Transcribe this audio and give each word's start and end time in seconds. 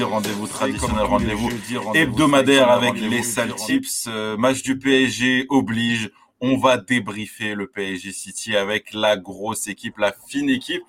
rendez-vous 0.00 0.46
traditionnel, 0.46 1.04
rendez-vous 1.04 1.50
hebdomadaire 1.94 2.70
avec 2.70 2.98
les 2.98 3.22
sales 3.22 3.54
tips. 3.54 4.06
Euh, 4.08 4.38
match 4.38 4.62
du 4.62 4.78
PSG 4.78 5.46
oblige. 5.50 6.10
On 6.40 6.56
va 6.56 6.76
débriefer 6.76 7.54
le 7.54 7.66
PSG 7.66 8.10
City 8.12 8.56
avec 8.56 8.94
la 8.94 9.16
grosse 9.16 9.68
équipe, 9.68 9.98
la 9.98 10.12
fine 10.28 10.48
équipe. 10.48 10.82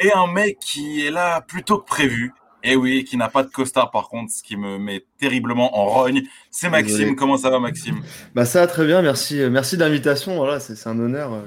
Et 0.00 0.10
un 0.12 0.26
mec 0.26 0.58
qui 0.58 1.06
est 1.06 1.10
là 1.10 1.42
plutôt 1.42 1.78
que 1.78 1.86
prévu. 1.86 2.32
Et 2.64 2.74
oui, 2.74 3.04
qui 3.04 3.16
n'a 3.16 3.28
pas 3.28 3.44
de 3.44 3.50
costard 3.50 3.90
par 3.90 4.08
contre, 4.08 4.32
ce 4.32 4.42
qui 4.42 4.56
me 4.56 4.78
met 4.78 5.04
terriblement 5.20 5.78
en 5.78 5.84
rogne. 5.84 6.22
C'est 6.50 6.70
Maxime. 6.70 7.14
Comment 7.14 7.36
ça 7.36 7.50
va, 7.50 7.60
Maxime? 7.60 8.00
Bah 8.34 8.44
ça 8.44 8.60
va 8.60 8.66
très 8.66 8.86
bien, 8.86 9.02
merci, 9.02 9.40
merci 9.50 9.76
de 9.76 9.84
l'invitation. 9.84 10.36
Voilà, 10.36 10.58
c'est 10.58 10.88
un 10.88 10.98
honneur. 10.98 11.44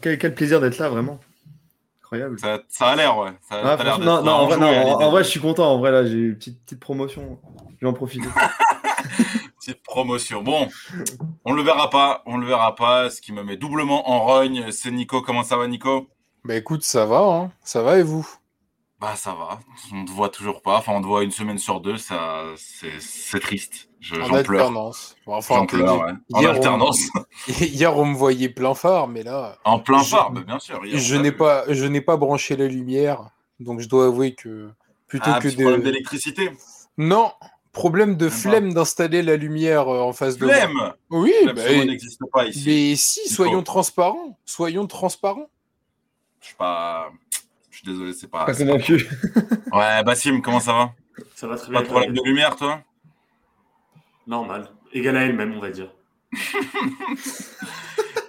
Quel, 0.00 0.18
quel 0.18 0.34
plaisir 0.34 0.60
d'être 0.60 0.78
là, 0.78 0.88
vraiment. 0.88 1.20
Ça, 2.68 2.86
a 2.86 2.96
l'air, 2.96 3.16
ouais. 3.18 3.30
Ah, 3.50 3.76
non, 3.98 4.22
non, 4.22 4.32
en, 4.32 5.10
vrai, 5.10 5.24
je 5.24 5.28
suis 5.28 5.40
content. 5.40 5.72
En 5.72 5.78
vrai, 5.78 5.90
là, 5.90 6.04
j'ai 6.04 6.18
une 6.18 6.36
petite, 6.36 6.62
petite 6.64 6.80
promotion. 6.80 7.38
Je 7.80 7.86
vais 7.86 7.90
en 7.90 7.94
profiter. 7.94 8.28
petite 9.58 9.82
promotion. 9.82 10.42
Bon, 10.42 10.68
on 11.44 11.52
le 11.52 11.62
verra 11.62 11.90
pas. 11.90 12.22
On 12.26 12.36
le 12.38 12.46
verra 12.46 12.74
pas. 12.74 13.10
Ce 13.10 13.20
qui 13.20 13.32
me 13.32 13.42
met 13.42 13.56
doublement 13.56 14.10
en 14.10 14.24
rogne, 14.24 14.70
c'est 14.70 14.90
Nico. 14.90 15.22
Comment 15.22 15.42
ça 15.42 15.56
va, 15.56 15.66
Nico? 15.66 16.08
Bah 16.44 16.56
écoute, 16.56 16.82
ça 16.82 17.06
va. 17.06 17.20
Hein. 17.20 17.52
Ça 17.62 17.82
va 17.82 17.98
et 17.98 18.02
vous? 18.02 18.28
Bah 19.00 19.16
ça 19.16 19.34
va. 19.34 19.60
On 19.92 20.04
te 20.04 20.10
voit 20.10 20.28
toujours 20.28 20.62
pas. 20.62 20.76
Enfin, 20.78 20.92
on 20.92 21.00
te 21.00 21.06
voit 21.06 21.22
une 21.22 21.30
semaine 21.30 21.58
sur 21.58 21.80
deux. 21.80 21.96
Ça, 21.96 22.44
c'est 22.56 23.40
triste. 23.40 23.88
En 24.10 24.34
alternance. 24.34 25.16
Pleure, 25.24 26.04
En 26.30 26.40
hier, 26.40 26.50
alternance. 26.50 27.00
On... 27.14 27.52
hier, 27.60 27.96
on 27.96 28.06
me 28.06 28.14
voyait 28.14 28.48
plein 28.48 28.74
phare, 28.74 29.08
mais 29.08 29.22
là. 29.22 29.58
En 29.64 29.78
plein 29.78 30.02
phare, 30.02 30.32
bien 30.32 30.58
sûr. 30.58 30.80
je 30.84 31.16
n'ai 31.16 31.32
pas, 31.32 31.64
je 31.68 31.86
n'ai 31.86 32.00
pas 32.00 32.16
branché 32.16 32.56
la 32.56 32.66
lumière, 32.66 33.30
donc 33.60 33.80
je 33.80 33.88
dois 33.88 34.06
avouer 34.06 34.34
que 34.34 34.70
plutôt 35.06 35.30
ah, 35.32 35.40
que 35.40 35.48
de. 35.48 35.54
problème 35.54 35.82
d'électricité. 35.82 36.50
Non, 36.98 37.32
problème 37.72 38.16
de 38.16 38.28
flemme 38.28 38.74
d'installer 38.74 39.22
la 39.22 39.36
lumière 39.36 39.88
euh, 39.88 40.00
en 40.00 40.12
face 40.12 40.36
de 40.36 40.46
flemme 40.46 40.72
moi. 40.72 40.96
Oui, 41.10 41.32
bah, 41.46 41.84
n'existe 41.84 42.20
pas 42.32 42.46
ici. 42.46 42.64
Mais 42.66 42.96
si, 42.96 43.28
soyons 43.28 43.62
transparents. 43.62 44.38
Soyons 44.44 44.86
transparents. 44.86 45.48
Je 46.40 46.46
suis 46.48 46.56
pas. 46.56 47.10
Je 47.70 47.78
suis 47.78 47.86
désolé, 47.86 48.12
c'est 48.12 48.28
pas. 48.28 48.44
Pas 48.44 48.54
convaincu. 48.54 49.08
ouais, 49.72 50.02
Bassim, 50.04 50.40
comment 50.40 50.60
ça 50.60 50.72
va? 50.72 50.92
Ça 51.34 51.46
va 51.46 51.56
très 51.56 51.70
bien. 51.70 51.80
Pas 51.80 51.84
de 51.84 51.88
problème 51.88 52.12
de 52.12 52.22
lumière, 52.24 52.56
toi? 52.56 52.82
Normal. 54.26 54.68
Égal 54.92 55.16
à 55.16 55.22
elle-même, 55.22 55.54
on 55.56 55.60
va 55.60 55.70
dire. 55.70 55.92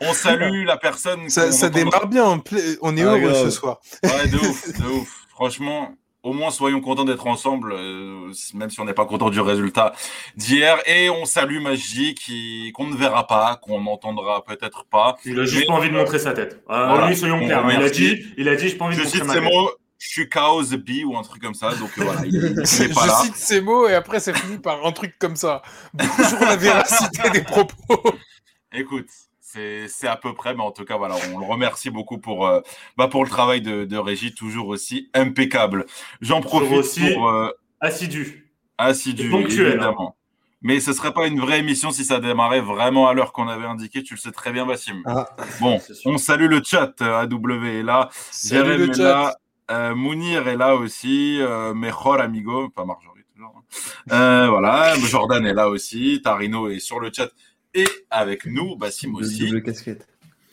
on 0.02 0.14
salue 0.14 0.66
la 0.66 0.78
personne. 0.78 1.30
Ça, 1.30 1.70
démarre 1.70 2.08
bien. 2.08 2.42
On 2.82 2.98
est 2.98 3.04
ah, 3.04 3.16
heureux 3.16 3.34
ce 3.34 3.50
soir. 3.50 3.80
Ouais, 4.04 4.28
de 4.28 4.38
ouf, 4.38 4.80
de 4.80 4.86
ouf. 5.00 5.26
Franchement, 5.30 5.96
au 6.24 6.32
moins 6.32 6.52
soyons 6.52 6.80
contents 6.80 7.04
d'être 7.04 7.28
ensemble, 7.28 7.74
euh, 7.74 8.32
même 8.54 8.70
si 8.70 8.80
on 8.80 8.86
n'est 8.86 8.94
pas 8.94 9.06
content 9.06 9.30
du 9.30 9.42
résultat 9.42 9.94
d'hier. 10.38 10.78
Et 10.88 11.10
on 11.10 11.26
salue 11.26 11.60
Magie 11.60 12.16
qui 12.16 12.72
qu'on 12.74 12.88
ne 12.88 12.96
verra 12.96 13.28
pas, 13.28 13.60
qu'on 13.62 13.82
n'entendra 13.82 14.44
peut-être 14.44 14.86
pas. 14.86 15.18
Il 15.26 15.40
a 15.40 15.46
juste 15.46 15.68
pas 15.68 15.74
envie 15.74 15.90
de 15.90 15.96
montrer 15.96 16.20
sa 16.20 16.32
tête. 16.32 16.64
Euh, 16.70 17.14
soyons 17.14 17.40
clairs. 17.40 17.66
Il 17.70 17.84
a 17.84 17.90
dit, 17.90 18.26
il 18.38 18.48
a 18.48 18.56
dit, 18.56 18.70
je 18.70 18.78
pas 18.78 18.86
envie 18.86 18.98
de 18.98 19.04
montrer 19.04 19.24
ma 19.24 19.34
tête. 19.34 19.44
Mots, 19.44 19.72
je 20.04 20.10
suis 20.10 20.30
chaos 20.30 20.64
B 20.64 21.06
ou 21.06 21.18
un 21.18 21.22
truc 21.22 21.42
comme 21.42 21.54
ça. 21.54 21.74
Donc 21.76 21.92
euh, 21.98 22.04
voilà, 22.04 22.24
je 22.30 23.26
cite 23.26 23.36
ces 23.36 23.62
mots 23.62 23.88
et 23.88 23.94
après 23.94 24.20
ça 24.20 24.34
finit 24.34 24.58
par 24.58 24.86
un 24.86 24.92
truc 24.92 25.18
comme 25.18 25.38
ça. 25.38 25.62
Bonjour 25.94 26.42
la 26.42 26.58
véracité 26.58 27.30
des 27.30 27.42
propos. 27.42 28.04
Écoute, 28.74 29.08
c'est 29.40 30.08
à 30.08 30.18
peu 30.18 30.34
près, 30.34 30.56
mais 30.56 30.64
en 30.64 30.72
tout 30.72 30.84
cas, 30.84 30.98
voilà, 30.98 31.16
on 31.34 31.40
le 31.40 31.46
remercie 31.46 31.90
beaucoup 31.90 32.18
pour, 32.18 32.46
euh, 32.46 32.60
bah, 32.98 33.08
pour 33.08 33.24
le 33.24 33.30
travail 33.30 33.62
de, 33.62 33.86
de, 33.86 33.98
Régie, 33.98 34.34
toujours 34.34 34.68
aussi 34.68 35.10
impeccable. 35.14 35.86
J'en 36.20 36.42
profite 36.42 36.74
aussi 36.74 37.14
pour. 37.14 37.30
Euh, 37.30 37.52
assidu. 37.80 38.52
Assidu, 38.78 39.30
ponctuel, 39.30 39.68
hein. 39.68 39.70
évidemment. 39.70 40.18
Mais 40.64 40.80
ce 40.80 40.92
serait 40.92 41.14
pas 41.14 41.28
une 41.28 41.40
vraie 41.40 41.60
émission 41.60 41.92
si 41.92 42.04
ça 42.04 42.20
démarrait 42.20 42.62
vraiment 42.62 43.08
à 43.08 43.14
l'heure 43.14 43.32
qu'on 43.32 43.48
avait 43.48 43.66
indiqué. 43.66 44.02
Tu 44.02 44.16
le 44.16 44.20
sais 44.20 44.32
très 44.32 44.52
bien, 44.52 44.66
Bassim. 44.66 45.02
Ah. 45.06 45.30
Bon, 45.60 45.80
on 46.06 46.18
salue 46.18 46.50
le 46.50 46.62
chat. 46.64 47.02
AW 47.02 47.66
est 47.66 47.84
là. 47.84 48.10
Salut 48.32 48.88
le 48.88 48.94
chat. 48.94 49.34
Euh, 49.72 49.96
Mounir 49.96 50.48
est 50.48 50.58
là 50.58 50.76
aussi, 50.76 51.40
euh, 51.42 51.74
Mejor 51.74 52.20
Amigo, 52.20 52.70
pas 52.70 52.86
Marjorie 52.86 53.24
toujours. 53.34 53.54
Hein. 53.58 54.12
Euh, 54.12 54.48
voilà, 54.50 54.96
Jordan 55.00 55.46
est 55.46 55.54
là 55.54 55.70
aussi, 55.70 56.22
Tarino 56.24 56.70
est 56.70 56.80
sur 56.80 57.00
le 57.00 57.12
chat 57.14 57.30
et 57.74 57.86
avec 58.10 58.46
nous, 58.46 58.76
Bassim 58.76 59.16
aussi. 59.16 59.52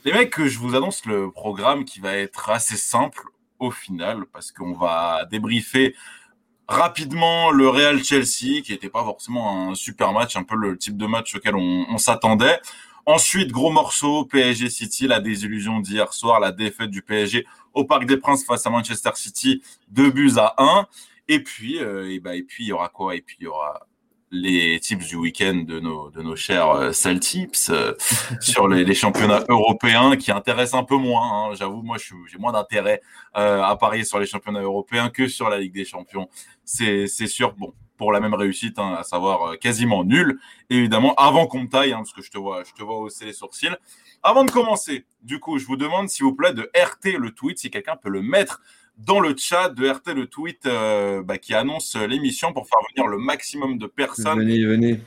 Les 0.05 0.13
mecs, 0.13 0.43
je 0.43 0.59
vous 0.59 0.75
annonce 0.77 1.05
le 1.05 1.31
programme 1.31 1.85
qui 1.85 2.01
va 2.01 2.17
être 2.17 2.51
assez 2.51 2.77
simple 2.77 3.23
au 3.59 3.71
final 3.71 4.25
parce 4.33 4.53
qu'on 4.53 4.73
va 4.73 5.27
débriefer 5.31 5.95
rapidement 6.69 7.51
le 7.51 7.69
Real 7.69 8.03
Chelsea 8.03 8.63
qui 8.63 8.73
n'était 8.73 8.89
pas 8.89 9.05
forcément 9.05 9.71
un 9.71 9.75
super 9.75 10.13
match, 10.13 10.37
un 10.37 10.45
peu 10.45 10.57
le 10.57 10.79
type 10.79 10.97
de 10.97 11.07
match 11.07 11.35
auquel 11.35 11.57
on, 11.57 11.85
on 11.91 11.99
s'attendait. 11.99 12.61
Ensuite, 13.07 13.51
gros 13.51 13.71
morceau, 13.71 14.25
PSG 14.25 14.71
City, 14.71 15.07
la 15.09 15.21
désillusion 15.21 15.81
d'hier 15.81 16.13
soir, 16.13 16.39
la 16.39 16.53
défaite 16.53 16.91
du 16.91 17.03
PSG 17.03 17.45
au 17.75 17.85
Parc 17.85 18.07
des 18.07 18.17
Princes 18.17 18.45
face 18.45 18.67
à 18.67 18.71
Manchester 18.71 19.11
City, 19.15 19.63
deux 19.89 20.11
buts 20.11 20.33
à 20.37 20.55
un. 20.59 20.87
Et 21.29 21.43
puis, 21.43 21.79
euh, 21.79 22.11
et, 22.11 22.21
bah, 22.21 22.35
et 22.35 22.43
puis 22.43 22.65
il 22.65 22.69
y 22.69 22.73
aura 22.73 22.89
quoi? 22.89 23.15
Et 23.15 23.21
puis 23.21 23.37
il 23.41 23.45
y 23.45 23.47
aura 23.47 23.87
les 24.31 24.79
tips 24.81 25.09
du 25.09 25.17
week-end 25.17 25.65
de 25.67 25.81
nos, 25.81 26.11
de 26.11 26.23
nos 26.23 26.37
chers 26.37 26.71
euh, 26.71 26.93
tips 26.93 27.71
euh, 27.71 27.95
sur 28.41 28.69
les, 28.69 28.85
les, 28.85 28.95
championnats 28.95 29.43
européens 29.49 30.17
qui 30.17 30.31
intéressent 30.31 30.81
un 30.81 30.85
peu 30.85 30.97
moins. 30.97 31.51
Hein. 31.51 31.55
J'avoue, 31.55 31.83
moi, 31.83 31.97
j'ai 31.99 32.39
moins 32.39 32.53
d'intérêt 32.53 33.01
euh, 33.37 33.63
à 33.63 33.77
parier 33.77 34.05
sur 34.05 34.19
les 34.19 34.27
championnats 34.27 34.61
européens 34.61 35.11
que 35.11 35.27
sur 35.27 35.49
la 35.49 35.59
Ligue 35.59 35.75
des 35.75 35.85
Champions. 35.85 36.29
C'est 36.65 37.07
sûr. 37.27 37.55
Bon, 37.55 37.75
pour 37.97 38.13
la 38.13 38.21
même 38.21 38.35
réussite, 38.35 38.79
hein, 38.79 38.97
à 38.99 39.03
savoir 39.03 39.59
quasiment 39.59 40.05
nul. 40.05 40.39
évidemment, 40.71 41.15
avant 41.17 41.47
qu'on 41.47 41.63
me 41.63 41.69
taille, 41.69 41.93
hein, 41.93 41.99
parce 41.99 42.13
que 42.13 42.23
je 42.23 42.31
te 42.31 42.39
vois, 42.39 42.63
je 42.65 42.73
te 42.73 42.83
vois 42.83 42.99
hausser 42.99 43.27
les 43.27 43.33
sourcils. 43.33 43.77
Avant 44.23 44.45
de 44.45 44.51
commencer, 44.51 45.07
du 45.23 45.41
coup, 45.41 45.59
je 45.59 45.67
vous 45.67 45.77
demande 45.77 46.09
s'il 46.09 46.25
vous 46.25 46.35
plaît 46.35 46.53
de 46.53 46.71
RT 46.77 47.19
le 47.19 47.31
tweet, 47.31 47.59
si 47.59 47.71
quelqu'un 47.71 47.97
peut 47.97 48.11
le 48.11 48.23
mettre 48.23 48.61
dans 48.99 49.21
le 49.21 49.35
chat, 49.37 49.71
de 49.71 49.89
RT 49.89 50.15
le 50.15 50.27
tweet 50.27 50.67
euh, 50.67 51.23
bah, 51.23 51.39
qui 51.39 51.55
annonce 51.55 51.97
l'émission 51.97 52.53
pour 52.53 52.69
faire 52.69 52.81
venir 52.95 53.09
le 53.09 53.19
maximum 53.19 53.79
de 53.79 53.87
personnes. 53.87 54.41
Venez, 54.41 54.65
venez. 54.65 55.01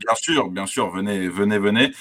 Bien 0.00 0.14
sûr, 0.14 0.50
bien 0.50 0.66
sûr, 0.66 0.90
venez, 0.90 1.28
venez, 1.28 1.58
venez. 1.58 1.92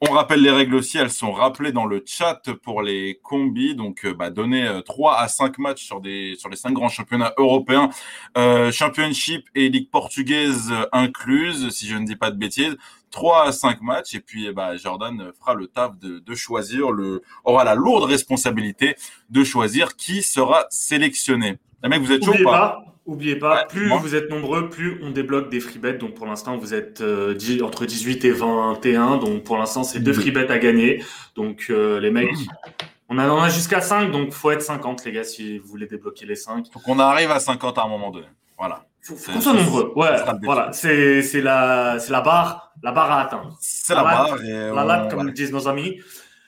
On 0.00 0.10
rappelle 0.10 0.42
les 0.42 0.50
règles 0.50 0.74
aussi, 0.74 0.98
elles 0.98 1.10
sont 1.10 1.32
rappelées 1.32 1.72
dans 1.72 1.86
le 1.86 2.02
chat 2.04 2.42
pour 2.62 2.82
les 2.82 3.20
combis. 3.22 3.74
Donc, 3.74 4.04
euh, 4.04 4.12
bah, 4.12 4.30
donner 4.30 4.80
3 4.84 5.12
euh, 5.12 5.16
à 5.16 5.28
5 5.28 5.58
matchs 5.58 5.84
sur, 5.84 6.00
des, 6.00 6.34
sur 6.36 6.48
les 6.48 6.56
5 6.56 6.72
grands 6.72 6.88
championnats 6.88 7.32
européens, 7.38 7.88
euh, 8.36 8.70
Championship 8.70 9.48
et 9.54 9.68
Ligue 9.68 9.90
portugaise 9.90 10.72
incluse, 10.92 11.70
si 11.70 11.86
je 11.86 11.96
ne 11.96 12.04
dis 12.04 12.16
pas 12.16 12.30
de 12.30 12.36
bêtises. 12.36 12.76
3 13.12 13.46
à 13.46 13.52
5 13.52 13.80
matchs. 13.82 14.14
Et 14.14 14.20
puis, 14.20 14.52
bah, 14.52 14.76
Jordan 14.76 15.32
fera 15.38 15.54
le 15.54 15.68
taf 15.68 15.96
de, 15.98 16.18
de 16.18 16.34
choisir, 16.34 16.90
le, 16.90 17.22
aura 17.44 17.64
la 17.64 17.74
lourde 17.74 18.04
responsabilité 18.04 18.96
de 19.30 19.44
choisir 19.44 19.96
qui 19.96 20.22
sera 20.22 20.66
sélectionné. 20.70 21.58
Les 21.82 21.88
mecs, 21.88 22.02
vous 22.02 22.12
êtes 22.12 22.24
chaud 22.24 22.34
ou 22.38 22.44
pas 22.44 22.93
Oubliez 23.06 23.36
pas, 23.36 23.66
plus 23.66 23.90
vous 24.00 24.14
êtes 24.14 24.30
nombreux, 24.30 24.70
plus 24.70 24.98
on 25.02 25.10
débloque 25.10 25.50
des 25.50 25.60
free 25.60 25.78
bets. 25.78 25.98
Donc 25.98 26.14
pour 26.14 26.26
l'instant, 26.26 26.56
vous 26.56 26.72
êtes 26.72 27.02
euh, 27.02 27.36
entre 27.62 27.84
18 27.84 28.24
et 28.24 28.30
21. 28.30 29.18
Donc 29.18 29.44
pour 29.44 29.58
l'instant, 29.58 29.84
c'est 29.84 30.00
deux 30.00 30.14
free 30.14 30.30
bets 30.30 30.50
à 30.50 30.58
gagner. 30.58 31.04
Donc 31.36 31.66
euh, 31.68 32.00
les 32.00 32.10
mecs, 32.10 32.30
on 33.10 33.18
en 33.18 33.42
a 33.42 33.48
jusqu'à 33.50 33.82
5. 33.82 34.10
Donc 34.10 34.32
faut 34.32 34.50
être 34.50 34.62
50, 34.62 35.04
les 35.04 35.12
gars, 35.12 35.24
si 35.24 35.58
vous 35.58 35.68
voulez 35.68 35.86
débloquer 35.86 36.24
les 36.24 36.34
5. 36.34 36.66
Faut 36.72 36.80
qu'on 36.80 36.98
arrive 36.98 37.30
à 37.30 37.40
50 37.40 37.76
à 37.76 37.82
un 37.82 37.88
moment 37.88 38.10
donné. 38.10 38.26
Voilà. 38.56 38.86
Faut, 39.02 39.16
faut 39.16 39.32
qu'on 39.32 39.40
soit 39.42 39.52
nombreux. 39.52 39.92
Ouais, 39.96 40.16
voilà. 40.42 40.72
C'est 40.72 41.42
la, 41.42 41.98
la 42.08 42.20
barre, 42.22 42.72
la 42.82 42.92
barre 42.92 43.10
à 43.10 43.20
atteindre. 43.24 43.54
C'est 43.60 43.94
la, 43.94 44.02
barre. 44.02 44.38
la 44.38 44.84
latte, 44.84 45.10
comme 45.10 45.30
disent 45.32 45.52
nos 45.52 45.68
amis. 45.68 46.00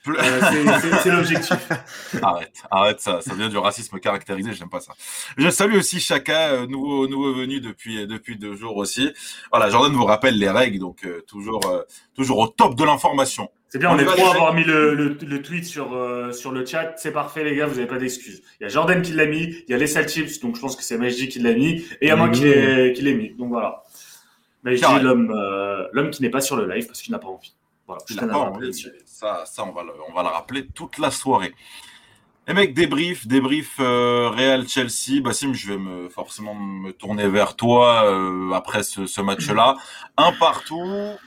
Euh, 0.09 0.79
c'est 1.03 1.11
l'objectif. 1.11 1.69
arrête, 2.21 2.53
arrête, 2.69 2.99
ça, 2.99 3.21
ça 3.21 3.33
vient 3.33 3.49
du 3.49 3.57
racisme 3.57 3.99
caractérisé, 3.99 4.53
j'aime 4.53 4.69
pas 4.69 4.79
ça. 4.79 4.93
Je 5.37 5.49
salue 5.49 5.75
aussi 5.75 5.99
Chaka, 5.99 6.49
euh, 6.49 6.67
nouveau, 6.67 7.07
nouveau 7.07 7.33
venu 7.33 7.59
depuis, 7.59 8.07
depuis 8.07 8.37
deux 8.37 8.55
jours 8.55 8.77
aussi. 8.77 9.11
Voilà, 9.51 9.69
Jordan 9.69 9.93
vous 9.93 10.05
rappelle 10.05 10.37
les 10.37 10.49
règles, 10.49 10.79
donc 10.79 11.05
euh, 11.05 11.21
toujours, 11.27 11.61
toujours 12.15 12.39
au 12.39 12.47
top 12.47 12.75
de 12.75 12.83
l'information. 12.83 13.49
C'est 13.69 13.79
bien, 13.79 13.91
on, 13.91 13.99
est 13.99 14.05
trois 14.05 14.29
à 14.29 14.35
avoir 14.35 14.53
mis 14.53 14.63
le, 14.63 14.93
le, 14.93 15.41
tweet 15.41 15.65
sur, 15.65 15.89
sur 16.33 16.53
le 16.53 16.65
chat. 16.65 16.93
C'est 16.95 17.11
parfait, 17.11 17.43
les 17.43 17.53
gars, 17.53 17.65
vous 17.65 17.75
n'avez 17.75 17.87
pas 17.87 17.97
d'excuses. 17.97 18.41
Il 18.59 18.63
y 18.63 18.65
a 18.65 18.69
Jordan 18.69 19.01
qui 19.01 19.11
l'a 19.11 19.25
mis, 19.25 19.43
il 19.67 19.71
y 19.71 19.73
a 19.73 19.77
les 19.77 19.87
Salchips, 19.87 20.41
donc 20.41 20.55
je 20.55 20.61
pense 20.61 20.77
que 20.77 20.83
c'est 20.83 20.97
Majdi 20.97 21.27
qui 21.27 21.39
l'a 21.39 21.53
mis, 21.53 21.71
et 21.73 21.97
il 22.03 22.07
y 22.07 22.11
a 22.11 22.15
moi 22.15 22.29
qui 22.29 22.43
l'ai 22.45 23.13
mis. 23.13 23.31
Donc 23.31 23.49
voilà. 23.49 23.83
Majdi, 24.63 24.85
l'homme 25.01 25.33
l'homme 25.91 26.11
qui 26.11 26.21
n'est 26.21 26.29
pas 26.29 26.41
sur 26.41 26.55
le 26.55 26.65
live 26.73 26.87
parce 26.87 27.01
qu'il 27.01 27.11
n'a 27.11 27.19
pas 27.19 27.27
envie. 27.27 27.53
Voilà, 27.87 28.01
ça, 29.05 29.45
ça 29.45 29.63
on, 29.63 29.71
va 29.71 29.83
le, 29.83 29.91
on 30.09 30.13
va 30.13 30.21
le 30.21 30.27
rappeler 30.27 30.67
toute 30.67 30.97
la 30.97 31.09
soirée. 31.09 31.53
Les 32.47 32.53
mecs, 32.53 32.73
débrief, 32.73 33.27
débrief 33.27 33.77
euh, 33.79 34.29
Real 34.29 34.67
Chelsea. 34.67 35.21
Bassim, 35.21 35.53
je 35.53 35.69
vais 35.69 35.77
me, 35.77 36.09
forcément 36.09 36.55
me 36.55 36.91
tourner 36.91 37.27
vers 37.27 37.55
toi 37.55 38.03
euh, 38.05 38.51
après 38.51 38.83
ce, 38.83 39.05
ce 39.05 39.21
match-là. 39.21 39.75
Un 40.17 40.31
partout. 40.33 41.17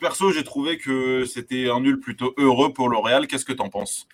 Perso, 0.00 0.30
j'ai 0.30 0.44
trouvé 0.44 0.78
que 0.78 1.24
c'était 1.24 1.70
un 1.70 1.80
nul 1.80 1.98
plutôt 1.98 2.34
heureux 2.36 2.72
pour 2.72 2.88
le 2.88 2.98
Real. 2.98 3.26
Qu'est-ce 3.26 3.44
que 3.44 3.52
tu 3.52 3.62
en 3.62 3.70
penses? 3.70 4.06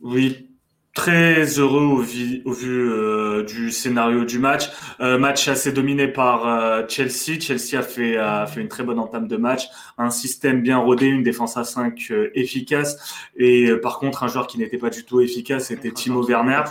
Oui. 0.00 0.49
Très 0.92 1.44
heureux 1.60 1.84
au, 1.84 1.98
vu 1.98 2.42
euh, 2.44 3.44
du 3.44 3.70
scénario 3.70 4.24
du 4.24 4.40
match. 4.40 4.70
Euh, 5.00 5.18
match 5.18 5.46
assez 5.46 5.70
dominé 5.70 6.08
par 6.08 6.48
euh, 6.48 6.82
Chelsea. 6.88 7.38
Chelsea 7.38 7.78
a 7.78 7.82
fait, 7.82 8.16
a 8.16 8.44
fait 8.46 8.60
une 8.60 8.66
très 8.66 8.82
bonne 8.82 8.98
entame 8.98 9.28
de 9.28 9.36
match. 9.36 9.68
Un 9.98 10.10
système 10.10 10.62
bien 10.62 10.78
rodé, 10.78 11.06
une 11.06 11.22
défense 11.22 11.56
à 11.56 11.62
5 11.62 12.12
efficace. 12.34 12.96
Et 13.36 13.70
par 13.80 14.00
contre, 14.00 14.24
un 14.24 14.26
joueur 14.28 14.48
qui 14.48 14.58
n'était 14.58 14.78
pas 14.78 14.90
du 14.90 15.04
tout 15.04 15.20
efficace, 15.20 15.68
c'était 15.68 15.92
Timo 15.92 16.24
Werner. 16.26 16.62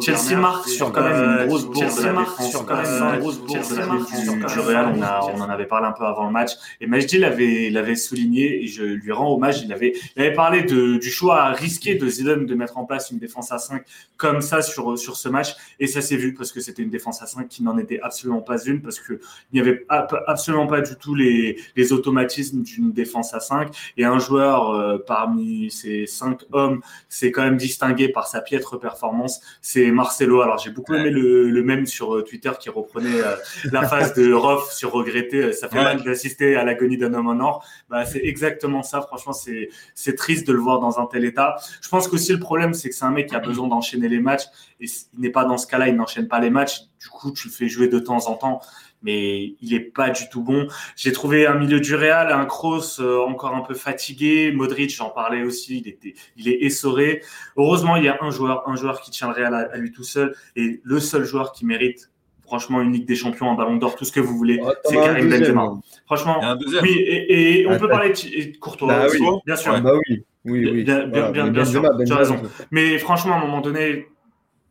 Chelsea 0.00 0.40
marque 0.40 0.66
sur 0.66 0.90
quand 0.90 1.02
même 1.02 1.40
une 1.42 1.46
grosse 1.48 1.66
bourse 1.66 2.00
de 2.00 2.06
la 2.06 2.12
défense. 2.14 2.50
Sur 2.50 2.64
quand 2.64 2.76
même 2.76 2.86
une 2.86 3.20
grosse 3.20 3.38
bourse 3.40 3.70
de 3.72 3.76
la 3.76 3.86
défense 3.88 4.54
du 4.54 4.58
Real. 4.60 4.94
On, 4.96 5.02
a, 5.02 5.20
on 5.34 5.40
en 5.42 5.50
avait 5.50 5.66
parlé 5.66 5.86
un 5.86 5.92
peu 5.92 6.04
avant 6.04 6.24
le 6.24 6.32
match. 6.32 6.52
Et 6.80 6.86
Majdi 6.86 7.18
l'avait, 7.18 7.68
l'avait 7.68 7.94
souligné 7.94 8.64
et 8.64 8.66
je 8.68 8.84
lui 8.84 9.12
rends 9.12 9.34
hommage. 9.34 9.60
Il 9.60 9.70
avait, 9.74 9.92
il 10.16 10.22
avait 10.22 10.32
parlé 10.32 10.62
de, 10.62 10.96
du 10.96 11.10
choix 11.10 11.48
risqué 11.48 11.96
de 11.96 12.08
Zidane 12.08 12.46
de 12.46 12.54
mettre 12.54 12.78
en 12.78 12.85
place 12.86 13.10
une 13.10 13.18
défense 13.18 13.52
à 13.52 13.58
5 13.58 13.84
comme 14.16 14.40
ça 14.40 14.62
sur, 14.62 14.98
sur 14.98 15.16
ce 15.16 15.28
match. 15.28 15.54
Et 15.78 15.86
ça 15.86 16.00
s'est 16.00 16.16
vu 16.16 16.34
parce 16.34 16.52
que 16.52 16.60
c'était 16.60 16.82
une 16.82 16.90
défense 16.90 17.22
à 17.22 17.26
5 17.26 17.48
qui 17.48 17.62
n'en 17.62 17.76
était 17.78 18.00
absolument 18.00 18.40
pas 18.40 18.62
une, 18.64 18.80
parce 18.80 19.00
qu'il 19.00 19.18
n'y 19.52 19.60
avait 19.60 19.84
absolument 19.88 20.66
pas 20.66 20.80
du 20.80 20.96
tout 20.96 21.14
les, 21.14 21.58
les 21.76 21.92
automatismes 21.92 22.62
d'une 22.62 22.92
défense 22.92 23.34
à 23.34 23.40
5. 23.40 23.68
Et 23.96 24.04
un 24.04 24.18
joueur 24.18 24.70
euh, 24.70 24.98
parmi 25.06 25.70
ces 25.70 26.06
5 26.06 26.40
hommes 26.52 26.80
s'est 27.08 27.30
quand 27.30 27.42
même 27.42 27.56
distingué 27.56 28.08
par 28.08 28.26
sa 28.26 28.40
piètre 28.40 28.78
performance, 28.78 29.40
c'est 29.60 29.90
Marcelo. 29.90 30.40
Alors 30.40 30.58
j'ai 30.58 30.70
beaucoup 30.70 30.94
aimé 30.94 31.10
le, 31.10 31.50
le 31.50 31.62
même 31.62 31.86
sur 31.86 32.16
euh, 32.16 32.22
Twitter 32.22 32.52
qui 32.58 32.70
reprenait 32.70 33.20
euh, 33.20 33.36
la 33.72 33.86
phase 33.88 34.14
de 34.14 34.32
Roth 34.32 34.70
sur 34.70 34.92
regretter. 34.92 35.52
Ça 35.52 35.68
fait 35.68 35.82
mal 35.82 36.02
d'assister 36.02 36.56
à 36.56 36.64
l'agonie 36.64 36.96
d'un 36.96 37.14
homme 37.14 37.28
en 37.28 37.40
or. 37.40 37.64
Bah, 37.88 38.04
c'est 38.04 38.24
exactement 38.24 38.82
ça. 38.82 39.00
Franchement, 39.02 39.32
c'est 39.32 40.16
triste 40.16 40.46
de 40.46 40.52
le 40.52 40.58
voir 40.58 40.80
dans 40.80 40.98
un 40.98 41.06
tel 41.06 41.24
état. 41.24 41.56
Je 41.80 41.88
pense 41.88 42.08
qu'aussi 42.08 42.32
le 42.32 42.40
problème, 42.40 42.74
c'est 42.76 42.88
que 42.88 42.94
c'est 42.94 43.04
un 43.04 43.10
mec 43.10 43.28
qui 43.28 43.34
a 43.34 43.40
besoin 43.40 43.68
d'enchaîner 43.68 44.08
les 44.08 44.20
matchs 44.20 44.44
et 44.80 44.86
il 45.14 45.20
n'est 45.20 45.30
pas 45.30 45.44
dans 45.44 45.58
ce 45.58 45.66
cas-là, 45.66 45.88
il 45.88 45.96
n'enchaîne 45.96 46.28
pas 46.28 46.40
les 46.40 46.50
matchs. 46.50 46.82
Du 47.00 47.08
coup, 47.08 47.32
tu 47.32 47.48
le 47.48 47.52
fais 47.52 47.68
jouer 47.68 47.88
de 47.88 47.98
temps 47.98 48.28
en 48.28 48.34
temps, 48.34 48.60
mais 49.02 49.54
il 49.60 49.74
est 49.74 49.80
pas 49.80 50.10
du 50.10 50.28
tout 50.28 50.42
bon. 50.42 50.66
J'ai 50.96 51.12
trouvé 51.12 51.46
un 51.46 51.54
milieu 51.54 51.80
du 51.80 51.94
Real, 51.94 52.32
un 52.32 52.44
Kroos 52.44 53.00
euh, 53.00 53.20
encore 53.20 53.54
un 53.54 53.62
peu 53.62 53.74
fatigué, 53.74 54.52
Modric, 54.52 54.94
j'en 54.94 55.10
parlais 55.10 55.42
aussi, 55.42 55.78
il 55.78 55.88
était, 55.88 56.14
il 56.36 56.48
est 56.48 56.64
essoré. 56.64 57.22
Heureusement, 57.56 57.96
il 57.96 58.04
y 58.04 58.08
a 58.08 58.18
un 58.20 58.30
joueur, 58.30 58.68
un 58.68 58.76
joueur 58.76 59.00
qui 59.00 59.10
tient 59.10 59.28
le 59.28 59.34
Real 59.34 59.54
à, 59.54 59.76
lui 59.76 59.92
tout 59.92 60.04
seul 60.04 60.34
et 60.56 60.80
le 60.82 61.00
seul 61.00 61.24
joueur 61.24 61.52
qui 61.52 61.66
mérite 61.66 62.10
franchement 62.42 62.80
une 62.80 62.92
Ligue 62.92 63.06
des 63.06 63.16
Champions, 63.16 63.50
un 63.50 63.54
Ballon 63.54 63.76
d'Or, 63.76 63.96
tout 63.96 64.04
ce 64.04 64.12
que 64.12 64.20
vous 64.20 64.36
voulez, 64.36 64.60
c'est 64.84 64.94
Karim 64.94 65.28
Benzema. 65.28 65.72
Franchement, 66.06 66.40
oui, 66.80 66.96
et, 66.98 67.66
on 67.68 67.78
peut 67.78 67.88
parler 67.88 68.10
de 68.10 68.56
Courtois, 68.58 68.86
bah 68.86 69.06
bien 69.44 69.56
sûr. 69.56 69.80
Bah 69.80 69.92
oui. 70.08 70.24
Oui, 70.46 70.68
oui. 70.70 70.84
Bien, 70.84 71.06
bien, 71.06 71.64
sûr, 71.64 71.82
tu 72.06 72.12
as 72.12 72.16
raison. 72.16 72.40
Mais 72.70 72.98
franchement, 72.98 73.34
à 73.34 73.38
un 73.38 73.40
moment 73.40 73.60
donné, 73.60 74.06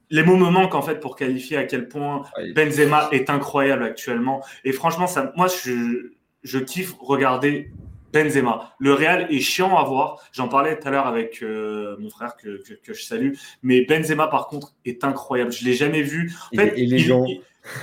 les 0.10 0.24
mots 0.24 0.38
me 0.38 0.50
manquent 0.50 0.76
en 0.76 0.82
fait 0.82 1.00
pour 1.00 1.16
qualifier 1.16 1.58
à 1.58 1.64
quel 1.64 1.88
point 1.88 2.24
Benzema 2.56 3.10
est 3.12 3.30
incroyable 3.30 3.84
actuellement. 3.84 4.44
Et 4.64 4.72
franchement, 4.72 5.08
ça, 5.08 5.34
moi, 5.36 5.48
je, 5.48 6.12
je 6.44 6.60
kiffe 6.60 6.96
regarder 7.00 7.72
Benzema. 8.14 8.74
Le 8.80 8.94
Real 8.94 9.28
est 9.30 9.40
chiant 9.42 9.78
à 9.78 9.84
voir. 9.84 10.20
J'en 10.32 10.48
parlais 10.48 10.80
tout 10.80 10.88
à 10.88 10.92
l'heure 10.92 11.08
avec 11.08 11.44
euh, 11.44 11.98
mon 12.00 12.10
frère 12.10 12.38
que, 12.38 12.62
que, 12.64 12.94
je 12.94 13.04
salue. 13.04 13.34
Mais 13.62 13.86
Benzema, 13.86 14.28
par 14.28 14.48
contre, 14.48 14.74
est 14.86 15.04
incroyable. 15.04 15.52
Je 15.52 15.66
l'ai 15.66 15.74
jamais 15.74 16.02
vu. 16.02 16.34
En 16.54 16.58
fait, 16.58 16.74
il, 16.78 16.96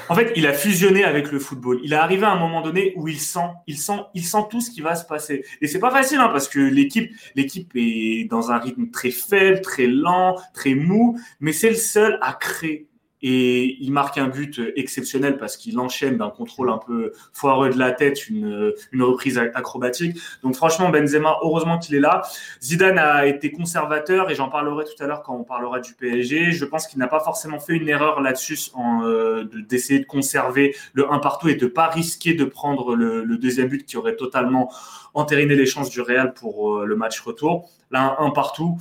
en 0.09 0.15
fait, 0.15 0.33
il 0.37 0.47
a 0.47 0.53
fusionné 0.53 1.05
avec 1.05 1.33
le 1.33 1.39
football. 1.39 1.81
Il 1.83 1.93
est 1.93 1.97
arrivé 1.97 2.25
à 2.25 2.31
un 2.31 2.39
moment 2.39 2.61
donné 2.61 2.93
où 2.97 3.09
il 3.09 3.21
sent, 3.21 3.51
il 3.67 3.79
sent, 3.79 4.01
il 4.15 4.25
sent 4.25 4.45
tout 4.51 4.61
ce 4.61 4.71
qui 4.71 4.81
va 4.81 4.95
se 4.95 5.05
passer. 5.05 5.45
Et 5.61 5.67
c'est 5.67 5.79
pas 5.79 5.91
facile, 5.91 6.19
hein, 6.19 6.29
parce 6.29 6.49
que 6.49 6.61
l'équipe, 6.61 7.13
l'équipe 7.35 7.71
est 7.75 8.29
dans 8.31 8.51
un 8.51 8.59
rythme 8.59 8.91
très 8.91 9.11
faible, 9.11 9.61
très 9.61 9.87
lent, 9.87 10.37
très 10.55 10.75
mou, 10.75 11.19
mais 11.41 11.53
c'est 11.53 11.71
le 11.71 11.77
seul 11.77 12.19
à 12.23 12.33
créer 12.35 12.89
et 13.23 13.77
il 13.81 13.93
marque 13.93 14.19
un 14.19 14.29
but 14.29 14.61
exceptionnel 14.77 15.37
parce 15.39 15.57
qu'il 15.57 15.79
enchaîne 15.79 16.19
d'un 16.19 16.31
contrôle 16.31 16.71
un 16.71 16.79
peu 16.79 17.13
foireux 17.33 17.71
de 17.71 17.79
la 17.79 17.93
tête, 17.93 18.29
une, 18.29 18.73
une 18.93 19.03
reprise 19.03 19.39
acrobatique. 19.39 20.19
Donc 20.43 20.55
franchement, 20.55 20.91
Benzema, 20.91 21.37
heureusement 21.43 21.79
qu'il 21.79 21.95
est 21.95 22.01
là. 22.01 22.23
Zidane 22.63 22.99
a 22.99 23.27
été 23.27 23.53
conservateur 23.53 24.31
et 24.31 24.35
j'en 24.35 24.49
parlerai 24.49 24.85
tout 24.85 25.03
à 25.03 25.07
l'heure 25.07 25.23
quand 25.23 25.37
on 25.37 25.45
parlera 25.45 25.81
du 25.81 25.95
PSG. 25.95 26.53
Je 26.53 26.65
pense 26.65 26.87
qu'il 26.87 26.99
n'a 26.99 27.09
pas 27.09 27.21
forcément 27.21 27.61
fait 27.61 27.75
une 27.75 27.89
erreur 27.89 28.21
là-dessus 28.21 28.71
en, 28.75 29.05
euh, 29.05 29.45
d'essayer 29.69 30.01
de 30.01 30.07
conserver 30.07 30.75
le 30.93 31.11
1 31.11 31.19
partout 31.19 31.49
et 31.49 31.55
de 31.55 31.67
pas 31.67 31.89
risquer 31.89 32.35
de 32.35 32.45
prendre 32.45 32.95
le, 32.95 33.25
le 33.25 33.39
deuxième 33.39 33.69
but 33.69 33.85
qui 33.87 33.97
aurait 33.97 34.17
totalement 34.17 34.73
entériné 35.15 35.55
les 35.55 35.67
chances 35.67 35.91
du 35.91 36.01
Real 36.01 36.35
pour 36.35 36.79
euh, 36.79 36.85
le 36.85 36.97
match 36.97 37.21
retour. 37.21 37.71
Là, 37.91 38.17
un 38.19 38.27
1 38.27 38.31
partout. 38.31 38.79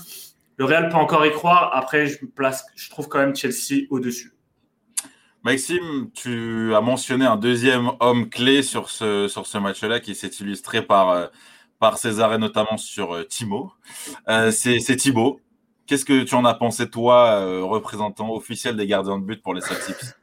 Le 0.62 0.66
Real 0.66 0.90
peut 0.90 0.98
encore 0.98 1.26
y 1.26 1.32
croire. 1.32 1.72
Après, 1.74 2.06
je, 2.06 2.24
place, 2.24 2.68
je 2.76 2.88
trouve 2.92 3.08
quand 3.08 3.18
même 3.18 3.36
Chelsea 3.36 3.88
au-dessus. 3.90 4.32
Maxime, 5.42 6.12
tu 6.14 6.76
as 6.76 6.82
mentionné 6.82 7.26
un 7.26 7.36
deuxième 7.36 7.90
homme 8.00 8.30
clé 8.30 8.62
sur 8.62 8.92
ce, 8.92 9.28
sur 9.28 9.48
ce 9.48 9.58
match-là 9.58 10.00
qui 10.00 10.14
s'est 10.14 10.30
illustré 10.40 10.84
par, 10.84 11.10
euh, 11.10 11.26
par 11.80 11.98
ses 11.98 12.20
arrêts, 12.20 12.38
notamment 12.38 12.78
sur 12.78 13.16
euh, 13.16 13.24
Timo. 13.24 13.72
Euh, 14.30 14.52
c'est 14.52 14.78
Thibaut. 14.98 15.40
Qu'est-ce 15.88 16.06
que 16.06 16.22
tu 16.22 16.36
en 16.36 16.46
as 16.46 16.54
pensé, 16.54 16.88
toi, 16.88 17.44
représentant 17.64 18.32
officiel 18.32 18.78
des 18.78 18.86
gardiens 18.86 19.18
de 19.18 19.26
but 19.26 19.42
pour 19.42 19.56
les 19.56 19.62
Celtics 19.62 20.14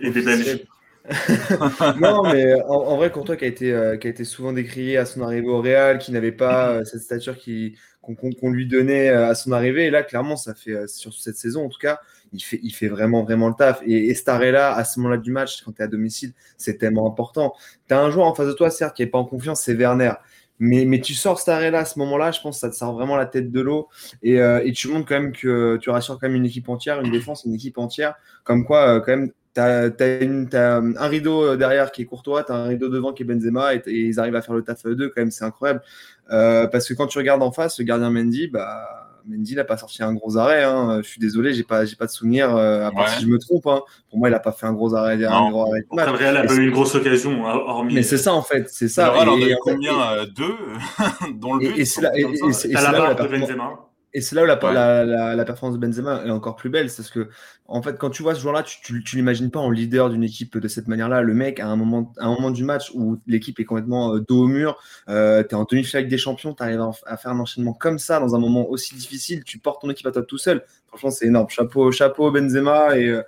Et 0.00 0.10
des 0.10 0.22
Belges 0.22 0.64
non, 2.00 2.22
mais 2.22 2.54
en, 2.62 2.96
vrai, 2.96 3.12
Courtois 3.12 3.36
qui 3.36 3.44
a 3.44 3.48
été, 3.48 3.66
qui 4.00 4.06
a 4.06 4.10
été 4.10 4.24
souvent 4.24 4.54
décrié 4.54 4.96
à 4.96 5.04
son 5.04 5.20
arrivée 5.20 5.48
au 5.48 5.60
Real, 5.60 5.98
qui 5.98 6.12
n'avait 6.12 6.32
pas 6.32 6.82
cette 6.86 7.02
stature 7.02 7.36
qui, 7.36 7.76
qu'on 8.04 8.50
lui 8.50 8.66
donnait 8.66 9.08
euh, 9.08 9.28
à 9.28 9.34
son 9.34 9.52
arrivée. 9.52 9.86
Et 9.86 9.90
là, 9.90 10.02
clairement, 10.02 10.36
ça 10.36 10.54
fait 10.54 10.72
euh, 10.72 10.86
sur 10.86 11.12
cette 11.14 11.36
saison, 11.36 11.66
en 11.66 11.68
tout 11.68 11.78
cas, 11.78 12.00
il 12.32 12.40
fait, 12.42 12.60
il 12.62 12.70
fait 12.70 12.88
vraiment, 12.88 13.22
vraiment 13.22 13.48
le 13.48 13.54
taf. 13.54 13.82
Et, 13.86 14.10
et 14.10 14.50
là 14.50 14.74
à 14.74 14.84
ce 14.84 14.98
moment-là 15.00 15.18
du 15.18 15.30
match, 15.30 15.62
quand 15.62 15.72
tu 15.72 15.80
es 15.80 15.84
à 15.84 15.88
domicile, 15.88 16.32
c'est 16.56 16.78
tellement 16.78 17.06
important. 17.06 17.54
Tu 17.88 17.94
as 17.94 18.00
un 18.00 18.10
joueur 18.10 18.26
en 18.26 18.34
face 18.34 18.48
de 18.48 18.52
toi, 18.52 18.70
certes, 18.70 18.96
qui 18.96 19.02
n'est 19.02 19.08
pas 19.08 19.18
en 19.18 19.24
confiance, 19.24 19.62
c'est 19.62 19.74
Werner. 19.74 20.12
Mais, 20.60 20.84
mais 20.84 21.00
tu 21.00 21.14
sors 21.14 21.40
Starella 21.40 21.80
à 21.80 21.84
ce 21.84 21.98
moment-là, 21.98 22.30
je 22.30 22.40
pense 22.40 22.56
que 22.56 22.60
ça 22.60 22.70
te 22.70 22.76
sort 22.76 22.92
vraiment 22.92 23.16
la 23.16 23.26
tête 23.26 23.50
de 23.50 23.60
l'eau. 23.60 23.88
Et, 24.22 24.40
euh, 24.40 24.62
et, 24.64 24.72
tu 24.72 24.88
montres 24.88 25.06
quand 25.06 25.20
même 25.20 25.32
que 25.32 25.78
tu 25.78 25.90
rassures 25.90 26.18
quand 26.18 26.28
même 26.28 26.36
une 26.36 26.46
équipe 26.46 26.68
entière, 26.68 27.00
une 27.00 27.10
défense, 27.10 27.44
une 27.44 27.54
équipe 27.54 27.78
entière. 27.78 28.14
Comme 28.44 28.64
quoi, 28.64 29.00
quand 29.00 29.16
même, 29.16 29.32
tu 29.54 29.60
as, 29.60 30.76
un 30.76 31.08
rideau 31.08 31.56
derrière 31.56 31.92
qui 31.92 32.02
est 32.02 32.04
courtois, 32.06 32.44
tu 32.44 32.52
as 32.52 32.56
un 32.56 32.66
rideau 32.66 32.88
devant 32.88 33.12
qui 33.12 33.22
est 33.22 33.26
Benzema, 33.26 33.74
et, 33.74 33.82
ils 33.86 34.18
arrivent 34.18 34.36
à 34.36 34.42
faire 34.42 34.54
le 34.54 34.62
taf 34.62 34.84
eux 34.86 34.94
deux, 34.94 35.08
quand 35.08 35.20
même, 35.20 35.30
c'est 35.30 35.44
incroyable. 35.44 35.82
Euh, 36.30 36.66
parce 36.66 36.88
que 36.88 36.94
quand 36.94 37.06
tu 37.06 37.18
regardes 37.18 37.42
en 37.42 37.52
face, 37.52 37.78
le 37.78 37.84
gardien 37.84 38.10
Mendy, 38.10 38.48
bah, 38.48 39.04
Mendy 39.26 39.54
n'a 39.54 39.64
pas 39.64 39.76
sorti 39.76 40.02
un 40.02 40.12
gros 40.12 40.36
arrêt. 40.36 40.64
Hein. 40.64 41.00
Je 41.02 41.08
suis 41.08 41.20
désolé, 41.20 41.54
j'ai 41.54 41.62
pas, 41.62 41.84
j'ai 41.84 41.96
pas 41.96 42.06
de 42.06 42.10
souvenir. 42.10 42.54
Euh, 42.54 42.86
à 42.86 42.92
part 42.92 43.08
si 43.08 43.22
je 43.22 43.26
me 43.26 43.38
trompe. 43.38 43.66
Hein. 43.66 43.82
Pour 44.10 44.18
moi, 44.18 44.28
il 44.28 44.34
a 44.34 44.40
pas 44.40 44.52
fait 44.52 44.66
un 44.66 44.72
gros 44.72 44.94
arrêt. 44.94 45.22
Un 45.24 45.50
gros 45.50 45.68
arrêt 45.68 45.84
le 45.90 46.10
Real 46.12 46.36
a 46.36 46.44
pas 46.44 46.54
eu 46.54 46.66
une 46.66 46.70
grosse 46.70 46.94
occasion, 46.94 47.46
hein, 47.46 47.54
hormis. 47.66 47.94
Mais 47.94 48.02
c'est 48.02 48.18
ça 48.18 48.34
en 48.34 48.42
fait, 48.42 48.68
c'est 48.68 48.88
ça. 48.88 49.08
Alors, 49.08 49.38
et, 49.38 49.54
combien 49.60 49.98
euh, 50.12 50.26
Deux, 50.26 50.56
dont 51.34 51.54
le 51.54 51.68
but. 51.68 51.78
Et, 51.78 51.84
c'est 51.84 52.02
là, 52.02 52.10
et, 52.14 52.52
c'est 52.52 52.68
là, 52.68 53.14
de 53.14 53.28
Benzema. 53.28 53.88
Et 54.16 54.20
c'est 54.20 54.36
là 54.36 54.44
où 54.44 54.46
la, 54.46 54.56
la, 55.04 55.34
la, 55.34 55.44
performance 55.44 55.76
de 55.78 55.84
Benzema 55.84 56.22
est 56.24 56.30
encore 56.30 56.54
plus 56.54 56.70
belle. 56.70 56.88
C'est 56.88 56.98
parce 56.98 57.10
que, 57.10 57.28
en 57.66 57.80
fait, 57.80 57.96
quand 57.96 58.10
tu 58.10 58.22
vois 58.22 58.34
ce 58.34 58.40
joueur-là, 58.40 58.62
tu, 58.62 59.02
tu, 59.02 59.16
l'imagines 59.16 59.50
pas 59.50 59.58
en 59.58 59.70
leader 59.70 60.10
d'une 60.10 60.22
équipe 60.22 60.58
de 60.58 60.68
cette 60.68 60.86
manière-là. 60.86 61.22
Le 61.22 61.32
mec, 61.32 61.60
à 61.60 61.66
un 61.66 61.76
moment, 61.76 62.12
un 62.18 62.28
moment 62.28 62.50
du 62.50 62.62
match 62.62 62.90
où 62.92 63.18
l'équipe 63.26 63.58
est 63.58 63.64
complètement 63.64 64.14
euh, 64.14 64.20
dos 64.20 64.44
au 64.44 64.46
mur, 64.48 64.78
euh, 65.08 65.42
tu 65.42 65.50
es 65.50 65.54
en 65.54 65.64
demi-finale 65.64 66.06
des 66.06 66.18
champions, 66.18 66.52
tu 66.52 66.62
arrives 66.62 66.82
à, 67.06 67.16
faire 67.16 67.30
un 67.32 67.40
enchaînement 67.40 67.72
comme 67.72 67.98
ça 67.98 68.20
dans 68.20 68.34
un 68.34 68.38
moment 68.38 68.68
aussi 68.68 68.94
difficile, 68.94 69.44
tu 69.44 69.58
portes 69.58 69.80
ton 69.80 69.88
équipe 69.88 70.06
à 70.06 70.12
toi 70.12 70.22
tout 70.22 70.36
seul. 70.36 70.62
Franchement, 70.88 71.10
c'est 71.10 71.26
énorme. 71.26 71.48
Chapeau, 71.48 71.90
chapeau 71.90 72.30
Benzema 72.30 72.98
et, 72.98 73.22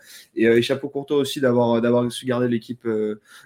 euh, 0.44 0.60
chapeau 0.60 0.90
Courtois 0.90 1.16
aussi 1.16 1.40
d'avoir, 1.40 2.12
su 2.12 2.26
garder 2.26 2.46
l'équipe 2.46 2.86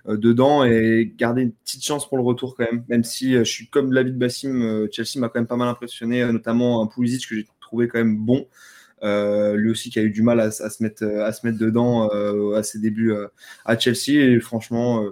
dedans 0.06 0.64
et 0.64 1.14
garder 1.16 1.42
une 1.42 1.52
petite 1.52 1.84
chance 1.84 2.08
pour 2.08 2.18
le 2.18 2.24
retour 2.24 2.56
quand 2.56 2.64
même. 2.64 2.84
Même 2.88 3.04
si 3.04 3.34
je 3.34 3.44
suis 3.44 3.68
comme 3.68 3.90
de 3.90 4.02
Bassim, 4.10 4.88
Chelsea 4.90 5.20
m'a 5.20 5.28
quand 5.28 5.38
même 5.38 5.46
pas 5.46 5.56
mal 5.56 5.68
impressionné, 5.68 6.24
notamment 6.32 6.82
un 6.82 6.88
Pulisic 6.88 7.28
que 7.28 7.36
j'ai 7.36 7.46
trouvé 7.60 7.86
quand 7.86 7.98
même 7.98 8.16
bon. 8.16 8.46
Euh, 9.02 9.56
lui 9.56 9.70
aussi 9.70 9.90
qui 9.90 9.98
a 9.98 10.02
eu 10.02 10.10
du 10.10 10.22
mal 10.22 10.40
à, 10.40 10.50
se, 10.50 10.82
mettre, 10.82 11.04
à 11.04 11.32
se 11.32 11.46
mettre 11.46 11.58
dedans 11.58 12.10
euh, 12.12 12.56
à 12.56 12.62
ses 12.62 12.78
débuts 12.78 13.12
euh, 13.12 13.28
à 13.64 13.78
Chelsea. 13.78 14.10
Et 14.10 14.40
franchement, 14.40 15.04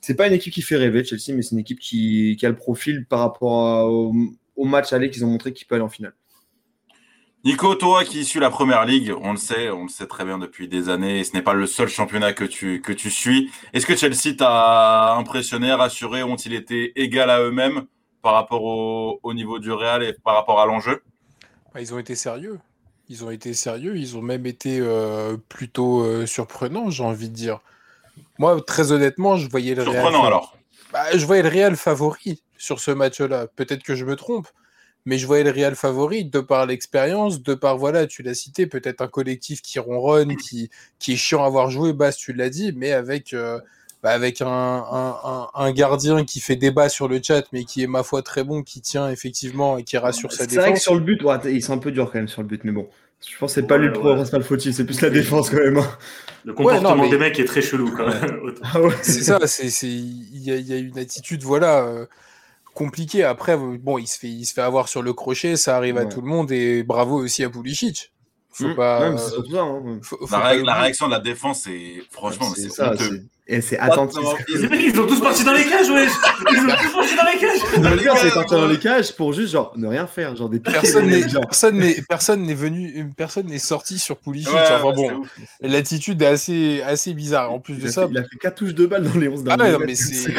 c'est 0.00 0.14
pas 0.14 0.26
une 0.26 0.32
équipe 0.32 0.52
qui 0.52 0.62
fait 0.62 0.76
rêver, 0.76 1.04
Chelsea, 1.04 1.34
mais 1.34 1.42
c'est 1.42 1.52
une 1.52 1.60
équipe 1.60 1.80
qui, 1.80 2.38
a 2.42 2.48
le 2.48 2.56
profil 2.56 3.06
par 3.06 3.20
rapport 3.20 3.88
au, 3.88 4.64
match 4.64 4.92
aller 4.92 5.10
qu'ils 5.10 5.24
ont 5.24 5.28
montré 5.28 5.52
qu'ils 5.52 5.66
peut 5.66 5.76
aller 5.76 5.84
en 5.84 5.88
finale. 5.88 6.14
Nico, 7.42 7.74
toi 7.74 8.04
qui 8.04 8.26
suis 8.26 8.38
la 8.38 8.50
première 8.50 8.84
ligue, 8.84 9.14
on 9.22 9.32
le 9.32 9.38
sait, 9.38 9.70
on 9.70 9.84
le 9.84 9.88
sait 9.88 10.06
très 10.06 10.26
bien 10.26 10.38
depuis 10.38 10.68
des 10.68 10.90
années, 10.90 11.20
et 11.20 11.24
ce 11.24 11.32
n'est 11.32 11.40
pas 11.40 11.54
le 11.54 11.66
seul 11.66 11.88
championnat 11.88 12.34
que 12.34 12.44
tu, 12.44 12.82
que 12.82 12.92
tu 12.92 13.10
suis. 13.10 13.50
Est-ce 13.72 13.86
que 13.86 13.96
Chelsea 13.96 14.36
t'a 14.36 15.14
impressionné, 15.14 15.72
rassuré, 15.72 16.22
ont-ils 16.22 16.52
été 16.52 16.92
égal 17.00 17.30
à 17.30 17.40
eux-mêmes 17.40 17.86
par 18.20 18.34
rapport 18.34 18.62
au, 18.62 19.20
au, 19.22 19.32
niveau 19.32 19.58
du 19.58 19.72
Real 19.72 20.02
et 20.02 20.12
par 20.12 20.34
rapport 20.34 20.60
à 20.60 20.66
l'enjeu? 20.66 21.02
Bah, 21.72 21.80
ils 21.80 21.94
ont 21.94 21.98
été 21.98 22.14
sérieux. 22.14 22.58
Ils 23.10 23.24
ont 23.24 23.30
été 23.30 23.54
sérieux. 23.54 23.96
Ils 23.96 24.16
ont 24.16 24.22
même 24.22 24.46
été 24.46 24.78
euh, 24.80 25.36
plutôt 25.48 26.04
euh, 26.04 26.26
surprenants, 26.26 26.90
j'ai 26.90 27.02
envie 27.02 27.28
de 27.28 27.34
dire. 27.34 27.60
Moi, 28.38 28.60
très 28.62 28.92
honnêtement, 28.92 29.36
je 29.36 29.48
voyais 29.48 29.74
le 29.74 29.82
Surprenant 29.82 30.24
alors 30.24 30.56
bah, 30.92 31.04
Je 31.12 31.26
voyais 31.26 31.42
le 31.42 31.48
Real 31.48 31.76
favori 31.76 32.42
sur 32.56 32.78
ce 32.78 32.92
match-là. 32.92 33.48
Peut-être 33.48 33.82
que 33.82 33.96
je 33.96 34.04
me 34.04 34.14
trompe. 34.14 34.46
mais 35.06 35.18
je 35.18 35.26
voyais 35.26 35.42
le 35.42 35.50
Real 35.50 35.74
favori 35.74 36.24
de 36.24 36.38
par 36.38 36.66
l'expérience, 36.66 37.42
de 37.42 37.54
par, 37.54 37.76
voilà, 37.76 38.06
tu 38.06 38.22
l'as 38.22 38.34
cité, 38.34 38.68
peut-être 38.68 39.00
un 39.00 39.08
collectif 39.08 39.60
qui 39.60 39.80
ronronne, 39.80 40.36
qui, 40.36 40.70
qui 41.00 41.14
est 41.14 41.16
chiant 41.16 41.42
à 41.42 41.46
avoir 41.46 41.68
joué, 41.68 41.92
Basse, 41.92 42.16
tu 42.16 42.32
l'as 42.32 42.50
dit, 42.50 42.72
mais 42.76 42.92
avec, 42.92 43.32
euh, 43.32 43.58
bah, 44.02 44.10
avec 44.10 44.40
un, 44.40 44.46
un, 44.48 45.48
un, 45.54 45.72
gardien 45.72 46.24
qui 46.24 46.40
fait 46.40 46.56
débat 46.56 46.88
sur 46.88 47.06
le 47.06 47.20
chat, 47.22 47.44
mais 47.52 47.64
qui 47.64 47.82
est, 47.82 47.86
ma 47.86 48.02
foi, 48.02 48.22
très 48.22 48.44
bon, 48.44 48.62
qui 48.62 48.80
tient 48.80 49.10
effectivement 49.10 49.76
et 49.76 49.84
qui 49.84 49.98
rassure 49.98 50.32
sa 50.32 50.46
défense. 50.46 50.54
C'est 50.54 50.60
vrai 50.60 50.72
que 50.72 50.80
sur 50.80 50.94
le 50.94 51.00
but, 51.00 51.22
ouais, 51.22 51.36
ils 51.46 51.62
sont 51.62 51.74
un 51.74 51.78
peu 51.78 51.92
durs 51.92 52.10
quand 52.10 52.18
même 52.18 52.28
sur 52.28 52.42
le 52.42 52.48
but, 52.48 52.62
mais 52.64 52.72
bon. 52.72 52.88
Je 53.28 53.36
pense 53.36 53.54
que 53.54 53.60
c'est 53.60 53.66
pas 53.66 53.76
lui 53.76 53.88
le 53.88 53.92
principal 53.92 54.42
fautif, 54.42 54.74
c'est 54.74 54.86
plus 54.86 55.02
la 55.02 55.10
défense 55.10 55.50
quand 55.50 55.58
même. 55.58 55.76
Hein. 55.76 55.98
Le 56.44 56.54
comportement 56.54 57.06
des 57.06 57.18
mecs 57.18 57.38
est 57.38 57.44
très 57.44 57.60
chelou 57.60 57.90
quand 57.94 58.06
même. 58.06 58.54
Ah 58.62 58.78
c'est 59.02 59.22
ça, 59.22 59.38
il 59.82 60.38
y, 60.38 60.50
y, 60.50 60.72
a 60.72 60.78
une 60.78 60.98
attitude, 60.98 61.42
voilà. 61.42 61.80
Euh, 61.80 62.06
compliqué. 62.72 63.24
Après, 63.24 63.58
bon, 63.58 63.98
il 63.98 64.06
se 64.06 64.18
fait, 64.18 64.28
il 64.28 64.46
se 64.46 64.54
fait 64.54 64.62
avoir 64.62 64.88
sur 64.88 65.02
le 65.02 65.12
crochet, 65.12 65.56
ça 65.56 65.76
arrive 65.76 65.98
à 65.98 66.06
tout 66.06 66.22
le 66.22 66.28
monde 66.28 66.50
et 66.50 66.82
bravo 66.82 67.22
aussi 67.22 67.44
à 67.44 67.50
Pulisic. 67.50 68.10
Faut 68.52 68.68
mmh, 68.68 68.74
pas. 68.74 69.10
la, 69.10 70.74
réaction 70.74 71.06
de 71.06 71.12
la 71.12 71.20
défense, 71.20 71.62
c'est 71.64 72.02
franchement, 72.10 72.50
c'est 72.54 72.68
ça. 72.70 72.94
Et 73.52 73.60
c'est 73.60 73.78
attentif. 73.80 74.22
Ils 74.48 74.94
sont 74.94 75.06
tous 75.06 75.20
partis 75.20 75.42
dans 75.42 75.52
les 75.52 75.64
cages, 75.64 75.90
ouais. 75.90 76.06
Ils 76.06 76.56
sont 76.56 76.66
tous 76.66 76.92
partis 76.92 77.16
dans 77.16 77.24
les 77.24 77.38
cages. 77.38 77.96
Le 77.96 78.04
gars, 78.04 78.14
c'est 78.16 78.32
parti 78.32 78.54
dans 78.54 78.66
les 78.68 78.78
cages 78.78 79.12
pour 79.16 79.32
juste 79.32 79.52
genre 79.52 79.72
ne 79.76 79.88
rien 79.88 80.06
faire, 80.06 80.36
genre 80.36 80.48
des 80.48 80.60
personne 80.60 81.08
n'est 81.08 81.24
personne 81.24 81.76
n'est 81.78 82.02
personne 82.08 82.42
n'est 82.42 82.54
venu, 82.54 83.10
personne 83.16 83.46
n'est 83.46 83.58
sorti 83.58 83.98
sur 83.98 84.18
Pulisic. 84.18 84.54
enfin 84.54 84.92
bon, 84.92 85.22
l'attitude 85.60 86.22
est 86.22 86.26
assez 86.26 86.82
assez 86.82 87.12
bizarre. 87.12 87.52
En 87.52 87.58
plus 87.58 87.74
de 87.74 87.88
ça, 87.88 88.06
il 88.08 88.18
a 88.18 88.22
fait 88.22 88.36
4 88.40 88.54
touches 88.54 88.74
de 88.74 88.86
balle 88.86 89.02
dans 89.02 89.18
les 89.18 89.28
11 89.28 89.44
Ah 89.48 89.56
ouais, 89.56 89.72
non, 89.72 89.78
mais 89.84 89.96
c'est 89.96 90.32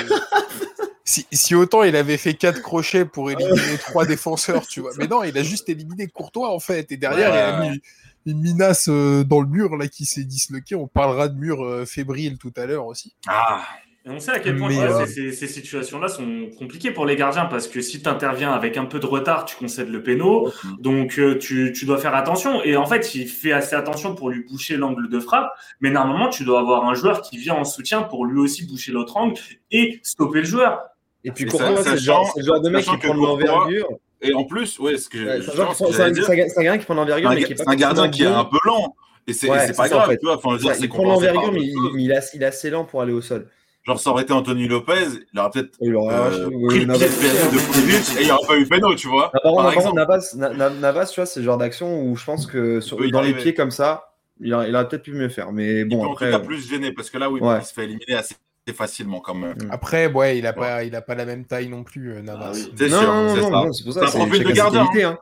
si, 1.31 1.55
autant 1.55 1.83
il 1.83 1.95
avait 1.97 2.17
fait 2.17 2.35
quatre 2.35 2.61
crochets 2.61 3.03
pour 3.03 3.29
éliminer 3.31 3.77
trois 3.79 4.05
défenseurs, 4.05 4.65
tu 4.65 4.79
vois. 4.79 4.91
Mais 4.97 5.07
non, 5.07 5.23
il 5.23 5.37
a 5.37 5.43
juste 5.43 5.67
éliminé 5.67 6.07
Courtois 6.07 6.53
en 6.53 6.59
fait. 6.59 6.91
Et 6.91 6.97
derrière, 6.97 7.33
il 7.33 7.37
a 7.37 7.69
mis 7.69 7.81
une 8.25 8.39
minace 8.39 8.87
euh, 8.89 9.23
dans 9.23 9.41
le 9.41 9.47
mur 9.47 9.75
là 9.77 9.87
qui 9.87 10.05
s'est 10.05 10.23
disloqué. 10.23 10.75
On 10.75 10.87
parlera 10.87 11.27
de 11.27 11.37
mur 11.37 11.63
euh, 11.63 11.85
fébrile 11.85 12.37
tout 12.37 12.53
à 12.55 12.65
l'heure 12.65 12.85
aussi. 12.85 13.15
Ah. 13.27 13.63
Et 14.03 14.09
on 14.09 14.19
sait 14.19 14.31
à 14.31 14.39
quel 14.39 14.57
point 14.57 14.75
euh, 14.75 15.05
ces, 15.05 15.47
situations-là 15.47 16.07
sont 16.07 16.49
compliquées 16.57 16.89
pour 16.89 17.05
les 17.05 17.15
gardiens 17.15 17.45
parce 17.45 17.67
que 17.67 17.81
si 17.81 18.01
tu 18.01 18.09
interviens 18.09 18.51
avec 18.51 18.75
un 18.75 18.85
peu 18.85 18.99
de 18.99 19.05
retard, 19.05 19.45
tu 19.45 19.55
concèdes 19.55 19.89
le 19.89 20.01
péno. 20.01 20.51
Donc 20.79 21.19
tu, 21.39 21.71
tu, 21.71 21.85
dois 21.85 21.99
faire 21.99 22.15
attention. 22.15 22.63
Et 22.63 22.75
en 22.75 22.87
fait, 22.87 23.13
il 23.13 23.27
fait 23.27 23.51
assez 23.51 23.75
attention 23.75 24.15
pour 24.15 24.31
lui 24.31 24.43
boucher 24.43 24.75
l'angle 24.75 25.07
de 25.07 25.19
frappe. 25.19 25.51
Mais 25.81 25.91
normalement, 25.91 26.29
tu 26.29 26.45
dois 26.45 26.61
avoir 26.61 26.85
un 26.89 26.95
joueur 26.95 27.21
qui 27.21 27.37
vient 27.37 27.53
en 27.53 27.63
soutien 27.63 28.01
pour 28.01 28.25
lui 28.25 28.39
aussi 28.39 28.65
boucher 28.65 28.91
l'autre 28.91 29.17
angle 29.17 29.39
et 29.69 29.99
stopper 30.01 30.39
le 30.39 30.45
joueur. 30.45 30.81
Et 31.23 31.31
puis 31.31 31.45
Courtois, 31.45 31.83
c'est 31.83 31.91
le 31.91 31.97
genre, 31.97 32.33
de 32.35 32.69
mec 32.69 32.83
qui 32.83 32.97
prend 32.97 33.13
l'envergure. 33.13 33.87
Et 34.21 34.33
en 34.33 34.43
plus, 34.43 34.77
ouais, 34.79 34.97
ce 34.97 35.09
que 35.09 35.41
c'est 35.41 35.99
un 35.99 36.63
gardien 36.63 36.77
qui 36.77 36.85
prend 36.85 36.93
l'envergure, 36.93 37.29
mais 37.29 37.43
qui 37.43 37.53
est 37.53 37.63
pas. 37.63 37.71
Un 37.71 37.75
gardien 37.75 38.09
qui 38.09 38.23
est 38.23 38.27
un 38.27 38.45
peu 38.45 38.59
lent. 38.65 38.95
Et 39.27 39.33
c'est 39.33 39.47
pas 39.47 39.87
grave, 39.87 40.17
tu 40.17 40.25
vois. 40.25 40.37
Enfin, 40.37 40.57
dire, 40.57 40.73
il 40.79 40.89
prend 40.89 41.03
l'envergure, 41.03 41.51
mais 41.51 41.61
il 41.95 42.11
est 42.11 42.45
assez 42.45 42.69
lent 42.69 42.85
pour 42.85 43.01
aller 43.01 43.13
au 43.13 43.21
sol. 43.21 43.47
Genre, 43.83 43.99
ça 43.99 44.11
aurait 44.11 44.21
été 44.21 44.31
Anthony 44.31 44.67
Lopez, 44.67 45.07
il 45.33 45.39
aurait 45.39 45.49
peut-être 45.49 45.75
euh, 45.81 46.49
pris 46.67 46.85
le 46.85 46.93
pied 46.93 47.07
de 47.07 48.19
et 48.19 48.21
il 48.21 48.25
n'y 48.25 48.31
aurait 48.31 48.45
pas 48.45 48.57
eu 48.57 48.67
péno, 48.67 48.93
tu 48.93 49.07
vois. 49.07 49.31
Par 49.31 49.73
contre, 49.73 49.95
Navas, 49.95 50.35
Navas, 50.35 51.07
tu 51.07 51.19
vois, 51.19 51.25
c'est 51.25 51.39
le 51.39 51.45
genre 51.47 51.57
d'action 51.57 52.03
où 52.03 52.15
je 52.15 52.23
pense 52.23 52.45
que 52.45 52.79
dans 53.09 53.21
les 53.21 53.33
pieds 53.33 53.55
comme 53.55 53.71
ça, 53.71 54.13
il 54.39 54.53
aurait 54.53 54.87
peut-être 54.87 55.01
pu 55.01 55.13
mieux 55.13 55.29
faire. 55.29 55.51
Mais 55.51 55.83
bon, 55.83 56.11
après. 56.11 56.29
Il 56.29 56.33
a 56.35 56.39
plus 56.39 56.69
gêné 56.69 56.91
parce 56.91 57.09
que 57.09 57.17
là, 57.17 57.29
oui, 57.31 57.41
il 57.43 57.65
se 57.65 57.73
fait 57.73 57.85
éliminer 57.85 58.15
assez 58.15 58.35
facilement 58.73 59.19
quand 59.19 59.33
même. 59.35 59.55
Mm. 59.57 59.71
Après, 59.71 60.07
ouais, 60.07 60.37
il 60.37 60.45
a 60.45 60.53
pas, 60.53 60.83
il 60.83 60.95
a 60.95 61.01
pas 61.01 61.15
la 61.15 61.25
même 61.25 61.45
taille 61.45 61.67
non 61.67 61.83
plus, 61.83 62.13
euh, 62.13 62.21
Navas. 62.21 62.51
Ah 62.53 62.53
c'est 62.75 62.89
sûr, 62.89 63.73
c'est 63.73 63.83
pour 63.83 63.93
ça. 63.93 64.07
C'est 64.07 64.17
un 64.21 64.25
profil 64.25 64.43
de 64.43 64.51
gardien. 64.51 64.87
Hein. 65.03 65.17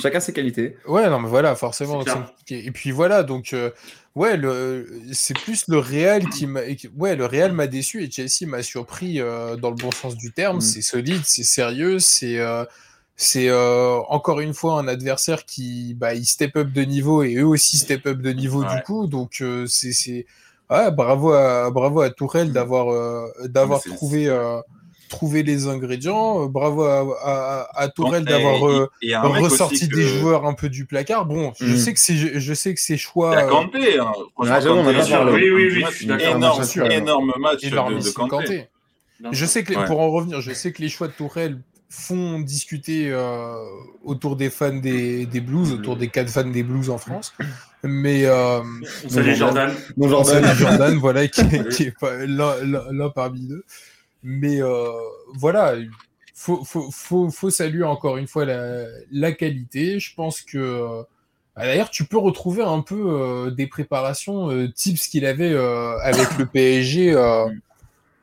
Chacun 0.00 0.20
ses 0.20 0.32
qualités. 0.32 0.76
Ouais, 0.86 1.08
non, 1.10 1.20
mais 1.20 1.28
voilà, 1.28 1.54
forcément. 1.54 2.02
Et 2.48 2.70
puis 2.70 2.90
voilà, 2.90 3.22
donc 3.22 3.52
euh, 3.52 3.70
ouais, 4.14 4.36
le, 4.36 4.88
c'est 5.12 5.38
plus 5.38 5.64
le 5.68 5.78
Real 5.78 6.28
qui 6.30 6.46
m'a, 6.46 6.60
ouais, 6.96 7.14
le 7.14 7.26
Real 7.26 7.52
m'a 7.52 7.66
déçu 7.66 8.02
et 8.02 8.10
Chelsea 8.10 8.46
m'a 8.46 8.62
surpris 8.62 9.20
euh, 9.20 9.56
dans 9.56 9.70
le 9.70 9.76
bon 9.76 9.90
sens 9.90 10.16
du 10.16 10.32
terme. 10.32 10.58
Mm. 10.58 10.62
C'est 10.62 10.82
solide, 10.82 11.22
c'est 11.24 11.44
sérieux, 11.44 11.98
c'est 11.98 12.38
c'est 13.16 13.50
encore 13.52 14.40
une 14.40 14.54
fois 14.54 14.78
un 14.78 14.88
adversaire 14.88 15.44
qui, 15.44 15.94
bah, 15.94 16.14
il 16.14 16.26
step 16.26 16.56
up 16.56 16.72
de 16.72 16.82
niveau 16.82 17.22
et 17.22 17.34
eux 17.36 17.46
aussi 17.46 17.76
step 17.76 18.06
up 18.06 18.18
de 18.18 18.30
niveau 18.30 18.64
du 18.64 18.82
coup. 18.84 19.06
Donc 19.06 19.42
c'est 19.66 20.26
Ouais, 20.70 20.90
bravo 20.90 21.32
à, 21.32 21.70
bravo 21.70 22.00
à 22.00 22.10
Tourelle 22.10 22.52
d'avoir 22.52 22.92
euh, 22.92 23.28
d'avoir 23.44 23.80
trouvé, 23.82 24.26
euh, 24.26 24.60
trouvé 25.08 25.44
les 25.44 25.68
ingrédients. 25.68 26.42
Euh, 26.42 26.48
bravo 26.48 26.82
à, 26.82 27.68
à, 27.72 27.88
Tourelle 27.88 28.24
d'avoir 28.24 28.60
ressorti 29.40 29.86
des 29.86 30.02
joueurs 30.02 30.44
un 30.44 30.54
peu 30.54 30.68
du 30.68 30.84
placard. 30.84 31.24
Bon, 31.26 31.52
je 31.60 31.66
mm. 31.66 31.76
sais 31.76 31.92
que 31.92 32.00
c'est 32.00 32.40
je 32.40 32.54
sais 32.54 32.74
que 32.74 32.80
ces 32.80 32.96
choix. 32.96 33.44
Kanté, 33.44 33.98
hein. 34.00 34.12
Ah, 34.40 34.58
oui, 34.60 35.50
oui, 35.50 35.70
oui, 35.72 35.84
je 35.88 35.94
suis 35.94 36.06
énorme, 36.06 36.90
énorme 36.90 37.32
match 37.38 37.62
de, 37.62 37.68
de 37.68 38.10
Kanté. 38.10 38.68
Je 39.30 39.46
sais 39.46 39.62
que 39.62 39.86
pour 39.86 40.00
en 40.00 40.10
revenir, 40.10 40.40
je 40.40 40.52
sais 40.52 40.72
que 40.72 40.82
les 40.82 40.88
choix 40.88 41.06
de 41.06 41.12
Tourelle 41.12 41.60
font 41.88 42.40
discuter 42.40 43.16
autour 44.02 44.34
des 44.34 44.50
fans 44.50 44.74
des, 44.74 45.26
des 45.26 45.40
Blues, 45.40 45.70
autour 45.70 45.96
des 45.96 46.08
quatre 46.08 46.28
fans 46.28 46.42
des 46.42 46.64
Blues 46.64 46.90
en 46.90 46.98
France. 46.98 47.32
Mais 47.88 48.26
euh, 48.26 48.60
salut 49.08 49.34
Jordan. 49.34 49.72
Bon 49.96 50.08
Jordan. 50.08 50.44
Jordan, 50.54 50.96
voilà, 50.96 51.26
qui, 51.28 51.40
est 51.40 51.94
là, 52.02 53.10
parmi 53.14 53.50
eux. 53.50 53.64
Mais 54.22 54.62
euh, 54.62 54.90
voilà, 55.34 55.74
faut, 56.34 56.64
faut, 56.64 56.90
faut, 56.90 57.30
faut, 57.30 57.50
saluer 57.50 57.84
encore 57.84 58.16
une 58.16 58.26
fois 58.26 58.44
la, 58.44 58.86
la 59.12 59.32
qualité. 59.32 60.00
Je 60.00 60.14
pense 60.14 60.40
que 60.42 60.58
euh, 60.58 61.02
D'ailleurs, 61.56 61.90
tu 61.90 62.04
peux 62.04 62.18
retrouver 62.18 62.62
un 62.62 62.82
peu 62.82 63.06
euh, 63.08 63.50
des 63.50 63.66
préparations 63.66 64.50
euh, 64.50 64.70
type 64.70 64.98
ce 64.98 65.08
qu'il 65.08 65.24
avait 65.24 65.52
euh, 65.52 65.98
avec 66.00 66.36
le 66.38 66.44
PSG 66.44 67.16
au, 67.16 67.48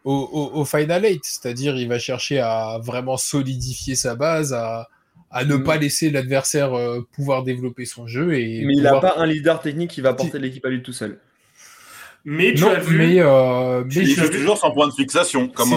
au, 0.05 0.51
au, 0.53 0.65
Final 0.65 1.03
8. 1.03 1.21
C'est-à-dire, 1.23 1.75
il 1.75 1.87
va 1.87 1.97
chercher 1.97 2.39
à 2.39 2.77
vraiment 2.79 3.17
solidifier 3.17 3.95
sa 3.95 4.15
base, 4.15 4.53
à, 4.53 4.87
à 5.33 5.45
ne 5.45 5.57
pas 5.57 5.77
laisser 5.77 6.11
l'adversaire 6.11 6.73
euh, 6.73 7.01
pouvoir 7.11 7.43
développer 7.43 7.85
son 7.85 8.07
jeu. 8.07 8.33
Et 8.35 8.63
mais 8.65 8.73
il 8.75 8.83
n'a 8.83 8.99
pas 8.99 9.15
un 9.17 9.25
leader 9.25 9.59
technique 9.59 9.89
qui 9.91 10.01
va 10.01 10.13
porter 10.13 10.39
l'équipe 10.39 10.63
à 10.65 10.69
lui 10.69 10.81
tout 10.81 10.93
seul. 10.93 11.19
Mais 12.25 12.53
tu 12.53 12.63
as 12.65 12.79
vu. 12.79 12.97
Mais, 12.97 13.15
euh, 13.19 13.83
mais 13.93 14.29
toujours 14.29 14.57
son 14.57 14.71
point 14.71 14.87
de 14.87 14.93
fixation, 14.93 15.49
comme 15.49 15.73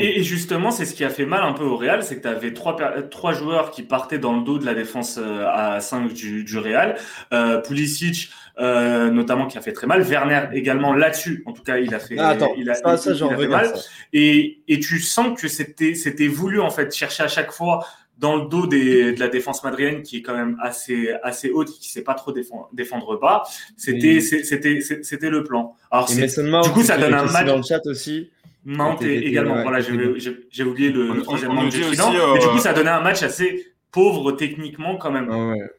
et, 0.00 0.18
et, 0.18 0.24
justement, 0.24 0.72
c'est 0.72 0.84
ce 0.84 0.92
qui 0.92 1.04
a 1.04 1.10
fait 1.10 1.26
mal 1.26 1.44
un 1.44 1.52
peu 1.52 1.62
au 1.62 1.76
Real, 1.76 2.02
c'est 2.02 2.16
que 2.16 2.22
tu 2.22 2.28
avais 2.28 2.52
trois, 2.52 2.76
trois 3.10 3.32
joueurs 3.32 3.70
qui 3.70 3.84
partaient 3.84 4.18
dans 4.18 4.36
le 4.36 4.42
dos 4.42 4.58
de 4.58 4.66
la 4.66 4.74
défense 4.74 5.18
euh, 5.18 5.46
à 5.46 5.80
5 5.80 6.12
du, 6.12 6.42
du 6.42 6.58
Real. 6.58 6.96
Euh, 7.32 7.58
Pulisic, 7.58 8.30
euh, 8.58 9.10
notamment, 9.10 9.46
qui 9.46 9.56
a 9.56 9.60
fait 9.60 9.72
très 9.72 9.86
mal. 9.86 10.02
Werner 10.02 10.48
également 10.52 10.94
là-dessus. 10.94 11.44
En 11.46 11.52
tout 11.52 11.62
cas, 11.62 11.78
il 11.78 11.94
a 11.94 12.00
fait, 12.00 12.16
ah, 12.18 12.30
attends, 12.30 12.52
il 12.56 12.68
a, 12.68 12.74
ça, 12.74 12.96
ça, 12.96 13.14
fait 13.14 13.46
mal. 13.46 13.72
Et, 14.12 14.62
et 14.66 14.80
tu 14.80 14.98
sens 14.98 15.40
que 15.40 15.46
c'était, 15.46 15.94
c'était 15.94 16.28
voulu 16.28 16.60
en 16.60 16.70
fait 16.70 16.92
chercher 16.92 17.22
à 17.22 17.28
chaque 17.28 17.52
fois 17.52 17.86
dans 18.20 18.36
le 18.36 18.48
dos 18.48 18.66
des, 18.66 19.14
de 19.14 19.20
la 19.20 19.28
défense 19.28 19.64
madrienne 19.64 20.02
qui 20.02 20.18
est 20.18 20.22
quand 20.22 20.36
même 20.36 20.56
assez 20.60 21.10
assez 21.22 21.50
haute, 21.50 21.70
qui 21.70 21.90
sait 21.90 22.04
pas 22.04 22.14
trop 22.14 22.32
défendre, 22.32 22.68
défendre 22.72 23.16
pas. 23.16 23.44
C'était 23.76 24.20
c'était 24.20 24.80
c'était 24.80 25.30
le 25.30 25.42
plan. 25.42 25.74
Alors 25.90 26.06
du 26.06 26.70
coup 26.70 26.82
ça 26.82 26.98
donne 26.98 27.14
un 27.14 27.24
match 27.24 27.46
dans 27.46 27.56
le 27.56 27.62
chat 27.62 27.80
aussi. 27.86 28.30
Mount 28.64 29.00
également. 29.00 29.62
voilà, 29.62 29.80
j'ai 29.80 30.64
oublié 30.64 30.90
le, 30.90 31.22
troisième 31.22 31.54
membre 31.54 31.70
du 31.70 31.82
euh... 31.82 32.34
Mais 32.34 32.40
du 32.40 32.46
coup 32.46 32.58
ça 32.58 32.74
donnait 32.74 32.90
un 32.90 33.00
match 33.00 33.22
assez 33.22 33.72
pauvre 33.90 34.32
techniquement 34.32 34.96
quand 34.96 35.10
même. 35.10 35.28
Ah 35.32 35.48
ouais. 35.48 35.70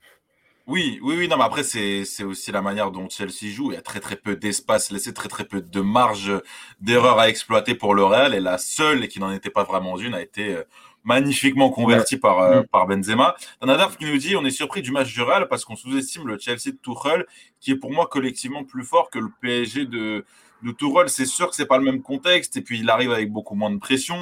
Oui, 0.68 1.00
oui, 1.02 1.16
oui, 1.18 1.28
non, 1.28 1.38
mais 1.38 1.44
après, 1.44 1.64
c'est, 1.64 2.06
c'est 2.06 2.24
aussi 2.24 2.52
la 2.52 2.62
manière 2.62 2.92
dont 2.92 3.10
Chelsea 3.10 3.52
joue. 3.52 3.72
Il 3.72 3.76
y 3.76 3.78
a 3.78 3.82
très, 3.82 4.00
très 4.00 4.16
peu 4.16 4.36
d'espace 4.36 4.92
laissé, 4.92 5.12
très, 5.12 5.28
très 5.28 5.44
peu 5.44 5.60
de 5.60 5.82
marge 5.82 6.32
d'erreur 6.80 7.20
à 7.20 7.30
exploiter 7.30 7.76
pour 7.76 7.96
le 7.96 8.06
Real. 8.06 8.36
Et 8.36 8.40
la 8.40 8.58
seule, 8.58 9.04
et 9.04 9.08
qui 9.08 9.20
n'en 9.20 9.34
était 9.34 9.50
pas 9.50 9.64
vraiment 9.64 9.98
une, 9.98 10.14
a 10.14 10.22
été 10.22 10.56
euh, 10.56 10.64
magnifiquement 11.04 11.70
converti 11.70 12.18
par, 12.18 12.40
euh, 12.40 12.62
mm. 12.62 12.68
par 12.68 12.88
Benzema. 12.88 13.36
Nadar 13.62 13.98
qui 13.98 14.06
nous 14.06 14.18
dit 14.18 14.36
on 14.36 14.46
est 14.46 14.52
surpris 14.52 14.82
du 14.82 14.92
match 14.92 15.14
du 15.14 15.22
Real 15.22 15.48
parce 15.48 15.66
qu'on 15.66 15.76
sous-estime 15.76 16.28
le 16.28 16.38
Chelsea 16.38 16.72
de 16.72 16.78
Tuchel 16.82 17.26
qui 17.60 17.72
est 17.72 17.76
pour 17.76 17.92
moi 17.92 18.08
collectivement 18.08 18.64
plus 18.64 18.84
fort 18.84 19.10
que 19.10 19.20
le 19.20 19.30
PSG 19.42 19.86
de, 19.86 20.26
de 20.64 20.72
Tuchel. 20.72 21.10
C'est 21.10 21.26
sûr 21.26 21.50
que 21.50 21.56
c'est 21.56 21.66
pas 21.66 21.78
le 21.78 21.84
même 21.84 22.02
contexte 22.02 22.58
et 22.58 22.62
puis 22.62 22.80
il 22.80 22.90
arrive 22.90 23.12
avec 23.12 23.32
beaucoup 23.32 23.56
moins 23.56 23.72
de 23.72 23.80
pression. 23.80 24.18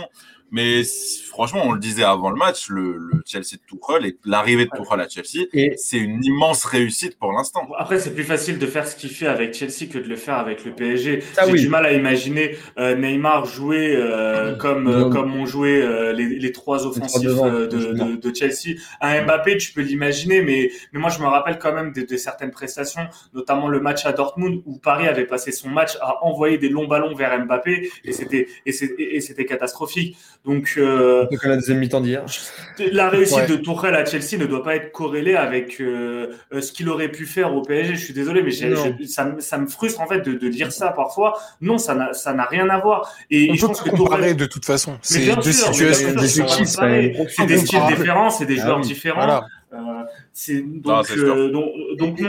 Mais 0.51 0.81
franchement, 1.27 1.61
on 1.65 1.73
le 1.73 1.79
disait 1.79 2.03
avant 2.03 2.29
le 2.29 2.37
match, 2.37 2.69
le, 2.69 2.97
le 2.97 3.21
Chelsea 3.25 3.53
de 3.53 3.77
Tuchel 3.77 4.05
et 4.05 4.17
l'arrivée 4.25 4.65
de 4.65 4.71
Tuchel 4.71 4.99
à 4.99 5.07
Chelsea, 5.07 5.47
c'est 5.77 5.97
une 5.97 6.23
immense 6.23 6.65
réussite 6.65 7.17
pour 7.19 7.31
l'instant. 7.33 7.67
Après, 7.77 7.99
c'est 7.99 8.13
plus 8.13 8.23
facile 8.23 8.59
de 8.59 8.65
faire 8.65 8.87
ce 8.87 8.95
qu'il 8.95 9.09
fait 9.09 9.27
avec 9.27 9.53
Chelsea 9.53 9.87
que 9.91 9.97
de 9.97 10.07
le 10.07 10.15
faire 10.15 10.35
avec 10.35 10.65
le 10.65 10.73
PSG. 10.73 11.23
J'ai 11.45 11.53
du 11.53 11.69
mal 11.69 11.85
à 11.85 11.93
imaginer 11.93 12.57
euh, 12.77 12.95
Neymar 12.95 13.45
jouer 13.45 13.95
euh, 13.95 14.55
comme 14.55 14.87
euh, 14.87 15.09
comme 15.09 15.35
ont 15.35 15.45
joué 15.45 15.81
euh, 15.81 16.13
les, 16.13 16.27
les, 16.27 16.51
trois 16.51 16.85
offensifs 16.85 17.21
de, 17.21 17.67
de, 17.67 18.15
de, 18.15 18.35
Chelsea. 18.35 18.79
Un 19.01 19.23
Mbappé, 19.23 19.57
tu 19.57 19.73
peux 19.73 19.81
l'imaginer, 19.81 20.41
mais 20.41 20.71
mais 20.93 20.99
moi 20.99 21.09
je 21.09 21.19
me 21.19 21.27
rappelle 21.27 21.59
quand 21.59 21.73
même 21.73 21.91
de, 21.91 22.01
de, 22.01 22.17
certaines 22.17 22.51
prestations, 22.51 23.07
notamment 23.33 23.67
le 23.67 23.79
match 23.79 24.05
à 24.05 24.13
Dortmund 24.13 24.61
où 24.65 24.77
Paris 24.77 25.07
avait 25.07 25.25
passé 25.25 25.51
son 25.51 25.69
match 25.69 25.97
à 26.01 26.23
envoyer 26.23 26.57
des 26.57 26.69
longs 26.69 26.87
ballons 26.87 27.13
vers 27.15 27.37
Mbappé 27.45 27.89
et 28.03 28.13
c'était 28.13 28.47
et 28.65 28.71
c'était 28.71 29.45
catastrophique. 29.45 30.17
Donc, 30.45 30.75
euh, 30.77 31.27
la 31.43 31.55
deuxième 31.57 31.79
mi-temps 31.79 31.99
d'hier. 31.99 32.25
La 32.91 33.09
réussite 33.09 33.49
de 33.49 33.57
Tourelle 33.57 33.95
à 33.95 34.05
Chelsea 34.05 34.37
ne 34.39 34.45
doit 34.45 34.63
pas 34.63 34.75
être 34.77 34.91
corrélée 34.93 35.35
avec 35.35 35.81
euh, 35.81 36.33
euh, 36.53 36.61
ce 36.61 36.71
qu'il 36.71 36.87
aurait 36.89 37.09
pu 37.09 37.25
faire 37.25 37.53
au 37.53 37.61
PSG. 37.61 37.95
Je 37.95 38.03
suis 38.05 38.13
désolé, 38.13 38.41
mais 38.41 38.51
ça, 38.51 39.35
ça, 39.39 39.57
me 39.57 39.67
frustre 39.67 39.99
en 39.99 40.07
fait 40.07 40.21
de, 40.21 40.33
de, 40.33 40.47
dire 40.47 40.71
ça 40.71 40.91
parfois. 40.91 41.37
Non, 41.59 41.77
ça 41.77 41.93
n'a 41.93 42.45
rien 42.45 42.69
à 42.69 42.79
voir. 42.79 43.13
Et, 43.29 43.49
On 43.51 43.55
je 43.55 43.65
pense 43.65 43.81
que 43.81 43.89
comparer 43.89 44.33
de 44.33 44.45
toute 44.45 44.65
façon. 44.65 44.97
C'est 45.01 45.35
deux 45.35 45.51
situations 45.51 46.15
différentes. 46.15 46.65
C'est 47.27 47.45
des 47.45 47.57
styles 47.57 47.79
différents, 47.89 48.29
c'est 48.29 48.45
des 48.45 48.59
ah 48.61 48.65
joueurs 48.65 48.79
différents. 48.79 49.41
Euh, 49.71 49.77
c'est 50.33 50.61
donc, 50.61 51.05
donc, 51.51 52.17
donc 52.17 52.19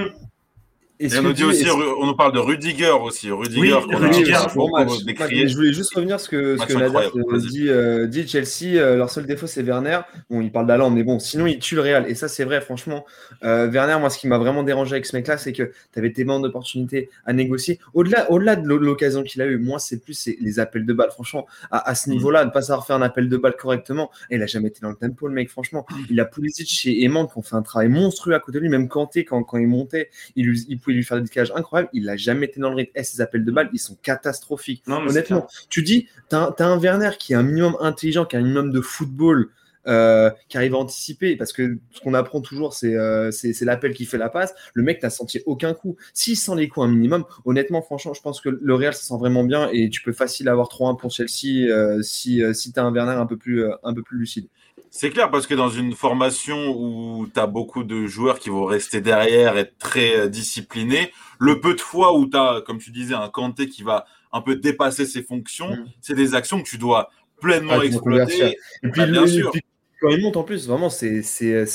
Et, 1.02 1.08
on 1.16 1.22
nous 1.22 1.32
dit 1.32 1.44
aussi, 1.44 1.66
on 1.70 2.06
nous 2.06 2.14
parle 2.14 2.34
de 2.34 2.38
Rudiger 2.38 2.90
aussi. 2.90 3.30
Rudiger, 3.30 3.74
oui, 3.88 3.94
Rudiger 3.94 4.34
Je 4.34 5.56
voulais 5.56 5.72
juste 5.72 5.94
revenir 5.94 6.20
sur 6.20 6.26
ce 6.26 6.30
que, 6.30 6.56
ce 6.58 6.66
que 6.66 7.48
dit, 7.48 7.70
euh, 7.70 8.06
dit 8.06 8.28
Chelsea. 8.28 8.78
Euh, 8.78 8.96
leur 8.96 9.08
seul 9.08 9.24
défaut, 9.24 9.46
c'est 9.46 9.62
Werner. 9.62 10.00
Bon, 10.28 10.42
il 10.42 10.52
parle 10.52 10.66
d'Alan, 10.66 10.90
mais 10.90 11.02
bon, 11.02 11.18
sinon, 11.18 11.46
il 11.46 11.58
tue 11.58 11.74
le 11.74 11.80
Real. 11.80 12.04
Et 12.06 12.14
ça, 12.14 12.28
c'est 12.28 12.44
vrai, 12.44 12.60
franchement. 12.60 13.06
Euh, 13.44 13.66
Werner, 13.70 13.98
moi, 13.98 14.10
ce 14.10 14.18
qui 14.18 14.28
m'a 14.28 14.36
vraiment 14.36 14.62
dérangé 14.62 14.92
avec 14.92 15.06
ce 15.06 15.16
mec-là, 15.16 15.38
c'est 15.38 15.54
que 15.54 15.72
tu 15.92 15.98
avais 15.98 16.12
tellement 16.12 16.38
d'opportunités 16.38 17.08
à 17.24 17.32
négocier. 17.32 17.80
Au-delà 17.94 18.30
au 18.30 18.38
-delà 18.38 18.60
de 18.60 18.68
l'occasion 18.68 19.22
qu'il 19.22 19.40
a 19.40 19.46
eu, 19.46 19.56
moi, 19.56 19.78
c'est 19.78 20.02
plus 20.04 20.28
les 20.38 20.60
appels 20.60 20.84
de 20.84 20.92
balles. 20.92 21.12
Franchement, 21.12 21.46
à, 21.70 21.88
à 21.88 21.94
ce 21.94 22.10
mm. 22.10 22.12
niveau-là, 22.12 22.44
ne 22.44 22.50
pas 22.50 22.60
savoir 22.60 22.86
faire 22.86 22.96
un 22.96 23.02
appel 23.02 23.30
de 23.30 23.38
balle 23.38 23.56
correctement. 23.56 24.10
Et 24.28 24.36
il 24.36 24.42
a 24.42 24.46
jamais 24.46 24.68
été 24.68 24.80
dans 24.82 24.90
le 24.90 24.96
tempo, 24.96 25.28
le 25.28 25.32
mec, 25.32 25.48
franchement. 25.48 25.86
Mm. 25.90 25.94
Il 26.10 26.20
a 26.20 26.26
Pulisic 26.26 26.86
et 26.88 27.04
Eman 27.04 27.26
qui 27.26 27.38
ont 27.38 27.42
fait 27.42 27.56
un 27.56 27.62
travail 27.62 27.88
monstrueux 27.88 28.34
à 28.34 28.40
côté 28.40 28.58
de 28.58 28.64
lui. 28.64 28.68
Même 28.68 28.88
Kanté, 28.88 29.24
quand, 29.24 29.42
quand 29.44 29.56
il 29.56 29.66
montait, 29.66 30.10
il, 30.36 30.54
il 30.68 30.78
pouvait 30.90 30.96
lui 30.96 31.04
faire 31.04 31.16
des 31.16 31.24
décalages 31.24 31.52
incroyables. 31.54 31.90
Il 31.92 32.04
n'a 32.04 32.16
jamais 32.16 32.46
été 32.46 32.60
dans 32.60 32.70
le 32.70 32.76
rythme. 32.76 32.92
Et 32.94 33.04
ses 33.04 33.20
appels 33.20 33.44
de 33.44 33.52
balles, 33.52 33.70
ils 33.72 33.78
sont 33.78 33.96
catastrophiques. 34.02 34.82
Honnêtement, 34.88 35.46
tu 35.68 35.82
dis, 35.82 36.08
tu 36.28 36.36
as, 36.36 36.54
un 36.58 36.78
Werner 36.78 37.10
qui 37.18 37.32
est 37.32 37.36
un 37.36 37.42
minimum 37.42 37.76
intelligent, 37.80 38.24
qui 38.24 38.36
a 38.36 38.38
un 38.38 38.42
minimum 38.42 38.70
de 38.70 38.80
football. 38.80 39.50
Euh, 39.86 40.30
qui 40.50 40.58
arrive 40.58 40.74
à 40.74 40.76
anticiper, 40.76 41.36
parce 41.36 41.54
que 41.54 41.78
ce 41.90 42.00
qu'on 42.00 42.12
apprend 42.12 42.42
toujours, 42.42 42.76
euh, 42.84 43.30
c'est 43.30 43.62
l'appel 43.62 43.94
qui 43.94 44.04
fait 44.04 44.18
la 44.18 44.28
passe. 44.28 44.54
Le 44.74 44.82
mec 44.82 45.02
n'a 45.02 45.08
senti 45.08 45.40
aucun 45.46 45.72
coup. 45.72 45.96
S'il 46.12 46.36
sent 46.36 46.54
les 46.54 46.68
coups 46.68 46.84
un 46.84 46.90
minimum, 46.90 47.24
honnêtement, 47.46 47.80
franchement, 47.80 48.12
je 48.12 48.20
pense 48.20 48.42
que 48.42 48.50
le 48.50 48.74
Real 48.74 48.92
ça 48.92 49.00
sent 49.00 49.16
vraiment 49.18 49.42
bien 49.42 49.70
et 49.72 49.88
tu 49.88 50.02
peux 50.02 50.12
facile 50.12 50.50
avoir 50.50 50.68
3-1 50.68 50.98
pour 50.98 51.10
Chelsea 51.10 51.70
euh, 51.70 52.02
si, 52.02 52.42
si 52.52 52.72
tu 52.74 52.78
as 52.78 52.84
un 52.84 52.92
Werner 52.92 53.12
un 53.12 53.24
peu 53.24 53.38
plus, 53.38 53.64
un 53.82 53.94
peu 53.94 54.02
plus 54.02 54.18
lucide. 54.18 54.48
C'est 54.90 55.10
clair 55.10 55.30
parce 55.30 55.46
que 55.46 55.54
dans 55.54 55.70
une 55.70 55.94
formation 55.94 56.74
où 56.76 57.28
tu 57.32 57.38
as 57.38 57.46
beaucoup 57.46 57.84
de 57.84 58.06
joueurs 58.06 58.40
qui 58.40 58.50
vont 58.50 58.64
rester 58.64 59.00
derrière, 59.00 59.56
être 59.56 59.78
très 59.78 60.16
euh, 60.16 60.28
disciplinés, 60.28 61.12
le 61.38 61.60
peu 61.60 61.74
de 61.74 61.80
fois 61.80 62.16
où 62.16 62.28
tu 62.28 62.36
as, 62.36 62.60
comme 62.66 62.78
tu 62.78 62.90
disais, 62.90 63.14
un 63.14 63.28
Kanté 63.28 63.68
qui 63.68 63.84
va 63.84 64.04
un 64.32 64.40
peu 64.40 64.56
dépasser 64.56 65.06
ses 65.06 65.22
fonctions, 65.22 65.70
mm. 65.70 65.86
c'est 66.00 66.14
des 66.14 66.34
actions 66.34 66.60
que 66.60 66.68
tu 66.68 66.76
dois 66.76 67.10
pleinement 67.40 67.78
ah, 67.80 67.84
exploiter. 67.84 68.56
Et 68.82 68.88
puis, 68.88 69.06
bien 69.06 69.26
sûr. 69.26 69.52
quand 70.00 70.10
il 70.10 70.20
monte 70.22 70.36
en 70.36 70.42
plus, 70.42 70.66
vraiment, 70.66 70.90
c'est 70.90 71.22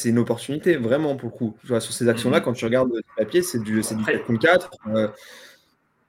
une 0.05 0.19
opportunité, 0.19 0.75
vraiment 0.75 1.15
pour 1.15 1.29
le 1.29 1.37
coup. 1.37 1.57
Sur 1.63 1.93
ces 1.93 2.09
actions-là, 2.09 2.41
mm. 2.41 2.43
quand 2.43 2.53
tu 2.53 2.65
regardes 2.65 2.91
le 2.93 3.01
papier, 3.17 3.41
c'est 3.43 3.63
du, 3.63 3.81
du 3.81 4.05
4 4.05 4.25
contre 4.25 4.39
4 4.39 4.71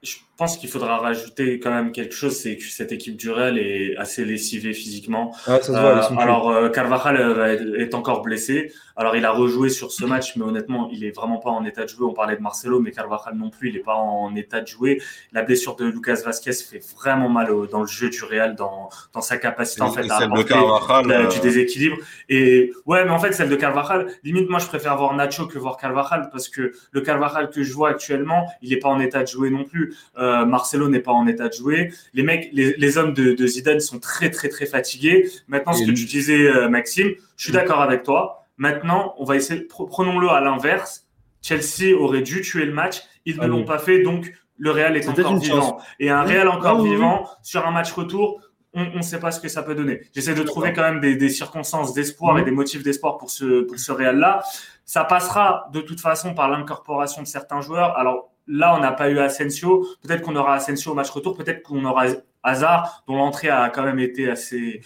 je 0.02 0.16
pense 0.36 0.58
qu'il 0.58 0.68
faudra 0.68 0.98
rajouter 0.98 1.58
quand 1.58 1.70
même 1.70 1.92
quelque 1.92 2.14
chose, 2.14 2.36
c'est 2.36 2.56
que 2.56 2.64
cette 2.64 2.92
équipe 2.92 3.16
du 3.16 3.30
Real 3.30 3.58
est 3.58 3.96
assez 3.96 4.24
lessivée 4.24 4.74
physiquement. 4.74 5.34
Ah, 5.46 5.58
euh, 5.68 6.02
alors 6.18 6.50
euh, 6.50 6.68
Carvajal 6.68 7.16
euh, 7.16 7.78
est 7.78 7.94
encore 7.94 8.22
blessé. 8.22 8.72
Alors 8.96 9.16
il 9.16 9.24
a 9.24 9.30
rejoué 9.30 9.68
sur 9.68 9.92
ce 9.92 10.04
match, 10.04 10.36
mais 10.36 10.44
honnêtement, 10.44 10.88
il 10.92 11.04
est 11.04 11.10
vraiment 11.10 11.38
pas 11.38 11.50
en 11.50 11.64
état 11.64 11.84
de 11.84 11.88
jouer. 11.88 12.06
On 12.06 12.14
parlait 12.14 12.36
de 12.36 12.42
Marcelo, 12.42 12.80
mais 12.80 12.92
Carvajal 12.92 13.34
non 13.34 13.50
plus, 13.50 13.70
il 13.70 13.76
est 13.76 13.82
pas 13.82 13.94
en 13.94 14.34
état 14.34 14.60
de 14.60 14.66
jouer. 14.66 15.00
La 15.32 15.42
blessure 15.42 15.76
de 15.76 15.86
Lucas 15.86 16.20
Vasquez 16.24 16.52
fait 16.52 16.80
vraiment 16.94 17.28
mal 17.28 17.48
dans 17.70 17.80
le 17.80 17.86
jeu 17.86 18.10
du 18.10 18.22
Real, 18.24 18.54
dans, 18.56 18.88
dans 19.12 19.20
sa 19.20 19.38
capacité 19.38 19.82
en 19.82 19.92
fait 19.92 20.10
à 20.10 20.18
apporter 20.18 20.54
du 21.32 21.40
déséquilibre. 21.40 21.96
Et 22.28 22.72
ouais, 22.84 23.04
mais 23.04 23.10
en 23.10 23.18
fait 23.18 23.32
celle 23.32 23.48
de 23.48 23.56
Carvajal, 23.56 24.06
limite 24.22 24.48
moi 24.50 24.58
je 24.58 24.66
préfère 24.66 24.96
voir 24.96 25.14
Nacho 25.14 25.46
que 25.46 25.58
voir 25.58 25.76
Carvajal 25.76 26.28
parce 26.30 26.48
que 26.48 26.72
le 26.90 27.00
Carvajal 27.00 27.50
que 27.50 27.62
je 27.62 27.72
vois 27.72 27.90
actuellement, 27.90 28.46
il 28.62 28.72
est 28.72 28.78
pas 28.78 28.88
en 28.88 29.00
état 29.00 29.22
de 29.22 29.28
jouer 29.28 29.50
non 29.50 29.64
plus. 29.64 29.94
Euh, 30.18 30.25
Marcelo 30.46 30.88
n'est 30.88 31.00
pas 31.00 31.12
en 31.12 31.26
état 31.26 31.48
de 31.48 31.52
jouer. 31.52 31.92
Les 32.14 32.22
mecs, 32.22 32.50
les, 32.52 32.98
hommes 32.98 33.14
de, 33.14 33.46
Zidane 33.46 33.80
sont 33.80 33.98
très 33.98 34.30
très 34.30 34.48
très 34.48 34.66
fatigués. 34.66 35.28
Maintenant, 35.48 35.72
ce 35.72 35.84
que 35.84 35.92
tu 35.92 36.04
disais, 36.04 36.46
euh, 36.46 36.68
Maxime, 36.68 37.12
je 37.36 37.44
suis 37.44 37.52
d'accord 37.52 37.80
avec 37.80 38.02
toi. 38.02 38.44
Maintenant, 38.56 39.14
on 39.18 39.24
va 39.24 39.36
essayer. 39.36 39.62
Prenons-le 39.62 40.28
à 40.28 40.40
l'inverse. 40.40 41.06
Chelsea 41.42 41.94
aurait 41.96 42.22
dû 42.22 42.40
tuer 42.40 42.64
le 42.64 42.72
match. 42.72 43.02
Ils 43.24 43.36
ne 43.36 43.42
ah 43.42 43.46
l'ont 43.46 43.64
pas 43.64 43.78
fait, 43.78 44.02
donc 44.02 44.32
le 44.58 44.70
Real 44.70 44.96
est, 44.96 45.08
encore 45.08 45.36
vivant. 45.36 45.78
Et 46.00 46.10
un 46.10 46.22
Real 46.22 46.48
encore 46.48 46.78
ah 46.80 46.82
vivant 46.82 47.28
sur 47.42 47.66
un 47.66 47.70
match 47.70 47.92
retour, 47.92 48.40
on 48.74 48.96
ne 48.96 49.02
sait 49.02 49.20
pas 49.20 49.30
ce 49.30 49.40
que 49.40 49.48
ça 49.48 49.62
peut 49.62 49.74
donner. 49.74 50.02
J'essaie 50.14 50.34
de 50.34 50.42
trouver 50.42 50.72
quand 50.72 50.82
même 50.82 51.00
des, 51.00 51.28
circonstances 51.28 51.94
d'espoir 51.94 52.38
et 52.38 52.42
des 52.42 52.50
motifs 52.50 52.82
d'espoir 52.82 53.16
pour 53.16 53.30
ce, 53.30 53.62
pour 53.62 53.78
ce 53.78 53.92
Real-là. 53.92 54.42
Ça 54.84 55.04
passera 55.04 55.68
de 55.72 55.80
toute 55.80 56.00
façon 56.00 56.34
par 56.34 56.48
l'incorporation 56.48 57.22
de 57.22 57.26
certains 57.26 57.60
joueurs. 57.60 57.96
Alors, 57.96 58.30
Là, 58.46 58.74
on 58.76 58.80
n'a 58.80 58.92
pas 58.92 59.10
eu 59.10 59.18
Asensio. 59.18 59.86
Peut-être 60.02 60.22
qu'on 60.22 60.36
aura 60.36 60.54
Asensio 60.54 60.92
au 60.92 60.94
match 60.94 61.10
retour. 61.10 61.36
Peut-être 61.36 61.62
qu'on 61.62 61.84
aura 61.84 62.06
Hazard, 62.42 63.04
dont 63.08 63.16
l'entrée 63.16 63.48
a 63.48 63.68
quand 63.70 63.82
même 63.82 63.98
été 63.98 64.30
assez 64.30 64.82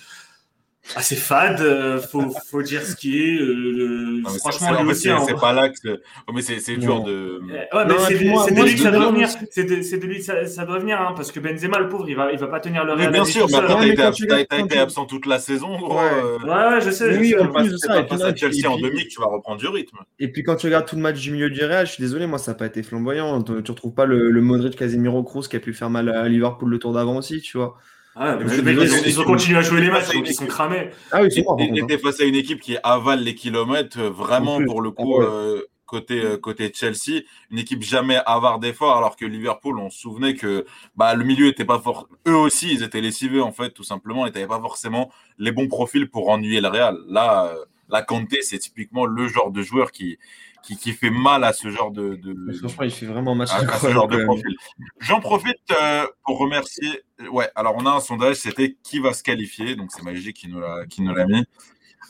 assez 0.97 1.17
fade. 1.17 1.61
Euh, 1.61 2.01
faut, 2.01 2.31
faut 2.49 2.63
dire 2.63 2.83
ce 2.83 2.97
qui 2.97 3.23
est. 3.23 3.41
Euh, 3.41 4.23
franchement, 4.39 4.83
lui 4.83 4.91
aussi. 4.91 5.11
Hein, 5.11 5.19
c'est 5.27 5.39
pas 5.39 5.53
là 5.53 5.69
que. 5.69 6.01
Oh, 6.27 6.33
mais 6.33 6.43
c'est 6.43 6.77
dur 6.77 7.03
de. 7.03 7.41
Ouais, 7.73 7.85
mais 7.87 7.95
c'est 8.07 8.55
de, 8.55 8.63
lui 8.63 8.75
que 8.75 8.81
ça 8.81 8.91
doit 8.91 9.11
venir. 9.11 9.29
C'est 9.51 9.65
de, 9.65 10.07
lui 10.07 10.19
que 10.19 10.47
ça, 10.47 10.65
doit 10.65 10.79
venir, 10.79 11.01
hein, 11.01 11.13
parce 11.15 11.33
que 11.33 11.41
Benzema, 11.41 11.79
le 11.79 11.89
pauvre, 11.89 12.09
il 12.09 12.17
va, 12.17 12.33
il 12.33 12.39
va 12.39 12.47
pas 12.47 12.61
tenir 12.61 12.85
le 12.85 12.93
Real. 12.95 13.13
Bien 13.13 13.25
sûr, 13.25 13.47
mais 13.49 13.57
après, 13.57 13.95
t'as 13.95 14.59
été, 14.59 14.79
absent 14.79 15.07
toute 15.07 15.27
la 15.27 15.39
saison, 15.39 15.79
gros. 15.79 15.95
Ouais, 15.95 16.11
euh. 16.45 16.71
ouais, 16.71 16.81
je 16.81 16.91
sais. 16.91 17.19
Oui, 17.19 17.35
en 17.39 17.49
plus 17.49 17.71
de 17.71 17.77
ça. 17.77 18.07
Chelsea 18.35 18.69
en 18.69 18.79
demi, 18.79 19.07
tu 19.07 19.21
vas 19.21 19.27
reprendre 19.27 19.59
du 19.59 19.69
rythme. 19.69 19.99
Et 20.19 20.29
puis 20.29 20.43
quand 20.43 20.57
tu 20.57 20.67
regardes 20.67 20.87
tout 20.87 20.97
le 20.97 21.03
match 21.03 21.21
du 21.21 21.31
milieu 21.31 21.51
du 21.51 21.65
Real, 21.65 21.87
je 21.87 21.93
suis 21.93 22.03
désolé, 22.03 22.27
moi, 22.27 22.39
ça 22.39 22.53
n'a 22.53 22.59
pas 22.59 22.67
été 22.67 22.83
flamboyant. 22.83 23.43
Tu 23.43 23.71
retrouves 23.71 23.95
pas 23.95 24.07
le 24.07 24.41
Modric 24.41 24.77
Casemiro 24.77 25.23
Kroos 25.23 25.43
qui 25.43 25.57
a 25.57 25.61
pu 25.61 25.73
faire 25.73 25.91
mal 25.91 26.09
à 26.09 26.29
Liverpool 26.29 26.71
le 26.71 26.79
tour 26.79 26.93
d'avant 26.93 27.17
aussi, 27.17 27.41
tu 27.41 27.59
vois. 27.59 27.77
Ah, 28.17 28.37
ils, 28.41 29.21
ont, 29.21 29.25
continué 29.25 29.59
à 29.59 29.63
jouer 29.63 29.81
les 29.81 29.91
matchs, 29.91 30.13
donc 30.13 30.29
ils 30.29 30.35
sont 30.35 30.47
cramés. 30.47 30.91
Ah 31.13 31.23
oui, 31.23 31.29
il 31.59 31.79
était 31.79 31.99
face 31.99 32.21
à 32.21 32.25
une 32.25 32.35
équipe 32.35 32.61
qui 32.61 32.77
avale 32.83 33.23
les 33.23 33.37
kilomètres, 33.37 34.01
euh, 34.01 34.11
vraiment 34.11 34.63
pour 34.65 34.83
le 34.83 34.91
coup, 34.91 35.21
ah 35.21 35.25
euh, 35.25 35.63
côté, 35.87 36.21
euh, 36.21 36.37
côté 36.37 36.73
Chelsea, 36.75 37.23
une 37.51 37.61
équipe 37.61 37.83
jamais 37.83 38.19
avare 38.27 38.59
d'efforts, 38.59 38.97
alors 38.97 39.15
que 39.15 39.25
Liverpool, 39.25 39.79
on 39.79 39.91
se 39.91 40.01
souvenait 40.01 40.35
que 40.35 40.67
bah, 40.97 41.15
le 41.15 41.25
milieu 41.25 41.47
était 41.47 41.65
pas 41.65 41.79
fort. 41.79 42.09
Eux 42.27 42.35
aussi, 42.35 42.75
ils 42.75 42.83
étaient 42.83 43.01
lessivés, 43.01 43.41
en 43.41 43.53
fait, 43.53 43.71
tout 43.71 43.85
simplement, 43.85 44.27
ils 44.27 44.33
n'avaient 44.33 44.49
pas 44.49 44.61
forcément 44.61 45.13
les 45.39 45.53
bons 45.53 45.69
profils 45.69 46.11
pour 46.11 46.31
ennuyer 46.31 46.61
le 46.61 46.69
Real. 46.69 46.99
Là, 47.09 47.55
la 47.89 48.03
Kanté, 48.03 48.43
c'est 48.43 48.59
typiquement 48.59 49.07
le 49.07 49.29
genre 49.29 49.53
de 49.53 49.63
joueur 49.63 49.93
qui, 49.93 50.19
qui, 50.63 50.77
qui, 50.77 50.93
fait 50.93 51.11
mal 51.11 51.45
à 51.45 51.53
ce 51.53 51.71
genre 51.71 51.91
de. 51.91 52.17
de 52.17 52.53
franchement, 52.59 52.85
il 52.85 52.91
fait 52.91 53.07
vraiment 53.07 53.35
mal 53.35 53.49
à, 53.51 53.79
ce 53.79 53.91
genre 53.91 54.09
de 54.09 54.25
profil. 54.25 54.57
J'en 55.01 55.21
profite 55.21 55.57
euh, 55.71 56.07
pour 56.25 56.39
remercier. 56.39 57.03
Ouais, 57.31 57.49
alors 57.55 57.75
on 57.79 57.87
a 57.87 57.91
un 57.91 58.01
sondage, 58.01 58.37
c'était 58.37 58.77
qui 58.83 58.99
va 58.99 59.13
se 59.13 59.23
qualifier. 59.23 59.77
Donc 59.77 59.91
c'est 59.93 60.03
Magic 60.03 60.37
qui 60.37 60.49
nous 60.49 60.61
l'a, 60.61 60.87
qui 60.87 61.03
nous 61.03 61.15
l'a 61.15 61.27
mis. 61.27 61.45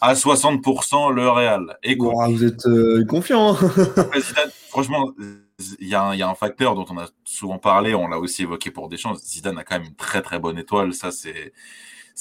À 0.01 0.15
60% 0.15 1.13
le 1.13 1.29
Real. 1.29 1.77
Et 1.83 1.97
vous 1.97 2.45
êtes 2.45 2.67
euh, 2.67 3.05
confiant. 3.05 3.55
Hein. 3.55 3.71
franchement, 4.69 5.13
il 5.79 5.89
y, 5.89 5.95
a 5.95 6.29
un 6.29 6.35
facteur 6.35 6.75
dont 6.75 6.87
on 6.89 6.99
a 6.99 7.07
souvent 7.25 7.59
parlé, 7.59 7.95
on 7.95 8.09
l'a 8.09 8.19
aussi 8.19 8.43
évoqué 8.43 8.71
pour 8.71 8.89
Deschamps. 8.89 9.15
Zidane 9.15 9.59
a 9.59 9.65
quand 9.65 9.79
même 9.79 9.89
une 9.89 9.97
très 9.97 10.23
très 10.23 10.39
bonne 10.39 10.59
étoile. 10.59 10.95
Ça, 10.95 11.11
c'est 11.11 11.53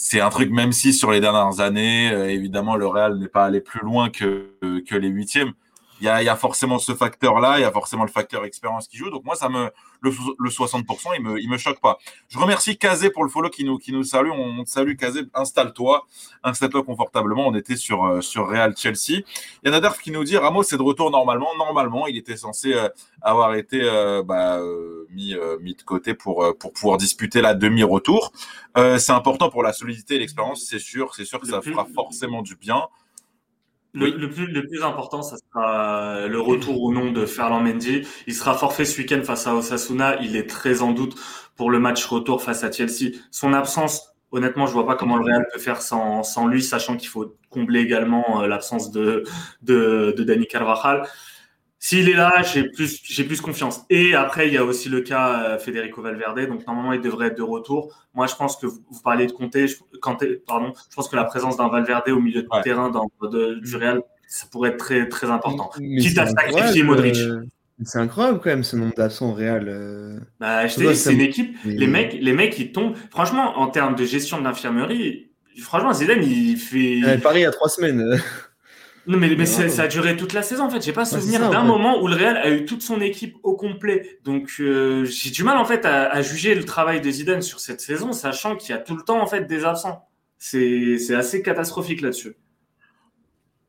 c'est 0.02 0.22
un 0.22 0.30
truc, 0.30 0.50
même 0.50 0.72
si 0.72 0.94
sur 0.94 1.12
les 1.12 1.20
dernières 1.20 1.60
années, 1.60 2.10
euh, 2.12 2.30
évidemment, 2.30 2.78
le 2.78 2.88
Real 2.88 3.18
n'est 3.18 3.28
pas 3.28 3.46
allé 3.46 3.60
plus 3.60 3.82
loin 3.82 4.10
que, 4.10 4.54
que 4.88 4.96
les 4.96 5.10
huitièmes 5.10 5.54
il 6.02 6.06
y 6.06 6.10
a, 6.10 6.36
forcément 6.36 6.80
ce 6.80 6.94
facteur-là, 6.94 7.60
il 7.60 7.62
y 7.62 7.66
a 7.66 7.72
forcément 7.72 8.04
le 8.04 8.12
facteur 8.12 8.46
expérience 8.46 8.88
qui 8.88 8.98
joue. 8.98 9.10
Donc 9.10 9.26
moi, 9.26 9.36
ça 9.36 9.50
me 9.50 9.70
le, 10.02 10.12
60%, 10.12 10.84
il 11.16 11.24
me, 11.24 11.40
il 11.40 11.50
me 11.50 11.58
choque 11.58 11.80
pas. 11.82 11.98
Je 12.30 12.38
remercie 12.38 12.78
Kazé 12.78 13.10
pour 13.10 13.24
le 13.24 13.30
follow 13.30 13.50
qui 13.50 13.66
nous, 13.66 13.78
qui 13.78 13.92
nous 13.92 14.04
salue. 14.04 14.30
On, 14.32 14.64
te 14.64 14.70
salue 14.70 14.96
Kazé, 14.96 15.24
installe-toi, 15.34 16.08
installe-toi 16.44 16.84
confortablement. 16.84 17.48
On 17.48 17.56
était 17.56 17.76
sur, 17.76 18.06
euh, 18.06 18.22
sur 18.22 18.48
Real 18.48 18.76
Chelsea. 18.78 19.24
Il 19.64 19.66
y 19.66 19.68
a 19.68 19.72
Nader 19.72 19.90
qui 20.02 20.12
nous 20.12 20.24
dit 20.24 20.38
Ramos 20.38 20.64
c'est 20.64 20.78
de 20.78 20.82
retour 20.82 21.12
normalement. 21.12 21.50
Normalement, 21.58 22.08
il 22.08 22.18
était 22.18 22.38
censé 22.38 22.74
euh, 22.74 22.88
avoir 23.22 23.56
été 23.56 23.82
euh, 23.82 24.24
bah, 24.24 24.60
mis, 25.10 25.36
mis 25.62 25.76
de 25.76 25.82
côté 25.82 26.14
pour, 26.14 26.56
pour 26.58 26.72
pouvoir 26.72 26.98
disputer 26.98 27.42
la 27.42 27.54
demi-retour. 27.54 28.32
c'est 28.76 29.12
important 29.12 29.50
pour 29.50 29.64
la 29.64 29.74
solidité 29.74 30.16
et 30.16 30.20
l'expérience, 30.20 30.66
c'est 30.66 30.80
sûr. 30.80 31.14
C'est 31.16 31.26
sûr 31.26 31.40
que 31.40 31.48
ça 31.48 31.62
fera 31.62 31.86
forcément 31.86 32.42
du 32.42 32.56
bien. 32.56 32.88
Le, 33.94 34.30
plus, 34.30 34.46
le 34.46 34.68
plus 34.68 34.84
important, 34.84 35.24
ça 35.24 35.38
sera 35.38 36.28
le 36.28 36.40
retour 36.40 36.82
ou 36.84 36.94
non 36.94 37.12
de 37.12 37.26
Ferland 37.26 37.62
Mendy. 37.64 38.08
Il 38.28 38.36
sera 38.36 38.54
forfait 38.54 38.86
ce 38.86 38.98
week-end 39.00 39.22
face 39.24 39.48
à 39.48 39.56
Osasuna. 39.56 40.22
Il 40.22 40.36
est 40.36 40.48
très 40.48 40.82
en 40.82 40.92
doute 40.92 41.16
pour 41.56 41.72
le 41.72 41.80
match 41.80 42.06
retour 42.06 42.44
face 42.44 42.64
à 42.64 42.72
Chelsea. 42.72 43.16
Son 43.32 43.52
absence, 43.54 44.16
honnêtement, 44.32 44.68
je 44.68 44.74
vois 44.74 44.86
pas 44.86 44.96
comment 44.96 45.18
le 45.18 45.26
Real 45.26 45.48
peut 45.52 45.60
faire 45.60 45.82
sans, 45.82 46.22
sans 46.24 46.48
lui, 46.48 46.62
sachant 46.62 46.98
qu'il 46.98 47.10
faut 47.10 47.36
combler 47.50 47.80
également 47.82 48.44
euh, 48.44 48.48
l'absence 48.48 48.92
de, 48.92 49.24
de, 49.64 50.14
de 50.16 50.24
Dani 50.24 50.46
Carvajal. 50.46 51.08
S'il 51.82 52.10
est 52.10 52.14
là, 52.14 52.42
j'ai 52.42 52.64
plus, 52.64 53.00
j'ai 53.04 53.24
plus 53.24 53.40
confiance. 53.40 53.86
Et 53.90 54.14
après, 54.14 54.48
il 54.48 54.54
y 54.54 54.58
a 54.58 54.66
aussi 54.66 54.90
le 54.90 55.00
cas 55.00 55.44
euh, 55.44 55.58
Federico 55.58 56.02
Valverde. 56.02 56.46
Donc, 56.48 56.68
normalement, 56.68 56.92
il 56.92 57.00
devrait 57.00 57.28
être 57.28 57.38
de 57.38 57.44
retour. 57.44 57.96
Moi, 58.14 58.28
je 58.28 58.36
pense 58.36 58.58
que 58.58 58.66
vous, 58.68 58.84
parlez 59.02 59.28
de 59.28 59.32
Comté. 59.32 59.66
Je, 59.66 59.78
pardon, 60.46 60.74
je 60.90 60.96
pense 60.96 61.08
que 61.08 61.16
la 61.16 61.24
présence 61.24 61.56
d'un 61.56 61.70
Valverde 61.70 62.10
au 62.10 62.20
milieu 62.20 62.44
de 62.44 62.50
terrain 62.64 62.90
dans, 62.90 63.10
du 63.32 63.76
Real, 63.78 64.02
ça 64.28 64.46
pourrait 64.52 64.72
être 64.72 64.78
très, 64.78 65.08
très 65.08 65.32
important. 65.32 65.72
Quitte 65.78 66.18
à 66.18 66.26
sacrifier 66.26 66.84
Modric. 66.84 67.16
Euh, 67.16 67.46
c'est 67.86 68.00
incroyable 68.00 68.42
quand 68.44 68.50
même 68.50 68.66
ce 68.66 68.76
nombre 68.76 68.94
d'absents 68.94 69.32
au 69.32 69.34
Real. 69.34 69.70
Euh. 69.70 70.20
Bah, 70.42 70.68
je 70.68 70.94
c'est 70.94 71.14
une 71.14 71.22
équipe. 71.22 71.56
Les 71.64 71.88
mecs, 71.88 72.14
les 72.20 72.34
mecs, 72.34 72.60
ils 72.60 72.74
tombent. 72.74 72.96
Franchement, 73.10 73.58
en 73.58 73.68
termes 73.68 73.96
de 73.96 74.04
gestion 74.04 74.38
de 74.38 74.44
l'infirmerie, 74.44 75.32
franchement, 75.62 75.94
Zidane, 75.94 76.24
il 76.24 76.58
fait. 76.58 77.20
Paris 77.24 77.40
il 77.40 77.44
y 77.44 77.46
a 77.46 77.52
trois 77.52 77.70
semaines. 77.70 78.22
Non, 79.10 79.18
mais, 79.18 79.36
mais 79.36 79.48
ça, 79.48 79.64
a 79.82 79.88
duré 79.88 80.16
toute 80.16 80.34
la 80.34 80.44
saison 80.44 80.66
en 80.66 80.70
fait. 80.70 80.86
J'ai 80.86 80.94
pas 80.94 81.04
souvenir 81.04 81.50
d'un 81.50 81.64
moment 81.64 82.00
où 82.00 82.08
le 82.08 82.16
Real 82.16 82.38
a 82.38 82.52
eu 82.52 82.66
toute 82.66 82.84
son 82.84 83.02
équipe 83.02 83.38
au 83.42 83.56
complet. 83.56 84.20
Donc 84.24 84.52
euh, 84.60 85.04
j'ai 85.04 85.32
du 85.32 85.44
mal 85.44 85.58
en 85.58 85.66
fait 85.66 85.84
à, 85.84 86.22
juger 86.22 86.54
le 86.54 86.64
travail 86.64 87.02
de 87.02 87.10
Zidane 87.10 87.42
sur 87.42 87.60
cette 87.60 87.82
saison, 87.82 88.12
sachant 88.12 88.56
qu'il 88.56 88.70
y 88.70 88.74
a 88.74 88.78
tout 88.78 88.96
le 88.96 89.02
temps 89.02 89.20
en 89.20 89.26
fait 89.26 89.48
des 89.48 89.66
absents. 89.66 90.08
C'est 90.38 91.16
assez 91.16 91.42
catastrophique 91.42 92.02
là-dessus. 92.02 92.36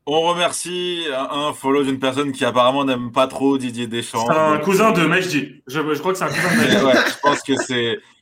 On 0.05 0.21
remercie 0.21 1.07
un 1.11 1.53
follow 1.53 1.83
d'une 1.83 1.99
personne 1.99 2.33
qui 2.33 2.45
apparemment 2.45 2.85
n'aime 2.85 3.11
pas 3.11 3.25
trop 3.25 3.57
Didier 3.57 3.87
Deschamps. 3.87 4.27
C'est 4.27 4.37
un 4.37 4.59
cousin 4.59 4.91
de 4.91 5.07
Majdi. 5.07 5.63
Je, 5.65 5.79
je, 5.79 5.99
crois 5.99 6.11
que 6.11 6.19
c'est 6.19 6.23
un 6.23 6.27
cousin 6.27 6.51
de 6.51 6.57
Majdi. 6.57 6.85
ouais, 6.85 6.93
je 6.93 7.19
pense 7.19 7.41
que 7.41 7.53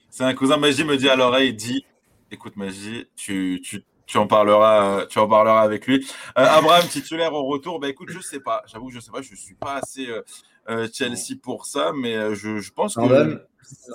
c'est 0.09 0.23
un 0.23 0.33
cousin. 0.33 0.55
Majdi 0.55 0.85
me 0.85 0.95
dit 0.95 1.09
à 1.09 1.17
l'oreille, 1.17 1.53
dit 1.53 1.83
Écoute, 2.31 2.55
Majdi, 2.55 3.07
tu, 3.17 3.59
tu, 3.61 3.83
tu 4.09 4.17
en 4.17 4.25
parleras, 4.25 5.05
tu 5.05 5.19
en 5.19 5.27
parleras 5.27 5.61
avec 5.61 5.85
lui. 5.85 6.03
Euh, 6.37 6.43
Abraham 6.43 6.87
titulaire 6.87 7.31
au 7.31 7.45
retour, 7.45 7.79
bah 7.79 7.89
écoute, 7.89 8.09
je 8.09 8.19
sais 8.19 8.39
pas. 8.39 8.63
J'avoue, 8.65 8.89
je 8.89 8.99
sais 8.99 9.11
pas. 9.11 9.21
Je 9.21 9.35
suis 9.35 9.53
pas 9.53 9.75
assez 9.75 10.07
euh, 10.07 10.23
euh, 10.67 10.87
Chelsea 10.91 11.37
pour 11.41 11.67
ça, 11.67 11.91
mais 11.95 12.33
je, 12.33 12.71
pense 12.71 12.95
que 12.95 13.45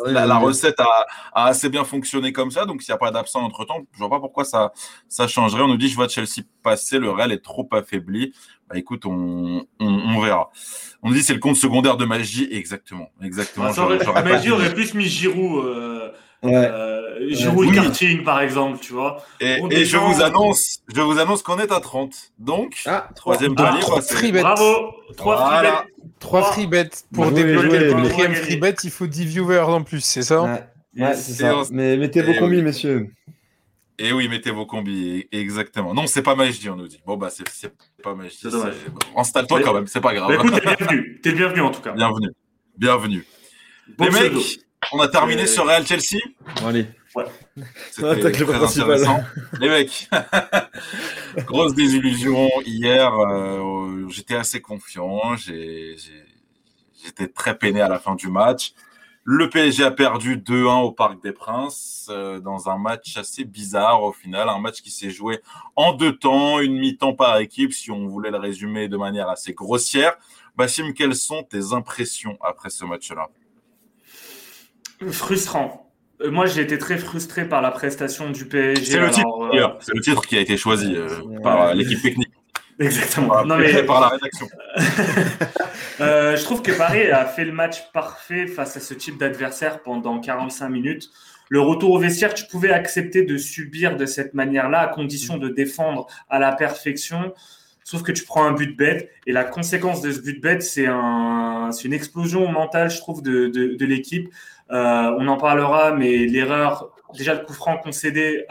la, 0.07 0.37
recette 0.39 0.79
a, 0.79 1.07
assez 1.35 1.69
bien 1.69 1.85
fonctionné 1.85 2.33
comme 2.33 2.53
ça. 2.53 2.65
Donc 2.65 2.83
s'il 2.83 2.93
n'y 2.93 2.95
a 2.95 2.99
pas 2.99 3.11
d'absent 3.11 3.43
entre 3.43 3.65
temps, 3.65 3.81
je 3.93 3.99
vois 3.99 4.09
pas 4.09 4.21
pourquoi 4.21 4.45
ça, 4.45 4.73
ça 5.09 5.27
changerait. 5.27 5.63
On 5.63 5.69
nous 5.69 5.77
dit 5.77 5.89
je 5.89 5.97
vois 5.97 6.07
Chelsea 6.07 6.45
passer, 6.63 7.01
le 7.01 7.11
Real 7.11 7.33
est 7.33 7.43
trop 7.43 7.69
affaibli. 7.73 8.33
Bah 8.69 8.79
écoute, 8.79 9.07
on, 9.07 9.67
on, 9.81 10.21
verra. 10.21 10.53
On 11.03 11.09
nous 11.09 11.15
dit 11.17 11.25
c'est 11.25 11.35
le 11.35 11.41
compte 11.41 11.57
secondaire 11.57 11.97
de 11.97 12.05
Magie, 12.05 12.47
exactement, 12.53 13.11
exactement. 13.21 13.67
Ah, 14.15 14.23
Magie 14.23 14.53
aurait 14.53 14.73
plus 14.73 14.95
mis 14.95 15.07
Giroud. 15.07 16.13
Ouais. 16.45 16.55
Euh, 16.55 17.31
Giroud 17.31 17.73
karting, 17.75 18.23
par 18.23 18.41
exemple, 18.43 18.79
tu 18.81 18.93
vois. 18.93 19.25
Et, 19.41 19.85
je 19.85 19.97
vous 19.97 20.23
annonce, 20.23 20.83
je 20.95 21.01
vous 21.01 21.19
annonce 21.19 21.43
qu'on 21.43 21.59
est 21.59 21.73
à 21.73 21.81
30. 21.81 22.15
Donc, 22.39 22.83
ah, 22.87 23.09
troisième 23.17 23.55
palier. 23.55 23.81
Ah, 23.83 24.01
free 24.03 24.31
bet. 24.31 24.43
Bravo. 24.43 24.93
Trois 25.17 25.47
free 25.47 25.63
bets. 25.63 26.09
Trois 26.21 26.43
free 26.53 26.67
bets. 26.67 26.91
Pour 27.13 27.31
débloquer 27.31 27.79
le 27.79 27.93
quatrième 27.95 28.35
free 28.35 28.57
bet, 28.57 28.75
il 28.85 28.91
faut 28.91 29.07
10 29.07 29.25
viewers 29.25 29.61
en 29.61 29.83
plus, 29.83 30.05
c'est 30.05 30.23
ça? 30.23 30.43
Ouais, 30.97 31.15
c'est 31.15 31.33
ça. 31.33 31.63
Mais 31.73 31.97
mettez 31.97 32.23
vos 32.23 32.35
combis, 32.35 32.63
messieurs. 32.63 33.11
Et 33.97 34.13
oui, 34.13 34.29
mettez 34.29 34.51
vos 34.51 34.67
combis, 34.67 35.29
exactement. 35.31 35.95
Non, 35.95 36.09
c'est 36.09 36.23
pas 36.23 36.35
Majdi, 36.35 36.69
on 36.69 36.75
nous 36.75 36.89
dit. 36.89 37.01
Bon, 37.07 37.17
bah, 37.17 37.31
c'est 37.31 37.73
pas 38.03 38.15
Majdi. 38.15 38.49
Installe-toi 39.17 39.61
quand 39.63 39.75
même, 39.75 39.87
c'est 39.87 40.01
pas 40.01 40.13
grave. 40.13 40.29
Bah, 40.29 40.35
écoute, 40.35 40.53
t'es 40.53 40.77
bienvenu. 40.77 41.21
T'es 41.23 41.33
bienvenu 41.33 41.61
en 41.61 41.71
tout 41.71 41.81
cas. 41.81 41.93
Bienvenue. 41.93 42.31
Bienvenue. 42.77 43.25
Les 44.01 44.11
mecs, 44.11 44.33
on 44.93 45.01
a 45.01 45.09
terminé 45.09 45.47
sur 45.47 45.67
Real 45.67 45.87
Chelsea 45.87 46.19
Bon, 46.61 46.69
allez. 46.69 46.87
Ouais. 47.15 47.25
C'était 47.91 48.33
très 48.33 48.55
intéressant. 48.55 49.21
Les 49.61 49.69
mecs, 49.69 50.09
grosse 51.47 51.75
désillusion 51.75 52.49
hier. 52.65 53.13
Euh, 53.15 54.09
j'étais 54.09 54.35
assez 54.35 54.61
confiant. 54.61 55.37
J'étais 55.37 57.29
très 57.29 57.57
peiné 57.57 57.81
à 57.81 57.89
la 57.89 57.99
fin 57.99 58.15
du 58.15 58.29
match. 58.29 58.75
Le 59.27 59.49
PSG 59.49 59.85
a 59.85 59.91
perdu 59.91 60.37
2-1 60.37 60.83
au 60.83 60.93
Parc 60.93 61.23
des 61.23 61.33
Princes 61.33 62.09
euh, 62.11 62.41
dans 62.41 62.69
un 62.69 62.77
match 62.77 63.17
assez 63.17 63.45
bizarre 63.45 64.03
au 64.03 64.13
final, 64.13 64.51
un 64.51 64.59
match 64.59 64.83
qui 64.83 64.91
s'est 64.91 65.09
joué 65.09 65.41
en 65.77 65.95
deux 65.95 66.15
temps, 66.15 66.61
une 66.61 66.79
mi-temps 66.79 67.15
par 67.15 67.39
équipe 67.39 67.73
si 67.73 67.91
on 67.91 68.07
voulait 68.07 68.31
le 68.31 68.37
résumer 68.37 68.87
de 68.87 68.99
manière 68.99 69.31
assez 69.31 69.55
grossière. 69.55 70.13
Bassim, 70.57 70.93
quelles 70.93 71.17
sont 71.17 71.43
tes 71.43 71.73
impressions 71.73 72.37
après 72.43 72.69
ce 72.69 72.85
match-là? 72.85 73.31
Frustrant. 75.11 75.85
Euh, 76.21 76.31
moi, 76.31 76.47
j'ai 76.47 76.63
été 76.63 76.79
très 76.79 76.99
frustré 76.99 77.47
par 77.49 77.63
la 77.63 77.71
prestation 77.71 78.31
du 78.31 78.47
PSG. 78.47 78.93
C'est 78.93 79.01
le, 79.01 79.11
titre, 79.11 79.55
euh, 79.55 79.69
c'est 79.81 79.95
le 79.95 80.01
titre 80.01 80.23
qui 80.27 80.37
a 80.37 80.41
été 80.41 80.57
choisi 80.57 80.95
euh, 80.95 81.09
par 81.43 81.75
l'équipe 81.75 82.01
technique. 82.01 82.31
Exactement. 82.79 83.45
non, 83.45 83.57
mais... 83.57 83.85
Par 83.85 84.01
la 84.01 84.09
rédaction. 84.09 84.49
je 85.99 86.45
trouve 86.45 86.63
que 86.63 86.73
Paris 86.73 87.09
a 87.09 87.25
fait 87.25 87.45
le 87.45 87.53
match 87.53 87.91
parfait 87.93 88.47
face 88.47 88.77
à 88.77 88.81
ce 88.81 88.95
type 88.95 89.19
d'adversaire 89.19 89.83
pendant 89.83 90.21
45 90.21 90.69
minutes. 90.69 91.11
Le 91.51 91.61
retour 91.61 91.93
au 91.93 91.99
vestiaire, 91.99 92.35
tu 92.35 92.47
pouvais 92.47 92.73
accepter 92.73 93.23
de 93.23 93.37
subir 93.37 93.97
de 93.97 94.07
cette 94.07 94.35
manière-là 94.35 94.81
à 94.81 94.89
condition 94.89 95.37
de 95.37 95.49
défendre 95.49 96.07
à 96.29 96.39
la 96.39 96.53
perfection. 96.53 97.33
Sauf 97.85 98.03
que 98.03 98.13
tu 98.13 98.25
prends 98.25 98.45
un 98.45 98.53
but 98.53 98.77
bête 98.77 99.11
et 99.27 99.33
la 99.33 99.45
conséquence 99.45 100.01
de 100.01 100.11
ce 100.11 100.21
but 100.21 100.41
bête, 100.41 100.63
c'est 100.63 100.87
un, 100.87 101.71
une 101.85 101.93
explosion 101.93 102.51
mentale, 102.51 102.91
je 102.91 102.97
trouve, 102.97 103.23
de, 103.23 103.49
de, 103.49 103.75
de 103.75 103.87
l'équipe. 103.87 104.31
Euh, 104.71 105.17
on 105.19 105.29
en 105.29 105.37
parlera, 105.37 105.93
mais 105.93 106.27
l'erreur, 106.27 106.91
déjà 107.15 107.35
le 107.35 107.45
coup 107.45 107.53
franc 107.53 107.79
concédé 107.79 108.45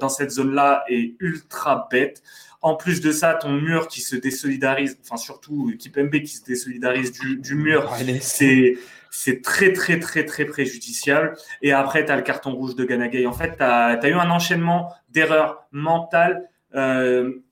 dans 0.00 0.08
cette 0.08 0.30
zone-là 0.30 0.84
est 0.88 1.14
ultra 1.20 1.88
bête. 1.90 2.22
En 2.60 2.74
plus 2.74 3.00
de 3.00 3.12
ça, 3.12 3.34
ton 3.34 3.52
mur 3.52 3.86
qui 3.86 4.00
se 4.00 4.16
désolidarise, 4.16 4.98
enfin 5.04 5.16
surtout 5.16 5.70
MB 5.96 6.10
qui 6.22 6.34
se 6.34 6.44
désolidarise 6.44 7.12
du, 7.12 7.54
mur, 7.54 7.88
c'est 8.20 8.76
c'est 9.10 9.42
très 9.42 9.72
très 9.72 10.00
très 10.00 10.24
très 10.24 10.44
préjudiciable. 10.44 11.36
Et 11.62 11.72
après, 11.72 12.04
tu 12.04 12.10
as 12.10 12.16
le 12.16 12.22
carton 12.22 12.52
rouge 12.52 12.74
de 12.74 12.84
Ganagay. 12.84 13.26
En 13.26 13.32
fait, 13.32 13.56
tu 13.56 13.62
as, 13.62 14.08
eu 14.08 14.14
un 14.14 14.30
enchaînement 14.30 14.92
d'erreurs 15.10 15.66
mentales. 15.70 16.48
Euh, 16.74 17.42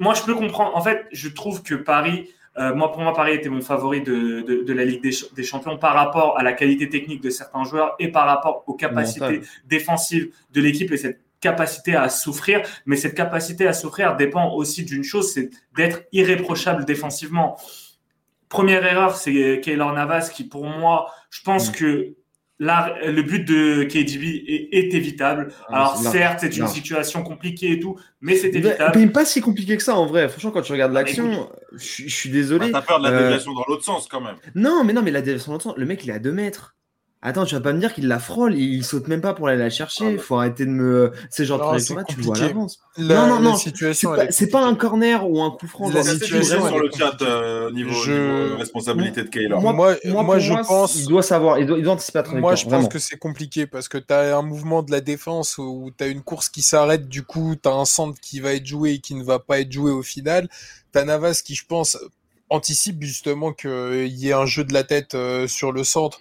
moi, 0.00 0.14
je 0.14 0.22
peux 0.22 0.34
comprendre. 0.34 0.76
En 0.76 0.82
fait, 0.82 1.06
je 1.12 1.28
trouve 1.28 1.62
que 1.62 1.74
Paris 1.74 2.28
euh, 2.58 2.74
moi, 2.74 2.90
pour 2.90 3.02
moi, 3.02 3.12
Paris 3.12 3.34
était 3.34 3.48
mon 3.48 3.60
favori 3.60 4.02
de, 4.02 4.40
de, 4.40 4.72
la 4.72 4.84
Ligue 4.84 5.02
des, 5.02 5.42
Champions 5.42 5.76
par 5.76 5.94
rapport 5.94 6.38
à 6.38 6.42
la 6.42 6.52
qualité 6.52 6.88
technique 6.88 7.20
de 7.20 7.28
certains 7.28 7.64
joueurs 7.64 7.94
et 7.98 8.08
par 8.08 8.26
rapport 8.26 8.64
aux 8.66 8.74
capacités 8.74 9.42
défensives 9.66 10.32
de 10.52 10.60
l'équipe 10.62 10.90
et 10.90 10.96
cette 10.96 11.20
capacité 11.40 11.94
à 11.94 12.08
souffrir. 12.08 12.62
Mais 12.86 12.96
cette 12.96 13.14
capacité 13.14 13.66
à 13.66 13.74
souffrir 13.74 14.16
dépend 14.16 14.54
aussi 14.54 14.84
d'une 14.84 15.04
chose, 15.04 15.32
c'est 15.32 15.50
d'être 15.76 16.04
irréprochable 16.12 16.86
défensivement. 16.86 17.58
Première 18.48 18.84
erreur, 18.86 19.16
c'est 19.16 19.60
Keylor 19.62 19.92
Navas 19.92 20.30
qui, 20.32 20.44
pour 20.44 20.64
moi, 20.64 21.12
je 21.30 21.42
pense 21.42 21.70
mm. 21.70 21.72
que 21.72 22.14
Là, 22.58 22.94
le 23.04 23.22
but 23.22 23.44
de 23.44 23.84
KDB 23.84 24.68
est, 24.72 24.94
évitable. 24.94 25.52
Ah, 25.68 25.74
Alors, 25.74 25.96
certes, 25.98 26.38
c'est 26.40 26.56
une 26.56 26.66
situation 26.66 27.22
compliquée 27.22 27.72
et 27.72 27.80
tout, 27.80 27.98
mais 28.22 28.34
c'est 28.36 28.48
évitable. 28.48 28.98
Mais 28.98 29.06
pas 29.08 29.26
si 29.26 29.42
compliqué 29.42 29.76
que 29.76 29.82
ça 29.82 29.94
en 29.94 30.06
vrai. 30.06 30.28
Franchement, 30.30 30.52
quand 30.52 30.62
tu 30.62 30.72
regardes 30.72 30.94
l'action, 30.94 31.50
je, 31.74 32.08
suis 32.08 32.30
désolé. 32.30 32.72
T'as 32.72 32.80
peur 32.80 32.98
de 33.00 33.08
la 33.08 33.10
euh, 33.10 33.22
déviation 33.24 33.52
dans 33.52 33.64
l'autre 33.68 33.84
sens 33.84 34.08
quand 34.08 34.22
même. 34.22 34.36
Non, 34.54 34.84
mais 34.84 34.94
non, 34.94 35.02
mais 35.02 35.10
la 35.10 35.20
déviation 35.20 35.50
dans 35.50 35.54
l'autre 35.54 35.64
sens, 35.64 35.76
le 35.76 35.84
mec 35.84 36.02
il 36.04 36.10
est 36.10 36.14
à 36.14 36.18
2 36.18 36.32
mètres. 36.32 36.75
Attends, 37.22 37.44
tu 37.44 37.54
vas 37.54 37.60
pas 37.60 37.72
me 37.72 37.80
dire 37.80 37.94
qu'il 37.94 38.06
la 38.08 38.18
frôle, 38.18 38.54
il 38.54 38.84
saute 38.84 39.08
même 39.08 39.22
pas 39.22 39.32
pour 39.32 39.48
aller 39.48 39.58
la 39.58 39.70
chercher. 39.70 40.04
Il 40.04 40.08
ah, 40.08 40.16
bah. 40.16 40.22
faut 40.22 40.36
arrêter 40.36 40.66
de 40.66 40.70
me. 40.70 41.12
C'est 41.30 41.44
genre 41.44 41.58
de 41.72 41.94
là 41.94 42.04
tu 42.04 42.20
vois 42.20 42.36
à 42.36 42.40
l'avance. 42.40 42.78
Non, 42.98 43.26
non, 43.26 43.40
non. 43.40 43.56
C'est 43.56 44.50
pas, 44.50 44.64
un 44.64 44.74
corner 44.74 45.28
ou 45.28 45.42
un 45.42 45.50
coup 45.50 45.66
franc. 45.66 45.90
La 45.90 46.02
situation 46.02 46.66
sur 46.66 46.78
le 46.78 46.90
chat 46.96 47.20
euh, 47.22 47.70
niveau, 47.72 48.56
responsabilité 48.58 49.22
de 49.22 49.28
Kaylor. 49.28 49.60
Moi, 49.60 49.72
moi, 49.72 49.96
moi, 50.04 50.38
je 50.38 50.52
pense. 50.66 50.94
Il 50.96 51.08
doit 51.08 51.22
savoir, 51.22 51.58
il 51.58 51.66
doit, 51.66 51.78
il 51.78 51.88
anticiper 51.88 52.22
très 52.22 52.38
Moi, 52.38 52.54
je 52.54 52.66
pense 52.66 52.88
que 52.88 52.98
c'est 52.98 53.18
compliqué 53.18 53.66
parce 53.66 53.88
que 53.88 53.98
tu 53.98 54.12
as 54.12 54.36
un 54.36 54.42
mouvement 54.42 54.82
de 54.82 54.92
la 54.92 55.00
défense 55.00 55.58
où 55.58 55.90
tu 55.96 56.04
as 56.04 56.08
une 56.08 56.22
course 56.22 56.48
qui 56.48 56.62
s'arrête, 56.62 57.08
du 57.08 57.22
coup, 57.22 57.56
tu 57.60 57.68
as 57.68 57.72
un 57.72 57.86
centre 57.86 58.20
qui 58.20 58.40
va 58.40 58.52
être 58.52 58.66
joué 58.66 58.92
et 58.92 58.98
qui 58.98 59.14
ne 59.14 59.24
va 59.24 59.38
pas 59.38 59.60
être 59.60 59.72
joué 59.72 59.90
au 59.90 60.02
final. 60.02 60.48
Tu 60.92 60.98
as 60.98 61.04
Navas 61.04 61.40
qui, 61.44 61.54
je 61.54 61.64
pense, 61.66 61.98
anticipe 62.50 63.02
justement 63.02 63.52
qu'il 63.52 64.06
y 64.06 64.28
ait 64.28 64.34
un 64.34 64.46
jeu 64.46 64.64
de 64.64 64.72
la 64.72 64.84
tête 64.84 65.14
euh, 65.14 65.48
sur 65.48 65.72
le 65.72 65.82
centre 65.82 66.20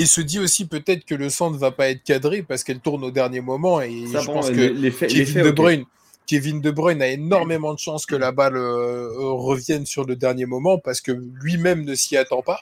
et 0.00 0.06
se 0.06 0.22
dit 0.22 0.38
aussi 0.38 0.66
peut-être 0.66 1.04
que 1.04 1.14
le 1.14 1.28
centre 1.28 1.58
va 1.58 1.72
pas 1.72 1.90
être 1.90 2.02
cadré 2.02 2.42
parce 2.42 2.64
qu'elle 2.64 2.80
tourne 2.80 3.04
au 3.04 3.10
dernier 3.10 3.42
moment 3.42 3.82
et 3.82 4.06
je 4.06 4.24
pense 4.24 4.48
que 4.48 5.06
Kevin, 5.06 5.42
de 5.42 5.50
Bruyne, 5.50 5.84
Kevin 6.26 6.62
De 6.62 6.70
Bruyne 6.70 7.02
a 7.02 7.08
énormément 7.08 7.74
de 7.74 7.78
chances 7.78 8.06
que 8.06 8.16
la 8.16 8.32
balle 8.32 8.56
euh, 8.56 9.10
revienne 9.18 9.84
sur 9.84 10.04
le 10.04 10.16
dernier 10.16 10.46
moment 10.46 10.78
parce 10.78 11.02
que 11.02 11.12
lui-même 11.12 11.84
ne 11.84 11.94
s'y 11.94 12.16
attend 12.16 12.40
pas. 12.40 12.60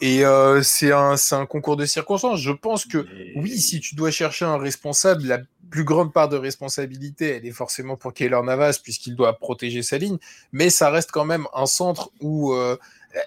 Et 0.00 0.24
euh, 0.24 0.62
c'est 0.62 0.92
un, 0.92 1.14
un, 1.32 1.46
concours 1.46 1.76
de 1.76 1.84
circonstances. 1.84 2.40
Je 2.40 2.52
pense 2.52 2.86
que 2.86 3.06
oui, 3.36 3.58
si 3.58 3.80
tu 3.80 3.94
dois 3.94 4.10
chercher 4.10 4.44
un 4.44 4.56
responsable, 4.56 5.26
la 5.26 5.38
plus 5.70 5.84
grande 5.84 6.12
part 6.12 6.28
de 6.28 6.36
responsabilité, 6.36 7.36
elle 7.36 7.46
est 7.46 7.52
forcément 7.52 7.96
pour 7.96 8.12
Keylor 8.14 8.42
Navas 8.42 8.80
puisqu'il 8.82 9.14
doit 9.14 9.38
protéger 9.38 9.82
sa 9.82 9.98
ligne, 9.98 10.18
mais 10.52 10.70
ça 10.70 10.90
reste 10.90 11.10
quand 11.12 11.24
même 11.24 11.46
un 11.54 11.66
centre 11.66 12.10
où 12.20 12.52
euh, 12.52 12.76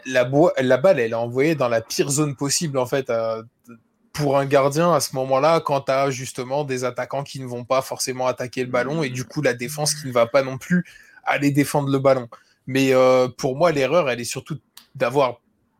la, 0.05 0.29
la, 0.59 0.77
balle, 0.77 0.99
elle 0.99 1.11
est 1.11 1.15
envoyée 1.15 1.55
dans 1.55 1.69
la 1.69 1.81
pire 1.81 2.09
zone 2.09 2.35
possible, 2.35 2.77
en 2.77 2.85
fait, 2.85 3.11
pour 4.13 4.37
un 4.37 4.45
gardien 4.45 4.93
à 4.93 4.99
ce 4.99 5.15
moment-là, 5.15 5.61
quand 5.61 5.81
tu 5.81 5.91
as 5.91 6.09
justement 6.09 6.63
des 6.63 6.83
attaquants 6.83 7.23
qui 7.23 7.39
ne 7.39 7.45
vont 7.45 7.63
pas 7.63 7.81
forcément 7.81 8.27
attaquer 8.27 8.63
le 8.63 8.69
ballon 8.69 9.03
et 9.03 9.09
du 9.09 9.25
coup 9.25 9.41
la 9.41 9.53
défense 9.53 9.95
qui 9.95 10.07
ne 10.07 10.11
va 10.11 10.25
pas 10.25 10.43
non 10.43 10.57
plus 10.57 10.85
aller 11.23 11.51
défendre 11.51 11.89
le 11.89 11.99
ballon. 11.99 12.27
Mais 12.67 12.93
euh, 12.93 13.27
pour 13.27 13.55
moi, 13.55 13.71
l'erreur, 13.71 14.09
elle 14.09 14.19
est 14.19 14.25
surtout 14.25 14.57
d'avoir 14.95 15.39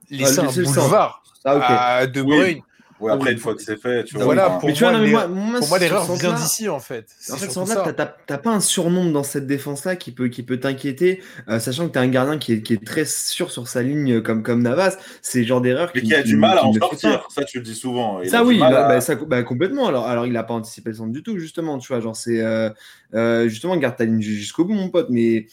laissé 0.10 0.40
ah, 0.40 0.44
un 0.44 0.52
boulevard 0.52 1.24
ah, 1.46 1.96
à 1.98 2.08
De 2.08 2.22
Bruyne. 2.22 2.42
Oui, 2.58 2.64
après, 3.10 3.32
une 3.34 3.38
fois 3.38 3.56
que 3.56 3.62
c'est 3.62 3.80
fait, 3.80 4.04
tu 4.04 4.16
vois. 4.16 4.26
Voilà, 4.26 4.50
pour, 4.60 4.70
moi, 4.70 5.28
pour 5.60 5.68
moi, 5.68 5.80
l'erreur 5.80 6.12
vient 6.14 6.34
d'ici, 6.34 6.70
en 6.70 6.80
fait. 6.80 7.08
En 7.30 7.36
fait, 7.36 7.50
sans 7.50 7.68
là, 7.68 7.94
t'as 7.94 8.38
pas 8.38 8.52
un 8.52 8.60
surnombre 8.60 9.12
dans 9.12 9.24
cette 9.24 9.48
défense-là 9.48 9.96
qui 9.96 10.12
peut, 10.12 10.28
qui 10.28 10.44
peut 10.44 10.60
t'inquiéter, 10.60 11.22
euh, 11.50 11.60
sachant 11.60 11.88
que 11.88 11.94
t'as 11.94 12.02
un 12.02 12.08
gardien 12.08 12.38
qui 12.38 12.54
est, 12.54 12.62
qui 12.62 12.74
est, 12.74 12.86
très 12.86 13.06
sûr 13.06 13.52
sur 13.52 13.68
sa 13.68 13.82
ligne, 13.82 14.22
comme, 14.22 14.44
comme 14.44 14.62
Navas. 14.62 14.98
C'est 15.22 15.40
le 15.40 15.46
genre 15.46 15.62
d'erreur 15.62 15.92
qui, 15.92 16.02
qui, 16.02 16.14
a 16.14 16.24
du 16.24 16.38
mal 16.38 16.58
à 16.58 16.66
en 16.66 16.74
sortir. 16.74 17.28
Ça, 17.30 17.44
tu 17.44 17.58
le 17.58 17.64
dis 17.64 17.76
souvent. 17.76 18.24
ça, 18.26 18.44
oui, 18.44 18.60
bah, 18.60 18.70
bah, 18.70 19.02
ça, 19.02 19.16
bah, 19.16 19.44
complètement. 19.44 19.88
Alors, 19.88 20.08
alors 20.08 20.26
il 20.26 20.36
a 20.38 20.44
pas 20.44 20.54
anticipé 20.54 20.90
le 20.90 20.96
centre 20.96 21.12
du 21.12 21.24
tout, 21.24 21.38
justement. 21.38 21.78
Tu 21.78 21.88
vois, 21.88 22.02
genre, 22.02 22.16
c'est. 22.16 22.42
Euh, 22.42 22.70
euh, 23.14 23.48
justement, 23.48 23.76
garde 23.78 23.96
ta 23.96 24.06
ligne 24.06 24.22
jusqu'au 24.22 24.66
bout, 24.66 24.74
mon 24.74 24.90
pote. 24.90 25.08
Mais 25.10 25.48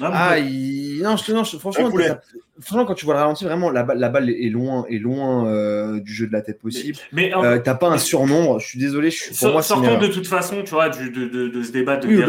ah, 0.00 0.36
non, 0.40 1.16
je, 1.16 1.56
franchement, 1.58 1.90
franchement, 2.60 2.84
quand 2.86 2.94
tu 2.94 3.04
vois 3.04 3.14
le 3.14 3.20
ralenti, 3.20 3.44
vraiment, 3.44 3.70
la, 3.70 3.86
la 3.94 4.08
balle 4.08 4.30
est 4.30 4.48
loin, 4.48 4.84
est 4.88 4.98
loin 4.98 5.46
euh, 5.46 6.00
du 6.00 6.12
jeu 6.12 6.26
de 6.26 6.32
la 6.32 6.42
tête 6.42 6.60
possible. 6.60 6.98
Mais, 7.12 7.34
euh, 7.34 7.58
t'as 7.58 7.74
pas 7.74 7.88
un 7.88 7.98
surnombre. 7.98 8.58
Je 8.58 8.66
suis 8.66 8.78
désolé. 8.78 9.10
Je 9.10 9.38
pour 9.38 9.52
moi, 9.52 9.62
sortons 9.62 9.98
de 9.98 10.06
toute 10.06 10.26
façon, 10.26 10.62
tu 10.62 10.70
vois, 10.70 10.88
du, 10.88 11.10
de, 11.10 11.26
de, 11.26 11.48
de, 11.48 11.62
ce 11.62 11.72
débat 11.72 11.96
de 11.96 12.08
oui, 12.08 12.22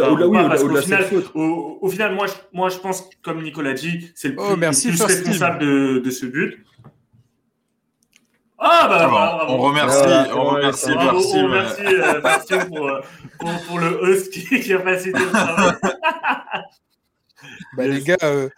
parce 0.48 0.64
qu'au 0.64 0.76
final, 0.76 1.06
au, 1.34 1.90
final, 1.90 2.16
moi, 2.16 2.28
je, 2.28 2.34
moi, 2.54 2.70
je 2.70 2.78
pense, 2.78 3.10
comme 3.22 3.42
Nicolas 3.44 3.74
dit, 3.74 4.12
c'est 4.16 4.30
le 4.30 4.36
oh, 4.38 4.56
plus, 4.56 5.02
responsable 5.04 5.60
de, 5.60 6.00
de 6.00 6.10
ce 6.12 6.26
but. 6.26 6.60
Ah 8.64 8.86
bah 8.88 9.08
voilà, 9.08 9.50
on 9.50 9.58
remercie, 9.58 10.32
on 10.36 10.44
remercie, 10.44 10.92
merci, 10.96 11.34
on 11.34 11.44
remercie, 11.46 11.82
euh, 11.84 12.22
merci 12.24 12.54
pour, 12.68 12.92
pour, 13.40 13.50
pour, 13.68 13.80
le 13.80 13.88
host 13.88 14.32
qui, 14.32 14.60
qui 14.62 14.72
a 14.72 14.80
facilité 14.80 15.18
le 15.18 15.32
travail. 15.32 15.74
Bah, 17.76 17.88
les 17.88 18.02
gars, 18.02 18.18
euh, 18.24 18.50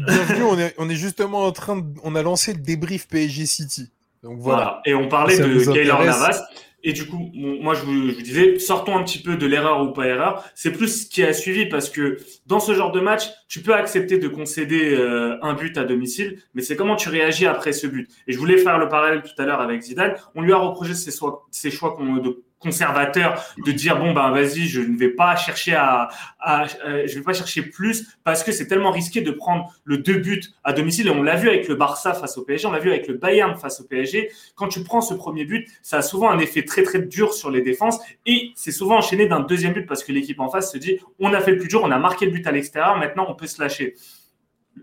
bienvenue. 0.00 0.42
On 0.42 0.58
est, 0.58 0.74
on 0.78 0.88
est 0.88 0.96
justement 0.96 1.44
en 1.44 1.52
train 1.52 1.76
de. 1.76 1.84
On 2.02 2.14
a 2.14 2.22
lancé 2.22 2.52
le 2.52 2.60
débrief 2.60 3.08
PSG 3.08 3.46
City. 3.46 3.90
Donc 4.22 4.38
voilà. 4.38 4.80
Et 4.84 4.94
on 4.94 5.08
parlait 5.08 5.38
de 5.38 5.72
Gaylor 5.72 6.04
Navas. 6.04 6.42
Et 6.84 6.92
du 6.92 7.06
coup, 7.06 7.30
moi, 7.34 7.74
je 7.74 7.82
vous, 7.82 8.08
je 8.08 8.14
vous, 8.14 8.22
disais, 8.22 8.58
sortons 8.58 8.96
un 8.96 9.04
petit 9.04 9.20
peu 9.20 9.36
de 9.36 9.46
l'erreur 9.46 9.82
ou 9.82 9.92
pas 9.92 10.06
erreur. 10.06 10.44
C'est 10.56 10.72
plus 10.72 11.04
ce 11.04 11.06
qui 11.08 11.22
a 11.22 11.32
suivi 11.32 11.66
parce 11.66 11.88
que 11.88 12.18
dans 12.46 12.58
ce 12.58 12.74
genre 12.74 12.90
de 12.90 13.00
match, 13.00 13.30
tu 13.48 13.62
peux 13.62 13.74
accepter 13.74 14.18
de 14.18 14.26
concéder 14.26 14.92
euh, 14.92 15.38
un 15.42 15.54
but 15.54 15.78
à 15.78 15.84
domicile, 15.84 16.42
mais 16.54 16.62
c'est 16.62 16.74
comment 16.74 16.96
tu 16.96 17.08
réagis 17.08 17.46
après 17.46 17.72
ce 17.72 17.86
but. 17.86 18.10
Et 18.26 18.32
je 18.32 18.38
voulais 18.38 18.56
faire 18.56 18.78
le 18.78 18.88
parallèle 18.88 19.22
tout 19.22 19.40
à 19.40 19.46
l'heure 19.46 19.60
avec 19.60 19.80
Zidane. 19.82 20.16
On 20.34 20.42
lui 20.42 20.52
a 20.52 20.56
reproché 20.56 20.94
ses, 20.94 21.12
ses 21.52 21.70
choix 21.70 21.96
de 21.96 22.42
conservateur 22.62 23.44
de 23.64 23.72
dire 23.72 23.98
bon 23.98 24.12
ben 24.12 24.30
vas-y 24.30 24.66
je 24.68 24.80
ne 24.80 24.96
vais 24.96 25.10
pas 25.10 25.36
chercher 25.36 25.74
à, 25.74 26.08
euh, 26.48 27.06
je 27.06 27.14
vais 27.14 27.22
pas 27.22 27.32
chercher 27.32 27.62
plus 27.62 28.16
parce 28.24 28.44
que 28.44 28.52
c'est 28.52 28.66
tellement 28.66 28.90
risqué 28.90 29.20
de 29.20 29.30
prendre 29.30 29.72
le 29.84 29.98
deux 29.98 30.18
buts 30.18 30.42
à 30.64 30.72
domicile. 30.72 31.08
Et 31.08 31.10
on 31.10 31.22
l'a 31.22 31.36
vu 31.36 31.48
avec 31.48 31.68
le 31.68 31.74
Barça 31.74 32.14
face 32.14 32.38
au 32.38 32.42
PSG 32.44 32.66
on 32.66 32.72
l'a 32.72 32.78
vu 32.78 32.90
avec 32.90 33.08
le 33.08 33.14
Bayern 33.14 33.56
face 33.56 33.80
au 33.80 33.84
PSG 33.84 34.30
quand 34.54 34.68
tu 34.68 34.82
prends 34.82 35.00
ce 35.00 35.14
premier 35.14 35.44
but 35.44 35.68
ça 35.82 35.98
a 35.98 36.02
souvent 36.02 36.30
un 36.30 36.38
effet 36.38 36.62
très 36.64 36.82
très 36.82 37.00
dur 37.00 37.34
sur 37.34 37.50
les 37.50 37.62
défenses 37.62 37.98
et 38.26 38.52
c'est 38.54 38.72
souvent 38.72 38.96
enchaîné 38.98 39.26
d'un 39.26 39.40
deuxième 39.40 39.72
but 39.72 39.86
parce 39.86 40.04
que 40.04 40.12
l'équipe 40.12 40.40
en 40.40 40.48
face 40.48 40.72
se 40.72 40.78
dit 40.78 40.98
on 41.18 41.32
a 41.34 41.40
fait 41.40 41.52
le 41.52 41.58
plus 41.58 41.68
dur 41.68 41.82
on 41.82 41.90
a 41.90 41.98
marqué 41.98 42.26
le 42.26 42.32
but 42.32 42.46
à 42.46 42.52
l'extérieur 42.52 42.96
maintenant 42.96 43.26
on 43.28 43.34
peut 43.34 43.46
se 43.46 43.60
lâcher. 43.60 43.94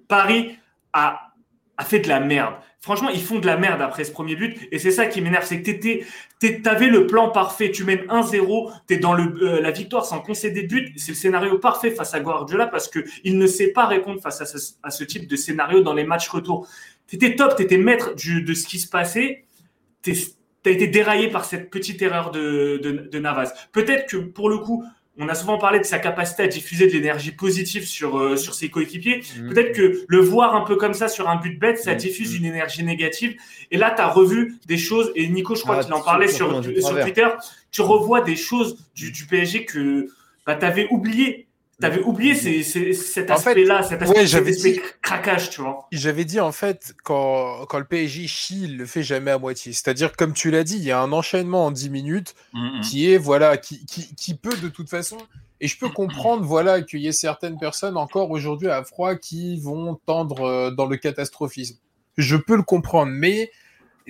Paris 0.07 0.57
a 0.93 1.28
a 1.79 1.85
fait 1.85 1.99
de 1.99 2.09
la 2.09 2.19
merde. 2.19 2.55
Franchement, 2.81 3.09
ils 3.09 3.21
font 3.21 3.39
de 3.39 3.45
la 3.45 3.57
merde 3.57 3.81
après 3.81 4.03
ce 4.03 4.11
premier 4.11 4.35
but. 4.35 4.67
Et 4.71 4.79
c'est 4.79 4.91
ça 4.91 5.07
qui 5.07 5.21
m'énerve, 5.21 5.45
c'est 5.45 5.61
que 5.61 5.71
tu 5.71 6.69
avais 6.69 6.87
le 6.87 7.07
plan 7.07 7.29
parfait. 7.29 7.71
Tu 7.71 7.85
mènes 7.85 8.05
1-0, 8.07 8.71
tu 8.87 8.93
es 8.93 8.97
dans 8.97 9.13
le, 9.13 9.33
euh, 9.41 9.61
la 9.61 9.71
victoire 9.71 10.05
sans 10.05 10.19
concéder 10.19 10.63
de 10.63 10.67
but. 10.67 10.93
C'est 10.97 11.13
le 11.13 11.15
scénario 11.15 11.57
parfait 11.57 11.91
face 11.91 12.13
à 12.13 12.19
Guardiola 12.19 12.67
parce 12.67 12.89
qu'il 12.89 13.37
ne 13.37 13.47
sait 13.47 13.69
pas 13.69 13.85
répondre 13.85 14.21
face 14.21 14.41
à 14.41 14.89
ce, 14.91 15.03
type 15.05 15.27
de 15.27 15.35
scénario 15.37 15.79
dans 15.79 15.93
les 15.93 16.03
matchs 16.03 16.27
retour. 16.27 16.67
Tu 17.07 17.15
étais 17.15 17.35
top, 17.35 17.55
tu 17.55 17.63
étais 17.63 17.77
maître 17.77 18.13
de 18.13 18.53
ce 18.53 18.67
qui 18.67 18.77
se 18.77 18.89
passait. 18.89 19.45
Tu 20.03 20.13
as 20.65 20.69
été 20.69 20.87
déraillé 20.87 21.29
par 21.29 21.45
cette 21.45 21.69
petite 21.69 22.01
erreur 22.01 22.31
de, 22.31 22.77
de 23.09 23.19
Navas. 23.19 23.53
Peut-être 23.71 24.09
que 24.09 24.17
pour 24.17 24.49
le 24.49 24.57
coup, 24.57 24.83
on 25.19 25.27
a 25.27 25.35
souvent 25.35 25.57
parlé 25.57 25.79
de 25.79 25.83
sa 25.83 25.99
capacité 25.99 26.43
à 26.43 26.47
diffuser 26.47 26.87
de 26.87 26.93
l'énergie 26.93 27.31
positive 27.31 27.85
sur, 27.85 28.17
euh, 28.17 28.37
sur 28.37 28.53
ses 28.53 28.69
coéquipiers. 28.69 29.21
Mm. 29.37 29.49
Peut-être 29.49 29.75
que 29.75 30.05
le 30.07 30.19
voir 30.19 30.55
un 30.55 30.61
peu 30.61 30.77
comme 30.77 30.93
ça 30.93 31.09
sur 31.09 31.29
un 31.29 31.35
but 31.35 31.59
bête, 31.59 31.77
ça 31.77 31.93
mm. 31.93 31.97
diffuse 31.97 32.35
une 32.35 32.45
énergie 32.45 32.83
négative. 32.83 33.35
Et 33.69 33.77
là, 33.77 33.91
tu 33.91 34.01
as 34.01 34.07
revu 34.07 34.55
des 34.65 34.77
choses, 34.77 35.11
et 35.15 35.27
Nico, 35.27 35.55
je 35.55 35.61
crois 35.61 35.77
ah, 35.79 35.83
qu'il 35.83 35.93
en 35.93 36.01
parlait 36.01 36.29
sur, 36.29 36.63
sur 36.63 37.01
Twitter, 37.01 37.27
tu 37.71 37.81
revois 37.81 38.21
des 38.21 38.37
choses 38.37 38.77
du, 38.95 39.11
du 39.11 39.25
PSG 39.25 39.65
que 39.65 40.07
bah, 40.45 40.55
tu 40.55 40.65
avais 40.65 40.87
oublié 40.89 41.48
T'avais 41.81 42.01
oublié 42.01 42.35
cet 42.35 43.31
aspect-là, 43.31 43.83
cet 43.83 44.01
aspect, 44.01 44.81
craquage, 45.01 45.49
tu 45.49 45.61
vois. 45.61 45.87
J'avais 45.93 46.25
dit, 46.25 46.41
en 46.41 46.51
fait, 46.51 46.93
quand, 47.03 47.65
quand 47.67 47.79
le 47.79 47.85
PSG 47.85 48.27
chie, 48.27 48.63
il 48.63 48.77
le 48.77 48.85
fait 48.85 49.01
jamais 49.01 49.31
à 49.31 49.37
moitié. 49.37 49.71
C'est-à-dire, 49.71 50.15
comme 50.17 50.33
tu 50.33 50.51
l'as 50.51 50.65
dit, 50.65 50.75
il 50.75 50.83
y 50.83 50.91
a 50.91 50.99
un 50.99 51.13
enchaînement 51.13 51.67
en 51.67 51.71
10 51.71 51.89
minutes 51.89 52.35
mm, 52.53 52.79
mm. 52.79 52.81
qui 52.81 53.11
est, 53.11 53.17
voilà, 53.17 53.57
qui, 53.57 53.85
qui, 53.85 54.13
qui, 54.13 54.35
peut 54.35 54.57
de 54.61 54.67
toute 54.67 54.89
façon. 54.89 55.17
Et 55.61 55.67
je 55.67 55.77
peux 55.77 55.89
comprendre, 55.89 56.43
voilà, 56.43 56.81
qu'il 56.81 56.99
y 56.99 57.07
ait 57.07 57.13
certaines 57.13 57.57
personnes 57.57 57.95
encore 57.95 58.29
aujourd'hui 58.29 58.67
à 58.67 58.83
froid 58.83 59.15
qui 59.15 59.59
vont 59.61 59.99
tendre 60.05 60.41
euh, 60.41 60.71
dans 60.71 60.85
le 60.85 60.97
catastrophisme. 60.97 61.77
Je 62.17 62.35
peux 62.35 62.57
le 62.57 62.63
comprendre, 62.63 63.11
mais 63.13 63.51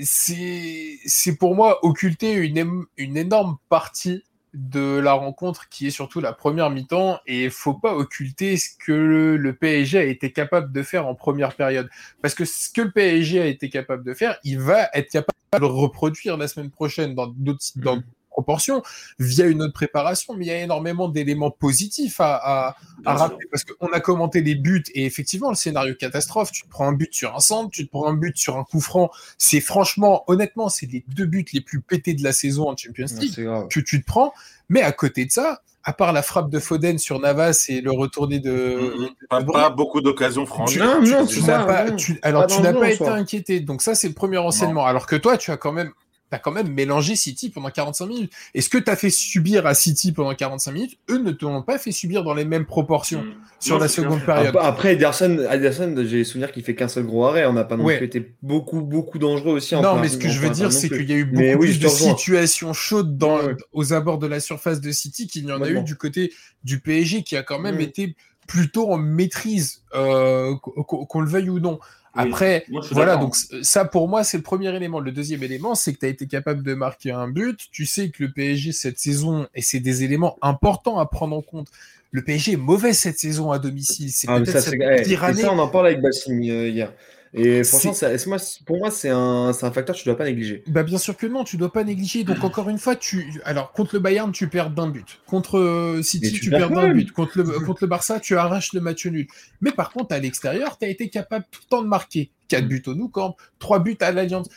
c'est 0.01 1.35
pour 1.39 1.55
moi 1.55 1.85
occulter 1.85 2.33
une, 2.33 2.85
une 2.97 3.17
énorme 3.17 3.57
partie 3.69 4.23
de 4.53 4.97
la 4.97 5.13
rencontre 5.13 5.69
qui 5.69 5.87
est 5.87 5.91
surtout 5.91 6.21
la 6.21 6.33
première 6.33 6.69
mi-temps 6.69 7.19
et 7.27 7.49
faut 7.49 7.73
pas 7.73 7.93
occulter 7.93 8.57
ce 8.57 8.69
que 8.77 8.91
le, 8.91 9.53
PSG 9.53 9.97
a 9.97 10.03
été 10.03 10.31
capable 10.31 10.71
de 10.71 10.83
faire 10.83 11.07
en 11.07 11.15
première 11.15 11.55
période. 11.55 11.89
Parce 12.21 12.33
que 12.33 12.45
ce 12.45 12.69
que 12.69 12.81
le 12.81 12.91
PSG 12.91 13.41
a 13.41 13.45
été 13.45 13.69
capable 13.69 14.03
de 14.03 14.13
faire 14.13 14.37
il 14.43 14.59
va 14.59 14.89
être 14.93 15.11
capable 15.11 15.37
de 15.53 15.59
le 15.59 15.65
reproduire 15.65 16.37
la 16.37 16.47
semaine 16.47 16.71
prochaine 16.71 17.15
dans 17.15 17.27
d'autres 17.27 17.65
dans 17.75 18.01
proportion 18.39 18.81
via 19.19 19.45
une 19.45 19.61
autre 19.61 19.73
préparation, 19.73 20.33
mais 20.35 20.45
il 20.45 20.47
y 20.47 20.51
a 20.51 20.61
énormément 20.61 21.09
d'éléments 21.09 21.51
positifs 21.51 22.19
à, 22.19 22.75
à, 23.05 23.13
rappeler 23.13 23.47
parce 23.51 23.63
qu'on 23.63 23.87
a 23.87 23.99
commenté 23.99 24.41
les 24.41 24.55
buts 24.55 24.83
et 24.93 25.05
effectivement 25.05 25.49
le 25.49 25.55
scénario 25.55 25.93
catastrophe. 25.95 26.51
Tu 26.51 26.63
te 26.63 26.69
prends 26.69 26.87
un 26.87 26.93
but 26.93 27.13
sur 27.13 27.35
un 27.35 27.39
centre, 27.39 27.71
tu 27.71 27.85
te 27.85 27.91
prends 27.91 28.07
un 28.07 28.13
but 28.13 28.37
sur 28.37 28.57
un 28.57 28.63
coup 28.63 28.79
franc. 28.79 29.09
C'est 29.37 29.61
franchement, 29.61 30.23
honnêtement, 30.27 30.69
c'est 30.69 30.85
les 30.85 31.03
deux 31.07 31.25
buts 31.25 31.45
les 31.53 31.61
plus 31.61 31.81
pétés 31.81 32.13
de 32.13 32.23
la 32.23 32.33
saison 32.33 32.69
en 32.69 32.77
Champions 32.77 33.05
League 33.19 33.35
que 33.69 33.79
tu 33.79 34.01
te 34.01 34.05
prends. 34.05 34.33
Mais 34.69 34.81
à 34.81 34.91
côté 34.91 35.25
de 35.25 35.31
ça, 35.31 35.61
à 35.83 35.93
part 35.93 36.13
la 36.13 36.21
frappe 36.21 36.49
de 36.49 36.59
Foden 36.59 36.97
sur 36.97 37.19
Navas 37.19 37.65
et 37.69 37.81
le 37.81 37.91
retourné 37.91 38.39
de. 38.39 39.09
pas, 39.29 39.69
beaucoup 39.69 40.01
d'occasions 40.01 40.45
franchies. 40.45 40.79
Non, 40.79 41.01
non, 41.01 41.25
tu, 41.25 41.41
n'as 41.41 41.63
pas, 41.63 41.85
alors 42.21 42.47
tu 42.47 42.61
n'as 42.61 42.73
pas 42.73 42.91
été 42.91 43.07
inquiété. 43.07 43.59
Donc 43.59 43.81
ça, 43.81 43.95
c'est 43.95 44.07
le 44.07 44.13
premier 44.13 44.37
renseignement. 44.37 44.85
Alors 44.85 45.07
que 45.07 45.15
toi, 45.15 45.37
tu 45.37 45.51
as 45.51 45.57
quand 45.57 45.71
même 45.71 45.91
tu 46.29 46.35
as 46.35 46.39
quand 46.39 46.51
même 46.51 46.71
mélangé 46.71 47.15
City 47.15 47.49
pendant 47.49 47.69
45 47.69 48.05
minutes. 48.05 48.33
Et 48.53 48.61
ce 48.61 48.69
que 48.69 48.77
tu 48.77 48.89
as 48.89 48.95
fait 48.95 49.09
subir 49.09 49.65
à 49.65 49.73
City 49.73 50.11
pendant 50.11 50.33
45 50.33 50.71
minutes, 50.71 50.97
eux 51.09 51.17
ne 51.17 51.31
te 51.31 51.45
l'ont 51.45 51.61
pas 51.61 51.77
fait 51.77 51.91
subir 51.91 52.23
dans 52.23 52.33
les 52.33 52.45
mêmes 52.45 52.65
proportions 52.65 53.23
mm. 53.23 53.33
sur 53.59 53.79
la 53.79 53.87
seconde 53.87 54.23
période. 54.25 54.55
Après, 54.61 54.93
Ederson, 54.93 55.47
Ederson 55.51 55.95
j'ai 56.05 56.23
souvenir 56.23 56.51
qu'il 56.51 56.63
fait 56.63 56.75
qu'un 56.75 56.87
seul 56.87 57.05
gros 57.05 57.25
arrêt. 57.25 57.45
On 57.45 57.53
n'a 57.53 57.63
pas 57.63 57.77
non 57.77 57.85
plus 57.85 58.03
été 58.03 58.33
beaucoup, 58.41 58.81
beaucoup 58.81 59.19
dangereux 59.19 59.53
aussi. 59.53 59.75
En 59.75 59.81
non, 59.81 59.99
mais 59.99 60.09
ce 60.09 60.17
que 60.17 60.29
je 60.29 60.39
veux 60.39 60.49
dire, 60.49 60.71
c'est 60.71 60.89
qu'il 60.89 61.09
y 61.09 61.13
a 61.13 61.17
eu 61.17 61.25
beaucoup 61.25 61.59
plus 61.59 61.79
de 61.79 61.87
situations 61.87 62.73
chaudes 62.73 63.17
dans, 63.17 63.39
aux 63.73 63.93
abords 63.93 64.19
de 64.19 64.27
la 64.27 64.39
surface 64.39 64.81
de 64.81 64.91
City 64.91 65.27
qu'il 65.27 65.45
n'y 65.45 65.51
en 65.51 65.61
a 65.61 65.69
eu 65.69 65.83
du 65.83 65.95
côté 65.95 66.33
du 66.63 66.79
PSG 66.79 67.23
qui 67.23 67.37
a 67.37 67.43
quand 67.43 67.59
même 67.59 67.79
été 67.79 68.15
plutôt 68.49 68.91
en 68.91 68.97
maîtrise, 68.97 69.83
euh, 69.93 70.55
qu'on 70.55 71.21
le 71.21 71.29
veuille 71.29 71.49
ou 71.49 71.59
non. 71.59 71.79
Après, 72.19 72.65
voilà, 72.91 73.17
donc 73.17 73.35
ça 73.61 73.85
pour 73.85 74.07
moi, 74.07 74.23
c'est 74.23 74.37
le 74.37 74.43
premier 74.43 74.75
élément. 74.75 74.99
Le 74.99 75.11
deuxième 75.11 75.43
élément, 75.43 75.75
c'est 75.75 75.93
que 75.93 75.99
tu 75.99 76.05
as 76.05 76.09
été 76.09 76.27
capable 76.27 76.63
de 76.63 76.73
marquer 76.73 77.11
un 77.11 77.27
but. 77.27 77.59
Tu 77.71 77.85
sais 77.85 78.09
que 78.09 78.23
le 78.23 78.31
PSG 78.31 78.71
cette 78.71 78.99
saison, 78.99 79.47
et 79.55 79.61
c'est 79.61 79.79
des 79.79 80.03
éléments 80.03 80.37
importants 80.41 80.99
à 80.99 81.05
prendre 81.05 81.35
en 81.35 81.41
compte. 81.41 81.67
Le 82.11 82.23
PSG 82.23 82.53
est 82.53 82.57
mauvais 82.57 82.93
cette 82.93 83.19
saison 83.19 83.51
à 83.51 83.59
domicile. 83.59 84.11
C'est 84.11 84.27
ah, 84.29 84.39
peut-être 84.39 84.59
cette 84.61 85.05
pire 85.05 85.23
année. 85.23 85.43
Ça, 85.43 85.53
on 85.53 85.59
en 85.59 85.67
parle 85.67 85.87
avec 85.87 86.01
Bassim 86.01 86.41
euh, 86.41 86.67
hier. 86.67 86.91
Et 87.33 87.63
franchement, 87.63 88.37
pour 88.65 88.77
moi, 88.77 88.89
c'est 88.89 89.09
un, 89.09 89.49
un, 89.49 89.71
facteur 89.71 89.95
que 89.95 90.01
tu 90.01 90.09
ne 90.09 90.13
dois 90.13 90.17
pas 90.17 90.25
négliger. 90.25 90.63
Bah 90.67 90.83
bien 90.83 90.97
sûr 90.97 91.15
que 91.15 91.27
non, 91.27 91.43
tu 91.43 91.57
ne 91.57 91.59
dois 91.59 91.71
pas 91.71 91.83
négliger. 91.83 92.23
Donc 92.23 92.43
encore 92.43 92.69
une 92.69 92.79
fois, 92.79 92.95
tu, 92.95 93.39
alors 93.45 93.71
contre 93.71 93.95
le 93.95 93.99
Bayern, 93.99 94.31
tu 94.31 94.47
perds 94.47 94.71
d'un 94.71 94.87
but. 94.87 95.19
Contre 95.27 95.59
euh, 95.59 96.01
City, 96.01 96.31
tu, 96.31 96.49
perds 96.49 96.71
d'un 96.71 96.93
but. 96.93 97.11
Contre 97.11 97.37
le, 97.37 97.59
contre 97.59 97.83
le 97.83 97.87
Barça, 97.87 98.19
tu 98.19 98.35
arraches 98.35 98.73
le 98.73 98.81
match 98.81 99.05
nul. 99.05 99.27
Mais 99.61 99.71
par 99.71 99.91
contre, 99.91 100.13
à 100.15 100.19
l'extérieur, 100.19 100.77
tu 100.77 100.85
as 100.85 100.89
été 100.89 101.09
capable 101.09 101.45
tout 101.51 101.61
le 101.63 101.69
temps 101.69 101.81
de 101.83 101.87
marquer. 101.87 102.31
4 102.47 102.63
mm. 102.63 102.67
buts 102.67 102.83
au 102.87 102.95
Nou 102.95 103.09
Camp, 103.09 103.35
3 103.59 103.79
buts 103.79 103.97
à 104.01 104.11
l'Alliance. 104.11 104.47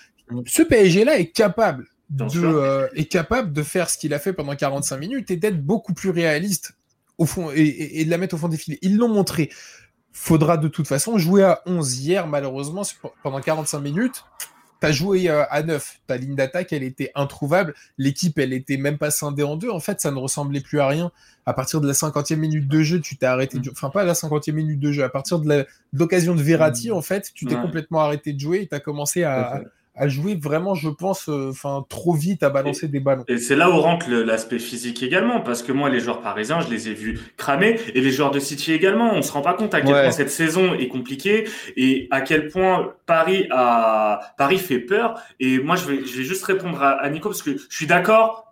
Ce 0.46 0.62
PSG-là 0.62 1.18
est 1.18 1.26
capable 1.26 1.88
de, 2.08 2.24
euh, 2.42 2.88
est 2.94 3.04
capable 3.04 3.52
de 3.52 3.62
faire 3.62 3.90
ce 3.90 3.98
qu'il 3.98 4.14
a 4.14 4.18
fait 4.18 4.32
pendant 4.32 4.56
45 4.56 4.96
minutes 4.96 5.30
et 5.30 5.36
d'être 5.36 5.62
beaucoup 5.62 5.92
plus 5.92 6.10
réaliste 6.10 6.72
au 7.18 7.26
fond 7.26 7.50
et, 7.54 8.00
et, 8.00 8.04
de 8.04 8.10
la 8.10 8.18
mettre 8.18 8.34
au 8.34 8.38
fond 8.38 8.48
des 8.48 8.56
filets. 8.56 8.78
Ils 8.82 8.96
l'ont 8.96 9.08
montré 9.08 9.50
faudra 10.12 10.56
de 10.56 10.68
toute 10.68 10.86
façon 10.86 11.18
jouer 11.18 11.42
à 11.42 11.62
11 11.66 11.98
hier, 11.98 12.26
malheureusement, 12.26 12.82
pendant 13.22 13.40
45 13.40 13.80
minutes. 13.80 14.24
tu 14.80 14.86
as 14.86 14.92
joué 14.92 15.28
euh, 15.28 15.44
à 15.50 15.62
9, 15.62 16.00
ta 16.06 16.16
ligne 16.16 16.34
d'attaque, 16.34 16.72
elle 16.72 16.82
était 16.82 17.10
introuvable, 17.14 17.74
l'équipe, 17.98 18.38
elle 18.38 18.52
était 18.52 18.76
même 18.76 18.98
pas 18.98 19.10
scindée 19.10 19.42
en 19.42 19.56
deux, 19.56 19.70
en 19.70 19.80
fait, 19.80 20.00
ça 20.00 20.10
ne 20.10 20.18
ressemblait 20.18 20.60
plus 20.60 20.80
à 20.80 20.88
rien. 20.88 21.10
À 21.46 21.54
partir 21.54 21.80
de 21.80 21.86
la 21.86 21.94
50e 21.94 22.36
minute 22.36 22.68
de 22.68 22.82
jeu, 22.82 23.00
tu 23.00 23.16
t'es 23.16 23.26
arrêté, 23.26 23.58
de... 23.58 23.70
enfin 23.70 23.90
pas 23.90 24.02
à 24.02 24.04
la 24.04 24.12
50e 24.12 24.52
minute 24.52 24.78
de 24.78 24.92
jeu, 24.92 25.02
à 25.02 25.08
partir 25.08 25.38
de 25.38 25.66
l'occasion 25.92 26.34
de 26.34 26.42
Verratti, 26.42 26.90
mm. 26.90 26.94
en 26.94 27.02
fait, 27.02 27.30
tu 27.34 27.46
t'es 27.46 27.56
complètement 27.56 28.00
arrêté 28.00 28.32
de 28.32 28.40
jouer 28.40 28.62
et 28.62 28.66
tu 28.68 28.74
as 28.74 28.80
commencé 28.80 29.24
à, 29.24 29.62
à 29.94 30.08
jouer 30.08 30.34
vraiment, 30.34 30.74
je 30.74 30.88
pense, 30.88 31.28
euh, 31.28 31.50
enfin 31.50 31.84
trop 31.88 32.14
vite 32.14 32.42
à 32.42 32.50
balancer 32.50 32.88
des 32.88 33.00
ballons. 33.00 33.24
Et 33.28 33.36
c'est 33.36 33.56
là 33.56 33.70
où 33.70 33.78
rentre 33.78 34.08
l'aspect 34.10 34.58
physique 34.58 35.02
également, 35.02 35.40
parce 35.40 35.62
que 35.62 35.72
moi, 35.72 35.90
les 35.90 36.00
joueurs 36.00 36.20
parisiens, 36.20 36.60
je 36.60 36.70
les 36.70 36.88
ai 36.88 36.94
vus 36.94 37.20
cramer, 37.36 37.78
et 37.94 38.00
les 38.00 38.10
joueurs 38.10 38.30
de 38.30 38.38
City 38.38 38.72
également. 38.72 39.12
On 39.12 39.22
se 39.22 39.32
rend 39.32 39.42
pas 39.42 39.54
compte 39.54 39.74
à 39.74 39.80
quel 39.80 39.92
point 39.92 40.10
cette 40.10 40.30
saison 40.30 40.74
est 40.74 40.88
compliquée 40.88 41.48
et 41.76 42.08
à 42.10 42.22
quel 42.22 42.48
point 42.48 42.94
Paris 43.06 43.46
a 43.50 44.34
Paris 44.38 44.58
fait 44.58 44.78
peur. 44.78 45.20
Et 45.40 45.58
moi, 45.58 45.76
je 45.76 45.86
vais, 45.86 46.06
je 46.06 46.16
vais 46.16 46.24
juste 46.24 46.44
répondre 46.44 46.82
à 46.82 47.08
Nico 47.10 47.28
parce 47.28 47.42
que 47.42 47.56
je 47.56 47.76
suis 47.76 47.86
d'accord 47.86 48.51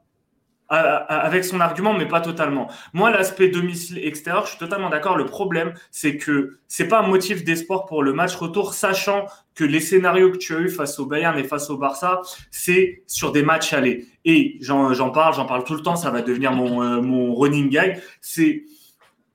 avec 0.70 1.44
son 1.44 1.60
argument, 1.60 1.92
mais 1.92 2.06
pas 2.06 2.20
totalement. 2.20 2.70
Moi, 2.92 3.10
l'aspect 3.10 3.48
domicile 3.48 3.98
extérieur, 3.98 4.44
je 4.44 4.50
suis 4.50 4.58
totalement 4.58 4.88
d'accord. 4.88 5.16
Le 5.16 5.26
problème, 5.26 5.74
c'est 5.90 6.16
que 6.16 6.58
c'est 6.68 6.86
pas 6.86 7.00
un 7.00 7.06
motif 7.06 7.42
d'espoir 7.44 7.86
pour 7.86 8.04
le 8.04 8.12
match 8.12 8.36
retour, 8.36 8.72
sachant 8.72 9.26
que 9.56 9.64
les 9.64 9.80
scénarios 9.80 10.30
que 10.30 10.36
tu 10.36 10.54
as 10.54 10.60
eu 10.60 10.68
face 10.68 10.98
au 11.00 11.06
Bayern 11.06 11.36
et 11.38 11.44
face 11.44 11.70
au 11.70 11.76
Barça, 11.76 12.20
c'est 12.52 13.02
sur 13.08 13.32
des 13.32 13.42
matchs 13.42 13.72
allés. 13.72 14.06
Et 14.24 14.58
j'en 14.60 15.10
parle, 15.10 15.34
j'en 15.34 15.46
parle 15.46 15.64
tout 15.64 15.74
le 15.74 15.82
temps, 15.82 15.96
ça 15.96 16.10
va 16.10 16.22
devenir 16.22 16.52
mon, 16.52 16.82
euh, 16.82 17.00
mon 17.00 17.34
running 17.34 17.68
gag. 17.68 18.00
C'est 18.20 18.64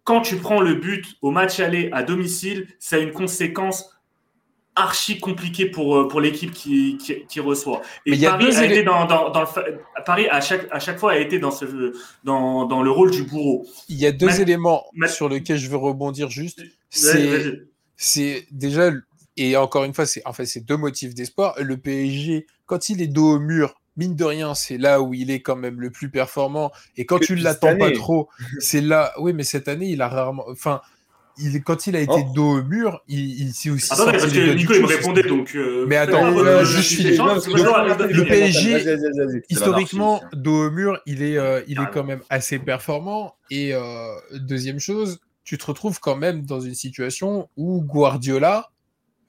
quand 0.06 0.21
tu 0.21 0.38
prends 0.38 0.62
le 0.62 0.76
but 0.76 1.17
au 1.21 1.32
match 1.32 1.60
aller 1.60 1.89
à 1.91 2.04
domicile, 2.04 2.67
ça 2.80 2.95
a 2.95 3.00
une 3.00 3.12
conséquence 3.12 3.94
archi 4.75 5.19
compliqué 5.19 5.65
pour, 5.65 5.97
euh, 5.97 6.07
pour 6.07 6.21
l'équipe 6.21 6.51
qui, 6.51 6.97
qui, 6.97 7.39
reçoit. 7.39 7.81
Et 8.05 8.17
Paris 8.17 8.55
a 8.55 8.65
été 8.65 8.83
dans, 8.83 9.05
dans, 9.05 9.29
dans, 9.29 9.41
le, 9.41 9.47
Paris 10.05 10.27
à 10.29 10.41
chaque, 10.41 10.67
à 10.71 10.79
chaque 10.79 10.99
fois 10.99 11.13
a 11.13 11.17
été 11.17 11.39
dans, 11.39 11.51
ce, 11.51 11.93
dans, 12.23 12.65
dans 12.65 12.83
le 12.83 12.91
rôle 12.91 13.11
du 13.11 13.23
bourreau. 13.23 13.65
Il 13.88 13.97
y 13.97 14.05
a 14.05 14.11
deux 14.11 14.41
éléments 14.41 14.85
sur 15.07 15.29
lesquels 15.29 15.57
je 15.57 15.69
veux 15.69 15.77
rebondir 15.77 16.29
juste. 16.29 16.61
C'est 17.97 18.47
déjà, 18.51 18.91
et 19.38 19.55
encore 19.57 19.85
une 19.85 19.93
fois, 19.93 20.05
c'est 20.05 20.21
en 20.25 20.33
fait, 20.33 20.45
c'est 20.45 20.65
deux 20.65 20.77
motifs 20.77 21.15
d'espoir. 21.15 21.55
Le 21.61 21.77
PSG, 21.77 22.45
quand 22.65 22.89
il 22.89 23.01
est 23.01 23.07
dos 23.07 23.35
au 23.35 23.39
mur, 23.39 23.75
mine 23.97 24.15
de 24.15 24.23
rien, 24.23 24.55
c'est 24.55 24.77
là 24.77 25.01
où 25.01 25.13
il 25.13 25.31
est 25.31 25.41
quand 25.41 25.55
même 25.55 25.79
le 25.79 25.89
plus 25.89 26.09
performant. 26.09 26.71
Et 26.97 27.05
quand 27.05 27.19
tu 27.19 27.35
l'attends 27.35 27.77
pas 27.77 27.91
trop, 27.91 28.29
c'est 28.59 28.81
là. 28.81 29.13
Oui, 29.19 29.33
mais 29.33 29.43
cette 29.43 29.67
année, 29.67 29.89
il 29.89 30.01
a 30.01 30.09
rarement. 30.09 30.45
Enfin, 30.49 30.81
il, 31.38 31.63
quand 31.63 31.88
il 31.88 31.95
a 31.95 32.02
été 32.02 32.13
oh. 32.13 32.32
dos 32.34 32.60
au 32.60 32.63
mur, 32.63 33.02
il, 33.08 33.41
il 33.41 33.54
s'est 33.54 33.69
aussi. 33.69 33.91
Attends, 33.91 34.12
parce 34.12 34.26
que 34.32 34.54
Nico, 34.54 34.74
il 34.74 34.82
me 34.82 34.88
répondait 34.88 35.24
donc. 35.24 35.56
Euh, 35.56 35.86
mais 35.88 35.98
attends, 35.98 36.26
euh, 36.38 36.63
je 36.63 36.82
suis. 36.82 37.04
Le, 37.04 38.24
PSG, 38.24 39.43
historiquement, 39.50 40.21
dos 40.34 40.67
au 40.67 40.71
mur, 40.71 41.00
il 41.06 41.21
est, 41.21 41.38
euh, 41.38 41.62
il 41.67 41.80
est 41.80 41.91
quand 41.93 42.04
même 42.04 42.21
assez 42.30 42.60
performant. 42.60 43.36
Et 43.52 43.74
deuxième 44.34 44.80
chose, 44.80 45.19
tu 45.43 45.58
te 45.58 45.65
retrouves 45.65 46.00
quand 46.00 46.15
même 46.15 46.45
dans 46.45 46.60
une 46.60 46.76
situation 46.76 47.50
où 47.58 47.82
Guardiola 47.82 48.71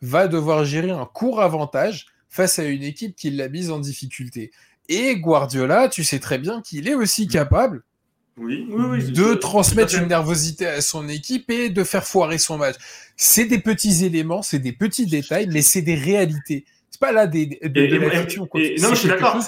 va 0.03 0.29
devoir 0.29 0.64
gérer 0.64 0.90
un 0.90 1.07
court 1.07 1.40
avantage 1.40 2.07
face 2.29 2.59
à 2.59 2.64
une 2.64 2.83
équipe 2.83 3.16
qui 3.16 3.31
l'a 3.31 3.49
mise 3.49 3.71
en 3.71 3.79
difficulté. 3.79 4.51
Et 4.88 5.16
Guardiola, 5.16 5.88
tu 5.88 6.05
sais 6.05 6.19
très 6.19 6.38
bien 6.38 6.62
qu'il 6.62 6.88
est 6.88 6.95
aussi 6.95 7.27
capable 7.27 7.83
de 8.38 9.35
transmettre 9.35 9.94
une 9.94 10.09
nervosité 10.09 10.66
à 10.66 10.81
son 10.81 11.09
équipe 11.09 11.51
et 11.51 11.70
de 11.70 11.85
faire 11.85 12.05
foirer 12.05 12.38
son 12.38 12.59
match. 12.59 12.77
C'est 13.16 13.46
des 13.46 13.59
petits 13.59 14.05
éléments, 14.05 14.42
c'est 14.42 14.59
des 14.59 14.72
petits 14.72 15.07
détails, 15.07 15.49
mais 15.51 15.62
c'est 15.62 15.83
des 15.83 15.94
réalités. 15.94 16.64
C'est 16.90 17.01
pas 17.01 17.12
là 17.12 17.27
des, 17.27 17.46
de, 17.62 17.81
et, 18.59 18.81
non, 18.81 18.90
je 18.90 18.94
suis 18.94 19.09
d'accord. 19.09 19.38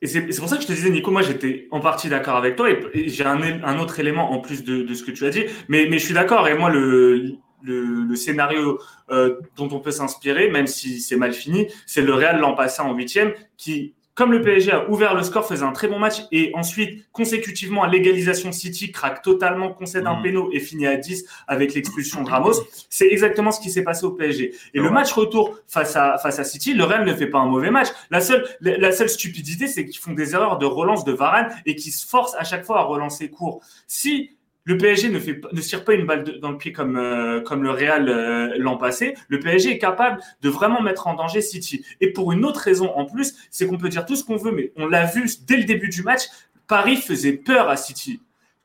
Et 0.00 0.08
c'est 0.08 0.22
pour 0.38 0.48
ça 0.48 0.56
que 0.56 0.62
je 0.62 0.66
te 0.66 0.72
disais, 0.72 0.90
Nico, 0.90 1.12
moi 1.12 1.22
j'étais 1.22 1.68
en 1.70 1.78
partie 1.78 2.08
d'accord 2.08 2.36
avec 2.36 2.56
toi 2.56 2.68
et, 2.68 3.08
j'ai 3.08 3.24
un, 3.24 3.40
un, 3.40 3.78
autre 3.78 4.00
élément 4.00 4.32
en 4.32 4.40
plus 4.40 4.64
de, 4.64 4.82
de, 4.82 4.94
ce 4.94 5.04
que 5.04 5.12
tu 5.12 5.24
as 5.24 5.30
dit. 5.30 5.44
Mais, 5.68 5.86
mais 5.88 5.98
je 5.98 6.04
suis 6.04 6.14
d'accord 6.14 6.48
et 6.48 6.58
moi 6.58 6.70
le, 6.70 7.36
le, 7.62 8.04
le 8.08 8.16
scénario 8.16 8.80
euh, 9.10 9.36
dont 9.56 9.68
on 9.70 9.78
peut 9.78 9.92
s'inspirer, 9.92 10.50
même 10.50 10.66
si 10.66 11.00
c'est 11.00 11.16
mal 11.16 11.32
fini, 11.32 11.68
c'est 11.86 12.02
le 12.02 12.14
Real 12.14 12.40
l'an 12.40 12.54
passé 12.54 12.82
en 12.82 12.92
huitième 12.94 13.32
qui 13.56 13.94
comme 14.14 14.32
le 14.32 14.42
PSG 14.42 14.72
a 14.72 14.90
ouvert 14.90 15.14
le 15.14 15.22
score, 15.22 15.46
faisait 15.46 15.64
un 15.64 15.72
très 15.72 15.88
bon 15.88 15.98
match 15.98 16.22
et 16.32 16.50
ensuite, 16.54 17.04
consécutivement 17.12 17.82
à 17.82 17.88
l'égalisation, 17.88 18.52
City 18.52 18.92
craque 18.92 19.22
totalement, 19.22 19.72
concède 19.72 20.06
un 20.06 20.18
mmh. 20.18 20.22
péno 20.22 20.50
et 20.52 20.60
finit 20.60 20.86
à 20.86 20.96
10 20.96 21.24
avec 21.46 21.74
l'expulsion 21.74 22.22
de 22.22 22.28
Ramos. 22.28 22.52
C'est 22.90 23.08
exactement 23.08 23.52
ce 23.52 23.60
qui 23.60 23.70
s'est 23.70 23.84
passé 23.84 24.04
au 24.04 24.10
PSG. 24.10 24.54
Et 24.74 24.80
le 24.80 24.90
match 24.90 25.12
retour 25.12 25.58
face 25.66 25.96
à, 25.96 26.18
face 26.18 26.38
à 26.38 26.44
City, 26.44 26.74
le 26.74 26.84
Real 26.84 27.06
ne 27.06 27.14
fait 27.14 27.26
pas 27.26 27.38
un 27.38 27.46
mauvais 27.46 27.70
match. 27.70 27.88
La 28.10 28.20
seule, 28.20 28.46
la 28.60 28.92
seule 28.92 29.08
stupidité, 29.08 29.66
c'est 29.66 29.86
qu'ils 29.86 30.00
font 30.00 30.12
des 30.12 30.34
erreurs 30.34 30.58
de 30.58 30.66
relance 30.66 31.04
de 31.04 31.12
Varane 31.12 31.48
et 31.64 31.74
qu'ils 31.74 31.92
se 31.92 32.06
forcent 32.06 32.34
à 32.36 32.44
chaque 32.44 32.64
fois 32.64 32.80
à 32.80 32.82
relancer 32.82 33.30
court. 33.30 33.62
Si 33.86 34.36
le 34.64 34.78
PSG 34.78 35.08
ne, 35.08 35.60
tire 35.60 35.84
pas 35.84 35.94
une 35.94 36.06
balle 36.06 36.38
dans 36.40 36.52
le 36.52 36.58
pied 36.58 36.72
comme, 36.72 36.96
euh, 36.96 37.40
comme 37.40 37.62
le 37.62 37.70
Real 37.70 38.08
euh, 38.08 38.54
l'an 38.58 38.76
passé. 38.76 39.14
Le 39.28 39.40
PSG 39.40 39.72
est 39.72 39.78
capable 39.78 40.20
de 40.40 40.48
vraiment 40.48 40.80
mettre 40.80 41.08
en 41.08 41.14
danger 41.14 41.40
City. 41.40 41.84
Et 42.00 42.12
pour 42.12 42.32
une 42.32 42.44
autre 42.44 42.60
raison 42.60 42.90
en 42.94 43.04
plus, 43.04 43.34
c'est 43.50 43.66
qu'on 43.66 43.78
peut 43.78 43.88
dire 43.88 44.06
tout 44.06 44.14
ce 44.14 44.24
qu'on 44.24 44.36
veut, 44.36 44.52
mais 44.52 44.72
on 44.76 44.86
l'a 44.86 45.04
vu 45.06 45.26
dès 45.46 45.56
le 45.56 45.64
début 45.64 45.88
du 45.88 46.02
match, 46.02 46.22
Paris 46.68 46.96
faisait 46.96 47.32
peur 47.32 47.68
à 47.68 47.76
City. 47.76 48.20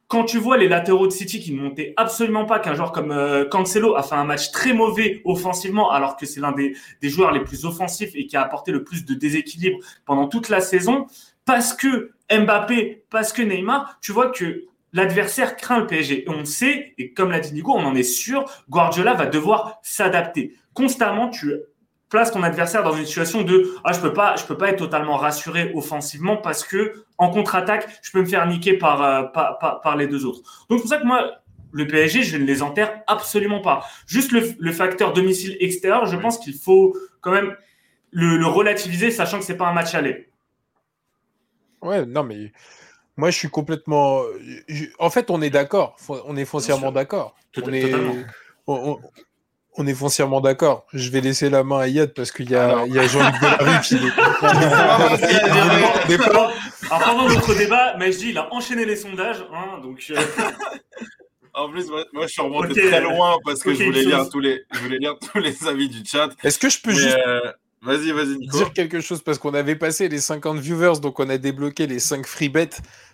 Quand 0.08 0.24
tu 0.24 0.38
vois 0.38 0.58
les 0.58 0.70
latéraux 0.70 1.08
de 1.08 1.12
City 1.12 1.42
qui 1.42 1.52
ne 1.52 1.60
montaient 1.60 1.94
absolument 1.98 2.46
pas, 2.46 2.60
qu'un 2.60 2.76
joueur 2.76 2.94
comme 2.94 3.12
euh, 3.12 3.44
Cancelo 3.46 3.96
a 3.96 4.04
fait 4.04 4.16
un 4.16 4.24
match 4.24 4.52
très 4.52 4.72
mauvais 4.72 5.22
offensivement, 5.26 5.92
alors 5.92 6.16
que 6.16 6.26
c'est 6.26 6.40
l'un 6.40 6.54
des, 6.54 6.78
des 7.02 7.10
joueurs 7.10 7.32
les 7.32 7.42
plus 7.42 7.66
offensifs 7.66 8.12
et 8.14 8.26
qui 8.26 8.38
a 8.38 8.42
apporté 8.42 8.72
le 8.72 8.84
plus 8.84 9.04
de 9.04 9.16
déséquilibre 9.16 9.80
pendant 10.06 10.28
toute 10.28 10.48
la 10.48 10.62
saison, 10.62 11.08
parce 11.44 11.74
que 11.74 12.12
Mbappé, 12.32 13.04
parce 13.10 13.34
que 13.34 13.42
Neymar, 13.42 13.98
tu 14.02 14.12
vois 14.12 14.30
que 14.30 14.66
l'adversaire 14.94 15.56
craint 15.56 15.80
le 15.80 15.88
PSG. 15.88 16.24
Et 16.24 16.30
on 16.30 16.46
sait, 16.46 16.94
et 16.98 17.14
comme 17.14 17.32
l'a 17.32 17.40
dit 17.40 17.54
Nico, 17.54 17.74
on 17.74 17.86
en 17.86 17.96
est 17.96 18.04
sûr, 18.04 18.46
Guardiola 18.70 19.14
va 19.14 19.26
devoir 19.26 19.80
s'adapter. 19.84 20.56
Constamment, 20.74 21.30
tu 21.30 21.54
places 22.10 22.32
ton 22.32 22.44
adversaire 22.44 22.84
dans 22.84 22.94
une 22.94 23.06
situation 23.06 23.42
de 23.44 23.76
ah 23.84 23.92
je 23.92 24.00
peux 24.00 24.14
peux 24.48 24.58
pas 24.58 24.70
être 24.70 24.78
totalement 24.78 25.18
rassuré 25.18 25.72
offensivement 25.76 26.38
parce 26.38 26.64
que 26.64 27.06
en 27.18 27.30
contre-attaque 27.30 27.88
je 28.02 28.12
peux 28.12 28.22
me 28.22 28.26
faire 28.26 28.46
niquer 28.48 28.78
par, 28.78 29.02
euh, 29.04 29.24
par, 29.84 29.98
les 29.98 30.08
deux 30.08 30.26
autres 30.26 30.40
donc 30.70 30.80
c'est 30.80 30.84
pour 30.84 30.90
ça 30.90 30.98
que 31.00 31.06
moi 31.06 31.42
le 31.72 31.86
PSG 31.86 32.24
je 32.24 32.38
ne 32.38 32.46
les 32.46 32.62
enterre 32.62 33.02
absolument 33.08 33.62
pas 33.62 33.86
juste 34.06 34.32
le, 34.32 34.72
facteur 34.72 35.12
domicile 35.12 35.58
extérieur 35.60 36.06
je 36.06 36.16
pense 36.16 36.38
qu'il 36.38 36.54
faut 36.54 36.96
quand 37.20 37.32
même 37.32 37.56
le, 38.12 38.38
le 38.38 38.46
relativiser 38.46 39.12
sachant 39.12 39.40
que 39.40 39.44
c'est 39.44 39.58
pas 39.58 39.68
un 39.68 39.74
match 39.74 39.94
aller 39.94 40.30
ouais 41.82 42.06
non 42.06 42.24
mais 42.24 42.54
moi, 43.18 43.32
je 43.32 43.38
suis 43.38 43.50
complètement. 43.50 44.22
En 45.00 45.10
fait, 45.10 45.30
on 45.30 45.42
est 45.42 45.50
d'accord. 45.50 45.98
On 46.08 46.38
est 46.38 46.46
foncièrement 46.46 46.92
d'accord. 46.92 47.36
On 47.62 47.74
est... 47.74 47.92
On, 49.80 49.86
est 49.86 49.94
foncièrement 49.94 50.42
d'accord. 50.42 50.88
Je 50.92 51.12
vais 51.12 51.22
laisser 51.22 51.52
la 51.52 51.64
main 51.64 51.78
à 51.80 51.88
Yad 51.88 52.16
parce 52.16 52.32
qu'il 52.32 52.50
y 52.50 52.56
a, 52.56 52.80
a 52.80 53.08
Jean-Luc 53.08 53.40
Delarue 53.40 53.80
qui 53.84 53.94
est. 53.96 54.12
Alors, 56.24 56.52
pendant 56.90 57.30
notre 57.30 57.56
débat, 57.56 57.96
Majdi, 57.96 58.30
il 58.30 58.40
a 58.40 58.52
enchaîné 58.52 58.86
les 58.86 58.96
sondages. 58.96 59.46
Hein, 59.54 59.78
donc, 59.84 60.04
euh, 60.10 60.16
En 61.54 61.70
plus, 61.70 61.88
moi, 61.90 62.06
je 62.24 62.28
suis 62.28 62.42
remonté 62.42 62.88
très 62.88 63.02
loin 63.02 63.38
parce 63.44 63.62
que 63.64 63.74
je, 63.74 63.84
voulais 63.84 64.04
lire 64.04 64.30
tous 64.30 64.40
les, 64.40 64.64
je 64.74 64.80
voulais 64.80 65.00
lire 65.00 65.18
tous 65.20 65.40
les 65.40 65.68
avis 65.68 65.90
du 65.90 66.06
chat. 66.06 66.30
Est-ce 66.44 66.60
que 66.60 66.70
je 66.70 66.80
peux 66.80 66.92
juste. 66.92 67.18
Euh, 67.26 67.52
vas-y, 67.82 68.12
vas-y, 68.12 68.38
Dire 68.48 68.74
quelque 68.74 69.02
chose 69.02 69.22
parce 69.22 69.38
qu'on 69.38 69.54
avait 69.54 69.76
passé 69.76 70.10
les 70.10 70.20
50 70.20 70.60
viewers, 70.60 71.00
donc 71.02 71.20
on 71.20 71.30
a 71.30 71.38
débloqué 71.38 71.88
les 71.88 72.00
5 72.00 72.26
free 72.26 72.50
bets 72.50 72.70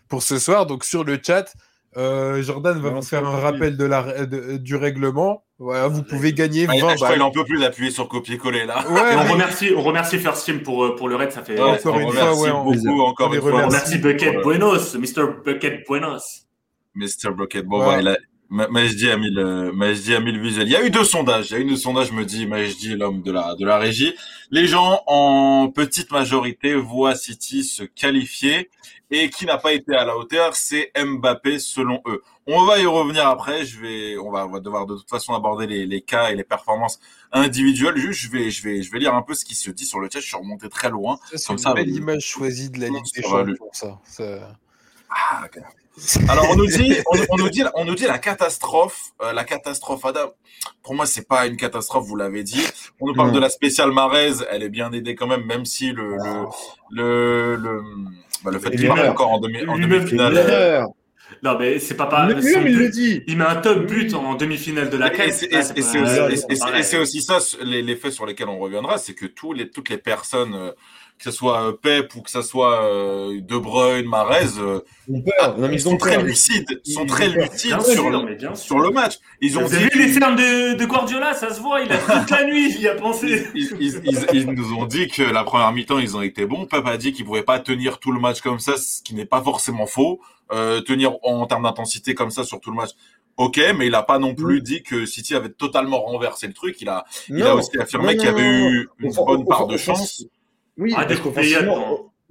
pour 0.08 0.24
ce 0.24 0.40
soir. 0.40 0.66
Donc 0.66 0.84
sur 0.84 1.04
le 1.04 1.20
chat, 1.22 1.54
euh, 1.96 2.42
Jordan 2.42 2.80
va 2.80 2.90
vous 2.90 3.02
faire 3.02 3.26
un 3.26 3.40
rappel 3.40 3.78
de 3.78 3.86
la, 3.86 4.26
du 4.26 4.76
règlement. 4.76 5.44
Voilà, 5.60 5.88
vous 5.88 6.04
pouvez 6.04 6.34
gagner 6.34 6.66
20 6.66 6.74
ah, 6.74 6.90
Je 6.90 6.96
crois 6.96 7.14
qu'il 7.14 7.22
en 7.22 7.32
peut 7.32 7.46
plus 7.46 7.60
d'appuyer 7.60 7.92
sur 7.92 8.08
copier-coller 8.08 8.66
là. 8.66 8.84
on, 8.90 9.32
remercie, 9.32 9.72
on 9.76 9.82
remercie 9.82 10.18
First 10.18 10.46
Team 10.46 10.62
pour, 10.62 10.84
euh, 10.84 10.96
pour 10.96 11.08
le 11.08 11.16
raid, 11.16 11.32
ça 11.32 11.44
fait. 11.44 11.60
encore 11.60 12.00
une 12.00 12.12
fois, 12.12 12.36
ouais, 12.36 12.52
beaucoup, 12.52 13.02
encore 13.02 13.34
une 13.34 13.42
fois. 13.42 13.68
Merci 13.70 14.00
Bucket 14.00 14.42
Buenos, 14.42 14.96
Mr. 14.96 15.26
Bucket 15.46 15.86
Buenos. 15.88 16.48
Mr. 16.96 17.32
Bucket, 17.36 17.66
bon, 17.66 17.88
ouais. 17.88 18.02
il 18.02 18.18
Majdi 18.50 19.10
a 19.10 19.18
mis 19.18 19.32
le, 19.32 19.72
Majdi 19.72 20.14
a 20.14 20.20
mis 20.20 20.32
le 20.32 20.40
visuel. 20.40 20.68
Il 20.68 20.72
y 20.72 20.76
a 20.76 20.86
eu 20.86 20.90
deux 20.90 21.04
sondages. 21.04 21.50
Il 21.50 21.54
y 21.54 21.56
a 21.58 21.60
eu 21.60 21.66
deux 21.66 21.76
sondages, 21.76 22.12
me 22.12 22.24
dit 22.24 22.46
Majdi, 22.46 22.96
l'homme 22.96 23.22
de 23.22 23.32
la, 23.32 23.56
de 23.56 23.66
la 23.66 23.78
régie. 23.78 24.14
Les 24.52 24.68
gens, 24.68 25.02
en 25.08 25.70
petite 25.70 26.12
majorité, 26.12 26.76
voient 26.76 27.16
City 27.16 27.64
se 27.64 27.84
qualifier. 27.84 28.70
Et 29.12 29.30
qui 29.30 29.46
n'a 29.46 29.58
pas 29.58 29.74
été 29.74 29.96
à 29.96 30.06
la 30.06 30.18
hauteur, 30.18 30.56
c'est 30.56 30.92
Mbappé, 30.98 31.60
selon 31.60 32.02
eux. 32.08 32.24
On 32.48 32.66
va 32.66 32.80
y 32.80 32.86
revenir 32.86 33.28
après. 33.28 33.64
Je 33.66 33.80
vais, 33.80 34.18
on 34.18 34.32
va, 34.32 34.60
devoir 34.60 34.86
de 34.88 34.96
toute 34.96 35.10
façon 35.10 35.34
aborder 35.34 35.68
les, 35.68 35.86
les, 35.86 36.02
cas 36.02 36.32
et 36.32 36.36
les 36.36 36.44
performances 36.44 37.00
individuelles. 37.32 37.98
Juste, 37.98 38.22
je 38.22 38.30
vais, 38.30 38.50
je 38.50 38.64
vais, 38.64 38.82
je 38.82 38.92
vais 38.92 39.00
lire 39.00 39.14
un 39.14 39.22
peu 39.22 39.34
ce 39.36 39.46
qui 39.46 39.56
se 39.56 39.70
dit 39.70 39.86
sur 39.86 40.00
le 40.00 40.10
chat. 40.12 40.20
Je 40.20 40.26
suis 40.26 40.38
remonté 40.38 40.68
très 40.68 40.90
loin. 40.90 41.20
C'est 41.34 41.54
une 41.54 41.74
belle 41.74 41.90
image 41.90 42.26
choisie 42.26 42.70
de 42.70 42.80
la 42.80 42.88
Ligue 42.88 43.04
des 43.16 43.22
Champions 43.22 43.56
pour 43.58 43.76
ça. 43.76 44.00
Ah, 45.10 45.48
Alors 46.28 46.48
on 46.50 46.56
nous 46.56 46.66
dit, 46.66 46.96
on, 47.30 47.38
nous 47.38 47.50
dit, 47.50 47.64
on 47.76 47.86
nous 47.86 47.94
dit 47.94 48.06
la 48.06 48.18
catastrophe, 48.18 49.12
euh, 49.22 49.32
la 49.32 49.44
catastrophe 49.44 50.04
Adam. 50.06 50.34
Pour 50.82 50.96
moi, 50.96 51.06
c'est 51.06 51.28
pas 51.28 51.46
une 51.46 51.56
catastrophe, 51.56 52.08
vous 52.08 52.16
l'avez 52.16 52.44
dit. 52.44 52.66
On 53.00 53.08
nous 53.08 53.14
parle 53.14 53.32
de 53.32 53.40
la 53.40 53.50
spéciale 53.50 53.92
Marez, 53.92 54.34
elle 54.50 54.64
est 54.64 54.70
bien 54.70 54.92
aidée 54.92 55.14
quand 55.14 55.28
même, 55.28 55.46
même 55.46 55.66
si 55.66 55.92
le 55.92 56.18
le 56.90 57.56
le, 57.56 57.84
bah, 58.44 58.52
le, 58.52 58.60
fait 58.60 58.72
qu'il 58.72 58.88
marque 58.88 59.08
encore 59.08 59.32
en 59.34 59.40
demi 59.40 59.66
en 59.68 59.78
demi-finale. 59.78 60.88
Non, 61.42 61.58
mais 61.58 61.80
c'est 61.80 61.96
pas 61.96 62.06
pas. 62.06 62.28
il 62.30 62.78
le 62.78 62.90
dit. 62.90 63.24
Il 63.28 63.38
met 63.38 63.46
un 63.46 63.56
top 63.56 63.86
but 63.86 64.14
en 64.14 64.36
demi-finale 64.36 64.90
de 64.90 64.98
la 64.98 65.10
caisse. 65.10 65.44
Et 65.44 65.62
c'est 65.62 66.98
aussi, 66.98 67.22
ça, 67.22 67.40
les, 67.62 67.96
faits 67.96 68.12
sur 68.12 68.26
lesquels 68.26 68.50
on 68.50 68.60
reviendra, 68.60 68.98
c'est 68.98 69.14
que 69.14 69.26
tous 69.26 69.54
les, 69.54 69.70
toutes 69.70 69.90
les 69.90 69.98
personnes, 69.98 70.54
euh, 70.54 70.72
que 71.24 71.32
ce 71.32 71.38
soit 71.38 71.70
euh, 71.70 71.72
Pep 71.72 72.14
ou 72.16 72.22
que 72.22 72.30
ce 72.30 72.42
soit 72.42 72.84
euh, 72.84 73.40
De 73.40 73.58
Bruyne, 73.58 74.08
Marez, 74.08 74.48
ils 75.08 75.80
sont 75.80 75.96
très 75.96 76.22
lucides, 76.22 76.82
sont 76.84 77.06
très 77.06 77.30
lucides 77.30 77.80
sur, 77.82 78.10
le, 78.10 78.56
sur 78.56 78.80
le 78.80 78.90
match. 78.90 79.20
Ils 79.40 79.58
ont 79.58 79.62
Vous 79.62 79.70
vu 79.70 79.90
les 79.96 80.10
fermes 80.10 80.36
de, 80.36 80.76
de, 80.76 80.86
Guardiola, 80.86 81.34
ça 81.34 81.54
se 81.54 81.62
voit, 81.62 81.82
il 81.82 81.92
a 81.92 81.98
toute 81.98 82.30
la 82.30 82.46
nuit, 82.46 82.74
il 82.76 82.82
y 82.82 82.90
a 82.90 82.96
pensé. 82.96 83.48
Ils, 83.56 84.52
nous 84.52 84.74
ont 84.74 84.86
dit 84.86 85.08
que 85.08 85.24
la 85.24 85.46
première 85.46 85.72
mi-temps, 85.72 86.00
ils 86.00 86.18
ont 86.18 86.22
été 86.22 86.46
bons. 86.46 86.66
Pep 86.66 86.86
a 86.86 86.98
dit 86.98 87.14
qu'ils 87.14 87.26
pouvaient 87.26 87.44
pas 87.44 87.60
tenir 87.60 88.00
tout 88.00 88.12
le 88.12 88.20
match 88.20 88.42
comme 88.42 88.60
ça, 88.60 88.76
ce 88.76 89.02
qui 89.02 89.16
n'est 89.16 89.26
pas 89.26 89.42
forcément 89.42 89.86
faux. 89.86 90.20
Euh, 90.52 90.82
tenir 90.82 91.14
en, 91.24 91.46
termes 91.48 91.64
d'intensité 91.64 92.16
comme 92.16 92.32
ça 92.32 92.44
sur 92.44 92.60
tout 92.60 92.70
le 92.70 92.76
match. 92.76 92.92
Ok, 93.38 93.60
mais 93.78 93.88
il 93.88 93.96
a 93.96 94.04
pas 94.04 94.20
non 94.20 94.36
plus 94.36 94.60
mm. 94.60 94.64
dit 94.64 94.84
que 94.84 95.06
City 95.06 95.36
avait 95.36 95.50
totalement 95.50 96.02
renversé 96.02 96.48
le 96.48 96.54
truc. 96.54 96.82
Il 96.82 96.90
a, 96.90 97.06
il 97.30 97.42
a 97.44 97.56
aussi 97.56 97.80
affirmé 97.80 98.18
qu'il 98.18 98.26
y 98.26 98.30
avait 98.30 98.44
eu 98.46 98.90
une 99.00 99.14
bonne 99.14 99.46
part 99.46 99.68
de 99.68 99.78
chance. 99.78 100.26
Oui, 100.78 100.94
ah, 100.96 101.06
parce 101.06 101.22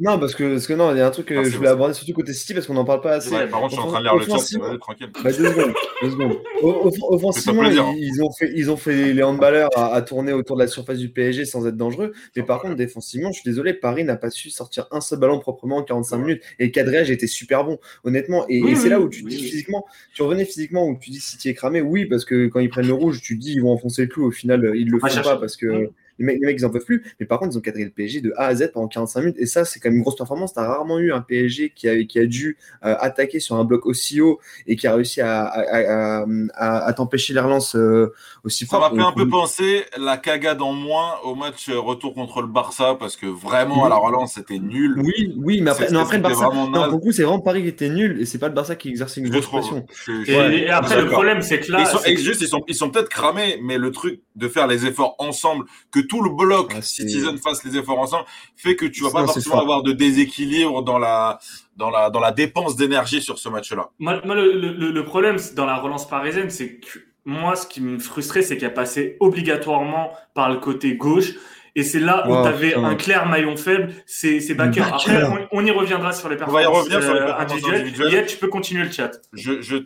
non, 0.02 0.18
parce 0.18 0.34
que, 0.34 0.54
parce 0.54 0.66
que 0.66 0.72
non, 0.72 0.90
il 0.92 0.98
y 0.98 1.00
a 1.00 1.06
un 1.06 1.10
truc 1.10 1.26
que 1.26 1.34
ah, 1.34 1.44
je 1.44 1.56
voulais 1.56 1.68
aborder 1.68 1.94
surtout 1.94 2.12
côté 2.12 2.32
City 2.32 2.54
parce 2.54 2.66
qu'on 2.66 2.74
n'en 2.74 2.84
parle 2.84 3.02
pas 3.02 3.12
assez. 3.12 3.30
Ouais, 3.30 3.46
par 3.46 3.60
contre, 3.60 3.76
je 3.76 3.76
suis 3.76 3.84
en 3.84 3.88
train 3.88 4.00
de 4.00 4.04
lire 4.04 4.16
le 4.16 4.24
chat, 4.24 4.78
tranquille. 4.78 5.10
Bah, 5.22 5.30
deux 5.30 5.48
secondes. 5.48 5.74
Deux 6.02 6.10
secondes. 6.10 6.38
offensivement, 7.10 7.62
ils, 7.62 8.20
ont 8.20 8.32
fait, 8.32 8.50
ils 8.52 8.68
ont 8.70 8.76
fait 8.76 9.12
les 9.12 9.22
handballeurs 9.22 9.70
à, 9.76 9.94
à, 9.94 10.02
tourner 10.02 10.32
autour 10.32 10.56
de 10.56 10.62
la 10.62 10.66
surface 10.66 10.98
du 10.98 11.10
PSG 11.10 11.44
sans 11.44 11.68
être 11.68 11.76
dangereux. 11.76 12.12
Mais 12.34 12.42
par 12.42 12.60
contre, 12.60 12.74
défensivement, 12.74 13.30
je 13.30 13.40
suis 13.40 13.48
désolé, 13.48 13.74
Paris 13.74 14.02
n'a 14.02 14.16
pas 14.16 14.30
su 14.30 14.50
sortir 14.50 14.88
un 14.90 15.00
seul 15.00 15.20
ballon 15.20 15.38
proprement 15.38 15.76
en 15.76 15.82
45 15.84 16.16
minutes. 16.16 16.42
Et 16.58 16.64
le 16.66 16.72
quadrillage 16.72 17.12
était 17.12 17.28
super 17.28 17.64
bon, 17.64 17.78
honnêtement. 18.02 18.44
Et, 18.48 18.74
c'est 18.74 18.88
là 18.88 18.98
où 18.98 19.08
tu 19.08 19.22
dis 19.22 19.38
physiquement, 19.40 19.86
tu 20.14 20.22
revenais 20.22 20.46
physiquement 20.46 20.88
où 20.88 20.98
tu 20.98 21.10
dis 21.10 21.20
City 21.20 21.50
est 21.50 21.54
cramé. 21.54 21.80
Oui, 21.80 22.06
parce 22.06 22.24
que 22.24 22.48
quand 22.48 22.58
ils 22.58 22.70
prennent 22.70 22.88
le 22.88 22.94
rouge, 22.94 23.20
tu 23.22 23.36
dis 23.36 23.52
ils 23.52 23.62
vont 23.62 23.70
enfoncer 23.70 24.02
le 24.02 24.08
clou. 24.08 24.26
Au 24.26 24.32
final, 24.32 24.72
ils 24.74 24.90
le 24.90 24.98
font 24.98 25.22
pas 25.22 25.36
parce 25.36 25.56
que 25.56 25.92
les 26.22 26.26
mecs, 26.26 26.40
les 26.40 26.46
mecs, 26.46 26.58
ils 26.58 26.66
en 26.66 26.70
peuvent 26.70 26.84
plus. 26.84 27.04
Mais 27.20 27.26
par 27.26 27.38
contre, 27.38 27.52
ils 27.54 27.58
ont 27.58 27.60
cadré 27.62 27.84
le 27.84 27.90
PSG 27.90 28.20
de 28.20 28.32
A 28.36 28.46
à 28.46 28.54
Z 28.54 28.70
pendant 28.72 28.88
45 28.88 29.20
minutes. 29.20 29.36
Et 29.38 29.46
ça, 29.46 29.64
c'est 29.64 29.80
quand 29.80 29.88
même 29.88 29.96
une 29.96 30.02
grosse 30.02 30.16
performance. 30.16 30.54
Tu 30.54 30.60
as 30.60 30.66
rarement 30.66 30.98
eu 30.98 31.12
un 31.12 31.20
PSG 31.20 31.72
qui 31.74 31.88
a, 31.88 32.02
qui 32.04 32.18
a 32.18 32.26
dû 32.26 32.56
euh, 32.84 32.94
attaquer 33.00 33.40
sur 33.40 33.56
un 33.56 33.64
bloc 33.64 33.86
aussi 33.86 34.20
haut 34.20 34.40
et 34.66 34.76
qui 34.76 34.86
a 34.86 34.94
réussi 34.94 35.20
à, 35.20 35.44
à, 35.44 36.24
à, 36.54 36.92
t'empêcher 36.92 37.34
les 37.34 37.40
relances 37.40 37.76
euh, 37.76 38.12
aussi 38.44 38.66
fort. 38.66 38.82
Ça 38.82 38.90
m'a 38.90 39.02
fait 39.02 39.08
un 39.08 39.12
peu 39.12 39.28
penser 39.28 39.84
la 39.98 40.16
cagade 40.16 40.62
en 40.62 40.72
moins 40.72 41.16
au 41.24 41.34
match 41.34 41.68
euh, 41.68 41.78
retour 41.78 42.14
contre 42.14 42.40
le 42.42 42.48
Barça 42.48 42.96
parce 42.98 43.16
que 43.16 43.26
vraiment, 43.26 43.84
à 43.84 43.88
la 43.88 43.96
relance, 43.96 44.34
c'était 44.34 44.58
nul. 44.58 44.94
Oui, 44.98 45.34
oui, 45.36 45.60
mais 45.60 45.70
après, 45.70 45.90
non, 45.90 46.00
après 46.00 46.18
le 46.18 46.22
Barça, 46.22 46.48
non, 46.52 46.70
pour 46.70 46.92
le 46.92 46.98
coup, 46.98 47.12
c'est 47.12 47.22
vraiment 47.22 47.40
Paris 47.40 47.62
qui 47.62 47.68
était 47.68 47.88
nul 47.88 48.20
et 48.20 48.26
c'est 48.26 48.38
pas 48.38 48.48
le 48.48 48.54
Barça 48.54 48.76
qui 48.76 48.88
exerçait 48.88 49.20
une 49.20 49.30
grosse 49.30 49.46
pression. 49.46 49.84
Et, 50.26 50.68
après, 50.68 51.00
le 51.00 51.08
problème, 51.08 51.42
c'est 51.42 51.60
que 51.60 51.72
là. 51.72 51.80
Ils 51.80 51.86
sont, 51.86 52.22
juste, 52.22 52.40
ils 52.42 52.48
sont, 52.48 52.62
ils 52.68 52.74
sont 52.74 52.90
peut-être 52.90 53.08
cramés, 53.08 53.58
mais 53.62 53.78
le 53.78 53.90
truc 53.90 54.20
de 54.36 54.48
faire 54.48 54.66
les 54.66 54.86
efforts 54.86 55.16
ensemble, 55.18 55.64
que 55.90 56.00
tout 56.12 56.20
le 56.20 56.28
bloc 56.28 56.74
ah, 56.76 56.82
Citizen 56.82 57.38
fasse 57.38 57.64
les 57.64 57.78
efforts 57.78 57.98
ensemble, 57.98 58.26
fait 58.54 58.76
que 58.76 58.84
tu 58.84 59.02
vas 59.02 59.10
pas 59.10 59.24
forcément 59.24 59.60
avoir 59.60 59.82
de 59.82 59.92
déséquilibre 59.92 60.82
dans 60.82 60.98
la 60.98 61.38
dans 61.78 61.88
la 61.88 62.10
dans 62.10 62.20
la 62.20 62.32
dépense 62.32 62.76
d'énergie 62.76 63.22
sur 63.22 63.38
ce 63.38 63.48
match-là. 63.48 63.88
Moi, 63.98 64.20
le, 64.22 65.04
problème 65.04 65.38
dans 65.56 65.64
la 65.64 65.76
relance 65.76 66.06
parisienne, 66.06 66.50
c'est 66.50 66.80
que 66.80 66.98
moi, 67.24 67.56
ce 67.56 67.66
qui 67.66 67.80
me 67.80 67.98
frustrait, 67.98 68.42
c'est 68.42 68.58
qu'elle 68.58 68.74
passait 68.74 69.16
obligatoirement 69.20 70.12
par 70.34 70.50
le 70.50 70.58
côté 70.58 70.96
gauche. 70.96 71.30
Et 71.74 71.82
c'est 71.82 72.00
là 72.00 72.28
où 72.28 72.42
tu 72.42 72.48
avais 72.48 72.74
un 72.74 72.94
clair 72.94 73.26
maillon 73.26 73.56
faible, 73.56 73.94
c'est 74.04 74.54
Bakker. 74.54 74.82
Après, 74.82 75.22
on, 75.50 75.64
y 75.64 75.70
reviendra 75.70 76.12
sur 76.12 76.28
les 76.28 76.36
performances, 76.36 76.66
on 76.66 76.70
va 76.70 76.78
y 76.78 76.80
revenir 76.80 77.02
sur 77.02 77.14
les 77.14 77.20
euh, 77.20 77.38
individuelles. 77.38 78.26
tu 78.26 78.36
peux 78.36 78.48
continuer 78.48 78.84
le 78.84 78.90
chat. 78.90 79.12
Je, 79.32 79.62
je... 79.62 79.76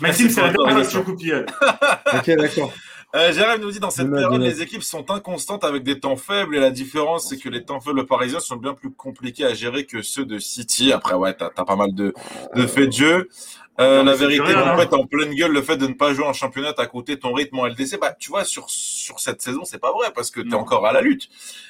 Maxime, 0.00 0.30
c'est 0.30 0.42
la 0.42 0.50
dernière 0.50 0.78
question 0.78 1.04
ok, 1.08 2.30
d'accord. 2.36 2.72
Euh, 3.16 3.32
Jérém 3.32 3.58
nous 3.58 3.70
dit 3.70 3.80
dans 3.80 3.90
cette 3.90 4.10
période, 4.10 4.40
les 4.40 4.60
équipes 4.60 4.82
sont 4.82 5.10
inconstantes 5.10 5.64
avec 5.64 5.82
des 5.82 5.98
temps 5.98 6.16
faibles 6.16 6.54
et 6.56 6.60
la 6.60 6.70
différence, 6.70 7.28
c'est 7.28 7.38
que 7.38 7.48
les 7.48 7.64
temps 7.64 7.80
faibles 7.80 8.04
parisiens 8.04 8.40
sont 8.40 8.56
bien 8.56 8.74
plus 8.74 8.90
compliqués 8.90 9.46
à 9.46 9.54
gérer 9.54 9.86
que 9.86 10.02
ceux 10.02 10.26
de 10.26 10.38
City. 10.38 10.92
Après, 10.92 11.14
ouais, 11.14 11.32
t'as 11.32 11.50
as 11.56 11.64
pas 11.64 11.76
mal 11.76 11.94
de, 11.94 12.12
de 12.54 12.66
faits 12.66 12.88
de 12.88 12.92
jeu. 12.92 13.28
Euh, 13.80 14.02
la 14.02 14.14
vérité, 14.14 14.54
en 14.54 14.76
fait, 14.76 14.92
en 14.92 15.06
pleine 15.06 15.32
gueule, 15.34 15.52
le 15.52 15.62
fait 15.62 15.76
de 15.76 15.86
ne 15.86 15.94
pas 15.94 16.12
jouer 16.12 16.26
en 16.26 16.32
championnat 16.32 16.74
à 16.76 16.86
côté 16.86 17.18
ton 17.18 17.32
rythme 17.32 17.60
en 17.60 17.66
LDC, 17.66 17.98
bah, 18.00 18.12
tu 18.12 18.28
vois, 18.28 18.44
sur, 18.44 18.68
sur 18.68 19.20
cette 19.20 19.40
saison, 19.40 19.64
c'est 19.64 19.78
pas 19.78 19.92
vrai 19.92 20.08
parce 20.14 20.30
que 20.30 20.40
tu 20.40 20.50
es 20.50 20.54
encore 20.54 20.84
à 20.84 20.92
la 20.92 21.00
lutte. 21.00 21.28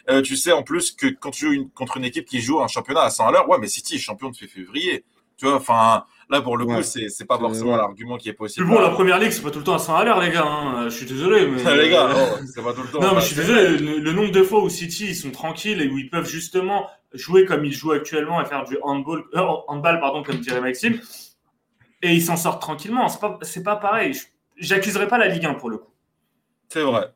Euh, 0.09 0.23
tu 0.23 0.35
sais, 0.35 0.51
en 0.51 0.63
plus, 0.63 0.91
que 0.91 1.07
quand 1.07 1.31
tu 1.31 1.47
joues 1.47 1.53
une, 1.53 1.71
contre 1.71 1.99
une 1.99 2.05
équipe 2.05 2.25
qui 2.25 2.41
joue 2.41 2.61
un 2.61 2.69
championnat 2.69 3.03
à 3.03 3.11
100 3.11 3.29
à 3.29 3.33
l'heure, 3.33 3.49
ouais, 3.49 3.59
mais 3.61 3.69
City 3.69 3.97
est 3.97 3.99
champion 3.99 4.31
depuis 4.31 4.49
février. 4.49 5.05
Tu 5.37 5.45
vois, 5.45 5.57
enfin, 5.57 6.05
Là, 6.31 6.43
pour 6.43 6.59
le 6.59 6.67
coup, 6.67 6.83
c'est, 6.83 7.09
c'est 7.09 7.25
pas 7.25 7.39
forcément 7.39 7.77
l'argument 7.77 8.19
qui 8.19 8.29
est 8.29 8.35
possible. 8.35 8.67
Mais 8.67 8.75
bon, 8.75 8.81
la 8.81 8.91
première 8.91 9.19
ligue, 9.19 9.31
c'est 9.31 9.43
pas 9.43 9.51
tout 9.51 9.61
le 9.61 9.65
temps 9.65 9.75
à 9.75 9.79
100 9.79 9.97
à 9.97 10.05
l'heure, 10.05 10.21
les 10.21 10.31
gars. 10.31 10.45
Hein. 10.45 10.85
Je 10.85 10.95
suis 10.95 11.07
désolé. 11.07 11.47
Mais... 11.47 11.77
les 11.77 11.89
gars, 11.89 12.11
c'est 12.55 12.63
pas 12.63 12.75
tout 12.75 12.83
le 12.83 12.89
temps. 12.89 13.01
Non, 13.01 13.15
mais 13.15 13.21
je 13.21 13.27
suis 13.27 13.37
désolé. 13.37 13.79
Le, 13.79 14.13
nombre 14.13 14.31
de 14.31 14.43
fois 14.43 14.63
où 14.63 14.69
City, 14.69 15.07
ils 15.09 15.17
sont 15.17 15.31
tranquilles 15.31 15.81
et 15.81 15.89
où 15.89 15.97
ils 15.97 16.11
peuvent 16.11 16.29
justement 16.29 16.87
jouer 17.15 17.47
comme 17.47 17.65
ils 17.65 17.73
jouent 17.73 17.93
actuellement 17.93 18.43
et 18.43 18.45
faire 18.45 18.65
du 18.65 18.77
handball, 18.83 19.25
euh, 19.35 19.41
handball 19.69 20.01
pardon, 20.01 20.23
comme 20.23 20.37
dirait 20.37 20.61
Maxime, 20.61 21.01
et 22.03 22.13
ils 22.13 22.23
s'en 22.23 22.37
sortent 22.37 22.61
tranquillement. 22.61 23.09
C'est 23.09 23.21
pas, 23.21 23.39
c'est 23.41 23.63
pas 23.63 23.77
pareil. 23.77 24.15
J'accuserai 24.59 25.09
pas 25.09 25.17
la 25.17 25.29
Ligue 25.29 25.47
1 25.47 25.55
pour 25.55 25.71
le 25.71 25.79
coup. 25.79 25.93
C'est 26.69 26.83
vrai. 26.83 27.11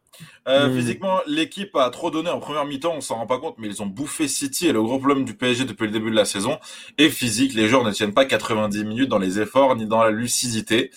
Euh, 0.48 0.68
mmh. 0.68 0.76
Physiquement, 0.76 1.20
l'équipe 1.26 1.74
a 1.76 1.88
trop 1.90 2.10
donné 2.10 2.30
en 2.30 2.40
première 2.40 2.64
mi-temps, 2.64 2.94
on 2.96 3.00
s'en 3.00 3.16
rend 3.16 3.26
pas 3.26 3.38
compte, 3.38 3.56
mais 3.58 3.68
ils 3.68 3.82
ont 3.82 3.86
bouffé 3.86 4.28
City 4.28 4.68
et 4.68 4.72
le 4.72 4.82
gros 4.82 4.98
problème 4.98 5.24
du 5.24 5.34
PSG 5.34 5.64
depuis 5.64 5.86
le 5.86 5.92
début 5.92 6.10
de 6.10 6.16
la 6.16 6.24
saison 6.24 6.58
est 6.98 7.08
physique. 7.08 7.54
Les 7.54 7.68
joueurs 7.68 7.84
ne 7.84 7.92
tiennent 7.92 8.14
pas 8.14 8.24
90 8.24 8.84
minutes 8.84 9.08
dans 9.08 9.18
les 9.18 9.40
efforts 9.40 9.76
ni 9.76 9.86
dans 9.86 10.02
la 10.02 10.10
lucidité. 10.10 10.90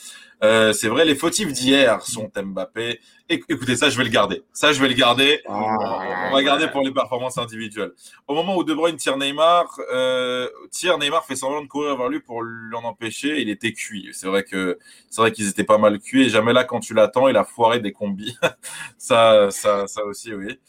Euh, 0.44 0.74
c'est 0.74 0.90
vrai, 0.90 1.06
les 1.06 1.16
fautifs 1.16 1.52
d'hier 1.52 2.02
sont 2.02 2.30
Mbappé. 2.36 3.00
Écoutez, 3.28 3.76
ça, 3.76 3.90
je 3.90 3.98
vais 3.98 4.04
le 4.04 4.12
garder. 4.12 4.44
Ça, 4.54 4.72
je 4.72 4.80
vais 4.80 4.88
le 4.88 4.94
garder. 4.94 5.42
Ah. 5.48 6.28
On 6.30 6.34
va 6.36 6.44
garder 6.44 6.68
pour 6.68 6.82
les 6.82 6.92
performances 6.92 7.40
individuelles. 7.40 7.92
Au 8.28 8.36
moment 8.36 8.56
où 8.56 8.64
De 8.64 8.74
Bruyne 8.74 8.98
tire 8.98 9.18
Neymar, 9.18 9.66
euh, 9.92 10.48
tire 10.70 11.00
Neymar 11.00 11.26
fait 11.26 11.36
semblant 11.36 11.62
de 11.62 11.68
courir 11.68 11.98
vers 11.98 12.10
lui 12.10 12.20
pour 12.20 12.44
l'en 12.44 12.84
empêcher. 12.84 13.42
Il 13.42 13.50
était 13.50 13.74
cuit. 13.74 14.10
C'est 14.12 14.28
vrai 14.28 14.44
que 14.44 14.78
c'est 15.10 15.22
vrai 15.22 15.32
qu'ils 15.32 15.50
étaient 15.50 15.64
pas 15.64 15.80
mal 15.80 16.00
cuits. 16.00 16.26
Et 16.26 16.30
jamais 16.30 16.54
là, 16.54 16.66
quand 16.66 16.82
tu 16.82 16.94
l'attends, 16.94 17.28
il 17.28 17.38
a 17.38 17.44
foiré 17.44 17.80
des 17.80 17.94
combis. 17.94 18.38
ça, 19.06 19.52
ça, 19.52 19.88
ça 19.88 20.04
aussi, 20.04 20.34
oui. 20.34 20.60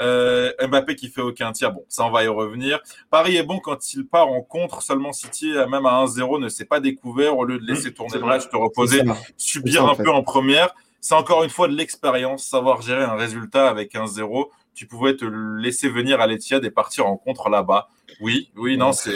Euh, 0.00 0.50
Mbappé 0.66 0.96
qui 0.96 1.08
fait 1.08 1.20
aucun 1.20 1.52
tir, 1.52 1.72
bon, 1.72 1.84
ça 1.88 2.04
on 2.04 2.10
va 2.10 2.24
y 2.24 2.28
revenir. 2.28 2.80
Paris 3.10 3.36
est 3.36 3.42
bon 3.42 3.58
quand 3.58 3.92
il 3.92 4.06
part 4.06 4.28
en 4.28 4.40
contre, 4.40 4.82
seulement 4.82 5.12
City, 5.12 5.52
même 5.68 5.86
à 5.86 6.04
1-0, 6.04 6.40
ne 6.40 6.48
s'est 6.48 6.64
pas 6.64 6.80
découvert 6.80 7.36
au 7.36 7.44
lieu 7.44 7.58
de 7.58 7.66
laisser 7.66 7.90
mmh, 7.90 7.94
tourner 7.94 8.18
le 8.18 8.24
match, 8.24 8.48
te 8.48 8.56
reposer, 8.56 9.02
subir 9.36 9.86
un 9.86 9.94
peu 9.94 10.10
en 10.10 10.22
première. 10.22 10.74
C'est 11.00 11.14
encore 11.14 11.44
une 11.44 11.50
fois 11.50 11.68
de 11.68 11.74
l'expérience, 11.74 12.44
savoir 12.46 12.80
gérer 12.80 13.02
un 13.02 13.16
résultat 13.16 13.68
avec 13.68 13.92
1-0. 13.92 14.46
Tu 14.74 14.86
pouvais 14.86 15.14
te 15.14 15.26
laisser 15.26 15.88
venir 15.88 16.20
à 16.20 16.26
l'Etihad 16.26 16.64
et 16.64 16.70
partir 16.70 17.06
en 17.06 17.16
contre 17.16 17.50
là-bas. 17.50 17.88
Oui, 18.20 18.50
oui, 18.56 18.78
non, 18.78 18.92
c'est. 18.92 19.10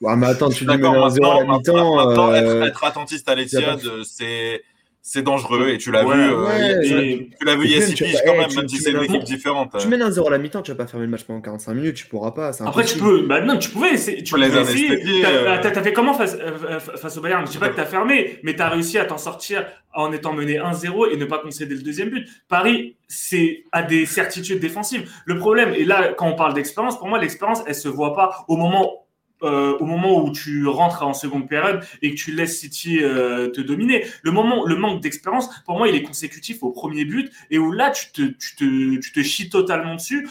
mais 0.00 0.26
attends, 0.26 0.50
tu 0.50 0.66
dis 0.66 0.70
1-0 0.70 1.24
à 1.24 1.44
la 1.44 1.56
mi-temps. 1.56 2.34
être, 2.34 2.62
être, 2.66 2.84
attentiste 2.84 3.28
à 3.28 3.34
l'Etihad, 3.34 3.80
c'est 4.04 4.62
c'est 5.04 5.22
dangereux 5.22 5.70
et 5.70 5.78
tu 5.78 5.90
l'as 5.90 6.04
vu, 6.04 6.10
euh, 6.12 6.80
tu, 6.80 7.44
l'as 7.44 7.56
vu 7.56 7.64
il 7.64 7.72
y 7.72 7.74
a 7.74 7.84
6 7.84 7.94
piges 7.94 8.22
quand 8.24 8.36
même, 8.36 8.54
même 8.54 8.68
si 8.68 8.76
c'est 8.76 8.92
une 8.92 9.02
équipe 9.02 9.24
différente. 9.24 9.76
Tu 9.76 9.88
mènes 9.88 10.00
un 10.00 10.12
0 10.12 10.28
à 10.28 10.30
la 10.30 10.38
mi-temps, 10.38 10.62
tu 10.62 10.70
vas 10.70 10.76
pas 10.76 10.86
fermer 10.86 11.06
le 11.06 11.10
match 11.10 11.24
pendant 11.24 11.40
45 11.40 11.74
minutes, 11.74 11.96
tu 11.96 12.06
pourras 12.06 12.30
pas. 12.30 12.52
Après, 12.64 12.84
tu 12.84 12.98
peux, 12.98 13.26
bah 13.26 13.40
non, 13.40 13.58
tu 13.58 13.68
pouvais 13.70 13.94
essayer. 13.94 14.22
Tu 14.22 14.38
les 14.38 14.56
essayer. 14.56 15.26
Euh. 15.26 15.58
T'as 15.60 15.82
fait 15.82 15.92
comment 15.92 16.14
face, 16.14 16.36
euh, 16.40 16.78
face 16.78 17.16
au 17.16 17.20
Bayern? 17.20 17.44
Je 17.44 17.50
sais 17.50 17.58
pas 17.58 17.68
que 17.68 17.74
t'as 17.74 17.84
fermé, 17.84 18.38
mais 18.44 18.54
t'as 18.54 18.68
réussi 18.68 18.96
à 18.96 19.04
t'en 19.04 19.18
sortir 19.18 19.66
en 19.92 20.12
étant 20.12 20.34
mené 20.34 20.58
1-0 20.58 21.12
et 21.12 21.16
ne 21.16 21.24
pas 21.24 21.40
concéder 21.40 21.74
le 21.74 21.82
deuxième 21.82 22.10
but. 22.10 22.28
Paris, 22.48 22.96
c'est 23.08 23.64
à 23.72 23.82
des 23.82 24.06
certitudes 24.06 24.60
défensives. 24.60 25.10
Le 25.24 25.36
problème, 25.36 25.74
et 25.74 25.84
là, 25.84 26.14
quand 26.16 26.28
on 26.28 26.36
parle 26.36 26.54
d'expérience, 26.54 26.96
pour 26.96 27.08
moi, 27.08 27.18
l'expérience, 27.18 27.64
elle 27.66 27.74
se 27.74 27.88
voit 27.88 28.14
pas 28.14 28.44
au 28.46 28.56
moment 28.56 29.02
euh, 29.42 29.76
au 29.78 29.84
moment 29.84 30.22
où 30.22 30.30
tu 30.30 30.66
rentres 30.66 31.02
en 31.02 31.14
seconde 31.14 31.48
période 31.48 31.82
et 32.00 32.10
que 32.10 32.16
tu 32.16 32.32
laisses 32.32 32.58
City 32.58 33.00
euh, 33.02 33.48
te 33.50 33.60
dominer. 33.60 34.06
Le 34.22 34.30
moment, 34.30 34.64
le 34.64 34.76
manque 34.76 35.00
d'expérience, 35.00 35.48
pour 35.64 35.78
moi, 35.78 35.88
il 35.88 35.94
est 35.94 36.02
consécutif 36.02 36.62
au 36.62 36.70
premier 36.70 37.04
but 37.04 37.32
et 37.50 37.58
où 37.58 37.72
là, 37.72 37.90
tu 37.90 38.10
te, 38.12 38.22
tu 38.22 38.56
te, 38.56 39.00
tu 39.00 39.12
te 39.12 39.22
chies 39.22 39.50
totalement 39.50 39.94
dessus, 39.94 40.28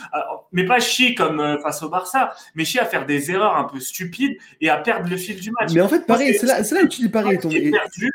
mais 0.52 0.66
pas 0.66 0.80
chier 0.80 1.16
comme 1.16 1.40
euh, 1.40 1.60
face 1.60 1.84
au 1.84 1.90
Barça, 1.90 2.34
mais 2.56 2.66
chier 2.66 2.80
à 2.80 2.86
faire 2.86 3.06
des 3.06 3.32
erreurs 3.32 3.58
un 3.58 3.66
peu 3.66 3.80
stupides 3.80 4.38
et 4.60 4.70
à 4.70 4.78
perdre 4.78 5.10
le 5.10 5.18
fil 5.18 5.40
du 5.40 5.52
match. 5.52 5.72
Mais 5.74 5.82
en 5.82 5.88
fait, 5.88 6.06
Paris, 6.06 6.34
c'est 6.40 6.46
là, 6.46 6.62
là, 6.62 6.84
où 6.84 6.88
tu 6.88 7.02
dis 7.02 7.12
tombé. 7.12 7.72
Qui, 7.94 8.10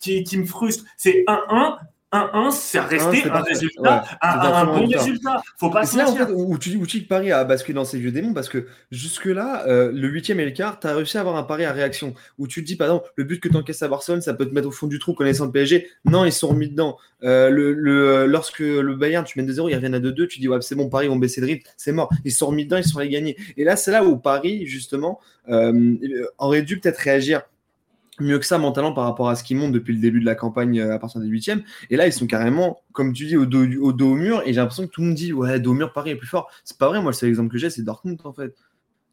qui, 0.00 0.24
qui 0.24 0.38
me 0.38 0.44
frustre, 0.44 0.84
c'est 0.96 1.24
1-1 1.26 1.78
1-1, 2.12 2.50
c'est 2.50 2.78
resté 2.78 3.28
un, 3.30 3.40
résultat, 3.40 4.04
un, 4.20 4.66
bon 4.66 4.86
résultat. 4.86 5.42
Faut 5.58 5.70
pas 5.70 5.86
se 5.86 5.96
là, 5.96 6.08
en 6.08 6.14
fait, 6.14 6.30
où, 6.30 6.58
tu, 6.58 6.76
où 6.76 6.86
tu 6.86 7.00
Paris 7.02 7.32
a 7.32 7.42
basculé 7.44 7.74
dans 7.74 7.86
ses 7.86 7.98
vieux 7.98 8.12
démons 8.12 8.34
parce 8.34 8.50
que 8.50 8.66
jusque-là, 8.90 9.66
euh, 9.66 9.90
le 9.92 10.08
huitième 10.08 10.38
et 10.40 10.44
le 10.44 10.50
quart, 10.50 10.78
tu 10.78 10.86
as 10.86 10.94
réussi 10.94 11.16
à 11.16 11.20
avoir 11.20 11.36
un 11.36 11.42
pari 11.42 11.64
à 11.64 11.72
réaction 11.72 12.14
où 12.38 12.46
tu 12.46 12.62
te 12.62 12.66
dis, 12.66 12.76
par 12.76 12.88
exemple, 12.88 13.10
le 13.16 13.24
but 13.24 13.40
que 13.40 13.48
tu 13.48 13.56
encaisses 13.56 13.82
à 13.82 13.88
Barcelone, 13.88 14.20
ça 14.20 14.34
peut 14.34 14.44
te 14.44 14.54
mettre 14.54 14.68
au 14.68 14.72
fond 14.72 14.86
du 14.86 14.98
trou 14.98 15.14
connaissant 15.14 15.46
le 15.46 15.52
PSG. 15.52 15.88
Non, 16.04 16.26
ils 16.26 16.32
sont 16.32 16.48
remis 16.48 16.68
dedans. 16.68 16.98
Euh, 17.24 17.48
le, 17.48 17.72
le, 17.72 18.26
lorsque 18.26 18.58
le 18.58 18.94
Bayern, 18.94 19.24
tu 19.24 19.38
mènes 19.38 19.46
de 19.46 19.52
0 19.52 19.70
ils 19.70 19.74
reviennent 19.74 19.94
à 19.94 20.00
2-2, 20.00 20.26
tu 20.26 20.38
dis, 20.38 20.48
ouais, 20.48 20.60
c'est 20.60 20.74
bon, 20.74 20.90
Paris 20.90 21.08
vont 21.08 21.16
baisser 21.16 21.40
de 21.40 21.46
rythme, 21.46 21.68
c'est 21.78 21.92
mort. 21.92 22.10
Ils 22.24 22.32
sont 22.32 22.48
remis 22.48 22.64
dedans, 22.64 22.76
ils 22.76 22.84
sont 22.84 22.98
allés 22.98 23.08
gagner. 23.08 23.36
Et 23.56 23.64
là, 23.64 23.76
c'est 23.76 23.90
là 23.90 24.04
où 24.04 24.18
Paris, 24.18 24.66
justement, 24.66 25.18
euh, 25.48 25.96
aurait 26.38 26.62
dû 26.62 26.78
peut-être 26.78 26.98
réagir 26.98 27.42
mieux 28.22 28.38
que 28.38 28.46
ça 28.46 28.58
mentalement 28.58 28.92
par 28.92 29.04
rapport 29.04 29.28
à 29.28 29.36
ce 29.36 29.44
qu'ils 29.44 29.56
montent 29.56 29.72
depuis 29.72 29.94
le 29.94 30.00
début 30.00 30.20
de 30.20 30.24
la 30.24 30.34
campagne 30.34 30.80
euh, 30.80 30.94
à 30.94 30.98
partir 30.98 31.20
des 31.20 31.28
huitièmes. 31.28 31.62
Et 31.90 31.96
là, 31.96 32.06
ils 32.06 32.12
sont 32.12 32.26
carrément, 32.26 32.80
comme 32.92 33.12
tu 33.12 33.26
dis, 33.26 33.36
au 33.36 33.46
dos, 33.46 33.64
au, 33.80 33.92
dos 33.92 34.12
au 34.12 34.14
mur. 34.14 34.42
Et 34.44 34.52
j'ai 34.52 34.60
l'impression 34.60 34.86
que 34.86 34.90
tout 34.90 35.00
le 35.00 35.08
monde 35.08 35.16
dit 35.16 35.32
ouais, 35.32 35.60
dos 35.60 35.72
au 35.72 35.74
mur, 35.74 35.92
Paris 35.92 36.10
est 36.10 36.16
plus 36.16 36.28
fort. 36.28 36.50
C'est 36.64 36.78
pas 36.78 36.88
vrai. 36.88 37.02
Moi, 37.02 37.12
c'est 37.12 37.26
l'exemple 37.26 37.50
que 37.50 37.58
j'ai, 37.58 37.70
c'est 37.70 37.82
Dortmund 37.82 38.18
en 38.24 38.32
fait. 38.32 38.54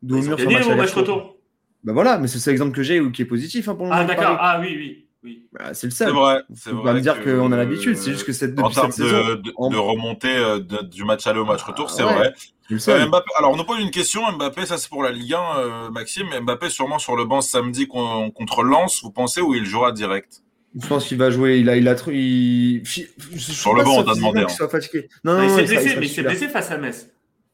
Dos 0.02 0.18
au 0.18 0.22
mur 0.22 0.40
sur 0.40 0.76
match, 0.76 0.94
retour. 0.94 1.36
Bah 1.84 1.94
voilà, 1.94 2.18
mais 2.18 2.28
c'est 2.28 2.46
l'exemple 2.50 2.76
que 2.76 2.84
j'ai 2.84 3.02
qui 3.12 3.22
est 3.22 3.26
positif 3.26 3.70
hein, 3.70 3.76
pour 3.76 3.86
le 3.86 3.92
Ah 3.94 4.04
d'accord. 4.04 4.38
Ah 4.40 4.60
oui, 4.62 4.76
oui. 4.78 5.09
Oui. 5.24 5.48
Bah, 5.52 5.74
c'est 5.74 5.88
le 5.88 5.92
seul. 5.92 6.08
C'est 6.08 6.14
vrai. 6.14 6.42
C'est 6.56 6.72
vrai. 6.72 6.94
me 6.94 7.02
dire 7.02 7.22
qu'on 7.24 7.52
a 7.52 7.58
l'habitude. 7.58 7.98
C'est 7.98 8.12
juste 8.12 8.26
que 8.26 8.32
cette, 8.32 8.56
depuis 8.56 8.64
en 8.64 8.70
termes 8.70 8.92
de, 8.92 9.36
de, 9.36 9.78
remonter 9.78 10.36
euh, 10.36 10.60
du 10.60 11.04
match 11.04 11.28
aller 11.28 11.40
au 11.40 11.46
match 11.46 11.62
retour, 11.62 11.88
ah 11.90 11.94
c'est 11.94 12.04
vrai. 12.04 12.34
Euh, 12.72 13.08
Mbappé, 13.08 13.30
alors 13.38 13.52
on 13.52 13.58
nous 13.58 13.66
pose 13.66 13.80
une 13.80 13.92
question, 13.92 14.22
Mbappé, 14.32 14.66
ça 14.66 14.78
c'est 14.78 14.90
pour 14.90 15.04
la 15.04 15.12
Ligue 15.12 15.34
1, 15.34 15.40
euh, 15.58 15.90
Maxime. 15.90 16.28
Mbappé 16.42 16.70
sûrement 16.70 17.00
sur 17.00 17.16
le 17.16 17.26
banc 17.26 17.42
samedi 17.42 17.88
contre 17.88 18.64
Lens, 18.64 19.02
vous 19.04 19.12
pensez, 19.12 19.42
ou 19.42 19.56
il 19.56 19.66
jouera 19.66 19.92
direct? 19.92 20.44
Je 20.80 20.88
pense 20.88 21.08
qu'il 21.08 21.18
va 21.18 21.32
jouer. 21.32 21.58
Il 21.58 21.70
a, 21.70 21.76
il 21.76 21.88
a, 21.88 21.96
il... 22.12 22.84
sur 22.86 23.74
le 23.74 23.84
banc, 23.84 23.98
on 23.98 24.04
t'a 24.04 24.14
demandé. 24.14 24.42
Hein. 24.42 24.80
Non, 25.24 25.38
non, 25.38 25.44
il 25.44 25.50
s'est 25.50 25.64
blessé, 25.64 25.96
mais 25.98 26.06
il 26.06 26.10
s'est 26.10 26.24
blessé 26.24 26.48
face 26.48 26.72
à 26.72 26.78
Metz. 26.78 27.10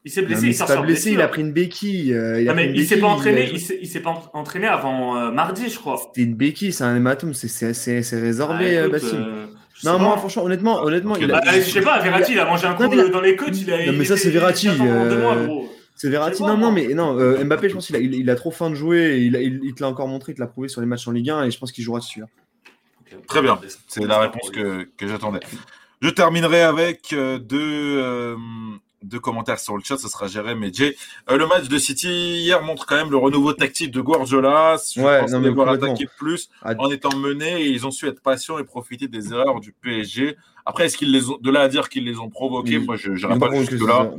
Il 0.06 0.10
s'est 0.10 0.22
blessé, 0.22 0.46
il 0.46 0.54
s'est 0.54 0.64
pas 0.64 0.80
blessé, 0.82 1.10
il 1.10 1.20
a 1.20 1.26
pris 1.26 1.42
une 1.42 1.50
béquille. 1.50 2.14
Euh, 2.14 2.40
il, 2.40 2.50
mais 2.52 2.70
il 2.72 2.86
s'est 2.86 2.98
pas 2.98 3.08
entraîné, 3.08 3.50
il 3.52 3.88
s'est 3.88 4.00
pas 4.00 4.30
entraîné 4.32 4.68
avant 4.68 5.32
mardi, 5.32 5.68
je 5.68 5.76
crois. 5.76 6.00
C'était 6.00 6.22
une 6.22 6.36
béquille, 6.36 6.72
c'est 6.72 6.84
un 6.84 6.94
hématome, 6.94 7.34
c'est 7.34 8.20
résorbé, 8.20 8.78
ah, 8.78 8.88
Bastien. 8.88 9.48
Non, 9.84 9.98
moi, 9.98 10.16
franchement, 10.16 10.44
honnêtement, 10.44 10.82
honnêtement, 10.82 11.16
il 11.16 11.30
a... 11.30 11.40
bah, 11.40 11.52
je 11.52 11.60
sais 11.60 11.82
pas, 11.82 12.00
Verratti, 12.00 12.32
il 12.32 12.38
a 12.38 12.46
mangé 12.46 12.66
un 12.66 12.74
coup 12.74 12.86
dans 12.86 13.20
les 13.20 13.36
côtes. 13.36 13.58
Il 13.60 13.70
a, 13.72 13.86
non, 13.86 13.92
mais 13.92 14.04
ça, 14.04 14.16
c'est 14.16 14.30
Verratti. 14.30 14.68
Euh... 14.68 15.62
C'est 15.94 16.08
Verratti. 16.08 16.42
Non, 16.42 16.56
non, 16.56 16.70
mais 16.70 16.86
non, 16.94 17.18
euh, 17.18 17.44
Mbappé, 17.44 17.68
je 17.68 17.74
pense 17.74 17.86
qu'il 17.86 17.96
a, 17.96 17.98
il, 17.98 18.30
a 18.30 18.36
trop 18.36 18.50
faim 18.50 18.70
de 18.70 18.74
jouer. 18.74 19.18
Il, 19.18 19.34
il, 19.64 19.74
te 19.74 19.82
l'a 19.82 19.88
encore 19.88 20.08
montré, 20.08 20.32
il 20.32 20.34
te 20.36 20.40
l'a 20.40 20.46
prouvé 20.46 20.68
sur 20.68 20.80
les 20.80 20.86
matchs 20.86 21.08
en 21.08 21.12
Ligue 21.12 21.30
1 21.30 21.44
et 21.44 21.50
je 21.50 21.58
pense 21.58 21.72
qu'il 21.72 21.84
jouera 21.84 21.98
dessus. 21.98 22.22
Hein. 22.22 22.28
Très 23.26 23.42
bien, 23.42 23.58
c'est 23.88 24.06
la 24.06 24.20
réponse 24.20 24.50
que, 24.50 24.88
que 24.96 25.08
j'attendais. 25.08 25.40
Je 26.02 26.10
terminerai 26.10 26.62
avec 26.62 27.12
euh, 27.12 27.38
deux, 27.38 28.36
deux 29.02 29.20
commentaires 29.20 29.58
sur 29.58 29.76
le 29.76 29.82
chat, 29.82 29.98
ce 29.98 30.08
sera 30.08 30.26
Jérém 30.26 30.62
et 30.64 30.72
Jay. 30.72 30.96
Euh, 31.30 31.36
le 31.36 31.46
match 31.46 31.68
de 31.68 31.78
City 31.78 32.08
hier 32.08 32.62
montre 32.62 32.86
quand 32.86 32.96
même 32.96 33.10
le 33.10 33.16
renouveau 33.16 33.52
tactique 33.52 33.90
de 33.90 34.00
Guardiola. 34.00 34.76
Je 34.94 35.00
ouais, 35.00 35.20
pense 35.20 35.32
non, 35.32 35.54
voir 35.54 35.68
attaquer 35.68 36.06
plus 36.18 36.48
ah, 36.62 36.74
en 36.78 36.90
étant 36.90 37.14
mené 37.16 37.62
et 37.62 37.68
ils 37.68 37.86
ont 37.86 37.90
su 37.90 38.06
être 38.06 38.20
patients 38.20 38.58
et 38.58 38.64
profiter 38.64 39.08
des 39.08 39.32
erreurs 39.32 39.60
du 39.60 39.72
PSG. 39.72 40.36
Après, 40.68 40.86
est-ce 40.86 40.96
qu'ils 40.96 41.12
les 41.12 41.30
ont 41.30 41.38
de 41.40 41.50
là 41.50 41.60
à 41.60 41.68
dire 41.68 41.88
qu'ils 41.88 42.04
les 42.04 42.18
ont 42.18 42.28
provoqués 42.28 42.80
Moi, 42.80 42.96
je 42.96 43.12
n'irai 43.12 43.38
pas 43.38 43.54
jusque 43.54 43.86
là. 43.86 44.10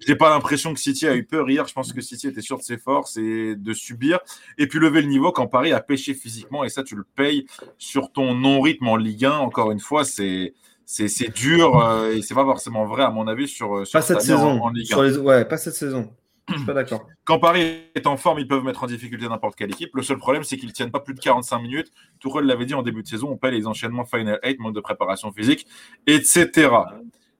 Je 0.00 0.10
n'ai 0.10 0.16
pas 0.16 0.30
l'impression 0.30 0.74
que 0.74 0.80
City 0.80 1.06
a 1.06 1.14
eu 1.14 1.24
peur 1.24 1.48
hier. 1.48 1.68
Je 1.68 1.74
pense 1.74 1.92
que 1.92 2.00
City 2.00 2.26
était 2.26 2.40
sûr 2.40 2.58
de 2.58 2.64
ses 2.64 2.76
forces 2.76 3.16
et 3.16 3.54
de 3.54 3.72
subir 3.72 4.18
et 4.58 4.66
puis 4.66 4.80
lever 4.80 5.02
le 5.02 5.08
niveau 5.08 5.30
quand 5.30 5.46
Paris 5.46 5.72
a 5.72 5.80
pêché 5.80 6.14
physiquement 6.14 6.64
et 6.64 6.70
ça, 6.70 6.82
tu 6.82 6.96
le 6.96 7.04
payes 7.14 7.46
sur 7.78 8.10
ton 8.10 8.34
non-rythme 8.34 8.88
en 8.88 8.96
Ligue 8.96 9.26
1. 9.26 9.32
Encore 9.32 9.70
une 9.70 9.78
fois, 9.78 10.04
c'est 10.04 10.54
c'est 10.86 11.34
dur 11.34 11.78
euh, 11.78 12.12
et 12.12 12.22
c'est 12.22 12.34
pas 12.34 12.44
forcément 12.44 12.84
vrai 12.86 13.02
à 13.02 13.10
mon 13.10 13.26
avis 13.26 13.48
sur, 13.48 13.78
euh, 13.78 13.84
sur 13.84 13.98
pas 13.98 14.02
cette 14.02 14.20
saison. 14.20 14.60
Ouais, 15.22 15.44
pas 15.44 15.56
cette 15.56 15.74
saison. 15.74 16.10
Je 16.48 16.54
suis 16.56 16.66
pas 16.66 16.74
d'accord. 16.74 17.06
Quand 17.24 17.38
Paris 17.38 17.82
est 17.94 18.06
en 18.06 18.16
forme, 18.16 18.38
ils 18.40 18.48
peuvent 18.48 18.64
mettre 18.64 18.82
en 18.82 18.86
difficulté 18.86 19.28
n'importe 19.28 19.56
quelle 19.56 19.70
équipe. 19.70 19.94
Le 19.94 20.02
seul 20.02 20.18
problème, 20.18 20.42
c'est 20.42 20.56
qu'ils 20.56 20.72
tiennent 20.72 20.90
pas 20.90 21.00
plus 21.00 21.14
de 21.14 21.20
45 21.20 21.58
minutes. 21.60 21.90
Tourelle 22.20 22.46
l'avait 22.46 22.66
dit 22.66 22.74
en 22.74 22.82
début 22.82 23.02
de 23.02 23.08
saison, 23.08 23.30
on 23.30 23.36
paie 23.36 23.50
les 23.50 23.66
enchaînements 23.66 24.04
Final 24.04 24.40
8, 24.44 24.58
manque 24.60 24.74
de 24.74 24.80
préparation 24.80 25.32
physique, 25.32 25.66
etc. 26.06 26.68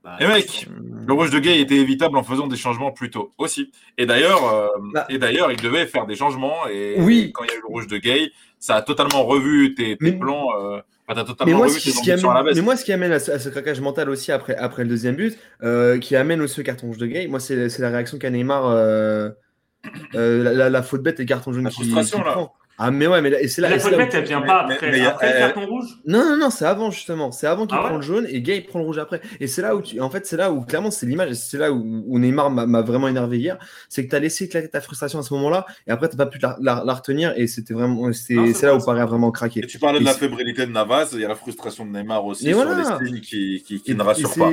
Bah, 0.05 0.17
et 0.19 0.27
mec, 0.27 0.67
le 1.07 1.13
rouge 1.13 1.31
de 1.31 1.39
Gay 1.39 1.61
était 1.61 1.77
évitable 1.77 2.17
en 2.17 2.25
faisant 2.25 2.49
des 2.49 2.57
changements 2.57 2.91
plus 2.91 3.11
tôt 3.11 3.33
aussi. 3.39 3.71
Et 3.99 4.07
d'ailleurs, 4.07 4.45
euh, 4.53 4.69
bah. 4.93 5.07
et 5.09 5.19
d'ailleurs, 5.19 5.53
il 5.53 5.61
devait 5.61 5.87
faire 5.87 6.07
des 6.07 6.17
changements. 6.17 6.67
Et 6.69 6.97
oui. 6.99 7.31
quand 7.33 7.45
il 7.45 7.51
y 7.51 7.53
a 7.53 7.57
eu 7.57 7.61
le 7.61 7.69
rouge 7.69 7.87
de 7.87 7.99
Gay, 7.99 8.33
ça 8.59 8.77
a 8.77 8.83
totalement 8.83 9.25
revu 9.25 9.75
tes, 9.75 9.97
plans 9.97 10.49
mais, 11.47 11.53
moi, 11.53 11.69
ce 11.69 11.79
qui, 11.79 12.11
amène, 12.11 12.55
mais 12.55 12.61
moi, 12.61 12.77
ce 12.77 12.85
qui 12.85 12.93
amène 12.93 13.13
à 13.13 13.19
ce, 13.19 13.49
craquage 13.49 13.81
mental 13.81 14.11
aussi 14.11 14.33
après, 14.33 14.57
après 14.57 14.83
le 14.83 14.89
deuxième 14.89 15.17
but, 15.17 15.39
euh, 15.63 15.99
qui 15.99 16.17
amène 16.17 16.41
aussi 16.41 16.61
au 16.61 16.63
carton 16.63 16.87
rouge 16.87 16.99
de 16.99 17.07
Gay, 17.07 17.27
moi, 17.27 17.41
c'est 17.41 17.79
la 17.79 17.91
réaction 17.91 18.19
qu'a 18.19 18.31
Neymar, 18.31 18.67
euh, 18.67 19.31
euh, 20.15 20.69
la, 20.69 20.83
faute 20.83 21.03
bête 21.03 21.19
et 21.21 21.25
le 21.25 21.29
carton 21.29 21.53
jaune 21.53 21.69
qui, 21.69 21.83
qui 21.83 21.91
prend. 21.91 22.55
Ah, 22.79 22.91
mais 22.91 23.07
ouais, 23.07 23.21
mais 23.21 23.31
là, 23.31 23.41
et 23.41 23.49
c'est 23.49 23.61
là. 23.61 23.69
La 23.69 23.79
faute 23.79 23.97
bête, 23.97 24.15
elle 24.15 24.25
vient 24.25 24.41
pas 24.41 24.63
après, 24.63 24.91
le 24.91 24.99
carton 25.39 25.67
rouge 25.67 25.99
Non, 26.07 26.25
non, 26.25 26.37
non, 26.37 26.51
c'est 26.51 26.65
avant, 26.65 26.91
justement. 26.91 27.31
C'est 27.31 27.47
avant 27.47 27.67
qu'il 27.67 27.77
ah 27.79 27.85
prend 27.85 27.97
le 27.97 28.03
jaune 28.03 28.27
et 28.29 28.41
Gay 28.41 28.63
prend 28.63 28.79
le 28.79 28.87
rouge 28.87 28.99
après. 28.99 29.21
Et 29.41 29.47
c'est 29.47 29.63
là 29.63 29.77
où, 29.77 29.83
tu... 29.83 30.01
en 30.01 30.11
fait, 30.11 30.27
c'est 30.27 30.37
là 30.37 30.51
où, 30.51 30.63
clairement, 30.63 30.91
c'est 30.91 31.07
l'image, 31.07 31.35
c'est 31.35 31.59
là 31.59 31.71
où, 31.71 32.19
Neymar 32.19 32.51
m'a 32.51 32.83
vraiment 32.83 33.09
énervé 33.09 33.39
hier. 33.39 33.59
C'est 33.89 34.05
que 34.05 34.11
tu 34.11 34.17
as 34.17 34.21
laissé 34.21 34.45
éclater 34.45 34.69
ta 34.69 34.81
frustration 34.81 35.19
à 35.19 35.23
ce 35.23 35.35
moment-là 35.35 35.67
et 35.87 35.91
après, 35.91 36.09
tu 36.09 36.17
pas 36.17 36.27
pu 36.27 36.39
la, 36.39 36.95
retenir 36.95 37.35
et 37.37 37.47
c'était 37.47 37.75
vraiment, 37.75 38.11
c'est 38.13 38.63
là 38.63 38.75
où 38.75 38.85
Paris 38.85 39.01
a 39.01 39.07
vraiment 39.07 39.31
craqué. 39.31 39.61
Et 39.61 39.67
tu 39.67 39.79
parlais 39.79 40.01
de 40.01 40.05
la 40.05 40.15
fébrilité 40.15 40.67
de 40.67 40.73
Navas, 40.73 41.11
il 41.13 41.21
y 41.21 41.25
a 41.25 41.29
la 41.29 41.35
frustration 41.35 41.85
de 41.85 41.91
Neymar 41.91 42.25
aussi 42.25 42.49
sur 42.49 42.57
voilà. 42.57 42.99
les 43.01 43.21
qui, 43.21 43.63
qui, 43.67 43.81
qui 43.81 43.95
ne 43.95 44.03
rassure 44.03 44.35
pas. 44.35 44.51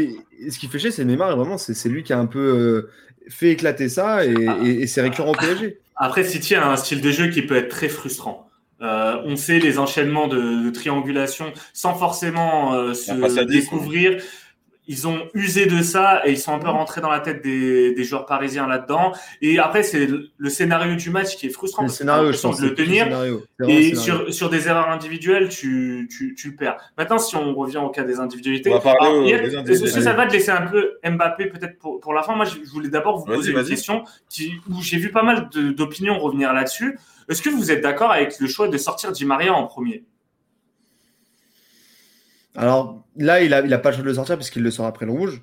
Ce 0.50 0.60
qui 0.60 0.68
fait 0.68 0.80
chier, 0.80 0.92
c'est 0.92 1.06
Neymar, 1.06 1.36
vraiment, 1.36 1.58
c'est 1.58 1.90
lui 1.90 2.04
qui 2.04 2.14
a 2.14 2.20
un 2.20 2.26
peu 2.26 2.40
euh, 2.40 2.90
fait 3.30 3.52
éclater 3.52 3.90
ça 3.90 4.26
et, 4.26 4.48
ah. 4.48 4.58
et 4.64 4.88
c'est 4.88 5.02
récurrent 5.02 5.32
au 5.32 5.36
PSG. 5.36 5.80
Après, 6.00 6.24
City 6.24 6.56
a 6.56 6.68
un 6.68 6.78
style 6.78 7.02
de 7.02 7.12
jeu 7.12 7.28
qui 7.28 7.42
peut 7.42 7.58
être 7.58 7.70
très 7.70 7.90
frustrant. 7.90 8.48
Euh, 8.82 9.22
on 9.26 9.36
sait 9.36 9.60
les 9.60 9.78
enchaînements 9.78 10.30
de, 10.30 10.64
de 10.64 10.70
triangulation 10.70 11.52
sans 11.74 11.96
forcément 11.96 12.74
euh, 12.74 12.94
se 12.94 13.44
découvrir. 13.44 14.24
Ils 14.92 15.08
ont 15.08 15.20
usé 15.36 15.68
de 15.68 15.84
ça 15.84 16.24
et 16.26 16.32
ils 16.32 16.38
sont 16.40 16.52
un 16.52 16.58
peu 16.58 16.68
mmh. 16.68 16.72
rentrés 16.72 17.00
dans 17.00 17.12
la 17.12 17.20
tête 17.20 17.44
des, 17.44 17.94
des 17.94 18.04
joueurs 18.04 18.26
parisiens 18.26 18.66
là-dedans. 18.68 19.14
Et 19.40 19.60
après, 19.60 19.84
c'est 19.84 20.10
le 20.38 20.50
scénario 20.50 20.96
du 20.96 21.12
match 21.12 21.38
qui 21.38 21.46
est 21.46 21.52
frustrant. 21.52 21.84
Le 21.84 21.90
scénario, 21.90 22.32
je 22.32 22.42
pense. 22.42 22.60
De 22.60 22.70
le 22.70 22.74
tenir. 22.74 23.08
Et 23.68 23.94
sur, 23.96 24.34
sur 24.34 24.50
des 24.50 24.68
erreurs 24.68 24.90
individuelles, 24.90 25.50
tu, 25.50 26.10
tu, 26.12 26.34
tu, 26.36 26.50
le 26.50 26.56
perds. 26.56 26.78
Maintenant, 26.98 27.20
si 27.20 27.36
on 27.36 27.54
revient 27.54 27.78
au 27.78 27.90
cas 27.90 28.04
des 28.04 28.20
individualités. 28.20 28.72
On 28.72 28.80
va 28.80 28.96
parler 28.96 29.32
des 29.40 29.56
individualités. 29.56 30.02
Ça 30.02 30.14
va 30.14 30.26
te 30.26 30.34
laisser 30.34 30.50
un 30.52 30.66
peu 30.66 30.98
Mbappé 31.08 31.46
peut-être 31.46 31.78
pour, 31.78 32.00
pour 32.00 32.14
la 32.14 32.24
fin? 32.24 32.36
Moi, 32.36 32.46
je 32.46 32.70
voulais 32.72 32.90
d'abord 32.90 33.20
vous 33.20 33.26
poser 33.26 33.52
une 33.52 33.64
question 33.64 34.04
qui, 34.28 34.54
où 34.70 34.82
j'ai 34.82 34.98
vu 34.98 35.12
pas 35.12 35.24
mal 35.24 35.50
d'opinions 35.78 36.18
revenir 36.18 36.52
là-dessus. 36.52 36.98
Est-ce 37.30 37.44
que 37.44 37.50
vous 37.50 37.72
êtes 37.72 37.82
d'accord 37.82 38.12
avec 38.12 38.40
le 38.40 38.48
choix 38.48 38.68
de 38.68 38.78
sortir 38.78 39.12
Di 39.12 39.24
Maria 39.24 39.54
en 39.54 39.68
premier? 39.68 40.04
Alors 42.56 43.06
là, 43.16 43.42
il 43.42 43.52
n'a 43.52 43.62
il 43.62 43.74
a 43.74 43.78
pas 43.78 43.90
le 43.90 43.96
choix 43.96 44.04
de 44.04 44.10
le 44.10 44.16
sortir 44.16 44.36
puisqu'il 44.38 44.64
le 44.64 44.72
sort 44.72 44.86
après 44.86 45.06
le 45.06 45.12
rouge. 45.12 45.42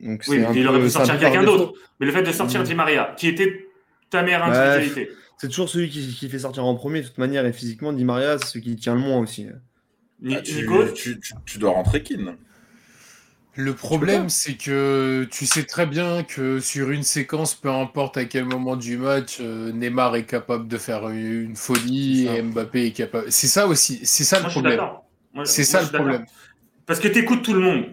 Donc, 0.00 0.24
oui, 0.28 0.44
il 0.54 0.66
aurait 0.66 0.80
pu 0.80 0.90
sortir 0.90 1.18
quelqu'un 1.18 1.44
d'autre. 1.44 1.74
Mais 2.00 2.06
le 2.06 2.12
fait 2.12 2.22
de 2.22 2.32
sortir 2.32 2.60
mmh. 2.60 2.64
Di 2.64 2.74
Maria, 2.74 3.14
qui 3.16 3.28
était 3.28 3.68
ta 4.10 4.22
meilleure 4.22 4.44
individualité. 4.44 5.10
c'est 5.38 5.48
toujours 5.48 5.68
celui 5.68 5.88
qui, 5.88 6.28
fait 6.28 6.40
sortir 6.40 6.64
en 6.64 6.74
premier 6.74 7.02
de 7.02 7.06
toute 7.06 7.18
manière. 7.18 7.46
Et 7.46 7.52
physiquement, 7.52 7.92
Di 7.92 8.04
Maria, 8.04 8.38
c'est 8.38 8.46
celui 8.46 8.64
qui 8.64 8.76
tient 8.76 8.94
le 8.94 9.00
moins 9.00 9.18
aussi. 9.18 9.46
Ah, 10.30 10.40
tu, 10.40 11.20
tu, 11.46 11.58
dois 11.58 11.70
rentrer 11.70 12.02
Kin. 12.02 12.36
Le 13.54 13.74
problème, 13.74 14.30
c'est 14.30 14.54
que 14.54 15.28
tu 15.30 15.44
sais 15.44 15.64
très 15.64 15.84
bien 15.84 16.22
que 16.22 16.58
sur 16.58 16.90
une 16.90 17.02
séquence, 17.02 17.54
peu 17.54 17.70
importe 17.70 18.16
à 18.16 18.24
quel 18.24 18.46
moment 18.46 18.76
du 18.76 18.96
match, 18.96 19.38
euh, 19.40 19.72
Neymar 19.72 20.16
est 20.16 20.24
capable 20.24 20.68
de 20.68 20.78
faire 20.78 21.08
une 21.10 21.54
folie 21.54 22.28
et 22.28 22.40
Mbappé 22.40 22.86
est 22.86 22.92
capable. 22.92 23.30
C'est 23.30 23.48
ça 23.48 23.66
aussi, 23.66 24.00
c'est 24.04 24.24
ça 24.24 24.40
le 24.40 24.48
problème. 24.48 24.80
C'est 25.44 25.64
ça 25.64 25.82
le 25.82 25.88
problème. 25.88 26.24
Parce 26.86 27.00
que 27.00 27.08
tu 27.08 27.18
écoutes 27.20 27.42
tout 27.42 27.54
le 27.54 27.60
monde. 27.60 27.86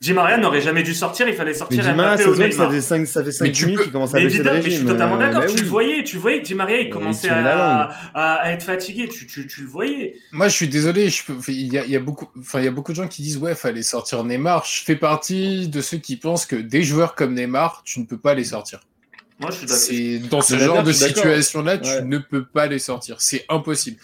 Di 0.00 0.12
Maria 0.12 0.36
n'aurait 0.36 0.60
jamais 0.60 0.82
dû 0.82 0.92
sortir, 0.92 1.26
il 1.28 1.34
fallait 1.34 1.54
sortir. 1.54 1.82
Mais 1.82 1.94
Maria, 1.94 2.18
ça, 2.18 2.68
fait 2.70 2.80
5, 2.82 3.06
ça 3.06 3.24
fait 3.24 3.32
5 3.32 3.44
minutes 3.44 3.82
qu'il 3.84 3.92
commence 3.92 4.14
à 4.14 4.18
baisser 4.18 4.42
le 4.42 4.50
régime. 4.50 4.64
Mais 4.64 4.70
je 4.70 4.76
suis 4.76 4.86
totalement 4.86 5.16
d'accord, 5.16 5.42
euh, 5.44 5.46
tu 5.46 5.62
le 5.62 5.68
voyais, 5.68 6.04
tu 6.04 6.18
voyais 6.18 6.42
que 6.42 6.52
Maria, 6.52 6.80
il 6.80 6.90
commençait 6.90 7.30
à, 7.30 7.88
à, 8.12 8.52
être 8.52 8.64
fatigué, 8.64 9.08
tu, 9.08 9.26
tu, 9.26 9.46
tu, 9.46 9.62
le 9.62 9.66
voyais. 9.66 10.16
Moi, 10.30 10.48
je 10.48 10.56
suis 10.56 10.68
désolé, 10.68 11.08
je 11.08 11.24
peux, 11.24 11.34
il, 11.48 11.72
y 11.72 11.78
a, 11.78 11.86
il, 11.86 11.90
y 11.90 11.96
a 11.96 12.00
beaucoup, 12.00 12.28
enfin, 12.38 12.58
il 12.58 12.66
y 12.66 12.68
a 12.68 12.70
beaucoup 12.70 12.92
de 12.92 12.96
gens 12.96 13.08
qui 13.08 13.22
disent, 13.22 13.38
ouais, 13.38 13.54
fallait 13.54 13.82
sortir 13.82 14.22
Neymar. 14.24 14.66
Je 14.66 14.84
fais 14.84 14.96
partie 14.96 15.68
de 15.68 15.80
ceux 15.80 15.96
qui 15.96 16.16
pensent 16.16 16.44
que 16.44 16.56
des 16.56 16.82
joueurs 16.82 17.14
comme 17.14 17.32
Neymar, 17.32 17.80
tu 17.86 17.98
ne 18.00 18.04
peux 18.04 18.18
pas 18.18 18.34
les 18.34 18.44
sortir. 18.44 18.80
Moi, 19.40 19.50
je 19.52 19.66
suis 19.66 20.18
d'accord. 20.18 20.28
Dans 20.28 20.40
ce 20.42 20.58
genre 20.58 20.82
de 20.82 20.92
situation-là, 20.92 21.78
tu 21.78 22.04
ne 22.04 22.18
peux 22.18 22.44
pas 22.44 22.66
les 22.66 22.78
sortir. 22.78 23.16
C'est 23.20 23.46
impossible. 23.48 23.96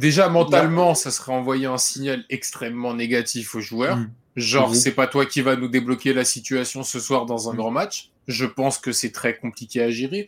Déjà, 0.00 0.30
mentalement, 0.30 0.94
ça 0.94 1.10
serait 1.10 1.32
envoyer 1.32 1.66
un 1.66 1.76
signal 1.76 2.24
extrêmement 2.30 2.94
négatif 2.94 3.54
aux 3.54 3.60
joueurs. 3.60 3.98
Mm. 3.98 4.10
Genre, 4.36 4.74
c'est 4.74 4.92
pas 4.92 5.06
toi 5.06 5.26
qui 5.26 5.42
va 5.42 5.56
nous 5.56 5.68
débloquer 5.68 6.14
la 6.14 6.24
situation 6.24 6.82
ce 6.82 6.98
soir 6.98 7.26
dans 7.26 7.50
un 7.50 7.52
mm. 7.52 7.56
grand 7.56 7.70
match. 7.70 8.10
Je 8.26 8.46
pense 8.46 8.78
que 8.78 8.92
c'est 8.92 9.12
très 9.12 9.36
compliqué 9.36 9.82
à 9.82 9.90
gérer. 9.90 10.26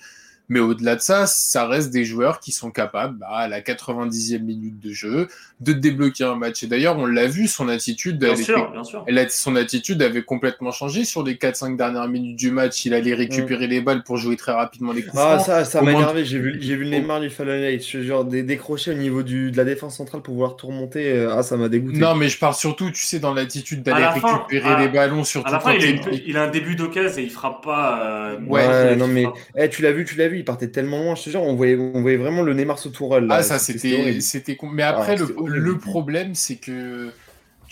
Mais 0.53 0.61
au-delà 0.61 0.97
de 0.97 1.01
ça, 1.01 1.27
ça 1.27 1.67
reste 1.67 1.91
des 1.91 2.05
joueurs 2.05 2.39
qui 2.39 2.53
sont 2.53 2.71
capables, 2.71 3.17
bah, 3.17 3.29
à 3.31 3.49
la 3.49 3.63
90e 3.63 4.43
minute 4.43 4.79
de 4.79 4.93
jeu, 4.93 5.29
de 5.61 5.73
débloquer 5.73 6.25
un 6.25 6.35
match. 6.35 6.63
Et 6.63 6.67
d'ailleurs, 6.67 6.99
on 6.99 7.07
l'a 7.07 7.27
vu, 7.27 7.49
son 7.49 7.71
attitude, 7.71 8.19
bien 8.19 8.37
sûr, 8.37 8.71
bien 8.71 8.85
sûr. 8.85 9.07
son 9.31 9.57
attitude 9.57 10.03
avait 10.03 10.23
complètement 10.23 10.71
changé 10.71 11.07
sur 11.07 11.23
les 11.23 11.37
4-5 11.37 11.79
dernières 11.79 12.07
minutes 12.07 12.37
du 12.37 12.51
match. 12.51 12.85
Il 12.85 12.93
allait 12.93 13.15
récupérer 13.15 13.67
les 13.67 13.81
balles 13.81 14.03
pour 14.03 14.19
jouer 14.19 14.37
très 14.37 14.53
rapidement 14.53 14.93
les 14.93 15.03
coups 15.03 15.17
Ah, 15.19 15.39
ça, 15.39 15.65
ça 15.65 15.81
m'a 15.81 15.93
énervé. 15.93 16.27
J'ai 16.27 16.39
vu, 16.39 16.59
j'ai 16.61 16.77
vu 16.77 16.85
Neymar 16.85 17.21
du 17.21 17.31
Fallon 17.31 17.79
genre 18.03 18.27
des 18.27 18.43
décrochés 18.43 18.91
au 18.91 18.95
niveau 18.95 19.23
du, 19.23 19.53
de 19.53 19.57
la 19.57 19.65
défense 19.65 19.97
centrale 19.97 20.21
pour 20.21 20.35
vouloir 20.35 20.57
tout 20.57 20.67
remonter. 20.67 21.13
Euh, 21.13 21.35
ah, 21.35 21.43
ça 21.43 21.57
m'a 21.57 21.71
dégoûté. 21.71 21.99
Non, 21.99 22.15
mais 22.15 22.29
je 22.29 22.39
parle 22.39 22.55
surtout, 22.55 22.91
tu 22.91 23.03
sais, 23.03 23.21
dans 23.21 23.33
l'attitude 23.33 23.83
d'aller 23.83 24.05
récupérer 24.05 24.83
les 24.83 24.89
ballons. 24.89 25.25
Surtout 25.25 25.49
à 25.49 25.53
la 25.53 25.61
fin, 25.61 25.73
il 25.73 26.37
a, 26.37 26.43
un 26.43 26.51
début 26.51 26.77
d'occasion 26.77 27.23
et 27.23 27.23
il 27.23 27.31
frappe 27.31 27.65
pas. 27.65 28.03
Euh, 28.03 28.41
ouais, 28.47 28.97
non, 28.97 29.09
mais 29.09 29.25
eh, 29.57 29.71
tu 29.71 29.81
l'as 29.81 29.93
vu, 29.93 30.05
tu 30.05 30.17
l'as 30.17 30.29
vu, 30.29 30.42
il 30.43 30.45
partait 30.45 30.69
tellement 30.69 31.03
loin. 31.03 31.15
Je 31.15 31.25
te 31.25 31.31
jure, 31.31 31.43
on 31.43 31.55
voyait, 31.55 31.77
on 31.77 32.03
voyait 32.03 32.17
vraiment 32.17 32.43
le 32.43 32.53
Neymar 32.53 32.79
sous 32.79 32.91
Tourelle. 32.91 33.27
Ah, 33.31 33.43
ça, 33.43 33.59
c'était. 33.59 34.21
c'était 34.21 34.59
Mais 34.73 34.83
après, 34.83 35.17
ah, 35.19 35.25
le, 35.47 35.59
le 35.59 35.79
problème, 35.79 36.35
c'est 36.35 36.57
que 36.57 37.11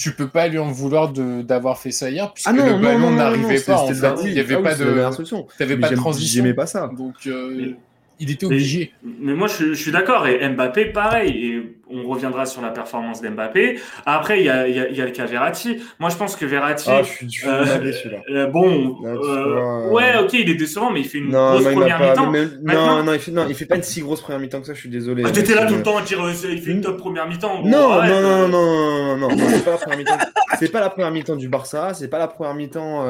tu 0.01 0.13
peux 0.13 0.29
pas 0.29 0.49
lui 0.49 0.59
en 0.59 0.73
vouloir 0.73 1.13
d'avoir 1.13 1.79
fait 1.79 1.91
ça 1.91 2.09
hier 2.09 2.33
puisque 2.33 2.49
ah 2.49 2.55
non, 2.55 2.65
le 2.65 2.83
ballon 2.83 3.11
n'arrivait 3.11 3.61
pas 3.61 3.83
en 3.83 3.89
fait. 3.89 4.15
Il 4.25 4.33
n'y 4.33 4.41
avait 4.41 4.55
ah 4.55 4.63
pas 4.63 4.75
de, 4.75 5.47
t'avais 5.59 5.77
pas 5.77 5.91
de 5.91 5.97
transition. 5.97 6.43
J'aimais 6.43 6.55
pas 6.55 6.67
ça. 6.67 6.91
Donc 6.97 7.17
euh, 7.27 7.75
il 8.21 8.31
était 8.31 8.47
obligé. 8.47 8.93
Mais, 9.03 9.35
moi, 9.35 9.49
je, 9.49 9.73
suis 9.73 9.91
d'accord. 9.91 10.27
Et 10.29 10.47
Mbappé, 10.49 10.87
pareil. 10.87 11.47
Et 11.47 11.77
on 11.91 12.09
reviendra 12.09 12.47
sur 12.47 12.63
la 12.63 12.69
performance 12.69 13.21
d'Mbappé. 13.21 13.81
Après, 14.07 14.41
il 14.41 14.47
y 14.47 14.51
a, 14.51 14.69
y, 14.69 14.79
a, 14.79 14.91
y 14.91 15.01
a, 15.01 15.07
le 15.07 15.11
cas 15.11 15.27
Verratti. 15.27 15.79
Moi, 15.99 16.11
je 16.11 16.17
pense 16.17 16.37
que 16.37 16.45
Verratti. 16.45 16.89
Ah, 16.89 17.03
je 17.03 17.09
suis, 17.09 17.31
je 17.31 17.49
euh, 17.49 17.93
euh, 18.31 18.47
bon, 18.47 18.99
euh, 19.05 19.91
ouais, 19.91 20.19
ok, 20.19 20.35
il 20.35 20.51
est 20.51 20.55
décevant, 20.55 20.91
mais 20.91 21.01
il 21.01 21.09
fait 21.09 21.19
une 21.19 21.31
grosse 21.31 21.65
première 21.65 22.01
mi-temps. 22.01 22.33
Non, 22.63 23.03
non, 23.03 23.15
il 23.15 23.21
fait, 23.21 23.33
non, 23.33 23.47
il 23.49 23.55
fait 23.55 23.67
pas 23.67 23.77
une 23.77 23.83
si 23.83 24.03
grosse 24.03 24.21
première 24.21 24.41
mi-temps 24.41 24.61
que 24.61 24.67
ça. 24.67 24.75
Je 24.75 24.81
suis 24.81 24.89
désolé. 24.89 25.25
Ah, 25.27 25.31
T'étais 25.31 25.55
là 25.55 25.67
tout 25.67 25.77
le 25.77 25.83
temps 25.83 25.97
à 25.97 26.03
dire 26.03 26.21
il 26.29 26.61
fait 26.61 26.71
une 26.71 26.81
top 26.81 26.99
première 26.99 27.27
mi-temps. 27.27 27.63
Non, 27.65 28.03
non, 28.03 28.21
non, 28.21 28.49
non, 28.49 28.49
non, 28.49 29.17
non, 29.17 29.37
non, 29.37 29.47
c'est 29.49 29.65
pas 29.65 29.73
la 29.73 29.79
première 29.79 29.99
mi-temps. 29.99 30.19
C'est 30.59 30.71
pas 30.71 30.81
la 30.81 30.91
première 30.91 31.11
mi-temps 31.11 31.37
du 31.37 31.49
Barça. 31.49 31.95
C'est 31.95 32.09
pas 32.09 32.19
la 32.19 32.29
première 32.29 32.55
mi-temps. 32.55 33.05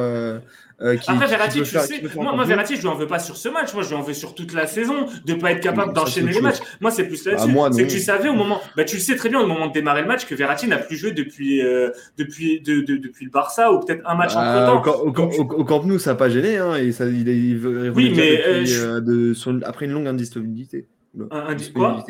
Euh, 0.83 0.97
Après, 1.07 1.27
Verratti, 1.27 1.59
tu 1.63 1.67
sais, 1.67 2.03
moi, 2.15 2.35
moi 2.35 2.45
Verratti, 2.45 2.77
je 2.77 2.81
lui 2.81 2.89
en 2.89 2.95
veux 2.95 3.07
pas 3.07 3.19
sur 3.19 3.37
ce 3.37 3.49
match. 3.51 3.75
Moi, 3.75 3.83
je 3.83 3.89
lui 3.91 3.97
en 3.97 4.01
veux 4.01 4.15
sur 4.15 4.35
toute 4.35 4.55
la 4.55 4.67
saison 4.67 5.07
de 5.27 5.35
pas 5.35 5.53
être 5.53 5.61
capable 5.61 5.93
d'enchaîner 5.93 6.33
les 6.33 6.41
matchs. 6.41 6.61
Moi, 6.81 6.91
c'est 6.91 7.05
plus 7.05 7.25
là-dessus. 7.27 7.55
Ah, 7.59 7.69
c'est 7.71 7.87
que 7.87 7.91
tu 7.91 7.99
savais 7.99 8.31
au 8.31 8.35
moment, 8.35 8.61
bah, 8.77 8.85
tu 8.85 8.97
le 8.97 9.03
sais 9.03 9.17
très 9.17 9.29
bien 9.29 9.41
au 9.41 9.47
moment 9.47 9.67
de 9.67 9.73
démarrer 9.73 10.01
le 10.01 10.09
match 10.09 10.25
que 10.25 10.35
Verratti 10.35 10.69
n'a 10.69 10.79
plus 10.79 10.97
joué 10.97 11.13
depuis, 11.13 11.61
euh, 11.61 11.91
depuis, 12.17 12.61
de, 12.61 12.81
de, 12.81 12.97
depuis 12.97 13.27
le 13.27 13.31
Barça 13.31 13.73
ou 13.73 13.81
peut-être 13.81 14.03
un 14.07 14.15
match 14.15 14.35
en 14.35 14.41
bah, 14.41 14.83
temps. 14.83 14.91
Au, 15.03 15.09
au, 15.09 15.65
Camp 15.65 15.85
Nou, 15.85 15.99
ça 15.99 16.11
n'a 16.11 16.17
pas 16.17 16.31
gêné. 16.31 16.57
Hein, 16.57 16.77
et 16.77 16.93
ça, 16.93 17.05
il, 17.07 17.29
il, 17.29 17.91
oui, 17.95 18.13
mais 18.17 18.37
depuis, 18.39 18.75
euh, 18.75 18.97
euh, 18.97 19.01
de, 19.01 19.35
son, 19.35 19.61
après 19.65 19.85
une 19.85 19.93
longue 19.93 20.07
indisponibilité. 20.07 20.87
Un, 21.33 21.57
quoi 21.75 22.05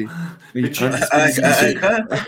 mais 0.55 0.71
tu, 0.71 0.85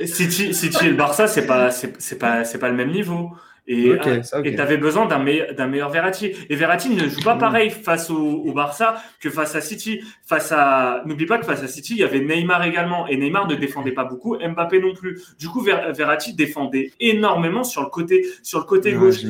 City, 0.06 0.54
City 0.54 0.86
et 0.86 0.90
le 0.90 0.96
Barça, 0.96 1.26
c'est 1.28 1.46
pas, 1.46 1.70
c'est 1.70 2.18
pas, 2.18 2.44
c'est 2.44 2.58
pas 2.58 2.70
le 2.70 2.74
même 2.74 2.90
niveau. 2.90 3.30
Et 3.66 3.92
tu 4.02 4.60
avais 4.60 4.76
besoin 4.76 5.06
d'un 5.06 5.18
meilleur, 5.18 5.68
meilleur 5.68 5.90
Verratti. 5.90 6.32
Et 6.50 6.56
Verratti 6.56 6.90
ne 6.90 7.08
joue 7.08 7.22
pas 7.22 7.36
pareil 7.36 7.70
face 7.70 8.10
au, 8.10 8.52
Barça 8.52 9.02
que 9.20 9.30
face 9.30 9.54
à 9.54 9.60
City. 9.60 10.00
Face 10.26 10.52
à, 10.52 11.02
n'oublie 11.06 11.26
pas 11.26 11.38
que 11.38 11.46
face 11.46 11.62
à 11.62 11.68
City, 11.68 11.94
il 11.94 11.98
y 12.00 12.04
avait 12.04 12.20
Neymar 12.20 12.64
également. 12.64 13.06
Et 13.06 13.16
Neymar 13.16 13.46
ne 13.46 13.54
défendait 13.54 13.92
pas 13.92 14.04
beaucoup, 14.04 14.36
Mbappé 14.36 14.80
non 14.80 14.94
plus. 14.94 15.22
Du 15.38 15.48
coup, 15.48 15.60
Verratti 15.60 16.34
défendait 16.34 16.92
énormément 17.00 17.64
sur 17.64 17.82
le 17.82 17.88
côté, 17.88 18.26
sur 18.42 18.58
le 18.58 18.64
côté 18.64 18.92
gauche. 18.92 19.20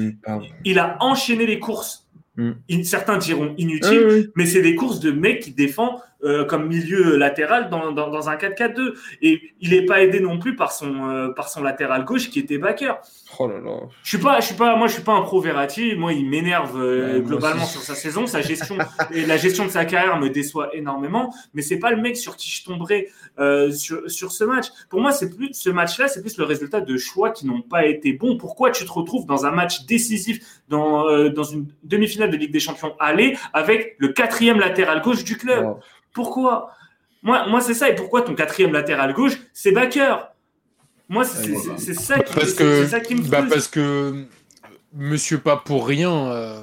Il 0.65 0.79
a 0.79 0.97
enchaîné 1.01 1.47
les 1.47 1.59
courses. 1.59 2.02
Mm. 2.37 2.83
Certains 2.85 3.19
diront 3.19 3.55
inutiles, 3.59 4.31
mais 4.37 4.47
c'est 4.47 4.63
des 4.63 4.75
courses 4.75 5.01
de 5.01 5.11
mecs 5.11 5.41
qui 5.41 5.51
défendent 5.53 6.01
euh, 6.25 6.45
comme 6.45 6.69
milieu 6.69 7.17
latéral 7.17 7.69
dans, 7.69 7.91
dans, 7.91 8.09
dans 8.09 8.29
un 8.29 8.37
4-4-2. 8.37 8.95
Et 9.23 9.55
il 9.61 9.71
n'est 9.71 9.85
pas 9.85 10.03
aidé 10.03 10.21
non 10.21 10.39
plus 10.39 10.55
par 10.55 10.71
son, 10.71 11.09
euh, 11.09 11.29
par 11.31 11.49
son 11.49 11.65
latéral 11.65 12.05
gauche 12.05 12.31
qui 12.31 12.39
était 12.39 12.59
backer. 12.59 13.01
Oh 13.41 13.49
là 13.49 13.59
là. 13.59 13.81
Je 14.05 14.09
suis 14.09 14.19
pas, 14.19 14.39
je 14.39 14.47
suis 14.47 14.55
pas, 14.55 14.77
moi 14.77 14.87
je 14.87 14.93
suis 14.93 15.03
pas 15.03 15.15
un 15.15 15.23
pro 15.23 15.41
Verratti. 15.41 15.97
Moi, 15.97 16.13
il 16.13 16.31
m'énerve 16.31 16.81
euh, 16.81 17.19
globalement 17.19 17.65
sur 17.65 17.81
sa 17.81 17.97
saison, 17.97 18.29
sa 18.29 18.41
gestion 18.41 18.79
et 19.13 19.27
la 19.27 19.37
gestion 19.37 19.67
de 19.67 19.71
sa 19.71 19.85
carrière 19.85 20.21
me 20.21 20.31
déçoit 20.31 20.75
énormément. 20.77 21.35
Mais 21.55 21.63
c'est 21.63 21.81
pas 21.81 21.91
le 21.91 22.01
mec 22.01 22.17
sur 22.17 22.37
qui 22.37 22.51
je 22.51 22.63
tomberai 23.37 23.73
sur, 23.73 24.11
sur 24.11 24.33
ce 24.33 24.45
match. 24.45 24.67
Pour 24.89 25.01
moi, 25.01 25.13
c'est 25.13 25.31
plus 25.31 25.53
ce 25.53 25.71
match-là, 25.71 26.09
c'est 26.09 26.21
plus 26.21 26.37
le 26.37 26.45
résultat 26.45 26.81
de 26.81 26.97
choix 26.97 27.31
qui 27.31 27.47
n'ont 27.47 27.63
pas 27.63 27.87
été 27.87 28.13
bons. 28.13 28.37
Pourquoi 28.37 28.71
tu 28.71 28.85
te 28.85 28.93
retrouves 28.93 29.27
dans 29.27 29.47
un 29.47 29.51
match 29.51 29.85
décisif, 29.87 30.61
dans, 30.69 31.29
dans 31.29 31.45
une 31.45 31.67
demi-finale 31.83 32.31
de 32.31 32.37
Ligue 32.37 32.53
des 32.53 32.61
Champions 32.61 32.95
aller 32.99 33.37
avec 33.53 33.97
le 33.99 34.09
quatrième 34.09 34.59
latéral 34.59 35.03
gauche 35.03 35.25
du 35.25 35.37
club? 35.37 35.77
Pourquoi? 36.13 36.71
Moi, 37.23 37.47
moi 37.49 37.61
c'est 37.61 37.75
ça. 37.75 37.89
Et 37.89 37.95
pourquoi 37.95 38.23
ton 38.23 38.35
quatrième 38.35 38.73
latéral 38.73 39.13
gauche, 39.13 39.39
c'est 39.53 39.73
Backer 39.73 40.33
Moi, 41.09 41.25
c'est 41.25 41.95
ça, 41.95 42.17
ça 42.89 43.01
qui 43.01 43.15
me 43.15 43.23
bah 43.23 43.45
Parce 43.49 43.69
que 43.69 44.27
Monsieur 44.95 45.39
Pas 45.39 45.57
pour 45.57 45.87
rien 45.87 46.13
euh, 46.13 46.63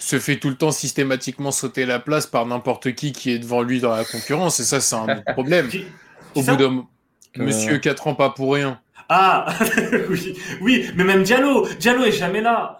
se 0.00 0.18
fait 0.18 0.36
tout 0.36 0.48
le 0.48 0.56
temps 0.56 0.72
systématiquement 0.72 1.52
sauter 1.52 1.86
la 1.86 2.00
place 2.00 2.26
par 2.26 2.46
n'importe 2.46 2.94
qui 2.94 3.12
qui 3.12 3.30
est 3.30 3.38
devant 3.38 3.62
lui 3.62 3.80
dans 3.80 3.94
la 3.94 4.04
concurrence. 4.04 4.58
Et 4.58 4.64
ça, 4.64 4.80
c'est 4.80 4.96
un 4.96 5.22
problème. 5.32 5.68
Au 6.34 6.42
bout 6.42 6.56
d'un 6.56 6.86
Monsieur 7.36 7.78
4 7.78 8.08
ans 8.08 8.14
pas 8.14 8.30
pour 8.30 8.54
rien. 8.54 8.80
Ah 9.08 9.46
oui, 10.10 10.36
oui, 10.60 10.90
mais 10.96 11.04
même 11.04 11.22
Diallo, 11.22 11.66
Diallo 11.78 12.04
est 12.04 12.12
jamais 12.12 12.40
là. 12.40 12.76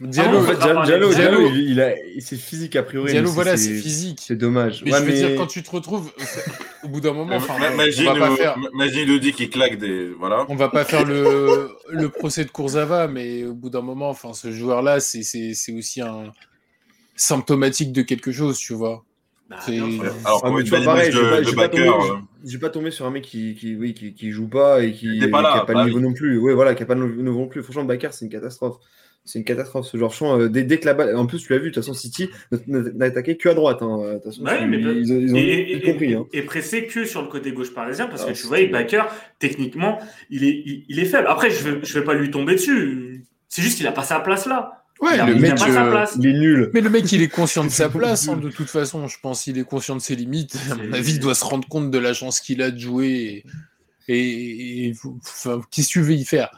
Diallo, 0.00 0.44
ah 0.48 0.84
Diallo, 0.84 1.10
Diallo, 1.10 1.50
il, 1.54 1.80
a, 1.80 1.94
c'est 2.18 2.36
physique 2.36 2.76
a 2.76 2.82
priori. 2.82 3.12
Diallo, 3.12 3.30
voilà, 3.30 3.56
c'est 3.56 3.74
physique. 3.74 4.20
C'est 4.22 4.36
dommage. 4.36 4.82
Mais 4.84 4.92
je 4.92 4.96
veux 4.98 5.12
dire, 5.12 5.36
quand 5.36 5.46
tu 5.46 5.62
te 5.62 5.70
retrouves, 5.70 6.12
au 6.84 6.88
bout 6.88 7.00
d'un 7.00 7.12
moment, 7.12 7.36
enfin, 7.36 7.54
imagine, 7.72 8.08
on 8.08 8.14
va 8.14 8.28
pas 8.28 8.36
faire. 8.36 8.56
Imagine 8.74 9.20
qu'il 9.32 9.48
claque 9.48 9.78
des, 9.78 10.08
voilà. 10.18 10.44
On 10.48 10.56
va 10.56 10.68
pas 10.68 10.84
faire 10.84 11.04
le, 11.04 11.70
le 11.88 12.08
procès 12.10 12.44
de 12.44 12.50
Kurzawa, 12.50 13.08
mais 13.08 13.44
au 13.44 13.54
bout 13.54 13.70
d'un 13.70 13.80
moment, 13.80 14.10
enfin, 14.10 14.34
ce 14.34 14.52
joueur-là, 14.52 15.00
c'est, 15.00 15.22
c'est, 15.22 15.54
c'est 15.54 15.72
aussi 15.72 16.02
un 16.02 16.32
symptomatique 17.16 17.92
de 17.92 18.02
quelque 18.02 18.32
chose, 18.32 18.58
tu 18.58 18.74
vois. 18.74 19.04
Bah, 19.48 19.56
Alors, 19.68 20.42
ah, 20.44 20.62
tu 20.62 20.70
vois, 20.70 20.80
pareil, 20.80 21.12
je 21.12 21.20
vais 21.20 21.54
pas, 21.54 21.68
pas, 21.68 21.78
euh, 21.78 22.58
pas, 22.60 22.68
tomber 22.68 22.90
sur 22.90 23.06
un 23.06 23.10
mec 23.10 23.22
qui, 23.22 23.54
qui, 23.54 23.76
oui, 23.76 23.94
qui, 23.94 24.12
qui 24.12 24.32
joue 24.32 24.48
pas 24.48 24.82
et 24.82 24.92
qui 24.92 25.20
n'a 25.20 25.28
pas, 25.28 25.64
pas, 25.64 25.72
le 25.72 25.84
niveau 25.84 26.00
non 26.00 26.12
plus. 26.12 26.38
Oui, 26.38 26.52
voilà, 26.52 26.74
qui 26.74 26.82
a 26.82 26.86
pas 26.86 26.96
le 26.96 27.06
niveau 27.06 27.38
non 27.38 27.46
plus. 27.46 27.62
Franchement, 27.62 27.84
Bakker, 27.84 28.08
c'est 28.12 28.24
une 28.24 28.30
catastrophe. 28.30 28.78
C'est 29.24 29.38
une 29.38 29.44
catastrophe 29.44 29.86
ce 29.86 29.96
genre 29.96 30.12
champ. 30.12 30.38
Euh, 30.38 30.48
dès, 30.48 30.64
dès, 30.64 30.78
que 30.78 30.86
la 30.86 30.94
balle. 30.94 31.14
En 31.16 31.26
plus, 31.26 31.44
tu 31.44 31.52
l'as 31.52 31.58
vu, 31.58 31.70
de 31.70 31.74
toute 31.74 31.84
façon, 31.84 31.94
City 31.94 32.28
n'a 32.66 33.06
attaqué 33.06 33.36
que 33.36 33.48
à 33.48 33.54
droite. 33.54 33.82
Hein. 33.82 34.18
Façon, 34.24 34.42
mais 34.42 34.78
ils, 34.78 35.12
ont, 35.32 35.36
et, 35.36 35.80
compris. 35.84 36.14
Hein. 36.14 36.26
Et 36.32 36.42
pressé 36.42 36.86
que 36.86 37.04
sur 37.04 37.22
le 37.22 37.28
côté 37.28 37.52
gauche 37.52 37.72
parisien, 37.72 38.08
parce 38.08 38.24
que 38.24 38.32
tu 38.32 38.46
vois, 38.48 38.64
Baker, 38.66 39.04
techniquement, 39.38 40.00
il 40.28 40.44
est, 40.44 40.84
il, 40.88 40.98
est 40.98 41.04
faible. 41.04 41.28
Après, 41.28 41.50
je 41.50 41.68
ne 41.68 41.74
vais, 41.74 41.84
je 41.84 41.98
vais 41.98 42.04
pas 42.04 42.14
lui 42.14 42.32
tomber 42.32 42.54
dessus. 42.54 43.24
C'est 43.48 43.62
juste 43.62 43.76
qu'il 43.76 43.86
a 43.86 43.92
pas 43.92 44.02
sa 44.02 44.18
place 44.18 44.46
là. 44.46 44.85
Ouais, 45.00 45.16
le 45.26 45.34
mec, 45.34 45.60
euh, 45.60 46.06
il 46.18 46.26
est 46.26 46.32
nul. 46.32 46.70
Mais 46.72 46.80
le 46.80 46.88
mec, 46.88 47.10
il 47.12 47.22
est 47.22 47.28
conscient 47.28 47.64
de 47.64 47.70
sa 47.70 47.88
place, 47.90 48.28
hein, 48.28 48.36
de 48.36 48.50
toute 48.50 48.70
façon. 48.70 49.06
Je 49.08 49.18
pense 49.20 49.42
qu'il 49.42 49.58
est 49.58 49.64
conscient 49.64 49.94
de 49.94 50.00
ses 50.00 50.16
limites. 50.16 50.56
À 50.70 50.74
mon 50.74 50.92
avis, 50.92 51.14
il 51.14 51.20
doit 51.20 51.34
se 51.34 51.44
rendre 51.44 51.68
compte 51.68 51.90
de 51.90 51.98
la 51.98 52.14
chance 52.14 52.40
qu'il 52.40 52.62
a 52.62 52.70
de 52.70 52.78
jouer. 52.78 53.44
Et 53.44 53.44
et, 54.08 54.92
qu'est-ce 55.70 55.88
que 55.88 55.92
tu 55.92 56.00
veux 56.00 56.12
y 56.12 56.24
faire? 56.24 56.50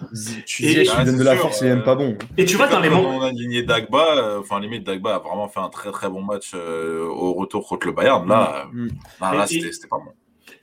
Tu 0.44 0.62
dis, 0.62 0.84
je 0.84 0.96
lui 0.96 1.04
donne 1.04 1.16
de 1.16 1.24
la 1.24 1.36
force, 1.36 1.60
il 1.60 1.64
n'est 1.64 1.76
même 1.76 1.84
pas 1.84 1.94
bon. 1.94 2.16
Et 2.36 2.44
tu 2.44 2.56
vois, 2.56 2.68
dans 2.68 2.80
les 2.80 2.90
moments. 2.90 3.16
On 3.16 3.22
a 3.22 3.28
aligné 3.28 3.62
Dagba, 3.62 4.16
euh, 4.16 4.40
enfin, 4.40 4.60
limite, 4.60 4.84
Dagba 4.84 5.14
a 5.14 5.18
vraiment 5.18 5.48
fait 5.48 5.60
un 5.60 5.70
très 5.70 5.90
très 5.90 6.10
bon 6.10 6.22
match 6.22 6.52
euh, 6.54 7.06
au 7.06 7.32
retour 7.32 7.66
contre 7.66 7.86
le 7.86 7.94
Bayern. 7.94 8.28
Là, 8.28 8.66
mm. 8.72 8.88
euh, 9.22 9.34
là, 9.34 9.46
c'était 9.46 9.70
pas 9.88 9.96
bon. 9.96 10.12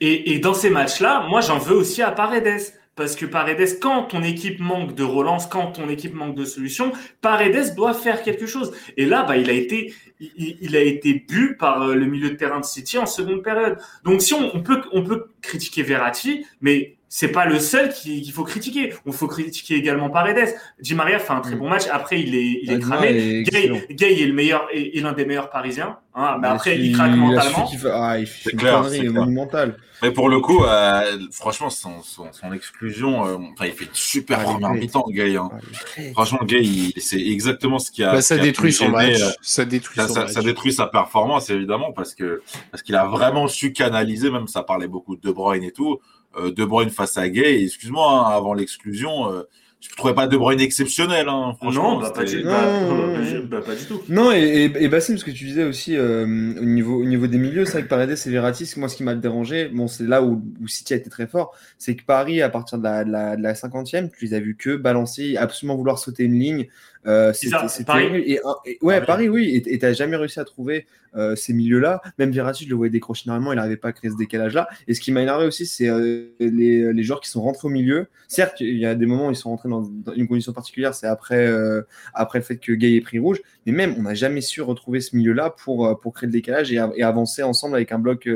Et, 0.00 0.34
et 0.34 0.38
dans 0.38 0.54
ces 0.54 0.70
matchs-là, 0.70 1.26
moi, 1.28 1.40
j'en 1.40 1.58
veux 1.58 1.74
aussi 1.74 2.02
à 2.02 2.12
Paredes. 2.12 2.60
Parce 2.96 3.14
que 3.14 3.26
Paredes, 3.26 3.78
quand 3.78 4.04
ton 4.04 4.22
équipe 4.22 4.58
manque 4.58 4.94
de 4.94 5.04
relance, 5.04 5.46
quand 5.46 5.72
ton 5.72 5.88
équipe 5.90 6.14
manque 6.14 6.34
de 6.34 6.46
solution, 6.46 6.92
Paredes 7.20 7.74
doit 7.76 7.92
faire 7.92 8.22
quelque 8.22 8.46
chose. 8.46 8.72
Et 8.96 9.04
là, 9.04 9.22
bah, 9.22 9.36
il 9.36 9.50
a 9.50 9.52
été, 9.52 9.92
il, 10.18 10.74
a 10.74 10.80
été 10.80 11.12
bu 11.28 11.56
par 11.58 11.86
le 11.88 12.06
milieu 12.06 12.30
de 12.30 12.36
terrain 12.36 12.60
de 12.60 12.64
City 12.64 12.96
en 12.96 13.04
seconde 13.04 13.42
période. 13.42 13.76
Donc, 14.02 14.22
si 14.22 14.32
on, 14.32 14.56
on 14.56 14.62
peut, 14.62 14.80
on 14.92 15.04
peut 15.04 15.26
critiquer 15.42 15.82
Verratti, 15.82 16.46
mais 16.62 16.95
c'est 17.16 17.28
pas 17.28 17.46
le 17.46 17.58
seul 17.60 17.94
qu'il 17.94 18.30
faut 18.30 18.44
critiquer. 18.44 18.92
Il 19.06 19.12
faut 19.14 19.26
critiquer 19.26 19.76
également 19.76 20.10
Paredes. 20.10 20.54
Di 20.78 20.94
Maria 20.94 21.18
fait 21.18 21.32
un 21.32 21.40
très 21.40 21.54
mm. 21.54 21.58
bon 21.58 21.70
match. 21.70 21.84
Après, 21.90 22.20
il 22.20 22.34
est, 22.34 22.60
il 22.62 22.70
est 22.70 22.78
cramé. 22.78 23.42
Gay, 23.42 24.20
est 24.20 24.26
le 24.26 24.34
meilleur, 24.34 24.68
est, 24.70 25.00
l'un 25.00 25.14
des 25.14 25.24
meilleurs 25.24 25.48
Parisiens. 25.48 25.96
Hein. 26.14 26.36
mais 26.42 26.48
après, 26.48 26.78
il 26.78 26.92
craque 26.92 27.16
mentalement. 27.16 27.70
Ah, 27.90 28.18
il 28.18 28.26
fait 28.26 28.50
clair, 28.50 28.82
monumentale. 28.82 29.78
Mais 30.02 30.10
pour 30.10 30.28
le 30.28 30.40
coup, 30.40 30.62
euh, 30.62 31.18
franchement, 31.32 31.70
son, 31.70 32.02
son, 32.02 32.30
son 32.32 32.52
exclusion, 32.52 33.26
euh, 33.26 33.36
enfin, 33.54 33.64
il 33.64 33.72
fait 33.72 33.84
une 33.84 33.94
super 33.94 34.40
ah, 34.40 34.44
première 34.44 34.74
mi-temps, 34.74 35.06
Gay. 35.08 35.38
Hein. 35.38 35.48
Ah, 35.52 36.00
franchement, 36.12 36.40
Gay, 36.44 36.92
c'est 36.98 37.18
exactement 37.18 37.78
ce 37.78 37.90
qui 37.90 38.04
a. 38.04 38.12
Bah, 38.12 38.20
ça 38.20 38.36
détruit 38.36 38.74
son 38.74 38.90
match. 38.90 39.22
Euh, 39.22 39.30
ça 39.40 39.64
détruit 39.64 39.96
ça, 39.96 40.08
son 40.08 40.14
ça, 40.14 40.20
match. 40.24 40.32
ça, 40.32 40.42
détruit 40.42 40.72
sa 40.74 40.86
performance, 40.86 41.48
évidemment, 41.48 41.92
parce 41.92 42.14
que 42.14 42.42
parce 42.70 42.82
qu'il 42.82 42.94
a 42.94 43.06
vraiment 43.06 43.48
su 43.48 43.72
canaliser. 43.72 44.30
Même 44.30 44.48
ça 44.48 44.62
parlait 44.62 44.88
beaucoup 44.88 45.16
de 45.16 45.22
De 45.22 45.32
Bruyne 45.32 45.62
et 45.62 45.72
tout. 45.72 45.98
Euh, 46.38 46.52
de 46.52 46.64
Bruyne 46.64 46.90
face 46.90 47.16
à 47.16 47.28
Gay. 47.28 47.62
Excuse-moi, 47.64 48.10
hein, 48.10 48.36
avant 48.36 48.52
l'exclusion, 48.52 49.32
euh, 49.32 49.42
je 49.80 49.94
trouvais 49.96 50.14
pas 50.14 50.26
De 50.26 50.36
Bruyne 50.36 50.60
exceptionnel. 50.60 51.28
Hein, 51.28 51.56
non, 51.62 51.98
bah, 51.98 52.10
pas, 52.10 52.24
du, 52.24 52.42
bah, 52.42 53.60
pas, 53.64 53.74
du 53.74 53.84
tout. 53.86 54.02
Non, 54.08 54.32
et, 54.32 54.70
et, 54.74 54.88
Bassim, 54.88 55.16
ce 55.16 55.24
que 55.24 55.30
tu 55.30 55.44
disais 55.44 55.64
aussi 55.64 55.96
euh, 55.96 56.24
au, 56.24 56.64
niveau, 56.64 57.00
au 57.00 57.04
niveau 57.04 57.26
des 57.26 57.38
milieux, 57.38 57.64
c'est 57.64 57.72
vrai 57.72 57.82
que 57.84 57.88
Paredes 57.88 58.10
et 58.10 58.30
Verratti, 58.30 58.70
moi, 58.76 58.88
ce 58.88 58.96
qui 58.96 59.04
m'a 59.04 59.14
dérangé, 59.14 59.68
bon, 59.68 59.86
c'est 59.86 60.04
là 60.04 60.22
où, 60.22 60.42
où, 60.60 60.68
City 60.68 60.94
a 60.94 60.96
été 60.96 61.08
très 61.08 61.26
fort, 61.26 61.54
c'est 61.78 61.94
que 61.94 62.04
Paris, 62.04 62.42
à 62.42 62.48
partir 62.48 62.78
de 62.78 62.84
la, 62.84 63.04
de 63.04 63.10
la, 63.10 63.36
de 63.36 63.42
la 63.42 63.54
50e, 63.54 64.10
tu 64.10 64.24
les 64.24 64.34
as 64.34 64.40
vus 64.40 64.56
que 64.56 64.76
balancer, 64.76 65.36
absolument 65.36 65.76
vouloir 65.76 65.98
sauter 65.98 66.24
une 66.24 66.38
ligne. 66.38 66.68
Euh, 67.06 67.32
c'était 67.32 67.84
Paris. 67.84 68.22
Et, 68.26 68.40
ouais, 68.82 69.00
Paris, 69.04 69.28
oui, 69.28 69.62
et 69.64 69.78
t'as 69.78 69.92
jamais 69.92 70.16
réussi 70.16 70.40
à 70.40 70.44
trouver 70.44 70.86
euh, 71.16 71.34
ces 71.34 71.54
milieux-là. 71.54 72.02
Même 72.18 72.30
Verratti, 72.30 72.64
je 72.64 72.70
le 72.70 72.76
voyais 72.76 72.90
décrocher 72.90 73.24
normalement, 73.26 73.52
il 73.52 73.56
n'arrivait 73.56 73.78
pas 73.78 73.88
à 73.88 73.92
créer 73.92 74.10
ce 74.10 74.16
décalage-là. 74.16 74.68
Et 74.86 74.92
ce 74.92 75.00
qui 75.00 75.12
m'a 75.12 75.22
énervé 75.22 75.46
aussi, 75.46 75.66
c'est 75.66 75.88
euh, 75.88 76.28
les, 76.40 76.92
les, 76.92 77.02
joueurs 77.02 77.20
qui 77.20 77.30
sont 77.30 77.40
rentrés 77.40 77.68
au 77.68 77.70
milieu. 77.70 78.08
Certes, 78.28 78.60
il 78.60 78.76
y 78.76 78.84
a 78.84 78.94
des 78.94 79.06
moments 79.06 79.28
où 79.28 79.30
ils 79.30 79.36
sont 79.36 79.48
rentrés 79.48 79.70
dans, 79.70 79.82
une 80.14 80.28
condition 80.28 80.52
particulière, 80.52 80.94
c'est 80.94 81.06
après, 81.06 81.46
euh, 81.46 81.82
après 82.12 82.40
le 82.40 82.44
fait 82.44 82.58
que 82.58 82.72
Gay 82.72 82.96
ait 82.96 83.00
pris 83.00 83.18
rouge. 83.18 83.40
Mais 83.64 83.72
même, 83.72 83.94
on 83.98 84.02
n'a 84.02 84.14
jamais 84.14 84.42
su 84.42 84.60
retrouver 84.60 85.00
ce 85.00 85.16
milieu-là 85.16 85.50
pour, 85.50 85.98
pour 86.00 86.12
créer 86.12 86.26
le 86.26 86.32
décalage 86.32 86.70
et, 86.70 86.80
et, 86.96 87.02
avancer 87.02 87.42
ensemble 87.42 87.76
avec 87.76 87.92
un 87.92 87.98
bloc, 87.98 88.28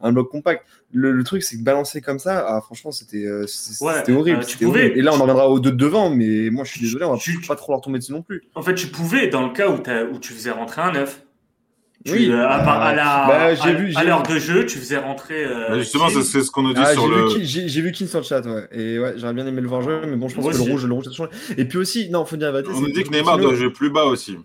un 0.00 0.12
bloc 0.12 0.28
compact. 0.30 0.64
Le, 0.92 1.22
truc, 1.24 1.42
c'est 1.42 1.58
que 1.58 1.62
balancer 1.62 2.00
comme 2.00 2.18
ça, 2.18 2.44
ah, 2.48 2.60
franchement, 2.60 2.90
c'était 2.90 3.26
horrible. 4.10 4.40
Et 4.74 5.02
là, 5.02 5.12
on 5.12 5.16
en 5.16 5.22
reviendra 5.22 5.50
aux 5.50 5.60
deux 5.60 5.72
de 5.72 5.76
devant, 5.76 6.10
mais 6.10 6.50
moi, 6.50 6.64
je 6.64 6.72
suis 6.72 6.80
désolé, 6.80 7.04
on 7.04 7.14
va 7.14 7.20
pas 7.46 7.56
trop 7.56 7.72
leur 7.72 7.80
tomber 7.80 7.98
dessus 7.98 8.05
non 8.10 8.22
plus. 8.22 8.42
En 8.54 8.62
fait, 8.62 8.74
tu 8.74 8.88
pouvais, 8.88 9.28
dans 9.28 9.46
le 9.46 9.52
cas 9.52 9.68
où, 9.68 9.82
où 10.14 10.18
tu 10.18 10.32
faisais 10.32 10.50
rentrer 10.50 10.82
un 10.82 10.92
neuf, 10.92 11.22
oui. 12.12 12.30
Euh, 12.30 12.46
à, 12.46 12.56
à, 12.56 12.94
la, 12.94 13.26
bah, 13.26 13.96
à, 13.96 14.04
l'heure 14.04 14.22
de 14.22 14.38
jeu, 14.38 14.66
tu 14.66 14.78
faisais 14.78 14.98
rentrer. 14.98 15.44
Euh, 15.44 15.70
bah, 15.70 15.78
justement, 15.78 16.08
c'est 16.08 16.42
ce 16.42 16.50
qu'on 16.50 16.62
nous 16.62 16.74
dit 16.74 16.80
ah, 16.82 16.92
sur 16.92 17.08
le. 17.08 17.28
J'ai 17.42 17.80
vu 17.80 17.92
Kin 17.92 18.06
sur 18.06 18.20
le 18.20 18.24
chat, 18.24 18.44
ouais. 18.46 18.68
Et 18.72 18.98
ouais, 18.98 19.14
j'aurais 19.16 19.32
bien 19.32 19.46
aimé 19.46 19.60
le 19.60 19.68
voir 19.68 19.82
jouer, 19.82 20.00
mais 20.06 20.16
bon, 20.16 20.28
je 20.28 20.36
pense 20.36 20.46
que 20.46 20.64
le 20.64 20.70
rouge, 20.70 20.86
le 20.86 20.94
rouge, 20.94 21.04
ça 21.06 21.12
changé. 21.12 21.30
Et 21.56 21.64
puis 21.64 21.78
aussi, 21.78 22.08
non, 22.10 22.24
faut 22.24 22.36
dire 22.36 22.52
On 22.68 22.80
nous 22.80 22.92
dit 22.92 23.02
que 23.02 23.10
Neymar 23.10 23.38
doit 23.38 23.54
jouer 23.54 23.70
plus 23.70 23.90
bas 23.90 24.04
aussi. 24.04 24.36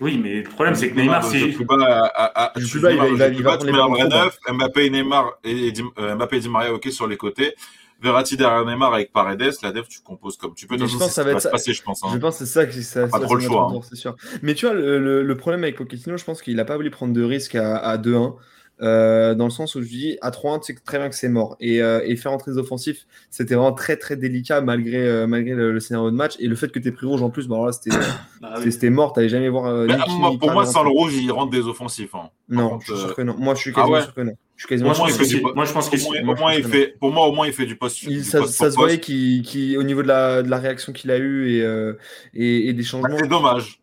Oui, 0.00 0.18
mais 0.20 0.42
le 0.42 0.48
problème, 0.48 0.74
c'est 0.74 0.90
que 0.90 0.96
Neymar, 0.96 1.24
c'est. 1.24 1.48
Plus 1.48 1.64
bas, 1.64 2.10
à, 2.14 2.52
plus 2.54 2.80
bas, 2.80 2.92
il 2.92 2.98
va, 2.98 3.08
il 3.08 3.16
va, 3.16 3.28
il 3.28 3.42
va. 3.42 4.30
Mbappé 4.52 4.86
et 4.86 4.90
Neymar 4.90 5.38
et 5.44 5.72
euh, 5.98 6.14
Mbappé 6.14 6.36
et 6.36 6.40
Di 6.40 6.48
Maria, 6.48 6.74
ok, 6.74 6.90
sur 6.90 7.06
les 7.06 7.16
côtés. 7.16 7.54
Verratti 8.02 8.36
derrière 8.36 8.64
Neymar 8.66 8.92
avec 8.94 9.12
Paredes, 9.12 9.52
la 9.62 9.72
def, 9.72 9.88
tu 9.88 10.00
composes 10.00 10.36
comme 10.36 10.54
tu 10.54 10.66
peux. 10.66 10.76
je 10.76 10.84
pense 10.96 11.06
que 11.06 11.12
ça 11.12 11.22
va 11.24 11.32
être 11.32 11.50
passer, 11.50 11.72
je 11.72 11.82
pense. 11.82 12.02
Hein. 12.02 12.08
Je 12.12 12.18
pense 12.18 12.38
que 12.38 12.44
c'est 12.44 12.52
ça 12.52 12.66
qui 12.66 12.82
ça. 12.82 13.06
Pas 13.06 13.20
trop 13.20 13.36
le 13.36 13.40
choix. 13.40 13.70
Hein. 13.72 13.80
C'est 13.88 13.96
sûr. 13.96 14.16
Mais 14.42 14.54
tu 14.54 14.66
vois, 14.66 14.74
le, 14.74 15.22
le, 15.22 15.36
problème 15.36 15.62
avec 15.62 15.76
Pochettino, 15.76 16.16
je 16.16 16.24
pense 16.24 16.42
qu'il 16.42 16.56
n'a 16.56 16.64
pas 16.64 16.76
voulu 16.76 16.90
prendre 16.90 17.12
de 17.12 17.22
risques 17.22 17.54
à, 17.54 17.76
à 17.76 17.96
2-1. 17.98 18.34
Euh, 18.80 19.36
dans 19.36 19.44
le 19.44 19.50
sens 19.50 19.76
où 19.76 19.82
je 19.82 19.86
dis 19.86 20.18
à 20.22 20.30
3-1, 20.30 20.58
tu 20.58 20.72
sais 20.72 20.80
très 20.84 20.98
bien 20.98 21.08
que 21.08 21.14
c'est 21.14 21.28
mort. 21.28 21.56
Et, 21.60 21.80
euh, 21.80 22.00
et, 22.04 22.16
faire 22.16 22.32
entrer 22.32 22.50
des 22.50 22.58
offensifs, 22.58 23.06
c'était 23.30 23.54
vraiment 23.54 23.72
très 23.72 23.96
très 23.96 24.16
délicat 24.16 24.60
malgré, 24.60 25.06
euh, 25.06 25.26
malgré 25.28 25.54
le, 25.54 25.78
scénario 25.78 26.10
de 26.10 26.16
match. 26.16 26.34
Et 26.40 26.48
le 26.48 26.56
fait 26.56 26.68
que 26.72 26.80
tu 26.80 26.88
aies 26.88 26.92
pris 26.92 27.06
rouge 27.06 27.22
en 27.22 27.30
plus, 27.30 27.46
bah, 27.46 27.70
c'était 27.70 27.96
bah, 28.40 28.54
oui. 28.58 28.90
mort. 28.90 29.12
Tu 29.12 29.28
jamais 29.28 29.48
voir. 29.48 29.86
Pour 30.38 30.50
moi, 30.50 30.66
sans 30.66 30.82
le 30.82 30.90
rouge, 30.90 31.14
il 31.14 31.30
rentre 31.30 31.50
des 31.50 31.60
offensifs. 31.60 32.14
Hein. 32.14 32.30
Non, 32.48 32.80
je 32.80 32.92
suis 32.92 33.00
sûr 33.00 33.14
que 33.14 33.22
non. 33.22 33.36
Moi, 33.38 33.54
je 33.54 33.60
suis 33.60 33.72
quasiment 33.72 33.96
ah 33.96 34.02
sûr 34.02 34.14
que 34.14 34.22
non. 34.22 34.32
Je 34.62 34.68
suis 34.68 34.68
quasiment 34.68 34.94
moi, 34.96 35.08
je 35.08 35.16
pense 35.16 35.54
moi, 35.54 35.64
je 35.64 35.72
pense 35.72 36.56
il 36.56 36.64
fait, 36.64 36.94
pour 37.00 37.10
moi, 37.10 37.26
au 37.26 37.32
moins, 37.32 37.48
il 37.48 37.52
fait 37.52 37.66
du 37.66 37.74
poste. 37.74 38.08
ça, 38.22 38.46
ça 38.46 38.70
se 38.70 38.76
voyait 38.76 39.00
qui, 39.00 39.76
au 39.76 39.82
niveau 39.82 40.02
de 40.02 40.08
la, 40.08 40.42
de 40.42 40.48
la 40.48 40.58
réaction 40.58 40.92
qu'il 40.92 41.10
a 41.10 41.18
eue 41.18 41.50
et, 41.50 41.66
et, 42.34 42.68
et, 42.68 42.72
des 42.72 42.84
changements. 42.84 43.16
C'est 43.18 43.26
dommage. 43.26 43.80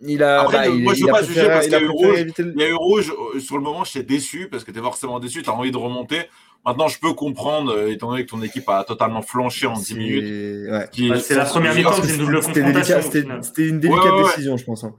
Il 0.00 0.22
a, 0.22 0.40
Après, 0.40 0.68
bah, 0.68 0.74
moi, 0.74 0.94
je 0.94 1.02
ne 1.02 1.06
peux 1.06 1.12
pas 1.12 1.22
juger 1.22 1.46
parce 1.46 1.64
qu'il 1.64 1.72
y, 1.72 1.76
a 1.76 1.80
eu 1.82 1.88
rouge. 1.88 2.26
Il 2.38 2.60
y 2.60 2.64
a 2.64 2.68
eu 2.68 2.74
rouge. 2.74 3.12
Sur 3.38 3.56
le 3.56 3.62
moment, 3.62 3.84
j'étais 3.84 4.02
déçu 4.02 4.48
parce 4.50 4.64
que 4.64 4.70
tu 4.70 4.78
es 4.78 4.82
forcément 4.82 5.20
déçu. 5.20 5.42
Tu 5.42 5.50
as 5.50 5.54
envie 5.54 5.70
de 5.70 5.76
remonter. 5.76 6.22
Maintenant, 6.64 6.88
je 6.88 6.98
peux 6.98 7.12
comprendre, 7.12 7.74
euh, 7.74 7.92
étant 7.92 8.08
donné 8.08 8.24
que 8.24 8.30
ton 8.30 8.42
équipe 8.42 8.66
a 8.70 8.84
totalement 8.84 9.20
flanché 9.20 9.66
en 9.66 9.74
10 9.74 9.94
minutes. 9.94 10.70
Ouais. 10.70 11.20
C'est 11.20 11.34
la 11.34 11.44
première 11.44 11.74
mi-temps, 11.74 11.92
c'est 12.02 12.14
une 12.14 12.18
double 12.18 12.40
confrontation. 12.40 13.00
C'était 13.42 13.68
une 13.68 13.80
délicate 13.80 14.24
décision, 14.24 14.56
je 14.56 14.64
pense. 14.64 14.84
Hein. 14.84 14.94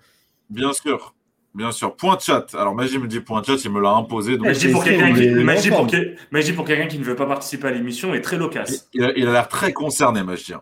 Bien 0.52 0.74
sûr. 0.74 1.16
Bien 1.56 1.72
sûr. 1.72 1.96
Point 1.96 2.18
chat. 2.20 2.48
Alors, 2.54 2.76
Magie 2.76 3.00
me 3.00 3.08
dit 3.08 3.22
point 3.22 3.42
chat, 3.42 3.56
il 3.64 3.72
me 3.72 3.80
l'a 3.80 3.92
imposé. 3.92 4.38
Donc... 4.38 4.48
Magie, 4.48 4.68
pour 4.68 4.84
quelqu'un 4.84 5.14
qui... 5.14 5.30
Magie, 5.30 5.70
pour... 5.70 5.88
pour 6.56 6.66
quelqu'un 6.66 6.88
qui 6.88 7.00
ne 7.00 7.04
veut 7.04 7.16
pas 7.16 7.26
participer 7.26 7.70
à 7.70 7.72
l'émission 7.72 8.14
est 8.14 8.22
très 8.22 8.38
loquace. 8.38 8.90
Il, 8.94 9.04
a 9.04 9.12
l'air 9.14 9.48
très 9.48 9.72
concerné, 9.72 10.22
Magie. 10.22 10.54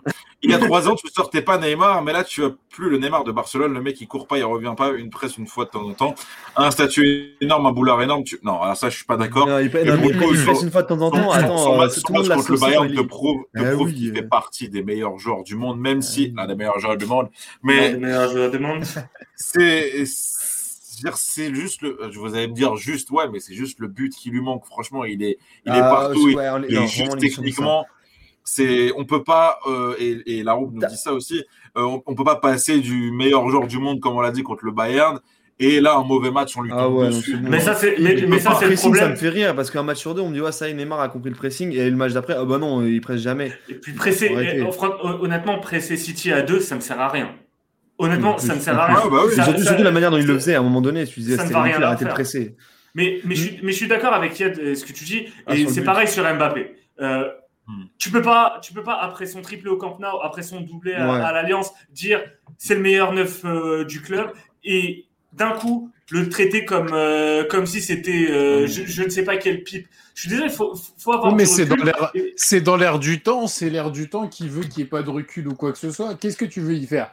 Il 0.44 0.52
y 0.52 0.54
a 0.54 0.60
trois 0.60 0.90
ans, 0.90 0.96
tu 0.96 1.08
ne 1.08 1.12
sortais 1.12 1.42
pas 1.42 1.58
Neymar, 1.58 2.04
mais 2.04 2.12
là, 2.12 2.24
tu 2.24 2.44
as 2.44 2.52
plus 2.70 2.90
le 2.90 2.98
Neymar 2.98 3.24
de 3.24 3.32
Barcelone. 3.32 3.74
Le 3.74 3.82
mec, 3.82 4.00
il 4.02 4.08
court 4.08 4.28
pas, 4.28 4.38
il 4.38 4.44
revient 4.44 4.74
pas, 4.78 4.92
une 4.92 5.10
presse 5.10 5.38
une 5.38 5.48
fois 5.48 5.66
de 5.66 5.70
temps 5.72 5.88
en 5.88 5.94
temps. 5.94 6.16
Un 6.58 6.70
statut 6.70 7.38
énorme, 7.42 7.66
un 7.66 7.72
boulard 7.72 8.02
énorme. 8.04 8.24
Tu... 8.24 8.38
Non, 8.44 8.62
alors 8.62 8.76
ça, 8.76 8.90
je 8.90 8.98
suis 8.98 9.06
pas 9.06 9.18
d'accord. 9.18 9.48
Il, 9.62 9.72
presse 9.72 10.62
une 10.62 10.70
fois 10.70 10.84
de 10.84 10.88
temps 10.88 11.02
en 11.02 11.10
temps. 11.10 11.32
Attends, 11.32 11.58
son, 11.58 11.78
match, 11.78 12.02
contre 12.30 12.52
le 12.52 12.60
Bayern 12.60 12.94
te 12.94 13.02
prouve, 13.02 13.46
te 13.56 13.64
ah 13.64 13.72
prouve 13.72 13.94
qu'il 13.94 14.14
fait 14.14 14.22
partie 14.22 14.70
des 14.70 14.84
meilleurs 14.84 15.18
joueurs 15.18 15.44
du 15.44 15.56
monde, 15.56 15.80
même 15.80 16.02
si, 16.02 16.34
ah, 16.38 16.46
des 16.46 16.56
meilleurs 16.56 16.80
joueurs 16.80 16.98
du 16.98 17.06
monde. 17.06 17.30
Mais. 17.64 17.94
Des 17.94 17.98
meilleurs 17.98 18.30
joueurs 18.30 18.52
du 18.52 18.60
monde. 18.60 18.84
C'est 19.36 20.06
c'est 21.16 21.54
juste 21.54 21.82
le. 21.82 21.98
Je 22.12 22.20
vous 22.20 22.36
allez 22.36 22.48
me 22.48 22.54
dire 22.54 22.76
juste, 22.76 23.12
ouais, 23.12 23.28
mais 23.30 23.40
c'est 23.40 23.54
juste 23.54 23.80
le 23.80 23.88
but 23.88 24.14
qui 24.14 24.30
lui 24.30 24.42
manque. 24.42 24.66
Franchement, 24.66 25.04
il 25.04 25.24
est, 25.24 25.38
il 25.66 25.72
est 25.72 25.80
ah, 25.80 25.90
partout. 25.90 26.30
il, 26.30 26.76
est 26.76 26.88
juste 26.88 27.18
techniquement. 27.20 27.86
C'est, 28.46 28.92
on 28.98 29.06
peut 29.06 29.24
pas, 29.24 29.60
euh, 29.68 29.96
et, 30.00 30.40
et 30.40 30.44
la 30.44 30.52
roue 30.52 30.70
nous 30.70 30.86
dit 30.86 30.98
ça 30.98 31.14
aussi, 31.14 31.46
euh, 31.78 31.98
on, 32.06 32.14
peut 32.14 32.26
pas 32.26 32.36
passer 32.36 32.80
du 32.80 33.12
meilleur 33.12 33.48
joueur 33.50 33.68
du 33.68 33.80
monde, 33.80 34.02
comme 34.02 34.18
on 34.18 34.22
l'a 34.22 34.32
dit, 34.32 34.44
contre 34.44 34.66
le 34.66 34.72
Bayern, 34.72 35.22
et 35.60 35.80
là, 35.80 35.96
un 35.96 36.04
mauvais 36.04 36.30
match, 36.30 36.58
on 36.58 36.62
lui 36.62 36.72
ah 36.74 36.84
tombe 36.84 37.08
dessus. 37.08 37.38
Mais 37.42 37.60
ça, 37.60 37.74
c'est 37.74 37.96
mais, 38.00 38.40
ça, 38.40 38.56
c'est 38.60 38.68
le 38.68 38.76
problème. 38.76 39.04
Ça 39.04 39.10
me 39.10 39.16
fait 39.16 39.30
rire 39.30 39.56
parce 39.56 39.72
qu'un 39.72 39.84
match 39.84 40.00
sur 40.00 40.14
deux, 40.14 40.22
on 40.22 40.30
me 40.30 40.34
dit, 40.34 40.42
ouais, 40.42 40.52
ça, 40.52 40.72
Neymar 40.72 41.00
a 41.00 41.10
compris 41.10 41.30
le 41.30 41.36
pressing. 41.36 41.72
Et 41.72 41.90
le 41.90 41.96
match 41.96 42.12
d'après, 42.12 42.34
ah 42.38 42.44
bah 42.44 42.58
non, 42.58 42.86
il 42.86 43.00
presse 43.02 43.22
jamais. 43.22 43.54
Et 43.70 43.76
puis, 43.76 43.94
presser, 43.94 44.30
honnêtement, 45.02 45.60
presser 45.60 45.96
City 45.96 46.32
à 46.32 46.42
deux, 46.42 46.60
ça 46.60 46.76
me 46.76 46.82
sert 46.82 47.00
à 47.00 47.08
rien. 47.08 47.34
Honnêtement, 47.98 48.38
ça 48.38 48.56
ne 48.56 48.60
sert 48.60 48.78
à 48.78 48.88
rien. 48.88 49.00
Ah, 49.04 49.10
bah 49.10 49.54
surtout, 49.54 49.84
la 49.84 49.92
manière 49.92 50.12
dont 50.12 50.18
il 50.18 50.26
le 50.26 50.34
faisait 50.36 50.56
à 50.56 50.60
un 50.60 50.64
moment 50.64 50.82
donné. 50.82 51.06
Tu 51.06 51.20
disais, 51.20 51.38
c'était 51.38 51.56
rien 51.56 51.82
arrêter 51.82 52.06
de 52.06 52.10
presser. 52.10 52.56
Mais, 52.96 53.22
mais, 53.24 53.36
je, 53.36 53.64
mais 53.64 53.72
je 53.72 53.78
suis 53.78 53.88
d'accord 53.88 54.14
avec 54.14 54.40
Yad, 54.40 54.60
euh, 54.60 54.76
ce 54.76 54.86
que 54.86 54.94
tu 54.94 55.04
dis. 55.04 55.26
Ah, 55.48 55.56
et 55.56 55.68
c'est 55.68 55.84
pareil 55.84 56.08
sur 56.08 56.24
Mbappé. 56.24 56.76
Euh, 57.02 57.28
hmm. 57.68 57.86
Tu 57.98 58.12
peux 58.12 58.22
pas, 58.22 58.60
tu 58.62 58.74
peux 58.74 58.84
pas 58.84 59.00
après 59.02 59.26
son 59.26 59.42
triplé 59.42 59.70
au 59.70 59.78
Camp 59.78 59.98
Nou, 60.00 60.22
après 60.22 60.44
son 60.44 60.62
doublé 60.62 60.94
à, 60.94 61.32
l'Alliance, 61.32 61.72
dire 61.92 62.22
c'est 62.58 62.76
le 62.76 62.82
meilleur 62.82 63.14
neuf 63.14 63.44
euh, 63.46 63.84
du 63.84 64.02
club 64.02 64.32
et 64.64 65.06
d'un 65.34 65.52
coup 65.52 65.90
le 66.12 66.30
traiter 66.30 66.64
comme 66.66 66.96
comme 67.50 67.66
si 67.66 67.82
c'était 67.82 68.28
hmm. 68.30 68.68
je, 68.68 69.04
ne 69.04 69.10
sais 69.10 69.24
pas 69.24 69.38
quel 69.38 69.64
pipe. 69.64 69.88
Je 70.14 70.22
suis 70.22 70.30
désolé, 70.30 70.50
faut 70.50 70.76
faut 71.00 71.14
avoir. 71.14 71.34
mais 71.34 71.48
c'est 71.48 71.66
dans 71.66 71.84
l'air, 71.84 72.12
c'est 72.36 72.62
dans 72.62 72.76
l'air 72.76 73.00
du 73.00 73.22
temps, 73.22 73.48
c'est 73.48 73.72
l'air 73.72 73.90
du 73.90 74.08
temps 74.08 74.28
qui 74.28 74.48
veut 74.48 74.62
qu'il 74.62 74.78
n'y 74.78 74.84
ait 74.84 74.90
pas 74.90 75.02
de 75.02 75.10
recul 75.10 75.48
ou 75.48 75.56
quoi 75.56 75.72
que 75.72 75.80
ce 75.80 75.90
soit. 75.90 76.14
Qu'est-ce 76.14 76.38
que 76.38 76.46
tu 76.46 76.62
veux 76.62 76.76
y 76.76 76.86
faire? 76.86 77.12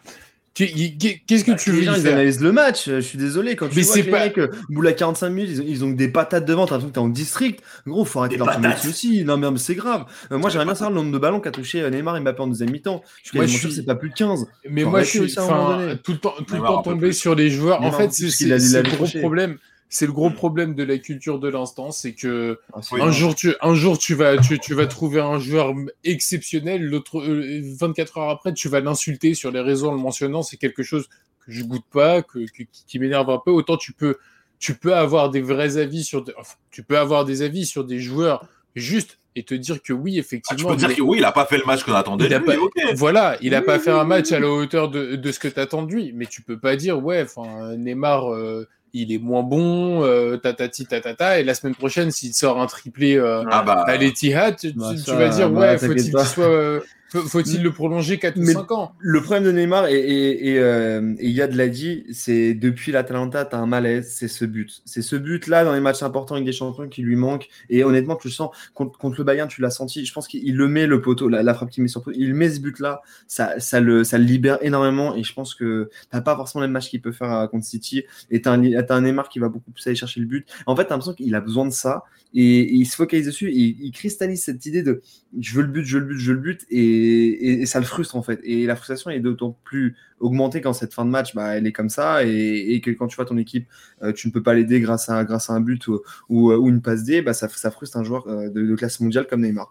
Qu'est-ce 0.54 1.44
que 1.44 1.52
bah, 1.52 1.56
tu 1.56 1.70
veux 1.70 1.80
dire 1.80 1.96
Ils 1.96 2.08
analysent 2.08 2.40
le 2.40 2.52
match. 2.52 2.86
Je 2.86 3.00
suis 3.00 3.18
désolé 3.18 3.56
quand 3.56 3.68
tu 3.68 3.76
mais 3.76 3.82
vois 3.82 4.02
que 4.02 4.10
pas... 4.10 4.28
que 4.28 4.50
bout 4.68 4.86
à 4.86 4.92
45 4.92 5.30
minutes, 5.30 5.62
ils 5.66 5.84
ont, 5.84 5.90
des 5.90 6.08
patates 6.08 6.44
devant. 6.44 6.66
T'as 6.66 6.74
l'impression 6.74 6.88
que 6.88 6.94
t'es 6.94 7.00
en 7.00 7.08
district. 7.08 7.62
Gros, 7.86 8.04
faut 8.04 8.20
arrêter 8.20 8.36
leur 8.36 8.52
tomber 8.52 8.68
aussi. 8.88 9.24
Non 9.24 9.36
mais 9.36 9.46
c'est 9.58 9.74
grave. 9.74 10.04
Euh, 10.32 10.38
moi, 10.38 10.50
j'aimerais 10.50 10.66
bien 10.66 10.74
savoir 10.74 10.90
le 10.90 10.96
nombre 10.96 11.12
de 11.12 11.18
ballons 11.18 11.40
qu'a 11.40 11.50
touché 11.50 11.80
euh, 11.80 11.90
Neymar 11.90 12.16
et 12.16 12.20
Mbappé 12.20 12.40
en 12.42 12.48
deuxième 12.48 12.70
mi-temps. 12.70 13.02
Je 13.22 13.46
suis 13.46 13.68
que 13.68 13.74
c'est 13.74 13.84
pas 13.84 13.94
plus 13.94 14.10
de 14.10 14.14
15. 14.14 14.46
Mais 14.68 14.84
moi, 14.84 15.02
je 15.02 15.08
suis 15.08 15.34
tout 15.34 16.12
le 16.12 16.18
temps, 16.18 16.32
tout 16.46 16.54
le 16.54 16.60
temps 16.60 16.82
tombé 16.82 17.12
sur 17.12 17.34
les 17.34 17.50
joueurs. 17.50 17.82
En 17.82 17.92
fait, 17.92 18.10
c'est 18.12 18.46
le 18.46 18.96
gros 18.96 19.06
problème 19.20 19.56
c'est 19.92 20.06
le 20.06 20.12
gros 20.12 20.30
problème 20.30 20.76
de 20.76 20.84
la 20.84 20.98
culture 20.98 21.40
de 21.40 21.48
l'instant, 21.48 21.90
c'est 21.90 22.14
que 22.14 22.60
ah, 22.72 22.80
un 22.92 23.10
jour 23.10 23.34
tu 23.34 23.54
un 23.60 23.74
jour 23.74 23.98
tu 23.98 24.14
vas 24.14 24.38
tu, 24.38 24.60
tu 24.60 24.72
vas 24.72 24.86
trouver 24.86 25.20
un 25.20 25.40
joueur 25.40 25.74
exceptionnel, 26.04 26.84
l'autre 26.84 27.20
24 27.20 28.16
euh, 28.16 28.20
heures 28.20 28.30
après 28.30 28.54
tu 28.54 28.68
vas 28.68 28.80
l'insulter 28.80 29.34
sur 29.34 29.50
les 29.50 29.60
réseaux 29.60 29.88
en 29.88 29.94
le 29.94 29.98
mentionnant, 29.98 30.42
c'est 30.42 30.56
quelque 30.56 30.84
chose 30.84 31.08
que 31.44 31.50
je 31.50 31.64
goûte 31.64 31.84
pas, 31.92 32.22
que, 32.22 32.38
qui 32.86 32.98
m'énerve 33.00 33.28
un 33.30 33.40
peu. 33.44 33.50
Autant 33.50 33.76
tu 33.76 33.92
peux 33.92 34.16
tu 34.60 34.74
peux 34.74 34.94
avoir 34.94 35.30
des 35.30 35.40
vrais 35.40 35.76
avis 35.76 36.04
sur 36.04 36.24
tu 36.70 36.84
peux 36.84 36.96
avoir 36.96 37.24
des 37.24 37.42
avis 37.42 37.66
sur 37.66 37.84
des 37.84 37.98
joueurs 37.98 38.46
juste 38.76 39.18
et 39.36 39.42
te 39.42 39.54
dire 39.54 39.82
que 39.82 39.92
oui, 39.92 40.18
effectivement. 40.18 40.70
Ah, 40.70 40.76
tu 40.76 40.80
peux 40.80 40.86
dire 40.88 40.96
que 40.96 41.02
oui, 41.02 41.18
il 41.18 41.22
n'a 41.22 41.32
pas 41.32 41.46
fait 41.46 41.58
le 41.58 41.64
match 41.64 41.82
qu'on 41.84 41.94
attendait. 41.94 42.28
lui, 42.28 42.94
Voilà, 42.94 43.36
il 43.40 43.52
n'a 43.52 43.62
pas 43.62 43.78
fait 43.78 43.90
un 43.90 44.04
match 44.04 44.32
à 44.32 44.40
la 44.40 44.48
hauteur 44.48 44.88
de, 44.88 45.16
de 45.16 45.32
ce 45.32 45.38
que 45.38 45.48
tu 45.48 45.60
attends 45.60 45.82
de 45.82 45.92
lui. 45.92 46.12
Mais 46.14 46.26
tu 46.26 46.42
peux 46.42 46.58
pas 46.58 46.76
dire, 46.76 47.02
ouais, 47.02 47.22
enfin, 47.22 47.76
Neymar, 47.76 48.32
euh, 48.32 48.66
il 48.92 49.12
est 49.12 49.18
moins 49.18 49.42
bon, 49.42 50.04
euh, 50.04 50.36
tatati 50.36 50.86
tatata, 50.86 51.38
et 51.38 51.44
la 51.44 51.54
semaine 51.54 51.74
prochaine, 51.74 52.10
s'il 52.10 52.34
sort 52.34 52.60
un 52.60 52.66
triplé 52.66 53.16
euh, 53.16 53.44
ah 53.50 53.62
bah, 53.62 53.84
à 53.86 53.96
l'Etihad, 53.96 54.56
tu, 54.56 54.72
bah, 54.72 54.92
vas 55.06 55.28
dire, 55.28 55.52
ouais, 55.52 55.78
faut-il 55.78 56.10
qu'il 56.10 56.26
soit, 56.26 56.44
euh, 56.44 56.80
faut-il 57.10 57.62
le 57.62 57.72
prolonger 57.72 58.18
4 58.18 58.38
ou 58.38 58.44
5 58.44 58.70
ans? 58.72 58.92
Le 58.98 59.20
problème 59.20 59.44
de 59.44 59.52
Neymar, 59.52 59.88
et, 59.88 59.98
et, 59.98 60.50
et, 60.50 60.58
euh, 60.58 61.14
et 61.18 61.28
Yad 61.28 61.54
l'a 61.54 61.68
dit, 61.68 62.04
c'est 62.12 62.54
depuis 62.54 62.92
l'Atalanta, 62.92 63.44
tu 63.44 63.56
as 63.56 63.58
un 63.58 63.66
malaise, 63.66 64.12
c'est 64.12 64.28
ce 64.28 64.44
but. 64.44 64.82
C'est 64.84 65.02
ce 65.02 65.16
but-là 65.16 65.64
dans 65.64 65.74
les 65.74 65.80
matchs 65.80 66.02
importants 66.02 66.34
avec 66.34 66.46
des 66.46 66.52
champions 66.52 66.88
qui 66.88 67.02
lui 67.02 67.16
manque. 67.16 67.48
Et 67.68 67.82
honnêtement, 67.84 68.16
tu 68.16 68.28
le 68.28 68.32
sens, 68.32 68.50
contre, 68.74 68.98
contre 68.98 69.18
le 69.18 69.24
Bayern, 69.24 69.48
tu 69.48 69.60
l'as 69.60 69.70
senti. 69.70 70.04
Je 70.04 70.12
pense 70.12 70.28
qu'il 70.28 70.56
le 70.56 70.68
met, 70.68 70.86
le 70.86 71.00
poteau, 71.00 71.28
la, 71.28 71.54
frappe 71.54 71.70
qu'il 71.70 71.82
met 71.82 71.88
sur 71.88 72.00
le 72.00 72.04
poteau, 72.04 72.18
il 72.18 72.34
met 72.34 72.50
ce 72.50 72.60
but-là, 72.60 73.02
ça, 73.26 73.58
ça, 73.58 73.80
le, 73.80 74.04
ça 74.04 74.18
le 74.18 74.24
libère 74.24 74.58
énormément. 74.62 75.16
Et 75.16 75.24
je 75.24 75.32
pense 75.32 75.54
que 75.54 75.90
tu 76.12 76.22
pas 76.22 76.36
forcément 76.36 76.62
le 76.64 76.70
match 76.70 76.90
qu'il 76.90 77.00
peut 77.00 77.12
faire 77.12 77.48
contre 77.50 77.64
City. 77.64 78.04
Et 78.30 78.40
tu 78.40 78.48
as, 78.48 78.52
as, 78.52 78.94
un 78.94 79.00
Neymar 79.00 79.28
qui 79.28 79.38
va 79.38 79.48
beaucoup 79.48 79.70
plus 79.70 79.86
aller 79.86 79.96
chercher 79.96 80.20
le 80.20 80.26
but. 80.26 80.46
En 80.66 80.76
fait, 80.76 80.84
tu 80.84 80.88
as 80.88 80.94
l'impression 80.94 81.14
qu'il 81.14 81.34
a 81.34 81.40
besoin 81.40 81.66
de 81.66 81.72
ça. 81.72 82.04
Et, 82.34 82.72
il 82.72 82.86
se 82.86 82.96
focalise 82.96 83.26
dessus. 83.26 83.50
Et 83.50 83.76
il 83.80 83.90
cristallise 83.92 84.42
cette 84.42 84.64
idée 84.66 84.82
de 84.82 85.02
je 85.38 85.54
veux 85.54 85.62
le 85.62 85.68
but, 85.68 85.84
je 85.84 85.98
veux 85.98 86.04
le 86.04 86.14
but, 86.14 86.18
je 86.18 86.30
veux 86.30 86.36
le 86.36 86.42
but. 86.42 86.66
Et 86.70 86.99
et, 87.00 87.66
ça 87.66 87.78
le 87.78 87.84
frustre 87.84 88.16
en 88.16 88.22
fait. 88.22 88.40
Et 88.44 88.66
la 88.66 88.76
frustration 88.76 89.10
est 89.10 89.20
d'autant 89.20 89.56
plus 89.64 89.96
augmentée 90.18 90.60
quand 90.60 90.72
cette 90.72 90.94
fin 90.94 91.04
de 91.04 91.10
match, 91.10 91.34
bah, 91.34 91.56
elle 91.56 91.66
est 91.66 91.72
comme 91.72 91.88
ça, 91.88 92.24
et, 92.24 92.80
que 92.84 92.90
quand 92.90 93.06
tu 93.06 93.16
vois 93.16 93.24
ton 93.24 93.38
équipe, 93.38 93.66
euh, 94.02 94.12
tu 94.12 94.28
ne 94.28 94.32
peux 94.32 94.42
pas 94.42 94.54
l'aider 94.54 94.80
grâce 94.80 95.08
à, 95.08 95.24
grâce 95.24 95.50
à 95.50 95.54
un 95.54 95.60
but 95.60 95.86
ou, 95.88 96.02
ou, 96.28 96.68
une 96.68 96.82
passe 96.82 97.04
D, 97.04 97.22
bah, 97.22 97.32
ça, 97.32 97.48
ça 97.48 97.70
frustre 97.70 97.96
un 97.96 98.04
joueur 98.04 98.26
euh, 98.28 98.48
de, 98.48 98.74
classe 98.74 99.00
mondiale 99.00 99.26
comme 99.28 99.42
Neymar. 99.42 99.68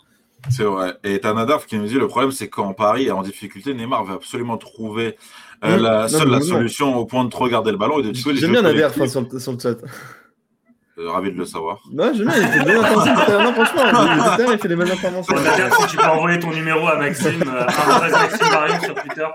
C'est 0.49 0.63
vrai. 0.63 0.93
Et 1.03 1.19
t'as 1.19 1.33
Nadaf 1.33 1.65
qui 1.65 1.77
nous 1.77 1.85
dit 1.85 1.95
le 1.95 2.07
problème, 2.07 2.31
c'est 2.31 2.47
quand 2.47 2.73
Paris 2.73 3.07
est 3.07 3.11
en 3.11 3.23
difficulté, 3.23 3.73
Neymar 3.73 4.05
va 4.05 4.13
absolument 4.13 4.57
trouver 4.57 5.17
euh, 5.65 5.77
la, 5.77 6.07
seule 6.07 6.29
la 6.29 6.39
solution 6.39 6.95
au 6.95 7.05
point 7.05 7.25
de 7.25 7.29
trop 7.29 7.49
garder 7.49 7.71
le 7.71 7.77
ballon 7.77 7.99
et 7.99 8.03
de 8.03 8.13
J'aime 8.13 8.51
bien 8.51 8.61
Nadaf 8.61 8.95
sur, 9.07 9.41
sur 9.41 9.51
le 9.51 9.59
chat. 9.59 9.77
Euh, 10.99 11.11
ravi 11.11 11.31
de 11.31 11.37
le 11.37 11.45
savoir. 11.45 11.81
Non, 11.91 12.11
je 12.13 12.23
il 12.23 12.29
fait 12.29 12.59
des 12.59 12.65
bonnes 12.65 12.83
interventions. 12.83 13.15
Non, 13.41 13.53
franchement, 13.53 14.51
il 14.51 14.59
fait 14.59 14.67
des 14.67 14.75
bonnes 14.75 14.91
interventions. 14.91 15.35
si 15.79 15.87
tu 15.87 15.97
peux 15.97 16.03
envoyer 16.03 16.39
ton 16.39 16.51
numéro 16.51 16.87
à 16.87 16.97
Maxime, 16.97 17.41
euh, 17.47 17.65
Maxime 17.65 18.81
sur 18.83 18.95
Twitter. 18.95 19.27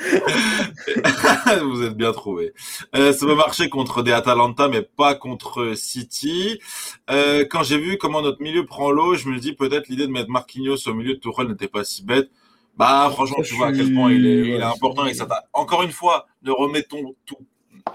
Vous 1.62 1.82
êtes 1.82 1.96
bien 1.96 2.12
trouvé. 2.12 2.52
Euh, 2.94 3.12
ça 3.12 3.26
va 3.26 3.34
marcher 3.34 3.68
contre 3.68 4.02
des 4.02 4.12
Atalanta, 4.12 4.68
mais 4.68 4.82
pas 4.82 5.14
contre 5.14 5.72
City. 5.74 6.60
Euh, 7.08 7.46
quand 7.48 7.62
j'ai 7.62 7.78
vu 7.78 7.96
comment 7.96 8.20
notre 8.20 8.42
milieu 8.42 8.66
prend 8.66 8.90
l'eau, 8.90 9.14
je 9.14 9.28
me 9.28 9.38
dis 9.38 9.54
peut-être 9.54 9.88
l'idée 9.88 10.06
de 10.06 10.12
mettre 10.12 10.30
Marquinhos 10.30 10.86
au 10.86 10.94
milieu 10.94 11.14
de 11.14 11.18
Tourelle 11.20 11.48
n'était 11.48 11.68
pas 11.68 11.84
si 11.84 12.04
bête. 12.04 12.30
Bah, 12.76 13.08
franchement, 13.12 13.42
tu 13.42 13.54
vois 13.54 13.68
à 13.68 13.72
quel 13.72 13.92
point 13.94 14.12
il 14.12 14.26
est, 14.26 14.40
il 14.40 14.50
est 14.50 14.62
important 14.62 15.06
et 15.06 15.14
ça 15.14 15.26
Encore 15.52 15.82
une 15.82 15.92
fois, 15.92 16.26
ne 16.42 16.50
remettons 16.50 17.14
tout. 17.26 17.38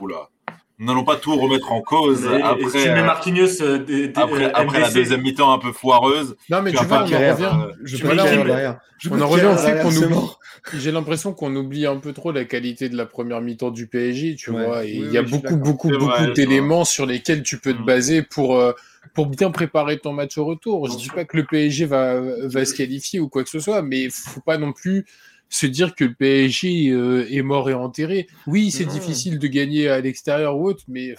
Oula. 0.01 0.29
Nous 0.77 0.87
n'allons 0.87 1.05
pas 1.05 1.15
tout 1.15 1.33
remettre 1.37 1.71
en 1.71 1.81
cause 1.81 2.27
après, 2.27 2.83
tu 2.83 2.89
mets 2.89 2.99
euh, 2.99 3.05
Marquinhos, 3.05 3.61
euh, 3.61 4.11
après, 4.15 4.51
après 4.53 4.81
la 4.81 4.91
deuxième 4.91 5.21
mi-temps 5.21 5.53
un 5.53 5.57
peu 5.57 5.71
foireuse. 5.71 6.35
Non, 6.49 6.61
mais 6.61 6.71
tu, 6.71 6.83
vois, 6.83 6.97
on 6.97 7.01
en 7.01 7.03
revient. 7.03 7.51
Euh, 7.53 7.71
je 8.97 9.09
on 9.09 9.21
en 9.21 9.27
revient 9.27 9.45
au 9.45 9.57
fait 9.57 9.81
qu'on 9.81 9.95
oublie. 9.95 10.15
J'ai 10.73 10.91
l'impression 10.91 11.33
qu'on 11.33 11.55
oublie 11.55 11.85
un 11.85 11.97
peu 11.97 12.11
trop 12.11 12.33
la 12.33 12.43
qualité 12.43 12.89
de 12.89 12.97
la 12.97 13.05
première 13.05 13.39
mi-temps 13.39 13.71
du 13.71 13.87
PSG, 13.87 14.35
tu 14.35 14.51
vois. 14.51 14.83
il 14.83 15.11
y 15.11 15.17
a 15.17 15.21
beaucoup, 15.21 15.55
beaucoup, 15.55 15.89
beaucoup 15.89 16.27
d'éléments 16.35 16.83
sur 16.83 17.05
lesquels 17.05 17.43
tu 17.43 17.57
peux 17.57 17.73
te 17.73 17.81
mm. 17.81 17.85
baser 17.85 18.21
pour, 18.21 18.61
pour 19.13 19.27
bien 19.27 19.51
préparer 19.51 19.99
ton 19.99 20.11
match 20.11 20.37
au 20.37 20.43
retour. 20.43 20.89
Je 20.89 20.97
dis 20.97 21.09
pas 21.09 21.23
que 21.23 21.37
le 21.37 21.45
PSG 21.45 21.85
va, 21.85 22.19
va 22.19 22.65
se 22.65 22.73
qualifier 22.73 23.21
ou 23.21 23.29
quoi 23.29 23.45
que 23.45 23.49
ce 23.49 23.59
soit, 23.59 23.81
mais 23.81 24.09
faut 24.09 24.41
pas 24.41 24.57
non 24.57 24.73
plus 24.73 25.05
se 25.49 25.65
dire 25.65 25.95
que 25.95 26.03
le 26.03 26.13
PSG 26.13 26.89
euh, 26.89 27.27
est 27.29 27.41
mort 27.41 27.69
et 27.69 27.73
enterré. 27.73 28.27
Oui, 28.47 28.71
c'est 28.71 28.85
difficile 28.85 29.39
de 29.39 29.47
gagner 29.47 29.89
à 29.89 30.01
l'extérieur 30.01 30.57
ou 30.57 30.67
autre, 30.67 30.83
mais 30.87 31.15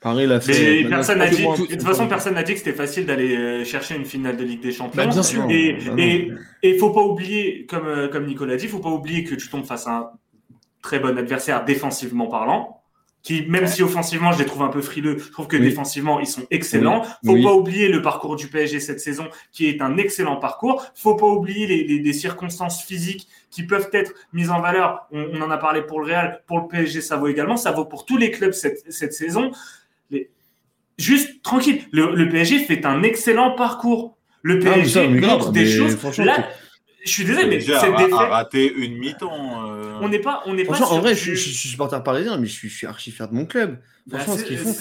Paris 0.00 0.26
l'a 0.26 0.40
fait. 0.40 0.82
Mais 0.82 0.88
personne 0.88 1.18
n'a 1.18 1.28
dit, 1.28 1.42
de 1.42 1.66
toute 1.66 1.82
façon, 1.82 2.06
personne 2.06 2.34
n'a 2.34 2.42
dit 2.42 2.52
que 2.52 2.58
c'était 2.58 2.74
facile 2.74 3.06
d'aller 3.06 3.36
euh, 3.36 3.64
chercher 3.64 3.96
une 3.96 4.04
finale 4.04 4.36
de 4.36 4.44
Ligue 4.44 4.62
des 4.62 4.72
Champions. 4.72 5.02
Bah, 5.02 5.06
bien 5.06 5.22
sûr. 5.22 5.46
Et, 5.48 5.78
il 5.80 6.00
et, 6.00 6.32
et, 6.62 6.78
faut 6.78 6.90
pas 6.90 7.02
oublier, 7.02 7.66
comme, 7.66 7.86
euh, 7.86 8.08
comme 8.08 8.26
Nicolas 8.26 8.56
dit, 8.56 8.68
faut 8.68 8.80
pas 8.80 8.90
oublier 8.90 9.24
que 9.24 9.34
tu 9.34 9.48
tombes 9.48 9.64
face 9.64 9.86
à 9.86 9.92
un 9.92 10.10
très 10.82 10.98
bon 10.98 11.16
adversaire 11.16 11.64
défensivement 11.64 12.26
parlant 12.26 12.83
qui, 13.24 13.46
même 13.46 13.66
si 13.66 13.82
offensivement, 13.82 14.32
je 14.32 14.38
les 14.38 14.44
trouve 14.44 14.62
un 14.62 14.68
peu 14.68 14.82
frileux, 14.82 15.16
je 15.18 15.32
trouve 15.32 15.48
que 15.48 15.56
défensivement, 15.56 16.20
ils 16.20 16.26
sont 16.26 16.46
excellents. 16.50 17.02
Faut 17.24 17.42
pas 17.42 17.54
oublier 17.54 17.88
le 17.88 18.02
parcours 18.02 18.36
du 18.36 18.48
PSG 18.48 18.80
cette 18.80 19.00
saison, 19.00 19.28
qui 19.50 19.66
est 19.66 19.80
un 19.80 19.96
excellent 19.96 20.36
parcours. 20.36 20.84
Faut 20.94 21.16
pas 21.16 21.26
oublier 21.26 21.66
les, 21.66 21.84
les, 21.84 21.98
les 22.00 22.12
circonstances 22.12 22.84
physiques 22.84 23.26
qui 23.50 23.62
peuvent 23.62 23.88
être 23.94 24.12
mises 24.34 24.50
en 24.50 24.60
valeur. 24.60 25.06
On, 25.10 25.24
on, 25.32 25.40
en 25.40 25.50
a 25.50 25.56
parlé 25.56 25.80
pour 25.80 26.00
le 26.00 26.08
Real, 26.08 26.42
pour 26.46 26.60
le 26.60 26.68
PSG, 26.68 27.00
ça 27.00 27.16
vaut 27.16 27.28
également. 27.28 27.56
Ça 27.56 27.72
vaut 27.72 27.86
pour 27.86 28.04
tous 28.04 28.18
les 28.18 28.30
clubs 28.30 28.52
cette, 28.52 28.92
cette 28.92 29.14
saison. 29.14 29.52
Les... 30.10 30.28
Juste 30.98 31.42
tranquille, 31.42 31.80
le, 31.92 32.14
le, 32.14 32.28
PSG 32.28 32.58
fait 32.58 32.84
un 32.84 33.02
excellent 33.02 33.52
parcour. 33.52 34.18
Le 34.42 34.58
PSG 34.58 35.08
montre 35.08 35.50
des 35.50 35.66
choses. 35.66 35.96
Là, 36.18 36.46
je 37.04 37.10
suis 37.10 37.24
désolé, 37.24 37.46
mais 37.46 37.60
cette 37.60 37.80
défaite. 37.82 38.12
a 38.12 38.26
raté 38.26 38.72
une 38.72 38.98
mi-temps. 38.98 39.68
Euh. 39.68 39.98
On 40.00 40.08
n'est 40.08 40.18
pas, 40.18 40.42
on 40.46 40.54
n'est 40.54 40.64
pas. 40.64 40.80
en 40.82 40.98
vrai, 41.00 41.14
je, 41.14 41.34
suis 41.34 41.68
supporter 41.68 42.02
parisien, 42.02 42.36
mais 42.38 42.46
je 42.46 42.52
suis, 42.52 42.68
je 42.68 42.76
suis 42.76 42.86
archi 42.86 43.10
fier 43.10 43.28
de 43.28 43.34
mon 43.34 43.46
club. 43.46 43.78
Bah, 44.06 44.18
Franchement, 44.18 44.36
ce 44.38 44.44
qu'ils 44.44 44.58
font. 44.58 44.74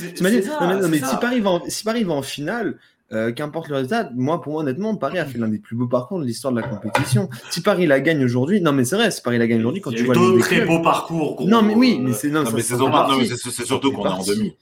non, 0.61 0.87
mais, 0.89 0.99
si 0.99 1.17
Paris 1.19 1.39
va 1.39 1.49
en, 1.51 1.63
si 1.67 1.83
Paris 1.83 2.03
va 2.03 2.13
en 2.13 2.21
finale, 2.21 2.77
euh, 3.11 3.31
qu'importe 3.31 3.67
le 3.67 3.75
résultat, 3.75 4.09
moi, 4.15 4.41
pour 4.41 4.53
moi, 4.53 4.61
honnêtement, 4.61 4.95
Paris 4.95 5.19
a 5.19 5.25
fait 5.25 5.37
l'un 5.37 5.47
des 5.47 5.59
plus 5.59 5.75
beaux 5.75 5.87
parcours 5.87 6.19
de 6.19 6.25
l'histoire 6.25 6.53
de 6.53 6.59
la 6.59 6.67
compétition. 6.67 7.29
Si 7.51 7.61
Paris 7.61 7.85
la 7.85 7.99
gagne 7.99 8.23
aujourd'hui, 8.23 8.59
non, 8.61 8.71
mais 8.71 8.85
c'est 8.85 8.95
vrai, 8.95 9.11
si 9.11 9.21
Paris 9.21 9.37
la 9.37 9.47
gagne 9.47 9.59
aujourd'hui, 9.59 9.81
quand 9.81 9.91
tu 9.91 10.03
vois. 10.03 10.15
deux 10.15 10.39
très 10.39 10.65
beaux 10.65 10.81
parcours. 10.81 11.35
Gros, 11.35 11.47
non, 11.47 11.61
mais 11.61 11.75
oui, 11.75 11.99
mais 12.01 12.13
c'est 12.13 12.29
non, 12.29 12.43
mais 12.53 12.61
c'est 12.61 13.65
surtout 13.65 13.91
qu'on 13.91 14.05
est 14.05 14.09
en 14.09 14.23
demi. 14.23 14.55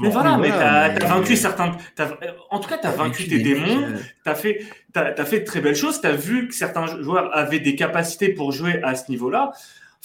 Mais 0.00 0.08
voilà, 0.08 0.38
mais 0.38 0.48
t'as 0.48 0.84
as 0.84 1.06
vaincu 1.06 1.36
certains. 1.36 1.76
en 2.50 2.58
tout 2.60 2.68
cas, 2.68 2.78
t'as 2.78 2.92
vaincu 2.92 3.28
tes 3.28 3.38
démons. 3.38 3.88
T'as 4.24 4.34
fait, 4.34 4.64
t'as 4.92 5.12
as 5.16 5.24
fait 5.24 5.40
de 5.40 5.44
très 5.44 5.60
belles 5.60 5.76
choses. 5.76 6.00
T'as 6.00 6.12
vu 6.12 6.48
que 6.48 6.54
certains 6.54 6.86
joueurs 6.86 7.36
avaient 7.36 7.60
des 7.60 7.76
capacités 7.76 8.30
pour 8.30 8.52
jouer 8.52 8.82
à 8.82 8.94
ce 8.94 9.10
niveau-là. 9.10 9.52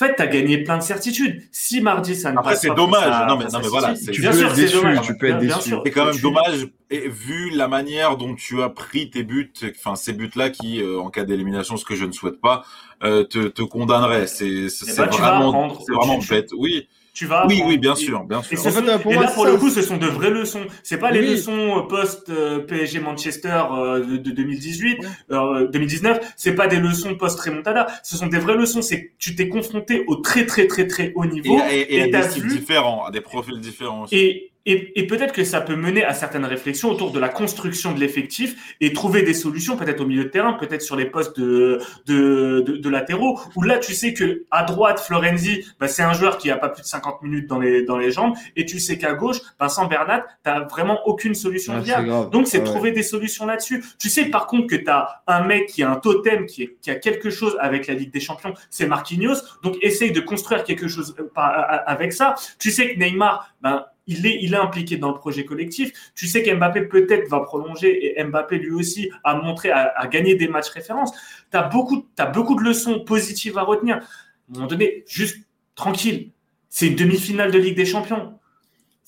En 0.02 0.06
fait, 0.06 0.16
tu 0.16 0.22
as 0.22 0.28
gagné 0.28 0.58
plein 0.64 0.78
de 0.78 0.84
certitudes. 0.84 1.44
Si 1.52 1.80
mardi, 1.80 2.16
ça 2.16 2.32
ne 2.32 2.40
Après, 2.40 2.56
c'est 2.56 2.74
dommage. 2.74 3.28
non, 3.28 3.38
mais, 3.38 3.46
non, 3.46 3.60
mais 3.62 3.68
voilà. 3.68 3.94
Tu 3.94 4.22
bien 4.22 4.32
peux 4.32 4.46
être 4.46 4.56
déçu. 4.56 4.78
Tu 5.04 5.18
peux 5.18 5.28
être 5.28 5.38
déçu. 5.38 5.76
C'est 5.86 5.92
quand 5.92 6.06
même 6.06 6.20
dommage, 6.20 6.68
et 6.90 7.08
vu 7.08 7.52
la 7.52 7.68
manière 7.68 8.18
dont 8.18 8.34
tu 8.34 8.62
as 8.64 8.70
pris 8.70 9.10
tes 9.10 9.24
buts, 9.24 9.54
enfin, 9.64 9.96
ces 9.96 10.14
buts-là 10.14 10.50
qui, 10.50 10.82
euh, 10.82 11.00
en 11.00 11.10
cas 11.10 11.24
d'élimination, 11.24 11.78
ce 11.78 11.86
que 11.86 11.96
je 11.96 12.06
ne 12.06 12.12
souhaite 12.12 12.42
pas, 12.42 12.64
euh, 13.04 13.24
te, 13.24 13.48
te 13.48 13.62
condamneraient. 13.62 14.28
C'est 14.28 14.68
ben, 14.98 15.06
vraiment, 15.06 15.78
vraiment 15.88 16.20
bête. 16.28 16.50
Oui. 16.58 16.88
Tu 17.14 17.26
vas 17.26 17.46
oui, 17.46 17.62
oui, 17.66 17.78
bien 17.78 17.94
sûr, 17.94 18.24
bien 18.24 18.42
sûr. 18.42 18.58
Et, 18.58 18.68
en 18.68 18.72
fait, 18.72 19.02
pour 19.02 19.14
là, 19.14 19.28
pour 19.28 19.46
le 19.46 19.58
coup, 19.58 19.70
ce 19.70 19.82
sont 19.82 19.98
de 19.98 20.08
vraies 20.08 20.30
leçons. 20.30 20.66
C'est 20.82 20.98
pas 20.98 21.12
les 21.12 21.22
leçons 21.22 21.80
euh, 21.80 21.82
post 21.82 22.30
euh, 22.30 22.60
PSG 22.60 23.02
Manchester 23.02 23.64
euh, 23.74 24.00
de, 24.06 24.18
de 24.18 24.32
2018, 24.32 25.00
2019. 25.30 26.34
C'est 26.38 26.56
pas 26.56 26.68
des 26.68 26.78
leçons 26.78 27.16
post 27.16 27.38
Remontada. 27.40 27.88
Ce 28.04 28.16
sont 28.16 28.28
des 28.28 28.40
vraies 28.40 28.56
leçons. 28.56 28.82
C'est 28.82 29.12
tu 29.20 29.36
t'es 29.36 29.50
confronté 29.50 30.06
au 30.08 30.16
très 30.18 30.46
très 30.46 30.68
très 30.68 30.88
très 30.88 31.12
haut 31.16 31.26
niveau 31.26 31.60
et, 31.70 31.96
et, 31.96 32.02
à 32.04 32.08
des 32.08 32.30
styles 32.30 32.48
différents, 32.48 33.04
à 33.04 33.12
des 33.12 33.22
profils 33.22 33.60
différents. 33.60 34.04
Aussi. 34.04 34.16
Et 34.16 34.51
et, 34.66 35.00
et 35.00 35.08
peut-être 35.08 35.34
que 35.34 35.44
ça 35.44 35.62
peut 35.62 35.76
mener 35.76 36.04
à 36.04 36.14
certaines 36.14 36.46
réflexions 36.46 36.90
autour 36.90 37.12
de 37.12 37.20
la 37.20 37.30
construction 37.30 37.94
de 37.94 38.00
l'effectif 38.00 38.76
et 38.80 38.94
trouver 38.94 39.24
des 39.24 39.34
solutions, 39.34 39.76
peut-être 39.76 40.02
au 40.02 40.06
milieu 40.06 40.26
de 40.26 40.30
terrain, 40.30 40.54
peut-être 40.54 40.82
sur 40.82 40.96
les 40.96 41.06
postes 41.06 41.40
de, 41.40 41.80
de, 42.06 42.62
de, 42.62 42.78
de, 42.78 42.90
latéraux, 42.90 43.40
où 43.56 43.64
là, 43.64 43.80
tu 43.80 43.94
sais 43.94 44.14
que 44.14 44.44
à 44.52 44.64
droite, 44.64 45.00
Florenzi, 45.00 45.66
bah, 45.80 45.88
c'est 45.88 46.04
un 46.04 46.14
joueur 46.14 46.38
qui 46.38 46.52
a 46.52 46.58
pas 46.58 46.70
plus 46.70 46.84
de 46.84 46.88
50 46.88 47.24
minutes 47.24 47.48
dans 47.48 47.60
les, 47.60 47.84
dans 47.84 47.98
les 47.98 48.12
jambes, 48.12 48.36
et 48.56 48.66
tu 48.66 48.80
sais 48.80 48.98
qu'à 48.98 49.14
gauche, 49.14 49.38
Vincent 49.60 49.88
Bernat, 49.88 50.26
t'as 50.44 50.62
vraiment 50.62 51.00
aucune 51.06 51.34
solution 51.34 51.80
viable. 51.80 52.30
Donc, 52.32 52.48
c'est 52.48 52.64
trouver 52.64 52.92
des 52.92 53.04
solutions 53.04 53.46
là-dessus. 53.46 53.84
Tu 54.00 54.10
sais, 54.10 54.26
par 54.26 54.48
contre, 54.48 54.68
que 54.68 54.76
tu 54.76 54.90
as 54.90 55.24
un 55.28 55.44
mec 55.44 55.68
qui 55.68 55.84
a 55.84 55.90
un 55.90 55.96
totem, 55.96 56.46
qui, 56.46 56.64
est, 56.64 56.78
qui 56.82 56.92
a 56.92 56.96
quelque 56.96 57.30
chose 57.30 57.58
avec 57.60 57.88
la 57.88 57.96
Ligue 57.96 58.12
des 58.12 58.20
Champions, 58.20 58.54
c'est 58.70 58.86
Marquinhos. 58.86 59.38
Donc, 59.64 59.78
essaye 59.82 60.12
de 60.12 60.20
construire 60.20 60.64
quelque 60.64 60.88
chose 60.88 61.16
euh, 61.20 61.24
avec 61.36 62.14
ça. 62.14 62.36
Tu 62.60 62.72
sais 62.72 62.94
que 62.94 63.00
Neymar, 63.00 63.54
ben, 63.62 63.86
il 64.08 64.26
est, 64.26 64.40
il 64.42 64.54
est 64.54 64.58
impliqué 64.58 64.98
dans 64.98 65.10
le 65.10 65.18
projet 65.18 65.46
collectif. 65.46 65.92
Tu 66.16 66.28
sais 66.28 66.44
qu'Mbappé 66.44 66.82
peut-être 66.82 67.30
va 67.30 67.42
prolonger 67.42 68.20
et 68.20 68.24
Mbappé 68.24 68.58
lui 68.58 68.72
aussi 68.72 69.12
a 69.24 69.36
montré, 69.36 69.72
à 69.72 70.08
gagner 70.08 70.36
des 70.36 70.48
matchs 70.48 70.70
références. 70.70 71.12
Tu 71.52 71.58
beaucoup, 71.72 72.08
beaucoup 72.34 72.56
de 72.56 72.64
leçons 72.64 73.02
positives 73.02 73.58
à 73.58 73.64
retenir. 73.64 73.98
À 73.98 74.00
un 74.00 74.54
moment 74.54 74.68
donné, 74.68 75.04
juste 75.08 75.46
tranquille. 75.76 76.32
C'est 76.70 76.88
une 76.88 76.96
demi-finale 76.96 77.52
de 77.52 77.60
Ligue 77.60 77.76
des 77.76 77.86
Champions. 77.86 78.40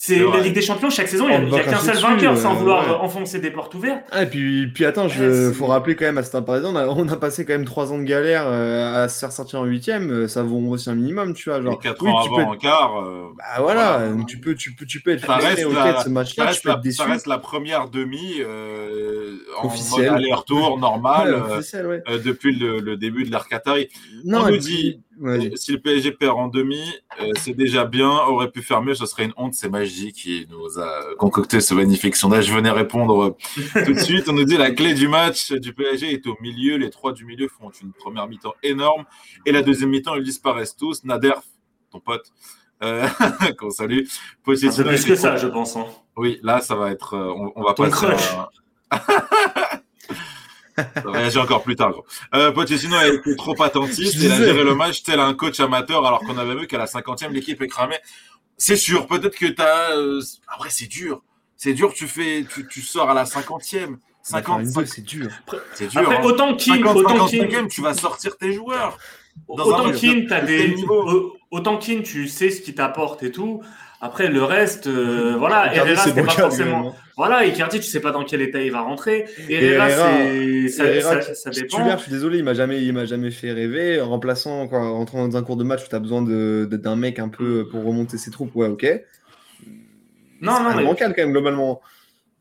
C'est 0.05 0.19
la 0.19 0.41
Ligue 0.41 0.53
des 0.53 0.61
Champions, 0.61 0.89
chaque 0.89 1.07
saison, 1.07 1.29
il 1.29 1.49
n'y 1.49 1.57
a, 1.57 1.63
qu'un 1.63 1.77
seul 1.77 1.95
vainqueur 1.95 2.37
sans 2.37 2.51
euh, 2.51 2.57
vouloir 2.57 3.01
enfoncer 3.01 3.39
des 3.39 3.51
portes 3.51 3.73
ouvertes. 3.73 4.03
Ah, 4.11 4.23
et 4.23 4.25
puis, 4.25 4.67
puis 4.67 4.83
attends, 4.83 5.07
il 5.07 5.53
faut 5.53 5.67
rappeler 5.67 5.95
quand 5.95 6.03
même 6.03 6.17
à 6.17 6.23
cet 6.23 6.35
on 6.35 6.75
a, 6.75 6.87
on 6.87 7.07
a 7.07 7.15
passé 7.15 7.45
quand 7.45 7.53
même 7.53 7.63
trois 7.63 7.93
ans 7.93 7.97
de 7.97 8.03
galère 8.03 8.43
euh, 8.45 9.05
à 9.05 9.07
se 9.07 9.17
faire 9.17 9.31
sortir 9.31 9.61
en 9.61 9.63
huitième, 9.63 10.11
euh, 10.11 10.27
ça 10.27 10.43
vaut 10.43 10.59
aussi 10.67 10.89
un 10.89 10.95
minimum, 10.95 11.33
tu 11.33 11.49
vois. 11.49 11.61
Genre, 11.61 11.79
quatre 11.79 12.05
ans 12.05 12.19
avant, 12.19 12.51
en 12.51 12.57
quart. 12.57 13.01
bah 13.37 13.61
voilà, 13.61 14.09
tu, 14.27 14.39
peux, 14.39 14.55
tu, 14.55 14.73
peux, 14.73 14.85
tu 14.85 14.99
peux 14.99 15.11
être 15.11 15.23
frustré 15.23 15.63
au 15.63 15.71
de 15.71 15.75
ce 16.03 16.09
match-là, 16.09 16.53
tu 16.53 16.61
peux 16.61 16.71
être 16.71 16.81
déçu. 16.81 16.97
Ça 16.97 17.05
reste 17.05 17.27
la 17.27 17.37
première 17.37 17.87
demi 17.87 18.41
en 19.57 19.69
mode 19.69 20.05
aller-retour 20.05 20.79
normal 20.79 21.43
depuis 22.25 22.53
le, 22.53 22.97
début 22.97 23.23
de 23.23 23.31
l'ère 23.31 23.47
Qatari. 23.47 23.87
Non, 24.25 24.41
on 24.43 24.49
nous 24.49 24.57
dit 24.57 24.99
si 25.55 25.71
le 25.71 25.79
PSG 25.79 26.11
perd 26.11 26.37
en 26.37 26.47
demi, 26.47 26.93
euh, 27.21 27.31
c'est 27.37 27.53
déjà 27.53 27.85
bien. 27.85 28.09
Aurait 28.09 28.51
pu 28.51 28.61
faire 28.61 28.81
mieux, 28.81 28.95
ce 28.95 29.05
serait 29.05 29.25
une 29.25 29.33
honte. 29.37 29.53
C'est 29.53 29.69
Magie 29.69 30.11
qui 30.11 30.47
nous 30.49 30.79
a 30.79 31.15
concocté 31.17 31.61
ce 31.61 31.73
magnifique 31.73 32.15
sondage. 32.15 32.47
Je 32.47 32.53
venais 32.53 32.71
répondre 32.71 33.35
euh, 33.75 33.83
tout 33.85 33.93
de 33.93 33.99
suite. 33.99 34.27
On 34.29 34.33
nous 34.33 34.45
dit 34.45 34.57
la 34.57 34.71
clé 34.71 34.93
du 34.93 35.07
match 35.07 35.51
du 35.51 35.73
PSG 35.73 36.13
est 36.13 36.27
au 36.27 36.35
milieu. 36.41 36.77
Les 36.77 36.89
trois 36.89 37.13
du 37.13 37.25
milieu 37.25 37.47
font 37.47 37.69
une 37.81 37.93
première 37.93 38.27
mi-temps 38.27 38.55
énorme. 38.63 39.05
Et 39.45 39.51
la 39.51 39.61
deuxième 39.61 39.89
mi-temps, 39.89 40.15
ils 40.15 40.23
disparaissent 40.23 40.75
tous. 40.75 41.03
Nader, 41.03 41.33
ton 41.91 41.99
pote, 41.99 42.31
euh, 42.83 43.07
qu'on 43.59 43.69
salue. 43.69 44.05
C'est 44.55 44.83
plus 44.83 45.05
que 45.05 45.15
ça, 45.15 45.37
je 45.37 45.47
pense. 45.47 45.75
Hein. 45.75 45.85
Oui, 46.17 46.39
là, 46.43 46.61
ça 46.61 46.75
va 46.75 46.91
être. 46.91 47.15
on, 47.15 47.51
on 47.55 47.63
va 47.63 47.73
ton 47.73 47.89
passer. 47.89 48.07
Réagir 51.05 51.41
encore 51.41 51.63
plus 51.63 51.75
tard. 51.75 51.91
Gros. 51.91 52.05
Euh, 52.33 52.51
Pochettino 52.51 52.95
a 52.95 53.07
été 53.07 53.35
trop 53.35 53.61
attentiste. 53.61 54.15
Il 54.15 54.31
a 54.31 54.37
géré 54.37 54.63
le 54.63 54.75
match 54.75 55.03
tel 55.03 55.19
un 55.19 55.33
coach 55.33 55.59
amateur 55.59 56.05
alors 56.05 56.19
qu'on 56.19 56.37
avait 56.37 56.55
vu 56.55 56.67
qu'à 56.67 56.77
la 56.77 56.87
cinquantième 56.87 57.33
l'équipe 57.33 57.61
est 57.61 57.67
cramée. 57.67 57.99
C'est 58.57 58.77
sûr, 58.77 59.07
peut-être 59.07 59.35
que 59.35 59.47
t'as. 59.47 59.95
Euh... 59.95 60.21
Après, 60.47 60.69
c'est 60.69 60.87
dur. 60.87 61.21
C'est 61.57 61.73
dur. 61.73 61.93
Tu 61.93 62.07
fais, 62.07 62.45
tu, 62.49 62.67
tu 62.67 62.81
sors 62.81 63.09
à 63.09 63.13
la 63.13 63.25
cinquantième. 63.25 63.97
50, 64.23 64.85
c'est 64.85 65.01
dur. 65.01 65.29
C'est 65.73 65.87
dur. 65.87 65.99
Après, 65.99 66.17
hein. 66.17 66.23
autant 66.23 66.55
Kim, 66.55 66.85
autant 66.87 67.27
Kim, 67.27 67.67
tu 67.67 67.81
vas 67.81 67.93
sortir 67.93 68.37
tes 68.37 68.53
joueurs. 68.53 68.97
autant 69.47 69.91
Kim, 69.91 70.31
as 70.31 70.41
des, 70.41 70.75
autant 71.51 71.77
Kim, 71.77 72.03
tu 72.03 72.27
sais 72.27 72.49
ce 72.49 72.61
qu'il 72.61 72.75
t'apporte 72.75 73.21
et 73.23 73.31
tout. 73.31 73.61
Après, 74.05 74.27
le 74.27 74.43
reste, 74.43 74.87
euh, 74.87 75.37
voilà, 75.37 75.73
Herrera, 75.73 76.03
c'est 76.03 76.13
pas 76.13 76.29
forcément. 76.29 76.93
Voilà, 77.15 77.45
Icardi, 77.45 77.79
tu 77.79 77.85
sais 77.85 78.01
pas 78.01 78.11
dans 78.11 78.25
quel 78.25 78.41
état 78.41 78.59
il 78.59 78.69
va 78.69 78.81
rentrer. 78.81 79.23
Herrera, 79.47 79.87
c'est 79.89 80.67
ça, 80.67 81.21
ça, 81.21 81.33
ça, 81.33 81.49
dépend. 81.51 81.89
je 81.89 82.01
suis 82.01 82.11
désolé, 82.11 82.39
il 82.39 82.43
m'a 82.43 82.53
jamais, 82.53 82.83
il 82.83 82.91
m'a 82.91 83.05
jamais 83.05 83.31
fait 83.31 83.53
rêver. 83.53 84.01
Remplaçant, 84.01 84.67
quoi, 84.67 84.89
rentrant 84.89 85.25
dans 85.25 85.37
un 85.37 85.41
cours 85.41 85.55
de 85.55 85.63
match 85.63 85.85
où 85.85 85.87
tu 85.87 85.95
as 85.95 85.99
besoin 85.99 86.21
d'un 86.21 86.95
mec 86.97 87.17
un 87.17 87.29
peu 87.29 87.65
pour 87.71 87.85
remonter 87.85 88.17
ses 88.17 88.29
troupes, 88.29 88.53
ouais, 88.57 88.67
ok. 88.67 88.85
Non, 90.41 90.61
non, 90.61 90.75
mais. 90.75 90.83
quand 90.83 91.15
même, 91.15 91.31
globalement. 91.31 91.79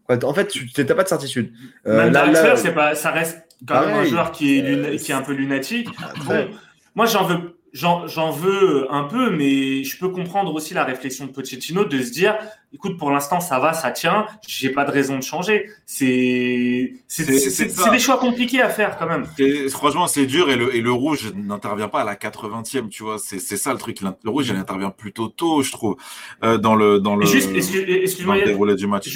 En 0.08 0.34
fait, 0.34 0.48
tu 0.48 0.68
n'as 0.76 0.94
pas 0.96 1.04
de 1.04 1.08
certitude. 1.08 1.52
Euh, 1.86 2.10
même 2.10 2.56
c'est 2.56 2.74
pas, 2.74 2.96
ça 2.96 3.12
reste 3.12 3.40
quand 3.68 3.86
même 3.86 3.98
un 3.98 4.04
joueur 4.04 4.32
qui 4.32 4.58
est, 4.58 4.96
qui 4.96 5.12
est 5.12 5.14
un 5.14 5.22
peu 5.22 5.32
lunatique. 5.32 5.88
Bon, 6.26 6.48
moi, 6.96 7.06
j'en 7.06 7.22
veux 7.22 7.51
j'en 7.72 8.30
veux 8.30 8.92
un 8.92 9.04
peu, 9.04 9.30
mais 9.30 9.84
je 9.84 9.98
peux 9.98 10.08
comprendre 10.08 10.54
aussi 10.54 10.74
la 10.74 10.84
réflexion 10.84 11.26
de 11.26 11.30
Pochettino 11.30 11.84
de 11.84 12.02
se 12.02 12.10
dire, 12.10 12.36
écoute, 12.72 12.98
pour 12.98 13.10
l'instant, 13.10 13.40
ça 13.40 13.58
va, 13.58 13.72
ça 13.72 13.90
tient, 13.90 14.26
j'ai 14.46 14.70
pas 14.70 14.84
de 14.84 14.90
raison 14.90 15.16
de 15.16 15.22
changer. 15.22 15.70
C'est 15.86 16.92
des 17.16 17.98
choix 17.98 18.18
compliqués 18.18 18.60
à 18.60 18.68
faire 18.68 18.98
quand 18.98 19.06
même. 19.06 19.26
Franchement, 19.70 20.06
c'est 20.06 20.26
dur 20.26 20.50
et 20.50 20.56
le, 20.56 20.74
et 20.74 20.80
le 20.80 20.92
rouge 20.92 21.32
n'intervient 21.34 21.88
pas 21.88 22.02
à 22.02 22.04
la 22.04 22.14
80e, 22.14 22.88
tu 22.88 23.02
vois. 23.02 23.16
C'est 23.18 23.38
ça 23.38 23.72
le 23.72 23.78
truc. 23.78 24.00
Le 24.00 24.30
rouge, 24.30 24.48
il 24.48 24.56
intervient 24.56 24.90
plutôt 24.90 25.28
tôt, 25.28 25.62
je 25.62 25.72
trouve, 25.72 25.96
euh, 26.42 26.58
dans 26.58 26.74
le 26.74 27.00
dans 27.00 27.16
le, 27.16 27.26
juste, 27.26 27.50
excuse-moi, 27.54 28.40
déroulé 28.42 28.74
du 28.74 28.86
match. 28.86 29.08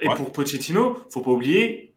et 0.00 0.06
pour 0.16 0.30
Pochettino, 0.32 0.98
faut 1.10 1.20
pas 1.20 1.30
oublier, 1.30 1.93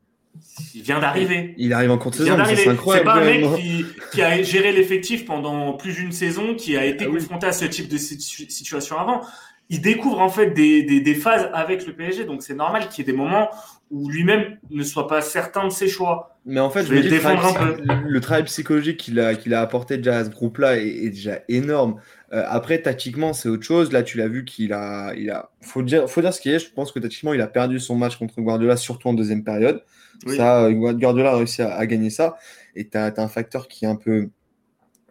il 0.76 0.82
vient 0.82 1.00
d'arriver. 1.00 1.54
Il 1.58 1.74
arrive 1.74 1.92
en 1.92 1.98
compte 1.98 2.16
saison, 2.16 2.38
c'est 2.46 2.68
incroyable. 2.68 3.10
C'est 3.10 3.14
pas 3.14 3.22
un 3.22 3.26
mec 3.26 3.86
qui, 4.12 4.22
a 4.22 4.42
géré 4.42 4.72
l'effectif 4.72 5.26
pendant 5.26 5.74
plus 5.74 5.94
d'une 5.94 6.12
saison, 6.12 6.56
qui 6.56 6.78
a 6.78 6.86
été 6.86 7.06
ah 7.08 7.12
confronté 7.12 7.48
à 7.48 7.52
ce 7.52 7.66
type 7.66 7.90
de 7.90 7.98
situation 7.98 8.98
avant. 8.98 9.22
Il 9.70 9.82
découvre 9.82 10.22
en 10.22 10.30
fait 10.30 10.52
des, 10.52 10.84
des, 10.84 11.16
phases 11.16 11.50
avec 11.54 11.86
le 11.86 11.94
PSG, 11.94 12.24
donc 12.24 12.42
c'est 12.42 12.54
normal 12.54 12.88
qu'il 12.88 13.06
y 13.06 13.10
ait 13.10 13.12
des 13.12 13.18
moments 13.18 13.50
où 13.92 14.10
lui-même 14.10 14.58
ne 14.70 14.84
soit 14.84 15.08
pas 15.08 15.22
certain 15.22 15.66
de 15.66 15.72
ses 15.72 15.90
choix. 15.90 16.38
Mais 16.46 16.62
en 16.62 16.70
fait, 16.70 16.86
je, 16.86 16.94
défendre 16.94 17.46
un 17.46 17.74
peu. 17.74 17.84
Le 18.08 18.22
travail 18.22 18.44
psychologique 18.46 18.98
qu'il 18.98 19.20
a, 19.20 19.36
qu'il 19.36 19.54
a 19.54 19.62
apporté 19.62 19.98
déjà 19.98 20.20
à 20.20 20.26
ce 20.26 20.30
groupe-là 20.30 20.78
est, 20.78 21.10
déjà 21.10 21.40
énorme. 21.50 22.00
Euh, 22.32 22.44
après, 22.48 22.82
tactiquement, 22.82 23.34
c'est 23.34 23.50
autre 23.50 23.64
chose. 23.64 23.92
Là, 23.92 24.04
tu 24.04 24.18
l'as 24.18 24.30
vu 24.30 24.46
qu'il 24.46 24.72
a, 24.72 25.14
il 25.16 25.30
a, 25.30 25.50
faut 25.62 25.84
dire, 25.84 26.10
faut 26.10 26.22
dire 26.22 26.34
ce 26.34 26.40
qui 26.40 26.50
est. 26.50 26.60
Je 26.60 26.72
pense 26.72 26.94
que 26.94 27.00
tactiquement, 27.00 27.34
il 27.34 27.42
a 27.42 27.48
perdu 27.48 27.80
son 27.82 27.96
match 27.96 28.16
contre 28.16 28.40
Guardiola, 28.40 28.78
surtout 28.78 29.10
en 29.10 29.14
deuxième 29.14 29.44
période. 29.44 29.82
Ça, 30.26 30.72
Guardiola 30.72 31.34
a 31.34 31.38
réussi 31.38 31.62
à, 31.62 31.86
gagner 31.86 32.10
ça. 32.10 32.38
Et 32.76 32.88
tu 32.88 32.98
as, 32.98 33.14
un 33.18 33.28
facteur 33.28 33.68
qui 33.68 33.86
est 33.86 33.88
un 33.88 33.96
peu 33.96 34.30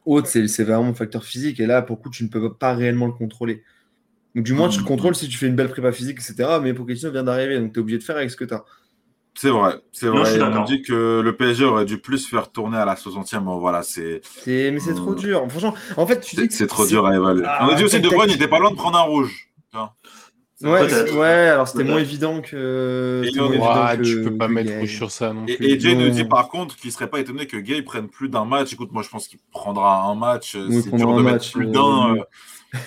haute, 0.04 0.26
c'est 0.26 0.64
vraiment 0.64 0.88
un 0.88 0.94
facteur 0.94 1.24
physique. 1.24 1.60
Et 1.60 1.66
là, 1.66 1.82
pour 1.82 1.96
le 1.96 2.02
coup, 2.02 2.10
tu 2.10 2.24
ne 2.24 2.28
peux 2.28 2.52
pas 2.52 2.74
réellement 2.74 3.06
le 3.06 3.12
contrôler. 3.12 3.62
Donc, 4.34 4.44
du 4.44 4.52
moins, 4.52 4.68
tu 4.68 4.78
le 4.78 4.84
contrôles 4.84 5.14
si 5.14 5.28
tu 5.28 5.38
fais 5.38 5.46
une 5.46 5.56
belle 5.56 5.70
prépa 5.70 5.92
physique, 5.92 6.18
etc. 6.18 6.58
Mais 6.62 6.74
Pochettino 6.74 7.10
vient 7.10 7.24
d'arriver, 7.24 7.58
donc 7.58 7.72
tu 7.72 7.78
es 7.78 7.82
obligé 7.82 7.98
de 7.98 8.02
faire 8.04 8.16
avec 8.16 8.30
ce 8.30 8.36
que 8.36 8.44
tu 8.44 8.54
as. 8.54 8.64
C'est 9.34 9.50
vrai, 9.50 9.74
c'est 9.92 10.08
vrai. 10.08 10.40
on 10.42 10.64
dit 10.64 10.80
que 10.80 11.20
le 11.20 11.36
PSG 11.36 11.64
aurait 11.64 11.84
dû 11.84 11.98
plus 11.98 12.26
faire 12.26 12.50
tourner 12.50 12.78
à 12.78 12.86
la 12.86 12.94
60e. 12.94 13.40
Bon, 13.40 13.58
voilà, 13.58 13.82
c'est. 13.82 14.22
Mais 14.46 14.80
c'est 14.80 14.94
trop 14.94 15.12
mmh. 15.12 15.16
dur. 15.16 15.46
Franchement, 15.50 15.74
en 15.96 16.06
fait, 16.06 16.20
tu 16.20 16.36
dis. 16.36 16.46
C'est 16.50 16.66
trop 16.66 16.86
dur 16.86 17.06
à 17.06 17.14
évaluer. 17.14 17.44
Ah, 17.46 17.66
on 17.66 17.72
a 17.72 17.74
dit 17.74 17.84
aussi 17.84 18.00
De 18.00 18.08
Bruyne 18.08 18.30
n'était 18.30 18.48
pas 18.48 18.58
loin 18.58 18.70
de 18.70 18.76
prendre 18.76 18.98
un 18.98 19.02
rouge. 19.02 19.50
Ouais, 20.62 21.12
ouais, 21.12 21.26
alors 21.26 21.68
c'était 21.68 21.84
moins 21.84 21.98
évident 21.98 22.40
que. 22.40 23.22
tu 24.02 24.22
peux 24.22 24.36
pas 24.36 24.48
mettre 24.48 24.72
rouge 24.78 24.96
sur 24.96 25.10
ça 25.10 25.32
non 25.32 25.44
plus. 25.44 25.56
Et, 25.60 25.78
Jay 25.78 25.94
nous 25.94 26.08
dit 26.08 26.24
par 26.24 26.48
contre 26.48 26.76
qu'il 26.76 26.90
serait 26.92 27.08
pas 27.08 27.20
étonné 27.20 27.46
que 27.46 27.56
Gay 27.58 27.82
prenne 27.82 28.08
plus 28.08 28.28
d'un 28.28 28.44
match. 28.44 28.72
Écoute, 28.72 28.90
moi 28.92 29.02
je 29.02 29.08
pense 29.08 29.28
qu'il 29.28 29.38
prendra 29.50 30.02
un 30.04 30.14
match. 30.14 30.52
c'est 30.52 30.94
dur 30.94 31.14
de 31.14 31.22
mettre 31.22 31.52
plus 31.52 31.66
d'un. 31.66 32.16
Euh, 32.16 32.22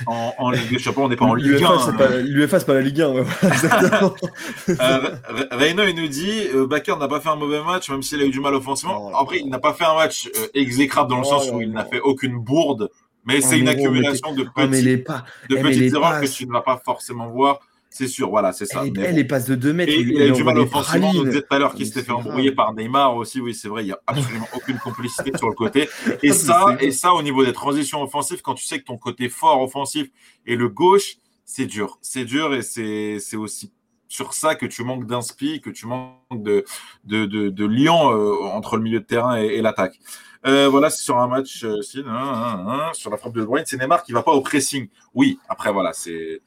en, 0.05 0.33
en, 0.37 0.51
Ligue 0.51 0.69
des 0.69 0.79
Champions, 0.79 1.05
on 1.05 1.09
n'est 1.09 1.15
pas 1.15 1.25
en 1.25 1.33
Ligue 1.33 1.63
1. 1.63 2.21
L'UFA, 2.21 2.59
c'est 2.59 2.65
pas 2.65 2.73
la 2.73 2.81
Ligue 2.81 3.01
1. 3.01 3.09
Ouais, 3.09 3.23
euh, 4.69 5.15
Reino, 5.51 5.83
il 5.83 5.95
nous 5.95 6.07
dit 6.07 6.47
euh, 6.53 6.67
Bakker 6.67 6.95
n'a 6.97 7.07
pas 7.07 7.19
fait 7.19 7.29
un 7.29 7.35
mauvais 7.35 7.63
match, 7.63 7.89
même 7.89 8.03
s'il 8.03 8.21
a 8.21 8.25
eu 8.25 8.29
du 8.29 8.39
mal 8.39 8.53
offensivement. 8.53 9.11
Oh, 9.11 9.17
Après, 9.17 9.39
il 9.39 9.49
n'a 9.49 9.59
pas 9.59 9.73
fait 9.73 9.85
un 9.85 9.95
match 9.95 10.29
euh, 10.37 10.47
exécrable 10.53 11.09
dans 11.09 11.17
le 11.17 11.25
oh, 11.25 11.29
sens 11.29 11.49
où 11.51 11.61
il 11.61 11.71
n'a 11.71 11.85
fait 11.85 11.99
aucune 11.99 12.37
bourde. 12.37 12.89
Mais 13.25 13.41
c'est 13.41 13.59
une 13.59 13.67
accumulation 13.67 14.33
de, 14.33 14.43
pas... 14.43 14.67
de 14.67 15.57
eh, 15.57 15.61
petites 15.61 15.93
erreurs 15.93 16.21
que 16.21 16.27
tu 16.27 16.45
ne 16.47 16.51
vas 16.51 16.61
pas 16.61 16.81
forcément 16.83 17.29
voir. 17.29 17.59
C'est 17.91 18.07
sûr, 18.07 18.29
voilà, 18.29 18.53
c'est 18.53 18.65
ça. 18.65 18.83
Elle, 18.85 19.15
les 19.15 19.23
passes 19.23 19.47
de 19.47 19.55
2 19.55 19.73
mètres. 19.73 19.91
Et, 19.91 20.01
il 20.01 20.21
a 20.21 20.29
du 20.29 20.43
mal 20.43 20.59
offensivement. 20.59 21.11
On 21.15 21.23
disait 21.23 21.41
tout 21.41 21.53
à 21.53 21.57
l'heure 21.57 21.73
qu'il 21.73 21.87
s'était 21.87 22.03
fait 22.03 22.11
embrouiller 22.11 22.51
par 22.51 22.73
Neymar 22.73 23.15
aussi. 23.15 23.41
Oui, 23.41 23.55
c'est 23.55 23.67
vrai, 23.67 23.83
il 23.83 23.87
n'y 23.87 23.91
a 23.91 23.99
absolument 24.05 24.47
aucune 24.55 24.77
complicité 24.77 25.31
sur 25.37 25.49
le 25.49 25.55
côté. 25.55 25.89
Et 26.21 26.31
ça, 26.31 26.77
et 26.79 26.91
ça, 26.91 27.13
au 27.13 27.23
niveau 27.23 27.43
des 27.43 27.53
transitions 27.53 28.03
offensives, 28.03 28.41
quand 28.41 28.53
tu 28.53 28.65
sais 28.65 28.79
que 28.79 28.85
ton 28.85 28.97
côté 28.97 29.27
fort 29.27 29.61
offensif 29.61 30.07
est 30.45 30.55
le 30.55 30.69
gauche, 30.69 31.15
c'est 31.45 31.65
dur. 31.65 31.97
C'est 32.01 32.25
dur 32.25 32.53
et 32.53 32.61
c'est 32.61 33.35
aussi 33.35 33.71
sur 34.09 34.33
ça 34.33 34.55
que 34.55 34.65
tu 34.65 34.83
manques 34.83 35.05
d'inspi, 35.05 35.61
que 35.61 35.69
tu 35.69 35.85
manques 35.85 36.17
de, 36.31 36.65
de, 37.05 37.25
de, 37.25 37.63
euh, 37.63 38.43
entre 38.51 38.75
le 38.75 38.83
milieu 38.83 38.99
de 38.99 39.05
terrain 39.05 39.37
et, 39.37 39.61
l'attaque. 39.61 39.99
Euh, 40.45 40.67
voilà, 40.67 40.89
c'est 40.89 41.03
sur 41.03 41.17
un 41.17 41.27
match, 41.27 41.63
euh, 41.63 41.81
sur 41.81 43.11
la 43.11 43.17
frappe 43.17 43.33
de 43.33 43.45
Bruyne, 43.45 43.65
c'est 43.65 43.77
Neymar 43.77 44.03
qui 44.03 44.11
va 44.11 44.23
pas 44.23 44.31
au 44.31 44.41
pressing. 44.41 44.89
Oui, 45.13 45.39
après 45.47 45.71
voilà, 45.71 45.93
c'est 45.93 46.41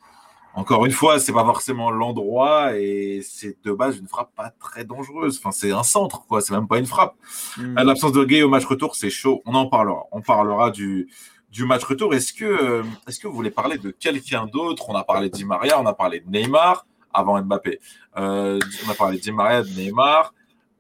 encore 0.55 0.85
une 0.85 0.93
fois, 0.93 1.19
c'est 1.19 1.33
pas 1.33 1.45
forcément 1.45 1.91
l'endroit 1.91 2.77
et 2.77 3.21
c'est 3.23 3.57
de 3.65 3.73
base 3.73 3.97
une 3.97 4.09
frappe 4.09 4.35
pas 4.35 4.51
très 4.51 4.85
dangereuse. 4.85 5.39
Enfin, 5.39 5.53
c'est 5.53 5.73
un 5.73 5.83
centre, 5.83 6.27
quoi. 6.27 6.41
C'est 6.43 6.53
même 6.53 6.69
pas 6.69 6.79
une 6.79 6.87
frappe. 6.87 7.15
Hmm. 7.57 7.75
L'absence 7.77 8.13
de 8.13 8.25
Gay 8.25 8.43
au 8.43 8.49
match 8.49 8.65
retour, 8.65 8.97
c'est 8.97 9.09
chaud. 9.09 9.41
On 9.47 9.55
en 9.55 9.67
parlera. 9.67 10.05
On 10.13 10.21
parlera 10.21 10.71
du, 10.71 11.09
du 11.51 11.65
match 11.65 11.85
retour. 11.85 12.13
Est-ce 12.15 12.35
que, 12.35 12.83
est-ce 13.09 13.19
que 13.19 13.29
vous 13.29 13.35
voulez 13.35 13.51
parler 13.51 13.79
de 13.79 13.93
quelqu'un 13.93 14.45
d'autre? 14.45 14.91
On 14.91 14.95
a 14.95 15.05
parlé 15.05 15.31
de 15.31 15.35
Di 15.35 15.45
Maria, 15.47 15.81
on 15.81 15.87
a 15.87 15.95
parlé 15.95 16.21
de 16.21 16.29
Neymar 16.29 16.85
avant 17.13 17.41
Mbappé. 17.43 17.81
Euh, 18.17 18.59
on 18.87 18.91
a 18.91 18.95
parlé 18.95 19.19
de 19.19 19.23
Di 19.23 19.33
Maria, 19.33 19.63
de 19.63 19.69
Neymar. 19.69 20.33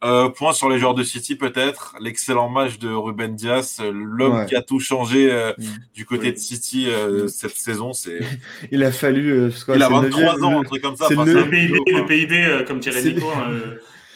Euh, 0.04 0.30
point 0.30 0.52
sur 0.52 0.68
les 0.68 0.80
joueurs 0.80 0.94
de 0.94 1.04
City, 1.04 1.36
peut-être. 1.36 1.94
L'excellent 2.00 2.48
match 2.48 2.78
de 2.78 2.88
Ruben 2.88 3.36
Dias, 3.36 3.80
l'homme 3.92 4.46
qui 4.46 4.56
a 4.56 4.62
tout 4.62 4.80
changé 4.80 5.30
euh, 5.30 5.52
mm. 5.56 5.64
du 5.94 6.06
côté 6.06 6.32
de 6.32 6.38
City 6.38 6.88
euh, 6.88 7.28
cette 7.28 7.56
saison. 7.56 7.92
C'est. 7.92 8.18
Il 8.72 8.82
a 8.82 8.90
fallu. 8.90 9.52
il 9.68 9.82
a 9.82 9.88
23 9.88 10.42
ans, 10.42 10.60
un 10.60 10.64
truc 10.64 10.82
comme 10.82 10.96
ça. 10.96 11.06
C'est 11.06 11.14
le, 11.14 11.48
PIB, 11.48 11.78
le 11.86 12.06
PIB, 12.06 12.64
comme 12.66 12.80
dirait 12.80 13.02
Nico. 13.02 13.28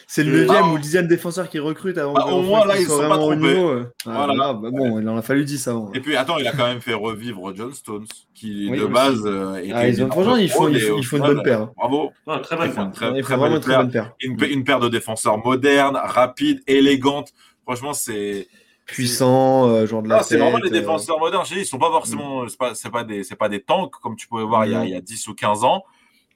C'est 0.08 0.22
le 0.22 0.30
neuvième 0.30 0.70
ou 0.70 0.76
le 0.76 0.80
dixième 0.80 1.08
défenseur 1.08 1.48
qui 1.48 1.58
recrute 1.58 1.98
avant 1.98 2.12
bah, 2.12 2.26
au 2.26 2.40
moins 2.40 2.64
là 2.64 2.78
ils 2.78 2.86
sont 2.86 3.08
pas 3.08 3.18
trompés. 3.18 3.86
voilà. 4.04 4.52
Bah, 4.52 4.70
bon, 4.70 5.00
il 5.00 5.08
en 5.08 5.16
a 5.16 5.22
fallu 5.22 5.44
10 5.44 5.66
avant. 5.66 5.92
Et 5.94 6.00
puis 6.00 6.16
attends, 6.16 6.38
il 6.38 6.46
a 6.46 6.52
quand 6.52 6.66
même 6.66 6.80
fait 6.80 6.94
revivre 6.94 7.52
John 7.56 7.72
Stones, 7.72 8.06
qui 8.32 8.70
de 8.70 8.86
base. 8.86 9.22
Euh, 9.24 9.60
ah, 9.74 9.88
ils 9.88 10.02
ont, 10.04 10.08
franchement, 10.08 10.36
il 10.36 10.48
faut, 10.48 10.68
il 10.68 10.80
faut, 10.80 10.98
il 10.98 11.04
faut 11.04 11.16
une 11.16 11.24
bonne 11.24 11.42
paire. 11.42 11.62
Hein. 11.62 11.72
Bravo. 11.76 12.12
très 12.42 12.56
bonne 12.56 12.72
paire. 12.72 12.90
Très, 12.92 13.08
très, 13.10 13.18
une 13.18 13.60
très 13.60 13.76
bonne 13.76 13.90
paire. 13.90 14.12
Une, 14.20 14.36
une 14.44 14.64
paire 14.64 14.78
de 14.78 14.88
défenseurs 14.88 15.38
modernes, 15.38 15.98
rapides, 16.00 16.62
élégantes. 16.68 17.32
Franchement, 17.64 17.92
c'est 17.92 18.46
puissant, 18.86 19.68
euh, 19.68 19.86
genre 19.86 20.02
de 20.02 20.08
la 20.08 20.18
ah, 20.18 20.22
C'est 20.22 20.38
vraiment 20.38 20.58
les 20.58 20.68
euh. 20.68 20.72
défenseurs 20.72 21.18
modernes. 21.18 21.44
Je 21.44 21.54
dis, 21.54 21.60
ils 21.62 21.66
sont 21.66 21.78
pas 21.78 21.90
forcément, 21.90 22.44
mm. 22.44 22.48
c'est 22.48 22.58
pas, 22.90 23.00
pas 23.00 23.04
des, 23.04 23.24
c'est 23.24 23.36
pas 23.36 23.48
des 23.48 23.60
tanks 23.60 23.94
comme 24.00 24.14
tu 24.14 24.28
pouvais 24.28 24.44
voir 24.44 24.64
il, 24.66 24.72
y 24.72 24.74
a, 24.76 24.84
il 24.84 24.90
y 24.90 24.94
a 24.94 25.00
10 25.00 25.26
ou 25.26 25.34
15 25.34 25.64
ans. 25.64 25.82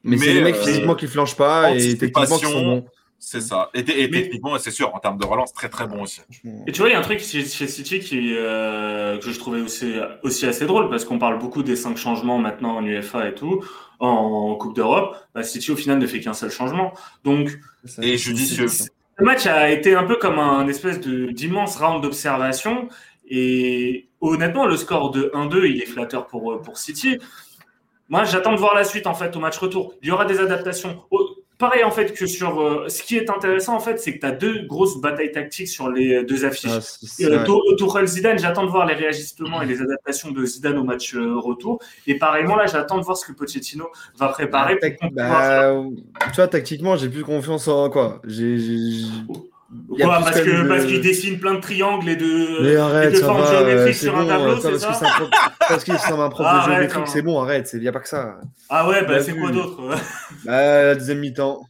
Mais, 0.03 0.19
c'est 0.19 0.33
des 0.33 0.41
mecs 0.41 0.57
physiquement 0.57 0.95
qui 0.95 1.07
flanchent 1.07 1.37
pas 1.37 1.73
et 1.73 1.97
techniquement 1.97 2.39
qui 2.39 2.47
sont 2.47 2.63
bons. 2.63 2.85
C'est 3.23 3.43
ça. 3.43 3.69
Et, 3.75 3.85
techniquement, 3.85 4.59
c'est 4.59 4.71
sûr, 4.71 4.95
en 4.95 4.99
termes 4.99 5.19
de 5.19 5.27
relance, 5.27 5.53
très 5.53 5.69
très 5.69 5.87
bon 5.87 6.03
aussi. 6.03 6.23
Et 6.67 6.73
tu 6.73 6.81
vois, 6.81 6.89
il 6.89 6.93
y 6.93 6.95
a 6.95 6.99
un 6.99 7.03
truc 7.03 7.21
chez, 7.21 7.45
City 7.45 8.01
qui, 8.01 8.35
euh, 8.35 9.19
que 9.19 9.31
je 9.31 9.39
trouvais 9.39 9.61
aussi, 9.61 9.93
aussi 10.23 10.47
assez 10.47 10.65
drôle, 10.65 10.89
parce 10.89 11.05
qu'on 11.05 11.19
parle 11.19 11.39
beaucoup 11.39 11.63
des 11.63 11.77
cinq 11.77 11.99
changements 11.99 12.39
maintenant 12.39 12.77
en 12.77 12.85
UEFA 12.85 13.29
et 13.29 13.35
tout, 13.35 13.63
en, 13.99 14.55
Coupe 14.55 14.75
d'Europe. 14.75 15.17
Bah, 15.35 15.43
City, 15.43 15.71
au 15.71 15.77
final, 15.77 15.99
ne 15.99 16.07
fait 16.07 16.21
qu'un 16.21 16.33
seul 16.33 16.51
changement. 16.51 16.95
Donc, 17.23 17.61
et 18.01 18.17
judicieux. 18.17 18.67
Le 19.19 19.27
match 19.27 19.47
a 19.47 19.71
été 19.71 19.95
un 19.95 20.05
peu 20.05 20.17
comme 20.17 20.39
un 20.39 20.67
espèce 20.67 20.99
d'immense 20.99 21.77
round 21.77 22.03
d'observation. 22.03 22.89
Et 23.29 24.09
honnêtement, 24.23 24.67
le 24.67 24.79
score 24.79 25.11
de 25.11 25.31
1-2, 25.35 25.71
il 25.71 25.83
est 25.83 25.87
flatteur 25.87 26.27
pour, 26.27 26.63
pour 26.63 26.79
City. 26.79 27.19
Moi, 28.09 28.25
j'attends 28.25 28.53
de 28.53 28.59
voir 28.59 28.75
la 28.75 28.83
suite 28.83 29.07
en 29.07 29.15
fait 29.15 29.37
au 29.37 29.41
match 29.41 29.59
retour. 29.59 29.95
Il 30.03 30.09
y 30.09 30.11
aura 30.11 30.25
des 30.25 30.41
adaptations. 30.41 31.05
Pareil 31.61 31.85
en 31.85 31.91
fait 31.91 32.15
que 32.15 32.27
sur 32.27 32.59
euh, 32.59 32.89
ce 32.89 33.03
qui 33.03 33.19
est 33.19 33.29
intéressant 33.29 33.77
en 33.77 33.81
fait, 33.81 34.01
c'est 34.01 34.15
que 34.15 34.21
tu 34.21 34.25
as 34.25 34.31
deux 34.33 34.63
grosses 34.67 34.99
batailles 34.99 35.31
tactiques 35.31 35.69
sur 35.69 35.91
les 35.91 36.25
deux 36.25 36.47
affiches. 36.47 36.71
Ah, 36.71 37.25
euh, 37.27 38.07
Zidane, 38.07 38.39
j'attends 38.39 38.65
de 38.65 38.71
voir 38.71 38.87
les 38.87 38.95
réajustements 38.95 39.61
et 39.61 39.67
les 39.67 39.83
adaptations 39.83 40.31
de 40.31 40.43
Zidane 40.47 40.79
au 40.79 40.85
match 40.85 41.15
euh, 41.15 41.39
retour. 41.39 41.79
Et 42.07 42.15
pareillement 42.15 42.57
là, 42.57 42.65
j'attends 42.65 42.97
de 42.97 43.05
voir 43.05 43.19
ce 43.19 43.27
que 43.27 43.33
Pochettino 43.33 43.89
va 44.17 44.29
préparer. 44.29 44.81
Bah, 45.13 45.83
tu 46.31 46.37
vois, 46.37 46.49
tactiquement, 46.49 46.97
j'ai 46.97 47.11
plus 47.11 47.25
confiance 47.25 47.69
en 47.69 47.91
quoi. 47.91 48.23
J'ai 48.27 48.57
Quoi, 49.89 50.21
parce 50.25 50.41
que 50.41 50.67
parce 50.67 50.85
qu'il 50.87 51.01
dessine 51.01 51.39
plein 51.39 51.55
de 51.55 51.61
triangles 51.61 52.09
et 52.09 52.17
de, 52.17 52.63
mais 52.63 52.75
arrête, 52.75 53.15
et 53.15 53.19
de 53.19 53.23
formes 53.23 53.47
géométriques 53.47 53.95
sur 53.95 54.19
un 54.19 54.27
tableau, 54.27 54.57
c'est 54.61 54.79
ça 54.79 55.13
Parce 55.71 55.85
qu'il 55.85 55.99
c'est 55.99 56.13
un 56.13 56.29
prof 56.29 56.47
de 56.47 56.71
géométrique, 56.71 57.09
c'est 57.09 57.23
bon, 57.23 57.41
arrête, 57.41 57.71
il 57.73 57.81
n'y 57.81 57.89
a 57.89 57.93
pas 57.93 58.01
que 58.01 58.09
ça. 58.09 58.39
Ah 58.69 58.89
ouais, 58.89 59.05
bah 59.05 59.21
c'est 59.23 59.37
quoi 59.37 59.51
d'autre? 59.51 59.97
Bah, 60.45 60.85
la 60.85 60.95
deuxième 60.95 61.21
mi-temps. 61.21 61.63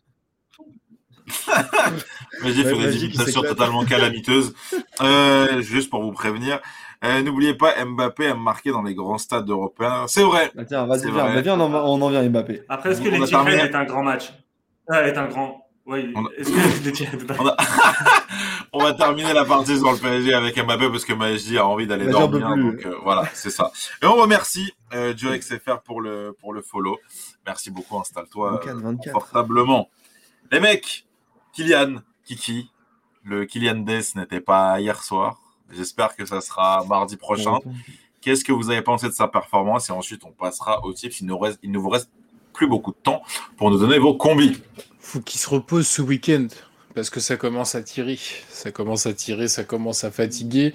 Magic 2.43 2.67
fait 2.67 2.79
des 2.79 3.05
imitations 3.05 3.43
totalement 3.43 3.85
calamiteuses. 3.85 4.55
Euh, 5.01 5.61
juste 5.63 5.91
pour 5.91 6.03
vous 6.03 6.13
prévenir. 6.13 6.61
Euh, 7.05 7.23
n'oubliez 7.23 7.55
pas, 7.55 7.83
Mbappé 7.85 8.27
a 8.27 8.35
marqué 8.35 8.71
dans 8.73 8.83
les 8.83 8.95
grands 8.95 9.19
stades 9.19 9.49
européens. 9.49 10.05
C'est 10.07 10.23
vrai. 10.23 10.51
Bah, 10.55 10.65
tiens, 10.67 10.87
vas-y, 10.87 11.11
viens, 11.43 11.59
on, 11.59 12.03
en, 12.03 12.11
vient 12.11 12.29
Mbappé. 12.29 12.63
Après, 12.69 12.91
est-ce 12.91 13.01
que 13.01 13.09
les 13.09 13.21
Tigres 13.21 13.49
est 13.49 13.75
un 13.75 13.85
grand 13.85 14.03
match? 14.03 14.33
Ah, 14.89 15.07
Est 15.07 15.17
un 15.17 15.29
grand. 15.29 15.60
Oui. 15.91 16.15
Est-ce 16.37 16.51
que 16.51 16.85
les 16.85 17.37
on 18.73 18.79
va 18.79 18.95
terminer 18.95 19.33
la 19.33 19.45
partie 19.45 19.77
sur 19.77 19.91
le 19.91 19.99
PSG 19.99 20.33
avec 20.35 20.57
Mbappé 20.57 20.89
parce 20.89 21.05
que 21.05 21.13
Magic 21.13 21.57
a 21.57 21.67
envie 21.67 21.89
d'aller 21.89 22.07
dormir. 22.07 22.49
Donc 22.49 22.87
euh, 22.87 22.95
voilà, 23.03 23.29
c'est 23.35 23.51
ça. 23.51 23.73
Et 24.01 24.07
on 24.07 24.15
remercie 24.15 24.73
euh, 24.95 25.13
Joe 25.17 25.37
XFR 25.37 25.81
pour 25.85 26.01
le, 26.01 26.37
pour 26.39 26.53
le 26.53 26.63
follow. 26.63 26.97
Merci 27.45 27.73
beaucoup, 27.73 27.99
installe-toi 27.99 28.61
confortablement. 29.03 29.89
Les 30.53 30.61
mecs, 30.61 31.07
Kylian, 31.53 31.97
Kiki, 32.25 32.71
le 33.25 33.45
Kylian 33.45 33.81
Dess 33.81 34.15
n'était 34.15 34.41
pas 34.41 34.81
hier 34.81 35.03
soir. 35.03 35.41
J'espère 35.73 36.15
que 36.15 36.25
ça 36.25 36.41
sera 36.41 36.85
mardi 36.85 37.17
prochain. 37.17 37.59
Qu'est-ce 38.21 38.45
que 38.45 38.53
vous 38.53 38.71
avez 38.71 38.83
pensé 38.83 39.09
de 39.09 39.13
sa 39.13 39.27
performance? 39.27 39.89
Et 39.89 39.93
ensuite, 39.93 40.23
on 40.25 40.31
passera 40.31 40.85
au 40.85 40.93
tips. 40.93 41.21
Il, 41.21 41.27
nous 41.27 41.39
reste, 41.39 41.59
il 41.65 41.73
ne 41.73 41.79
vous 41.79 41.89
reste 41.89 42.11
plus 42.53 42.69
beaucoup 42.69 42.93
de 42.93 42.99
temps 43.03 43.23
pour 43.57 43.73
nous 43.73 43.79
donner 43.79 43.99
vos 43.99 44.15
combis. 44.15 44.63
Faut 45.01 45.21
qu'il 45.21 45.41
se 45.41 45.49
repose 45.49 45.87
ce 45.87 46.03
week-end 46.03 46.47
parce 46.95 47.11
que 47.11 47.21
ça 47.21 47.37
commence 47.37 47.75
à 47.75 47.83
tirer. 47.83 48.19
Ça 48.51 48.71
commence 48.71 49.07
à 49.07 49.13
tirer, 49.13 49.49
ça 49.49 49.65
commence 49.65 50.05
à 50.05 50.11
fatiguer. 50.11 50.75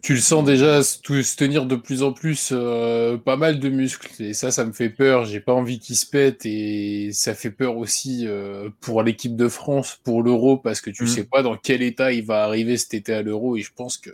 Tu 0.00 0.14
le 0.14 0.20
sens 0.20 0.44
déjà 0.44 0.82
se 0.84 1.36
tenir 1.36 1.66
de 1.66 1.74
plus 1.74 2.04
en 2.04 2.12
plus 2.12 2.50
euh, 2.52 3.16
pas 3.16 3.36
mal 3.36 3.58
de 3.58 3.68
muscles. 3.68 4.22
Et 4.22 4.32
ça 4.32 4.52
ça 4.52 4.64
me 4.64 4.72
fait 4.72 4.90
peur. 4.90 5.24
J'ai 5.24 5.40
pas 5.40 5.52
envie 5.52 5.80
qu'il 5.80 5.96
se 5.96 6.06
pète. 6.06 6.46
Et 6.46 7.10
ça 7.12 7.34
fait 7.34 7.50
peur 7.50 7.76
aussi 7.76 8.24
euh, 8.26 8.70
pour 8.80 9.02
l'équipe 9.02 9.34
de 9.34 9.48
France 9.48 9.98
pour 10.04 10.22
l'euro 10.22 10.56
parce 10.56 10.80
que 10.80 10.90
tu 10.90 11.04
mm. 11.04 11.08
sais 11.08 11.24
pas 11.24 11.42
dans 11.42 11.56
quel 11.56 11.82
état 11.82 12.12
il 12.12 12.24
va 12.24 12.44
arriver 12.44 12.76
cet 12.76 12.94
été 12.94 13.12
à 13.12 13.22
l'euro. 13.22 13.56
Et 13.56 13.62
je 13.62 13.72
pense 13.74 13.98
que 13.98 14.10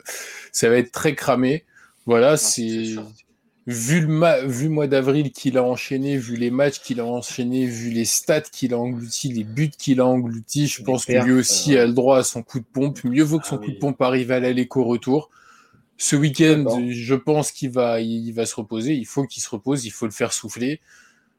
ça 0.53 0.71
va 0.71 0.77
être 0.77 0.93
très 0.93 1.15
cramé. 1.15 1.65
Voilà 2.07 2.33
ah, 2.33 2.37
c'est 2.37 2.95
vu 3.67 4.01
le 4.01 4.47
vu 4.47 4.69
mois 4.69 4.87
d'avril 4.87 5.33
qu'il 5.33 5.57
a 5.57 5.63
enchaîné 5.63 6.19
vu 6.19 6.37
les 6.37 6.51
matchs 6.51 6.81
qu'il 6.81 7.01
a 7.01 7.07
enchaîné 7.07 7.65
vu 7.65 7.91
les 7.91 8.05
stats 8.05 8.43
qu'il 8.43 8.75
a 8.75 8.79
englouti 8.79 9.33
les 9.33 9.45
buts 9.45 9.71
qu'il 9.71 10.01
a 10.01 10.07
englouti 10.07 10.67
je 10.67 10.83
pense 10.83 11.07
que 11.07 11.25
lui 11.25 11.33
aussi 11.33 11.77
a 11.79 11.87
le 11.87 11.95
droit 11.95 12.19
à 12.19 12.25
son 12.25 12.43
coup 12.43 12.59
de 12.59 12.67
pompe 12.71 13.03
mieux 13.05 13.23
vaut 13.23 13.39
que 13.39 13.47
son 13.47 13.57
ah 13.57 13.65
coup 13.65 13.71
de 13.71 13.79
pompe 13.79 14.03
arrive 14.03 14.33
à 14.33 14.41
l'aller 14.41 14.67
qu'au 14.67 14.85
retour 14.85 15.31
ce 15.97 16.17
week-end, 16.17 16.65
je 16.91 17.15
pense 17.15 17.53
qu'il 17.53 17.71
va, 17.71 18.01
il 18.01 18.33
va 18.33 18.47
se 18.47 18.57
reposer. 18.57 18.95
Il 18.95 19.07
faut 19.07 19.25
qu'il 19.25 19.43
se 19.43 19.49
repose. 19.49 19.85
Il 19.85 19.91
faut 19.91 20.07
le 20.07 20.13
faire 20.13 20.33
souffler. 20.33 20.81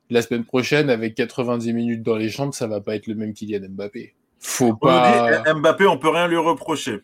La 0.09 0.21
semaine 0.21 0.45
prochaine, 0.45 0.89
avec 0.89 1.15
90 1.15 1.73
minutes 1.73 2.03
dans 2.03 2.15
les 2.15 2.30
jambes, 2.30 2.53
ça 2.53 2.67
va 2.67 2.80
pas 2.80 2.95
être 2.95 3.07
le 3.07 3.15
même 3.15 3.34
Kylian 3.34 3.67
Mbappé. 3.69 4.13
Faut 4.39 4.76
pas. 4.76 5.43
Mbappé, 5.53 5.88
on 5.88 5.97
peut 5.97 6.09
rien 6.09 6.28
lui 6.28 6.38
reprocher. 6.38 7.01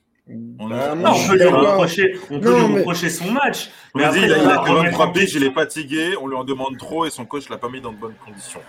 On, 0.59 0.67
bah, 0.67 0.93
on 0.95 1.27
peut 1.27 1.36
lui 1.36 1.45
reprocher, 1.45 2.19
on 2.29 2.39
peut 2.39 2.55
lui 2.55 2.77
reprocher 2.77 3.09
son 3.09 3.32
match. 3.32 3.69
Mais 3.95 4.03
après, 4.03 4.21
il, 4.21 4.34
a, 4.34 4.57
que 4.59 4.71
23 4.71 5.13
piges, 5.13 5.34
il 5.36 5.43
est 5.43 5.51
fatigué, 5.51 6.15
on 6.21 6.27
lui 6.27 6.36
en 6.36 6.43
demande 6.43 6.77
trop 6.77 7.05
et 7.05 7.09
son 7.09 7.25
coach 7.25 7.49
l'a 7.49 7.57
pas 7.57 7.69
mis 7.69 7.82
dans 7.82 7.91
de 7.91 7.97
bonnes 7.97 8.15
conditions. 8.25 8.61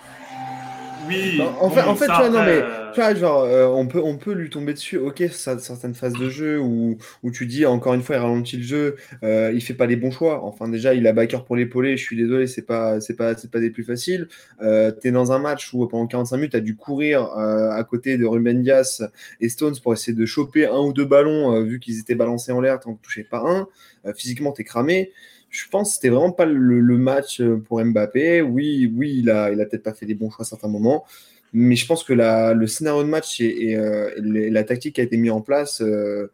Oui. 1.09 1.41
en 1.61 1.71
fait, 1.71 1.83
en 1.83 1.97
fait 1.97 2.07
tu 2.07 2.13
vois, 2.13 2.29
non, 2.29 2.45
mais 2.45 2.63
tu 2.93 3.01
vois, 3.01 3.15
genre, 3.15 3.45
euh, 3.45 3.67
on, 3.67 3.87
peut, 3.87 4.01
on 4.03 4.17
peut 4.17 4.33
lui 4.33 4.51
tomber 4.51 4.73
dessus. 4.73 4.99
Ok, 4.99 5.23
ça, 5.31 5.59
certaines 5.59 5.95
phases 5.95 6.13
de 6.15 6.29
jeu 6.29 6.61
où, 6.61 6.97
où 7.23 7.31
tu 7.31 7.47
dis, 7.47 7.67
encore 7.67 7.95
une 7.95 8.03
fois, 8.03 8.17
il 8.17 8.19
ralentit 8.19 8.57
le 8.59 8.63
jeu, 8.63 8.97
euh, 9.23 9.51
il 9.55 9.61
fait 9.63 9.75
pas 9.75 9.87
les 9.87 9.97
bons 9.97 10.11
choix. 10.11 10.45
Enfin, 10.45 10.69
déjà, 10.69 10.95
il 10.95 11.07
a 11.07 11.13
backer 11.13 11.45
pour 11.45 11.57
l'épauler, 11.57 11.97
je 11.97 12.03
suis 12.03 12.17
désolé, 12.17 12.47
c'est 12.47 12.63
pas, 12.63 13.01
c'est 13.01 13.17
pas, 13.17 13.37
c'est 13.37 13.51
pas 13.51 13.61
des 13.61 13.71
plus 13.71 13.85
faciles. 13.85 14.29
Euh, 14.63 14.93
tu 15.01 15.09
es 15.09 15.11
dans 15.11 15.33
un 15.33 15.39
match 15.39 15.73
où 15.73 15.87
pendant 15.87 16.07
45 16.07 16.37
minutes, 16.37 16.53
tu 16.53 16.57
as 16.57 16.61
dû 16.61 16.77
courir 16.77 17.25
euh, 17.37 17.71
à 17.71 17.83
côté 17.85 18.19
de 18.19 18.27
Ruben 18.27 18.63
Dias 18.63 19.03
et 19.41 19.49
Stones 19.49 19.77
pour 19.83 19.93
essayer 19.93 20.17
de 20.17 20.27
choper 20.27 20.67
un 20.67 20.79
ou 20.79 20.93
deux 20.93 21.07
ballons, 21.07 21.63
vu 21.63 21.81
qu'ils 21.81 21.99
étaient 21.99 22.15
balancés 22.15 22.53
en 22.53 22.61
l'air, 22.61 22.79
tant 22.81 22.95
que 22.95 23.03
touchais 23.03 23.25
pas 23.25 23.43
un. 23.47 23.67
physiquement, 24.15 24.53
tu 24.53 24.63
es 24.63 24.65
cramé 24.65 25.11
je 25.53 25.69
pense 25.69 25.91
que 25.91 25.95
c'était 25.97 26.09
vraiment 26.09 26.33
pas 26.33 26.47
le, 26.47 26.97
match 26.97 27.41
euh, 27.41 27.59
pour 27.59 27.85
Mbappé. 27.85 28.41
Oui, 28.41 28.91
oui, 28.97 29.19
il 29.19 29.31
a, 29.31 29.53
il 29.53 29.61
a 29.61 29.67
peut-être 29.67 29.83
pas 29.83 29.93
fait 29.93 30.07
des 30.07 30.15
bons 30.15 30.31
choix 30.31 30.43
à 30.43 30.49
certains 30.49 30.69
moments, 30.69 31.05
mais 31.53 31.77
je 31.77 31.87
pense 31.87 32.03
que 32.03 32.15
la, 32.15 32.55
le 32.55 32.67
scénario 32.67 33.05
de 33.05 33.09
match 33.09 33.39
et, 33.39 33.77
euh, 33.77 34.11
la 34.17 34.65
tactique 34.65 34.95
qui 34.95 35.03
a 35.03 35.05
été 35.05 35.19
mise 35.19 35.31
en 35.31 35.43
place 35.43 35.83
euh, 35.83 36.33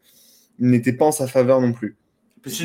n'était 0.60 0.92
pas 0.92 1.06
en 1.06 1.12
sa 1.12 1.26
faveur 1.26 1.60
non 1.60 1.72
plus. 1.72 1.96
C'est 2.46 2.64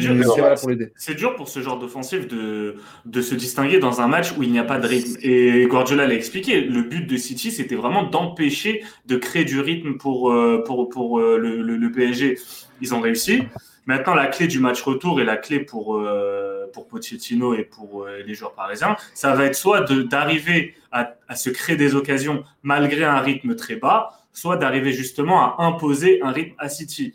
dur, 1.15 1.35
pour 1.35 1.49
ce 1.49 1.59
genre 1.59 1.79
d'offensive 1.79 2.27
de, 2.27 2.75
de 3.05 3.21
se 3.21 3.33
distinguer 3.33 3.79
dans 3.79 4.01
un 4.01 4.07
match 4.07 4.37
où 4.37 4.43
il 4.43 4.51
n'y 4.51 4.59
a 4.59 4.63
pas 4.63 4.77
de 4.77 4.87
rythme. 4.87 5.17
Et 5.23 5.65
Guardiola 5.65 6.05
l'a 6.05 6.13
expliqué, 6.13 6.61
le 6.61 6.83
but 6.83 7.07
de 7.07 7.17
City, 7.17 7.51
c'était 7.51 7.75
vraiment 7.75 8.03
d'empêcher 8.03 8.83
de 9.07 9.17
créer 9.17 9.43
du 9.43 9.59
rythme 9.59 9.97
pour, 9.97 10.33
pour, 10.65 10.89
pour 10.89 11.19
le, 11.19 11.61
le, 11.63 11.75
le 11.75 11.91
PSG. 11.91 12.37
Ils 12.81 12.93
ont 12.93 13.01
réussi. 13.01 13.41
Maintenant, 13.85 14.13
la 14.13 14.27
clé 14.27 14.47
du 14.47 14.59
match 14.59 14.81
retour 14.81 15.19
et 15.19 15.25
la 15.25 15.35
clé 15.35 15.59
pour, 15.59 15.97
euh, 15.97 16.67
pour 16.73 16.87
Pochettino 16.87 17.53
et 17.53 17.63
pour 17.63 18.03
euh, 18.03 18.23
les 18.25 18.33
joueurs 18.33 18.53
parisiens, 18.53 18.95
ça 19.13 19.35
va 19.35 19.45
être 19.45 19.55
soit 19.55 19.81
d'arriver 19.81 20.75
à, 20.91 21.15
à, 21.27 21.35
se 21.35 21.49
créer 21.49 21.75
des 21.75 21.95
occasions 21.95 22.43
malgré 22.61 23.03
un 23.03 23.19
rythme 23.19 23.55
très 23.55 23.75
bas, 23.75 24.21
soit 24.31 24.55
d'arriver 24.55 24.93
justement 24.93 25.41
à 25.41 25.63
imposer 25.63 26.21
un 26.21 26.31
rythme 26.31 26.55
à 26.59 26.69
City. 26.69 27.13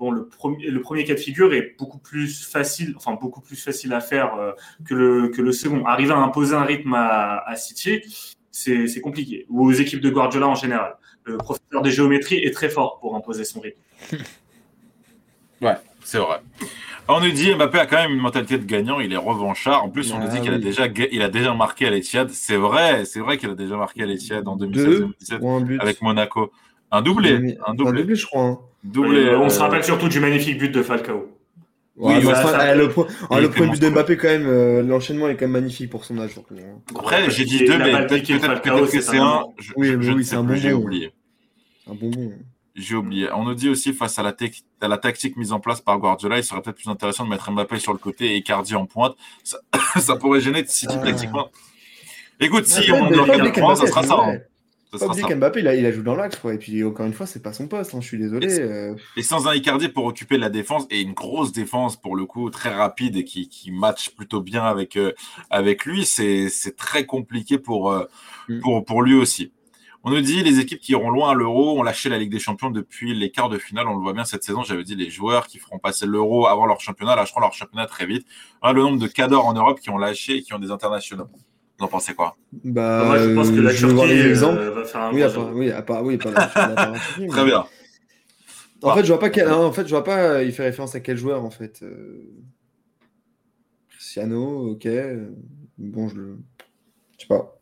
Bon, 0.00 0.10
le 0.10 0.26
premier, 0.26 0.70
le 0.70 0.80
premier 0.80 1.04
cas 1.04 1.14
de 1.14 1.20
figure 1.20 1.52
est 1.54 1.76
beaucoup 1.78 1.98
plus 1.98 2.44
facile, 2.44 2.94
enfin 2.96 3.16
beaucoup 3.20 3.40
plus 3.40 3.56
facile 3.56 3.92
à 3.92 4.00
faire 4.00 4.34
euh, 4.34 4.52
que, 4.86 4.94
le, 4.94 5.28
que 5.28 5.42
le 5.42 5.52
second. 5.52 5.84
Arriver 5.86 6.12
à 6.12 6.18
imposer 6.18 6.54
un 6.54 6.64
rythme 6.64 6.94
à, 6.94 7.44
à 7.46 7.56
City, 7.56 8.02
c'est 8.50 9.00
compliqué. 9.00 9.46
Ou 9.48 9.66
aux 9.68 9.72
équipes 9.72 10.00
de 10.00 10.10
Guardiola 10.10 10.48
en 10.48 10.54
général. 10.56 10.96
Le 11.24 11.36
professeur 11.36 11.82
de 11.82 11.90
géométrie 11.90 12.38
est 12.38 12.52
très 12.52 12.68
fort 12.70 12.98
pour 13.00 13.14
imposer 13.14 13.44
son 13.44 13.60
rythme. 13.60 13.80
Ouais. 15.60 15.74
C'est 16.08 16.16
vrai. 16.16 16.40
On 17.06 17.20
nous 17.20 17.32
dit 17.32 17.54
Mbappé 17.54 17.80
a 17.80 17.84
quand 17.84 17.98
même 17.98 18.12
une 18.12 18.22
mentalité 18.22 18.56
de 18.56 18.64
gagnant, 18.64 18.98
il 18.98 19.12
est 19.12 19.18
revanchard. 19.18 19.84
En 19.84 19.90
plus, 19.90 20.10
on 20.10 20.18
nous 20.18 20.28
dit 20.28 20.40
qu'il 20.40 20.54
a 20.54 20.58
déjà, 20.58 20.86
il 20.86 21.20
a 21.20 21.28
déjà 21.28 21.52
marqué 21.52 21.86
à 21.86 21.90
l'Etihad. 21.90 22.30
C'est 22.30 22.56
vrai, 22.56 23.04
c'est 23.04 23.20
vrai 23.20 23.36
qu'il 23.36 23.50
a 23.50 23.54
déjà 23.54 23.76
marqué 23.76 24.04
à 24.04 24.06
l'Etihad 24.06 24.48
en 24.48 24.56
2016-2017 24.56 25.78
avec 25.78 26.00
Monaco. 26.00 26.50
Un 26.90 27.02
doublé, 27.02 27.58
un 27.66 27.74
doublé. 27.74 28.00
Un 28.00 28.00
doublé, 28.00 28.14
je 28.14 28.24
crois. 28.24 28.42
Hein. 28.42 28.58
Doublé. 28.84 29.34
on 29.36 29.50
se 29.50 29.60
rappelle 29.60 29.84
surtout 29.84 30.08
du 30.08 30.18
magnifique 30.18 30.56
but 30.56 30.72
de 30.72 30.82
Falcao. 30.82 31.28
oui, 31.96 32.14
le, 32.22 33.48
premier 33.50 33.72
but 33.72 33.82
de 33.82 33.90
Mbappé, 33.90 34.16
quand 34.16 34.28
même, 34.28 34.46
euh, 34.46 34.82
l'enchaînement 34.82 35.28
est 35.28 35.34
quand 35.34 35.44
même 35.44 35.60
magnifique 35.60 35.90
pour 35.90 36.06
son 36.06 36.18
âge. 36.18 36.30
Hein. 36.38 36.80
Après, 36.98 37.30
j'ai 37.30 37.44
dit 37.44 37.66
deux, 37.66 37.76
mais 37.76 38.06
peut-être 38.06 38.26
que 38.90 39.00
c'est 39.02 39.18
un. 39.18 39.44
oui, 39.76 39.94
oui, 39.94 40.24
c'est 40.24 40.36
un 40.36 40.42
bon 40.42 40.54
J'ai 40.54 40.72
oublié. 40.72 41.12
Un 41.86 41.92
bonbon. 41.92 42.32
J'ai 42.78 42.94
oublié. 42.94 43.28
On 43.32 43.44
nous 43.44 43.54
dit 43.54 43.68
aussi, 43.68 43.92
face 43.92 44.18
à 44.18 44.22
la, 44.22 44.34
à 44.80 44.88
la, 44.88 44.98
tactique 44.98 45.36
mise 45.36 45.52
en 45.52 45.58
place 45.58 45.80
par 45.80 45.98
Guardiola, 45.98 46.38
il 46.38 46.44
serait 46.44 46.62
peut-être 46.62 46.76
plus 46.76 46.88
intéressant 46.88 47.24
de 47.24 47.30
mettre 47.30 47.50
Mbappé 47.50 47.80
sur 47.80 47.92
le 47.92 47.98
côté 47.98 48.26
et 48.26 48.36
Icardi 48.36 48.76
en 48.76 48.86
pointe. 48.86 49.16
Ça, 49.42 49.58
ça 49.96 50.14
pourrait 50.14 50.40
gêner 50.40 50.64
City 50.66 50.94
ah. 50.96 51.04
tactiquement. 51.04 51.50
Écoute, 52.38 52.66
si 52.66 52.92
on 52.92 53.10
doit 53.10 53.26
faire 53.26 53.52
point, 53.52 53.74
ça 53.74 53.86
sera 53.86 54.02
ça. 54.04 54.14
Hein. 54.14 54.38
Ça 54.92 54.98
sera 55.00 55.12
ça. 55.12 55.34
Mbappé, 55.34 55.60
il 55.60 55.66
a, 55.66 55.74
il 55.74 55.84
a 55.84 55.90
joué 55.90 56.04
dans 56.04 56.14
l'axe, 56.14 56.38
Et 56.52 56.56
puis, 56.56 56.84
encore 56.84 57.04
une 57.04 57.12
fois, 57.12 57.26
c'est 57.26 57.42
pas 57.42 57.52
son 57.52 57.66
poste, 57.66 57.94
hein, 57.94 58.00
je 58.00 58.06
suis 58.06 58.18
désolé. 58.18 58.54
Et, 58.54 58.60
euh. 58.60 58.94
et, 59.16 59.22
sans 59.22 59.48
un 59.48 59.54
Icardi 59.54 59.88
pour 59.88 60.04
occuper 60.04 60.38
la 60.38 60.48
défense, 60.48 60.86
et 60.90 61.00
une 61.00 61.14
grosse 61.14 61.50
défense, 61.50 61.96
pour 61.96 62.14
le 62.14 62.26
coup, 62.26 62.48
très 62.50 62.70
rapide 62.70 63.16
et 63.16 63.24
qui, 63.24 63.48
qui 63.48 63.72
match 63.72 64.10
plutôt 64.10 64.40
bien 64.40 64.62
avec, 64.62 64.96
euh, 64.96 65.12
avec 65.50 65.84
lui, 65.84 66.04
c'est 66.04 66.48
très 66.76 67.06
compliqué 67.06 67.58
pour, 67.58 67.90
euh, 67.90 68.04
mm. 68.48 68.60
pour, 68.60 68.84
pour 68.84 69.02
lui 69.02 69.14
aussi. 69.14 69.52
On 70.08 70.10
nous 70.10 70.22
dit 70.22 70.42
les 70.42 70.58
équipes 70.58 70.80
qui 70.80 70.92
iront 70.92 71.10
loin 71.10 71.32
à 71.32 71.34
l'Euro 71.34 71.78
ont 71.78 71.82
lâché 71.82 72.08
la 72.08 72.16
Ligue 72.16 72.32
des 72.32 72.38
Champions 72.38 72.70
depuis 72.70 73.14
les 73.14 73.30
quarts 73.30 73.50
de 73.50 73.58
finale. 73.58 73.86
On 73.88 73.94
le 73.94 74.00
voit 74.00 74.14
bien 74.14 74.24
cette 74.24 74.42
saison. 74.42 74.62
J'avais 74.62 74.82
dit 74.82 74.96
les 74.96 75.10
joueurs 75.10 75.46
qui 75.46 75.58
feront 75.58 75.78
passer 75.78 76.06
l'Euro 76.06 76.46
avant 76.46 76.64
leur 76.64 76.80
championnat 76.80 77.14
lâcheront 77.14 77.40
leur 77.40 77.52
championnat 77.52 77.84
très 77.84 78.06
vite. 78.06 78.26
le 78.64 78.72
nombre 78.72 78.98
de 78.98 79.06
cadors 79.06 79.44
en 79.44 79.52
Europe 79.52 79.80
qui 79.80 79.90
ont 79.90 79.98
lâché 79.98 80.36
et 80.36 80.42
qui 80.42 80.54
ont 80.54 80.58
des 80.58 80.70
internationaux. 80.70 81.28
Vous 81.78 81.84
en 81.84 81.88
pensez 81.88 82.14
quoi? 82.14 82.38
Bah, 82.64 83.04
Moi, 83.04 83.18
je 83.18 83.34
pense 83.34 83.50
que 83.50 83.60
la 83.60 83.74
Turquie 83.74 84.18
euh, 84.18 84.70
va 84.70 84.84
faire 84.86 85.00
un 85.02 85.12
oui, 85.12 85.22
oui, 85.52 85.70
à 85.72 85.82
part, 85.82 86.02
oui, 86.02 86.16
Très 87.28 87.44
bien. 87.44 87.66
En 88.80 88.94
fait, 88.94 89.02
je 89.02 89.08
vois 89.08 89.20
pas 89.20 89.28
quel, 89.28 89.50
en 89.50 89.72
fait, 89.72 89.84
je 89.84 89.90
vois 89.90 90.04
pas. 90.04 90.42
Il 90.42 90.52
fait 90.52 90.62
référence 90.62 90.94
à 90.94 91.00
quel 91.00 91.18
joueur 91.18 91.44
en 91.44 91.50
fait. 91.50 91.80
Euh, 91.82 92.32
Cristiano, 93.90 94.70
ok. 94.70 94.88
Bon, 95.76 96.08
je 96.08 96.14
le, 96.14 96.38
je 97.18 97.24
sais 97.24 97.28
pas. 97.28 97.57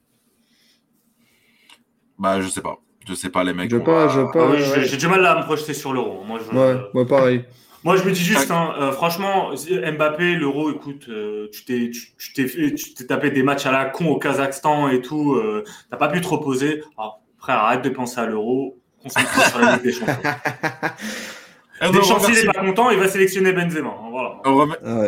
Bah, 2.18 2.40
je 2.40 2.48
sais 2.48 2.62
pas. 2.62 2.78
Je 3.08 3.14
sais 3.14 3.30
pas, 3.30 3.44
les 3.44 3.52
mecs. 3.52 3.70
Je 3.70 3.76
pas, 3.76 4.08
je 4.08 4.20
pas. 4.32 4.50
Ah 4.52 4.82
j'ai 4.82 4.96
du 4.96 5.06
mal 5.06 5.24
à 5.24 5.38
me 5.38 5.44
projeter 5.44 5.74
sur 5.74 5.92
l'euro. 5.92 6.24
Moi, 6.24 6.40
je... 6.44 6.56
Ouais, 6.56 6.80
moi, 6.92 7.06
pareil. 7.06 7.44
Moi, 7.84 7.96
je 7.96 8.02
me 8.02 8.10
dis 8.10 8.24
juste, 8.24 8.50
hein, 8.50 8.74
euh, 8.80 8.90
franchement, 8.90 9.52
Mbappé, 9.52 10.34
l'euro, 10.34 10.72
écoute, 10.72 11.06
euh, 11.08 11.48
tu 11.52 11.64
t'es 11.64 11.90
tu, 11.92 12.94
t'es 12.94 13.04
tapé 13.06 13.30
des 13.30 13.44
matchs 13.44 13.66
à 13.66 13.70
la 13.70 13.84
con 13.84 14.06
au 14.06 14.18
Kazakhstan 14.18 14.88
et 14.88 15.00
tout. 15.00 15.34
Euh, 15.34 15.62
T'as 15.88 15.96
pas 15.96 16.08
pu 16.08 16.20
te 16.20 16.26
reposer. 16.26 16.82
Alors, 16.98 17.20
frère, 17.38 17.58
arrête 17.58 17.82
de 17.82 17.90
penser 17.90 18.18
à 18.18 18.26
l'euro. 18.26 18.76
Concentre-toi 19.00 19.44
sur 19.44 19.58
la 19.60 19.74
Ligue 19.74 19.84
des 19.84 19.92
Champions. 19.92 20.16
Eh, 21.82 21.90
Deschamps, 21.90 22.20
s'il 22.20 22.34
n'est 22.34 22.52
pas 22.52 22.60
content, 22.60 22.90
il 22.90 22.98
va 22.98 23.08
sélectionner 23.08 23.52
Benzema. 23.52 23.90
Hein, 23.90 24.08
voilà. 24.10 24.40
Ah, 24.44 24.50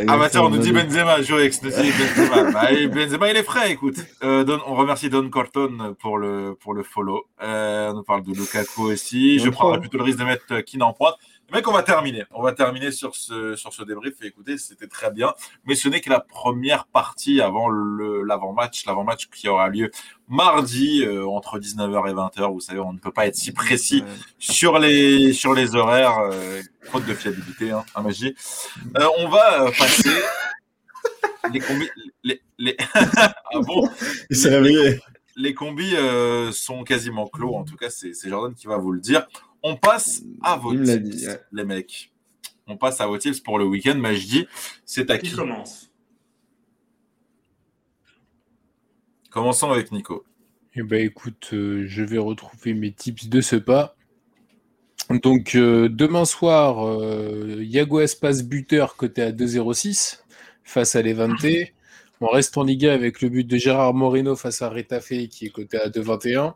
ah 0.09 0.16
bah 0.19 0.28
tiens, 0.31 0.43
on 0.43 0.51
nous 0.51 0.59
dit 0.59 0.73
Benzema, 0.73 1.23
Joex 1.23 1.62
nous 1.62 1.70
dit 1.70 1.93
Benzema. 1.93 2.51
bah, 2.51 2.69
Benzema, 2.95 3.31
il 3.31 3.36
est 3.36 3.43
frais, 3.43 3.73
écoute. 3.73 3.97
Euh, 4.23 4.45
on 4.66 4.74
remercie 4.74 5.09
Don 5.09 5.28
Corton 5.31 5.97
pour 5.99 6.19
le, 6.19 6.57
pour 6.61 6.74
le 6.74 6.82
follow. 6.82 7.27
Euh, 7.43 7.90
on 7.90 7.95
nous 7.95 8.03
parle 8.03 8.23
de 8.23 8.32
Lukaku 8.32 8.82
aussi. 8.82 9.39
Je 9.39 9.49
prendrais 9.49 9.81
plutôt 9.81 9.99
le 9.99 10.05
risque 10.05 10.19
de 10.19 10.24
mettre 10.24 10.61
Kine 10.61 10.82
en 10.82 10.93
pointe. 10.93 11.16
Mec, 11.50 11.66
on 11.66 11.72
va 11.72 11.82
terminer. 11.82 12.24
On 12.30 12.42
va 12.42 12.52
terminer 12.52 12.92
sur 12.92 13.16
ce, 13.16 13.56
sur 13.56 13.72
ce 13.72 13.82
débrief. 13.82 14.20
Et 14.20 14.26
écoutez, 14.26 14.58
c'était 14.58 14.86
très 14.86 15.10
bien. 15.10 15.32
Mais 15.64 15.74
ce 15.74 15.88
n'est 15.88 16.02
que 16.02 16.10
la 16.10 16.20
première 16.20 16.86
partie 16.86 17.40
avant 17.40 17.70
l'avant-match. 17.70 18.84
L'avant-match 18.84 19.28
qui 19.30 19.48
aura 19.48 19.70
lieu 19.70 19.90
mardi 20.28 21.02
euh, 21.04 21.26
entre 21.26 21.58
19h 21.58 22.10
et 22.10 22.12
20h. 22.12 22.52
Vous 22.52 22.60
savez, 22.60 22.80
on 22.80 22.92
ne 22.92 22.98
peut 22.98 23.12
pas 23.12 23.26
être 23.26 23.34
si 23.34 23.52
précis 23.52 24.04
sur 24.38 24.78
les, 24.78 25.32
sur 25.32 25.54
les 25.54 25.74
horaires. 25.74 26.18
Euh, 26.18 26.60
faute 26.82 27.06
de 27.06 27.14
fiabilité, 27.14 27.70
hein, 27.70 27.82
magie. 28.02 28.34
Euh, 28.98 29.08
on 29.16 29.28
va 29.28 29.70
passer 29.70 30.10
les 31.52 31.60
combis. 31.60 31.88
Les, 32.24 32.42
les... 32.58 32.76
ah 32.94 33.32
bon? 33.62 33.88
Il 34.28 34.36
s'est 34.36 34.50
réveillé. 34.50 35.00
Les 35.34 35.54
combis 35.54 35.94
sont 36.52 36.84
quasiment 36.84 37.26
clos. 37.26 37.54
En 37.54 37.64
tout 37.64 37.76
cas, 37.76 37.88
c'est 37.88 38.12
Jordan 38.28 38.54
qui 38.54 38.66
va 38.66 38.76
vous 38.76 38.92
le 38.92 39.00
dire. 39.00 39.26
On 39.62 39.76
passe 39.76 40.22
à 40.43 40.56
vos 40.56 40.74
tips, 40.74 41.28
les 41.52 41.64
mecs. 41.64 42.12
On 42.66 42.76
passe 42.76 43.01
à 43.01 43.06
vos 43.06 43.18
tips 43.18 43.40
pour 43.40 43.59
le 43.59 43.64
week-end. 43.64 43.97
Mais 43.97 44.14
je 44.14 44.26
dis, 44.26 44.48
c'est 44.85 45.10
à 45.10 45.18
qui, 45.18 45.32
commence? 45.32 45.90
Commençons 49.30 49.70
avec 49.70 49.93
Nico. 49.93 50.24
Eh 50.74 50.82
ben, 50.82 51.05
écoute, 51.05 51.51
euh, 51.52 51.85
je 51.86 52.02
vais 52.02 52.18
retrouver 52.18 52.74
mes 52.74 52.93
tips 52.93 53.28
de 53.28 53.40
ce 53.40 53.56
pas. 53.56 53.97
Donc, 55.22 55.55
euh, 55.55 55.89
demain 55.89 56.24
soir, 56.24 56.86
euh, 56.86 57.56
Yago 57.60 58.01
Espace 58.01 58.43
buteur 58.43 58.97
côté 58.97 59.22
à 59.22 59.32
2-0-6 59.32 60.22
face 60.64 60.94
à 60.97 61.02
Levante. 61.02 61.47
On 62.20 62.26
reste 62.26 62.59
en 62.59 62.64
Liga 62.64 62.93
avec 62.93 63.22
le 63.22 63.28
but 63.28 63.44
de 63.44 63.56
Gérard 63.56 63.94
Moreno 63.94 64.36
face 64.36 64.60
à 64.60 64.68
Retafe 64.68 65.28
qui 65.30 65.47
est 65.47 65.51
côté 65.51 65.78
à 65.78 65.89
2-21. 65.89 66.55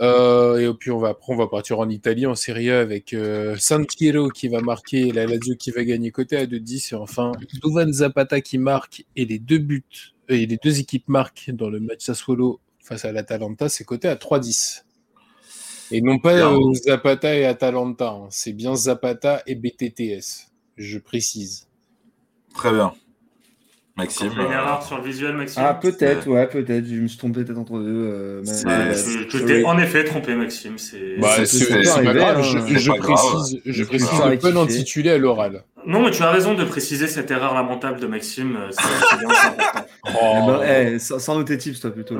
Euh, 0.00 0.58
et 0.58 0.74
puis 0.74 0.90
on 0.90 0.98
va, 0.98 1.08
après, 1.10 1.32
on 1.32 1.36
va 1.36 1.48
partir 1.48 1.80
en 1.80 1.88
Italie, 1.88 2.26
en 2.26 2.34
Serie 2.34 2.70
A, 2.70 2.80
avec 2.80 3.12
euh, 3.12 3.56
San 3.58 3.84
qui 3.86 4.48
va 4.48 4.60
marquer, 4.60 5.10
la 5.12 5.26
Lazio 5.26 5.56
qui 5.56 5.70
va 5.70 5.84
gagner 5.84 6.10
côté 6.10 6.36
à 6.36 6.46
2-10. 6.46 6.94
Et 6.94 6.96
enfin, 6.96 7.32
Duvan 7.62 7.92
Zapata 7.92 8.40
qui 8.40 8.58
marque 8.58 9.04
et 9.16 9.24
les 9.24 9.38
deux 9.38 9.58
buts, 9.58 9.84
et 10.28 10.46
les 10.46 10.58
deux 10.62 10.78
équipes 10.78 11.08
marquent 11.08 11.50
dans 11.50 11.70
le 11.70 11.80
match 11.80 12.04
Sassuolo 12.04 12.60
face 12.80 13.04
à 13.04 13.12
l'Atalanta, 13.12 13.68
c'est 13.68 13.84
côté 13.84 14.08
à 14.08 14.14
3-10. 14.14 14.84
Et 15.90 16.00
non 16.00 16.18
pas 16.18 16.34
euh, 16.34 16.74
Zapata 16.74 17.34
et 17.34 17.44
Atalanta, 17.46 18.10
hein. 18.10 18.28
c'est 18.30 18.52
bien 18.52 18.76
Zapata 18.76 19.42
et 19.46 19.54
BTTS, 19.54 20.50
je 20.76 20.98
précise. 20.98 21.66
Très 22.54 22.72
bien. 22.72 22.92
Maxime. 23.98 24.32
une 24.38 24.52
erreur 24.52 24.82
sur 24.82 24.98
le 24.98 25.02
visuel, 25.02 25.34
Maxime. 25.34 25.62
Ah, 25.64 25.74
peut-être, 25.74 26.28
ouais, 26.28 26.46
peut-être. 26.46 26.86
Je 26.86 26.94
me 26.94 27.08
suis 27.08 27.18
trompé 27.18 27.44
peut-être 27.44 27.58
entre 27.58 27.80
deux. 27.80 27.88
Euh, 27.88 28.42
je 28.44 29.38
t'ai 29.38 29.64
en 29.64 29.76
effet 29.78 30.04
trompé, 30.04 30.34
Maxime. 30.34 30.78
C'est 30.78 31.18
bah, 31.18 31.34
pas 31.36 32.14
grave. 32.14 32.42
Je, 32.42 32.78
je 32.78 32.92
précise, 32.92 33.60
je 33.66 33.84
précise 33.84 34.08
le 34.30 34.38
peu 34.38 34.52
l'intitulé 34.52 35.10
à 35.10 35.18
l'oral. 35.18 35.64
Non, 35.86 36.04
mais 36.04 36.10
tu 36.10 36.22
as 36.22 36.30
raison 36.30 36.54
de 36.54 36.64
préciser 36.64 37.06
cette 37.06 37.30
erreur 37.30 37.54
lamentable 37.54 37.98
de 37.98 38.06
Maxime. 38.06 38.56
Euh, 38.56 38.70
c'est 38.70 39.18
bien, 39.18 39.28
important. 39.28 39.84
Oh. 40.22 40.60
Eh 40.62 40.66
ben, 40.66 40.98
sans 40.98 41.36
nous 41.36 41.44
tes 41.44 41.58
tips, 41.58 41.80
toi, 41.80 41.90
plutôt. 41.90 42.14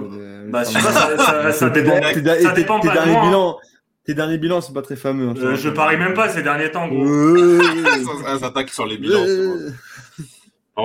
Bah, 0.48 0.62
je 0.62 0.68
sais 0.68 0.74
pas, 0.74 0.92
ça, 0.92 1.16
ça, 1.16 1.52
ça 1.52 1.70
dépend, 1.70 2.02
ça 2.02 2.52
dépend 2.52 2.80
pas 2.80 3.06
de 3.06 3.10
moi. 3.10 3.56
Tes 4.08 4.14
derniers 4.14 4.38
bilans 4.38 4.62
sont 4.62 4.72
pas 4.72 4.80
très 4.80 4.96
fameux. 4.96 5.28
Hein, 5.28 5.34
euh, 5.36 5.54
je 5.54 5.68
parie 5.68 5.98
même 5.98 6.14
pas 6.14 6.30
ces 6.30 6.42
derniers 6.42 6.70
temps, 6.70 6.88
gros. 6.88 7.04
ça 8.24 8.38
s'attaque 8.38 8.70
sur 8.70 8.86
les 8.86 8.96
bilans. 8.96 9.22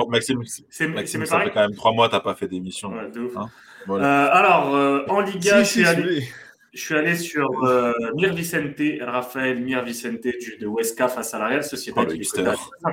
Maxime, 0.08 0.42
c'est, 0.68 0.88
Maxime 0.88 1.24
ça 1.26 1.40
fait 1.40 1.50
quand 1.50 1.60
même 1.60 1.74
trois 1.74 1.92
mois 1.92 2.06
que 2.06 2.12
tu 2.12 2.16
n'as 2.16 2.22
pas 2.22 2.34
fait 2.34 2.48
d'émission. 2.48 2.92
Hein 2.92 3.48
euh, 3.88 4.28
alors, 4.32 4.74
euh, 4.74 5.04
en 5.08 5.20
Liga, 5.20 5.62
je, 5.62 5.68
suis 5.68 5.84
allé, 5.86 6.22
je, 6.72 6.80
suis 6.80 6.94
allé, 6.94 7.14
sur 7.16 7.48
euh, 7.64 7.92
Mir 8.16 8.34
Vicente, 8.34 8.80
Raphaël 9.00 9.62
Mir 9.62 9.82
Vicente 9.84 10.22
du, 10.22 10.56
de 10.60 10.66
Huesca 10.66 11.08
face 11.08 11.34
à 11.34 11.38
la 11.38 11.48
Real 11.48 11.64
Sociedad. 11.64 12.06
Oh, 12.08 12.90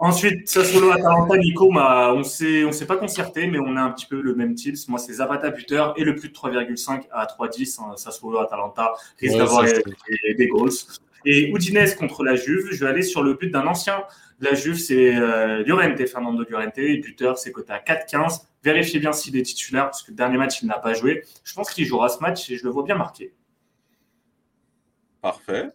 Ensuite, 0.00 0.48
Sassuolo 0.48 0.90
Atalanta, 0.90 1.36
Nico, 1.38 1.70
on 1.72 2.18
ne 2.18 2.22
s'est 2.22 2.86
pas 2.86 2.96
concerté, 2.96 3.46
mais 3.46 3.58
on 3.58 3.76
a 3.76 3.80
un 3.80 3.92
petit 3.92 4.06
peu 4.06 4.20
le 4.20 4.34
même 4.34 4.54
tips. 4.54 4.88
Moi, 4.88 4.98
c'est 4.98 5.14
Zapata 5.14 5.50
buteur 5.50 5.94
et 5.96 6.04
le 6.04 6.16
plus 6.16 6.30
de 6.30 6.34
3,5 6.34 7.04
à 7.12 7.26
3,10. 7.26 7.80
Hein, 7.80 7.96
Sassuolo 7.96 8.40
Atalanta 8.40 8.92
risque 9.20 9.38
d'avoir 9.38 9.64
des 9.64 10.48
goals. 10.48 10.70
Et 11.24 11.48
Udinese 11.48 11.94
contre 11.94 12.22
la 12.24 12.34
Juve, 12.34 12.68
je 12.72 12.84
vais 12.84 12.90
aller 12.90 13.02
sur 13.02 13.22
le 13.22 13.34
but 13.34 13.50
d'un 13.50 13.66
ancien 13.66 14.02
la 14.44 14.54
Juve, 14.54 14.78
c'est 14.78 15.16
euh, 15.16 15.64
Llorente, 15.64 16.06
Fernando 16.06 16.44
Llorente. 16.48 16.78
Et 16.78 16.98
buteur, 16.98 17.38
c'est 17.38 17.52
côté 17.52 17.72
à 17.72 17.78
4-15. 17.78 18.42
Vérifiez 18.62 19.00
bien 19.00 19.12
s'il 19.12 19.36
est 19.36 19.42
titulaire, 19.42 19.86
parce 19.86 20.02
que 20.02 20.10
le 20.10 20.16
dernier 20.16 20.38
match, 20.38 20.62
il 20.62 20.68
n'a 20.68 20.78
pas 20.78 20.94
joué. 20.94 21.24
Je 21.42 21.54
pense 21.54 21.70
qu'il 21.70 21.84
jouera 21.84 22.08
ce 22.08 22.18
match 22.20 22.48
et 22.50 22.56
je 22.56 22.64
le 22.64 22.70
vois 22.70 22.84
bien 22.84 22.96
marqué. 22.96 23.34
Parfait. 25.20 25.70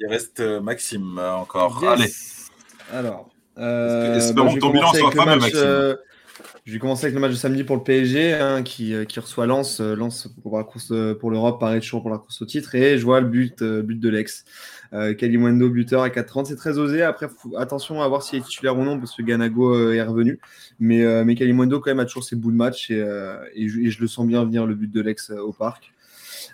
Il 0.00 0.06
reste 0.08 0.40
euh, 0.40 0.60
Maxime 0.60 1.18
euh, 1.18 1.32
encore. 1.34 1.84
Allez. 1.84 2.12
Alors. 2.92 3.30
Espérons 3.56 4.54
que 4.54 4.60
ton 4.60 4.70
bilan 4.70 4.92
soit 4.92 5.10
pas 5.10 5.36
Maxime. 5.36 5.96
je 6.64 6.72
vais 6.72 6.78
commencer 6.78 7.06
avec 7.06 7.14
le 7.14 7.20
match 7.20 7.30
de 7.30 7.36
samedi 7.36 7.64
pour 7.64 7.76
le 7.76 7.82
PSG, 7.82 8.34
hein, 8.34 8.62
qui, 8.62 8.94
reçoit 9.16 9.46
Lens, 9.46 9.80
Lens 9.80 10.28
pour 10.42 10.58
la 10.58 10.64
course 10.64 10.92
pour 11.18 11.30
l'Europe, 11.30 11.58
paraît 11.58 11.80
toujours 11.80 12.02
pour 12.02 12.10
la 12.10 12.18
course 12.18 12.42
au 12.42 12.44
titre, 12.44 12.74
et 12.74 12.98
je 12.98 13.04
vois 13.04 13.20
le 13.20 13.28
but, 13.28 13.62
but 13.62 13.98
de 13.98 14.08
l'ex. 14.10 14.44
Euh, 14.92 15.14
Kalimwendo 15.14 15.68
buteur 15.68 16.02
à 16.02 16.08
4,30, 16.08 16.46
c'est 16.46 16.56
très 16.56 16.78
osé. 16.78 17.02
Après, 17.02 17.28
attention 17.56 18.02
à 18.02 18.08
voir 18.08 18.22
s'il 18.22 18.38
est 18.38 18.42
titulaire 18.42 18.78
ou 18.78 18.84
non 18.84 18.98
parce 18.98 19.14
que 19.14 19.22
Ganago 19.22 19.74
euh, 19.74 19.94
est 19.94 20.02
revenu. 20.02 20.38
Mais, 20.78 21.04
euh, 21.04 21.24
mais 21.24 21.34
Kalimwendo 21.34 21.80
quand 21.80 21.90
même 21.90 22.00
a 22.00 22.04
toujours 22.04 22.24
ses 22.24 22.36
bouts 22.36 22.52
de 22.52 22.56
match 22.56 22.90
et, 22.90 22.96
je, 23.68 24.00
le 24.00 24.06
sens 24.06 24.26
bien 24.26 24.44
venir 24.44 24.66
le 24.66 24.74
but 24.74 24.90
de 24.90 25.00
l'ex 25.00 25.30
au 25.30 25.52
parc. 25.52 25.92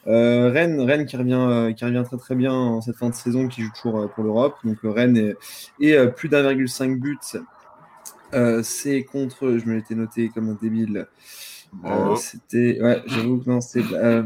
Rennes, 0.05 0.81
Rennes 0.81 1.07
qui 1.07 1.17
revient, 1.17 1.73
qui 1.77 1.85
revient 1.85 2.03
très 2.05 2.17
très 2.17 2.35
bien 2.35 2.53
en 2.53 2.81
cette 2.81 2.97
fin 2.97 3.09
de 3.09 3.15
saison, 3.15 3.47
qui 3.47 3.63
joue 3.63 3.71
toujours 3.81 4.11
pour 4.13 4.25
l'Europe. 4.25 4.57
Donc 4.65 4.79
Rennes 4.83 5.35
est, 5.81 6.09
plus 6.17 6.29
d'1,5 6.29 6.99
but. 6.99 7.37
c'est 8.63 9.05
contre, 9.05 9.59
je 9.59 9.67
me 9.67 9.75
l'étais 9.75 9.95
noté 9.95 10.31
comme 10.31 10.49
un 10.49 10.59
débile. 10.61 11.07
Euh, 11.85 12.17
c'était. 12.17 12.81
Ouais, 12.81 13.03
j'avoue 13.07 13.39
que 13.39 13.51
non, 13.51 13.61
c'est. 13.61 13.83
Euh... 13.93 14.23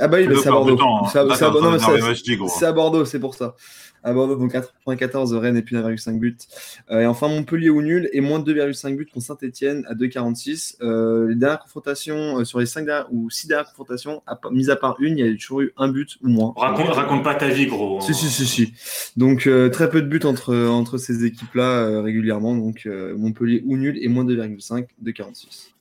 Ah 0.00 0.08
bah 0.08 0.18
oui, 0.20 0.28
c'est 0.42 0.48
à 0.48 0.52
Bordeaux. 0.52 0.78
C'est 1.08 1.18
à, 1.18 2.72
Bordeaux, 2.72 3.04
c'est 3.04 3.20
pour 3.20 3.34
ça. 3.34 3.54
À 4.02 4.14
Bordeaux, 4.14 4.36
donc 4.36 4.54
4.14 4.54 5.36
Rennes 5.36 5.58
et 5.58 5.62
puis 5.62 5.76
1,5 5.76 6.18
but. 6.18 6.48
Euh, 6.90 7.00
et 7.00 7.06
enfin, 7.06 7.28
Montpellier 7.28 7.68
ou 7.68 7.82
nul 7.82 8.08
et 8.12 8.22
moins 8.22 8.38
de 8.38 8.54
2,5 8.54 8.96
buts 8.96 9.06
contre 9.12 9.26
Saint-Etienne 9.26 9.84
à 9.88 9.94
2,46. 9.94 10.76
Euh, 10.80 11.28
les 11.28 11.34
dernières 11.34 11.60
confrontations, 11.60 12.38
euh, 12.38 12.44
sur 12.44 12.60
les 12.60 12.66
5 12.66 12.86
dernières, 12.86 13.12
ou 13.12 13.28
6 13.28 13.48
dernières 13.48 13.66
confrontations, 13.66 14.22
à, 14.26 14.40
mis 14.50 14.70
à 14.70 14.76
part 14.76 14.96
une, 15.00 15.18
il 15.18 15.26
y 15.26 15.28
a 15.28 15.36
toujours 15.36 15.60
eu 15.60 15.72
un 15.76 15.88
but 15.88 16.16
ou 16.22 16.28
moins. 16.28 16.54
Raconte, 16.56 16.88
raconte 16.88 17.22
pas 17.22 17.34
ta 17.34 17.48
vie, 17.48 17.66
gros. 17.66 17.98
Hein. 17.98 18.00
Si, 18.00 18.14
si, 18.14 18.28
si, 18.28 18.46
si. 18.46 18.72
Donc, 19.18 19.48
très 19.70 19.90
peu 19.90 20.00
de 20.00 20.06
buts 20.06 20.24
entre, 20.24 20.56
entre 20.56 20.96
ces 20.96 21.26
équipes-là 21.26 22.00
régulièrement. 22.00 22.56
Donc, 22.56 22.88
Montpellier 23.16 23.62
ou 23.66 23.76
nul 23.76 23.98
et 24.02 24.08
moins 24.08 24.24
de 24.24 24.34
2,5, 24.34 24.86
2,46. 25.04 25.74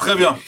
Très 0.00 0.16
bien. 0.16 0.38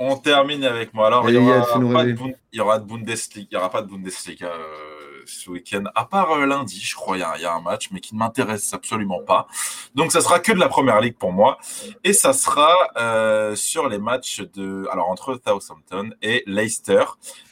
On 0.00 0.16
termine 0.16 0.64
avec 0.64 0.92
moi. 0.94 1.06
Alors, 1.06 1.30
il 1.30 1.36
y, 1.36 1.38
aura 1.38 1.64
pas 1.64 1.78
de 1.78 1.84
aura 1.84 2.78
Bundesliga. 2.80 3.48
Il 3.50 3.54
y 3.54 3.56
aura 3.56 3.70
pas 3.70 3.82
de 3.82 3.86
Bundesliga 3.88 4.48
euh, 4.48 5.22
ce 5.26 5.48
week-end, 5.48 5.84
à 5.94 6.04
part 6.04 6.32
euh, 6.32 6.44
lundi, 6.44 6.80
je 6.80 6.96
crois, 6.96 7.16
il 7.16 7.20
y, 7.20 7.22
a, 7.22 7.54
un 7.54 7.60
match, 7.60 7.90
mais 7.92 8.00
qui 8.00 8.16
ne 8.16 8.18
m'intéresse 8.18 8.74
absolument 8.74 9.22
pas. 9.22 9.46
Donc, 9.94 10.10
ça 10.10 10.20
sera 10.20 10.40
que 10.40 10.50
de 10.50 10.58
la 10.58 10.68
première 10.68 11.00
ligue 11.00 11.16
pour 11.16 11.32
moi. 11.32 11.58
Et 12.02 12.12
ça 12.12 12.32
sera 12.32 12.74
euh, 12.96 13.54
sur 13.54 13.88
les 13.88 13.98
matchs 13.98 14.40
de, 14.54 14.88
alors, 14.90 15.08
entre 15.08 15.40
Southampton 15.46 16.10
et 16.20 16.42
Leicester. 16.46 17.04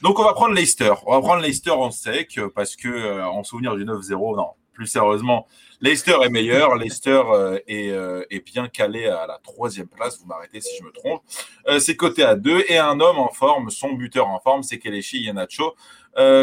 Donc, 0.02 0.18
on 0.18 0.24
va 0.24 0.32
prendre 0.32 0.54
Leicester. 0.54 0.92
On 1.06 1.12
va 1.12 1.20
prendre 1.20 1.40
Leicester 1.40 1.70
en 1.70 1.92
sec 1.92 2.40
parce 2.52 2.74
que, 2.74 3.22
en 3.22 3.44
souvenir 3.44 3.76
du 3.76 3.84
9-0, 3.84 4.36
non, 4.36 4.50
plus 4.76 4.86
sérieusement, 4.86 5.48
Leicester 5.80 6.16
est 6.22 6.28
meilleur. 6.28 6.76
Leicester 6.76 7.22
euh, 7.32 7.58
euh, 7.68 8.24
est, 8.30 8.40
bien 8.40 8.68
calé 8.68 9.06
à 9.06 9.26
la 9.26 9.38
troisième 9.42 9.88
place. 9.88 10.18
Vous 10.20 10.26
m'arrêtez 10.26 10.60
si 10.60 10.76
je 10.78 10.84
me 10.84 10.92
trompe. 10.92 11.22
Euh, 11.68 11.78
c'est 11.78 11.96
coté 11.96 12.22
à 12.22 12.36
2. 12.36 12.64
Et 12.68 12.78
un 12.78 13.00
homme 13.00 13.18
en 13.18 13.30
forme, 13.30 13.70
son 13.70 13.92
buteur 13.94 14.28
en 14.28 14.38
forme, 14.38 14.62
c'est 14.62 14.78
Kelechi 14.78 15.22
Iheanacho. 15.22 15.74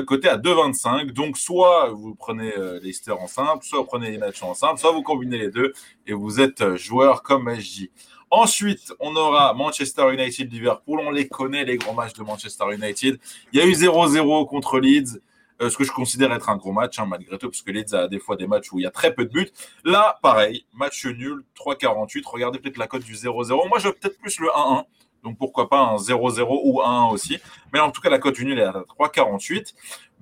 côté 0.07 0.27
à 0.27 0.37
2,25. 0.37 1.11
Donc, 1.11 1.37
soit 1.37 1.89
vous 1.89 2.15
prenez 2.15 2.51
Leicester 2.81 3.11
en 3.11 3.27
simple, 3.27 3.63
soit 3.63 3.79
vous 3.79 3.85
prenez 3.85 4.11
Iheanacho 4.11 4.45
en 4.45 4.53
simple, 4.53 4.79
soit 4.79 4.91
vous 4.91 5.03
combinez 5.03 5.37
les 5.37 5.49
deux 5.49 5.73
et 6.07 6.13
vous 6.13 6.41
êtes 6.41 6.75
joueur 6.75 7.23
comme 7.23 7.53
SJ. 7.55 7.89
Ensuite, 8.29 8.93
on 8.99 9.15
aura 9.15 9.53
Manchester 9.53 10.11
United-Liverpool. 10.11 10.99
On 11.01 11.11
les 11.11 11.27
connaît, 11.27 11.65
les 11.65 11.77
gros 11.77 11.93
matchs 11.93 12.13
de 12.13 12.23
Manchester 12.23 12.65
United. 12.73 13.19
Il 13.51 13.59
y 13.59 13.61
a 13.61 13.65
eu 13.65 13.73
0-0 13.73 14.47
contre 14.47 14.79
Leeds. 14.79 15.19
Euh, 15.61 15.69
ce 15.69 15.77
que 15.77 15.83
je 15.83 15.91
considère 15.91 16.31
être 16.33 16.49
un 16.49 16.57
gros 16.57 16.71
match, 16.71 16.99
hein, 16.99 17.05
malgré 17.07 17.37
tout, 17.37 17.49
parce 17.49 17.61
que 17.61 17.71
Leeds 17.71 17.93
a 17.93 18.07
des 18.07 18.19
fois 18.19 18.35
des 18.35 18.47
matchs 18.47 18.71
où 18.71 18.79
il 18.79 18.83
y 18.83 18.85
a 18.85 18.91
très 18.91 19.13
peu 19.13 19.25
de 19.25 19.29
buts. 19.29 19.51
Là, 19.83 20.17
pareil, 20.21 20.65
match 20.73 21.05
nul, 21.05 21.43
3-48. 21.55 22.23
Regardez 22.25 22.59
peut-être 22.59 22.77
la 22.77 22.87
cote 22.87 23.03
du 23.03 23.13
0-0. 23.13 23.67
Moi, 23.69 23.79
je 23.79 23.87
veux 23.87 23.93
peut-être 23.93 24.17
plus 24.19 24.39
le 24.39 24.47
1-1 24.47 24.85
Donc 25.23 25.37
pourquoi 25.37 25.69
pas 25.69 25.79
un 25.79 25.95
0-0 25.97 26.61
ou 26.63 26.81
un 26.81 27.07
1 27.07 27.09
aussi. 27.09 27.39
Mais 27.71 27.79
en 27.79 27.91
tout 27.91 28.01
cas, 28.01 28.09
la 28.09 28.19
cote 28.19 28.35
du 28.35 28.45
nul 28.45 28.59
est 28.59 28.63
à 28.63 28.83
3,48. 28.99 29.73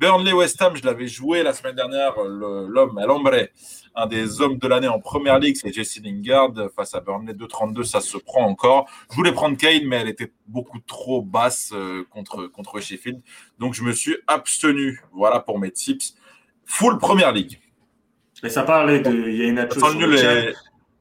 Burnley 0.01 0.33
West 0.33 0.59
Ham, 0.63 0.75
je 0.75 0.83
l'avais 0.83 1.05
joué 1.05 1.43
la 1.43 1.53
semaine 1.53 1.75
dernière, 1.75 2.15
l'homme, 2.23 2.99
l'ombre, 3.05 3.35
un 3.93 4.07
des 4.07 4.41
hommes 4.41 4.57
de 4.57 4.67
l'année 4.67 4.87
en 4.87 4.99
première 4.99 5.37
ligue, 5.37 5.55
c'est 5.61 5.71
Jesse 5.71 6.01
Lingard 6.03 6.53
face 6.75 6.95
à 6.95 7.01
Burnley 7.01 7.33
2,32, 7.33 7.83
ça 7.83 8.01
se 8.01 8.17
prend 8.17 8.47
encore. 8.47 8.89
Je 9.11 9.15
voulais 9.15 9.31
prendre 9.31 9.55
Kane, 9.55 9.85
mais 9.85 9.97
elle 9.97 10.07
était 10.07 10.31
beaucoup 10.47 10.79
trop 10.79 11.21
basse 11.21 11.69
euh, 11.73 12.03
contre, 12.09 12.47
contre 12.47 12.79
Sheffield. 12.79 13.21
Donc 13.59 13.75
je 13.75 13.83
me 13.83 13.91
suis 13.91 14.17
abstenu. 14.25 15.03
Voilà 15.13 15.39
pour 15.39 15.59
mes 15.59 15.69
tips. 15.69 16.15
Full 16.65 16.97
première 16.97 17.31
ligue. 17.31 17.59
Et 18.43 18.49
ça 18.49 18.63
parlait 18.63 19.01
de. 19.01 19.11
Il 19.11 19.37
y 19.37 19.43
a 19.43 19.49
une 19.49 19.67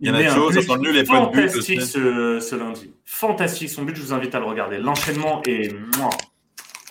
il 0.03 0.09
y 0.09 0.11
en 0.11 0.15
a 0.15 0.29
chose, 0.35 0.55
ça 0.55 0.63
sent 0.63 0.79
nul 0.79 0.97
et 0.97 1.05
pas 1.05 1.21
de 1.21 1.31
but. 1.31 1.49
Fantastique 1.49 1.83
ce, 1.83 2.41
ce, 2.41 2.57
lundi. 2.57 2.95
Fantastique 3.05 3.69
son 3.69 3.83
but, 3.83 3.95
je 3.97 4.01
vous 4.01 4.13
invite 4.15 4.35
à 4.35 4.41
le 4.41 4.47
regarder. 4.47 4.79
L'enchaînement 4.79 5.43
est 5.47 5.75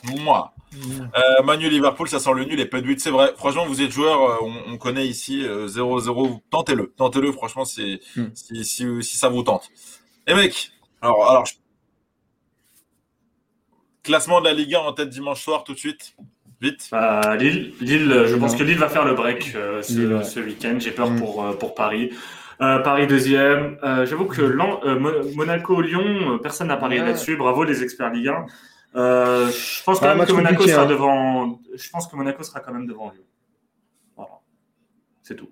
moi. 0.03 0.53
Euh, 0.76 1.43
Manu 1.43 1.69
Liverpool, 1.69 2.07
ça 2.07 2.19
sent 2.19 2.31
le 2.35 2.45
nul 2.45 2.59
et 2.59 2.65
pas 2.65 2.81
de 2.81 2.85
but. 2.85 2.99
C'est 2.99 3.09
vrai. 3.09 3.34
Franchement, 3.38 3.65
vous 3.65 3.81
êtes 3.81 3.91
joueur, 3.91 4.21
euh, 4.21 4.51
on, 4.67 4.77
connaît 4.77 5.07
ici 5.07 5.43
0-0. 5.43 6.27
Euh, 6.27 6.35
tentez-le. 6.49 6.93
Tentez-le. 6.95 7.31
Franchement, 7.31 7.65
c'est 7.65 7.99
hmm. 8.15 8.27
si, 8.34 8.65
si, 8.65 9.03
si, 9.03 9.17
ça 9.17 9.30
vous 9.30 9.43
tente. 9.43 9.69
Et 10.27 10.34
mec, 10.34 10.71
alors, 11.01 11.30
alors 11.30 11.43
classement 14.03 14.41
de 14.41 14.45
la 14.45 14.53
Ligue 14.53 14.76
1 14.76 14.80
en 14.80 14.93
tête 14.93 15.09
dimanche 15.09 15.43
soir 15.43 15.63
tout 15.63 15.73
de 15.73 15.80
suite. 15.80 16.15
Vite. 16.61 16.89
Bah, 16.91 17.35
Lille, 17.38 17.73
Lille, 17.80 18.26
je 18.27 18.35
pense 18.35 18.55
que 18.55 18.63
Lille 18.63 18.77
va 18.77 18.89
faire 18.89 19.05
le 19.05 19.13
break 19.13 19.55
ce, 19.81 19.81
ce 20.23 20.39
week-end. 20.39 20.77
J'ai 20.80 20.91
peur 20.91 21.09
hmm. 21.09 21.19
pour, 21.19 21.57
pour 21.57 21.73
Paris. 21.73 22.11
Euh, 22.61 22.80
Paris 22.80 23.07
deuxième. 23.07 23.77
Euh, 23.84 24.05
j'avoue 24.05 24.26
que 24.26 24.41
euh, 24.41 24.99
Monaco-Lyon, 25.35 26.39
personne 26.43 26.67
n'a 26.67 26.77
parlé 26.77 26.97
là-dessus. 26.97 27.38
Bravo 27.38 27.63
les 27.63 27.84
experts 27.84 28.11
Ligue 28.11 28.27
1. 28.27 28.45
Je 28.93 29.83
pense 29.83 29.99
quand 29.99 30.15
même 30.15 30.25
que 30.25 30.31
Monaco 30.31 30.67
sera 30.67 30.83
hein. 30.83 30.85
devant. 30.85 31.59
Je 31.75 31.89
pense 31.89 32.07
que 32.07 32.15
Monaco 32.15 32.43
sera 32.43 32.59
quand 32.59 32.73
même 32.73 32.87
devant 32.87 33.11
Lyon. 33.11 33.23
Voilà, 34.15 34.31
c'est 35.21 35.35
tout. 35.35 35.49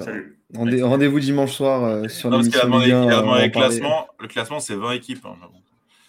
Salut. 0.00 0.38
Rendez-vous 0.54 1.20
dimanche 1.20 1.52
soir 1.52 2.08
sur 2.10 2.30
l'émission 2.30 2.78
Ligue 2.78 2.92
1. 2.92 3.42
Le 3.42 3.48
classement, 3.48 4.08
le 4.18 4.28
classement 4.28 4.60
c'est 4.60 4.76
20 4.76 4.92
équipes. 4.92 5.26
Hein, 5.26 5.36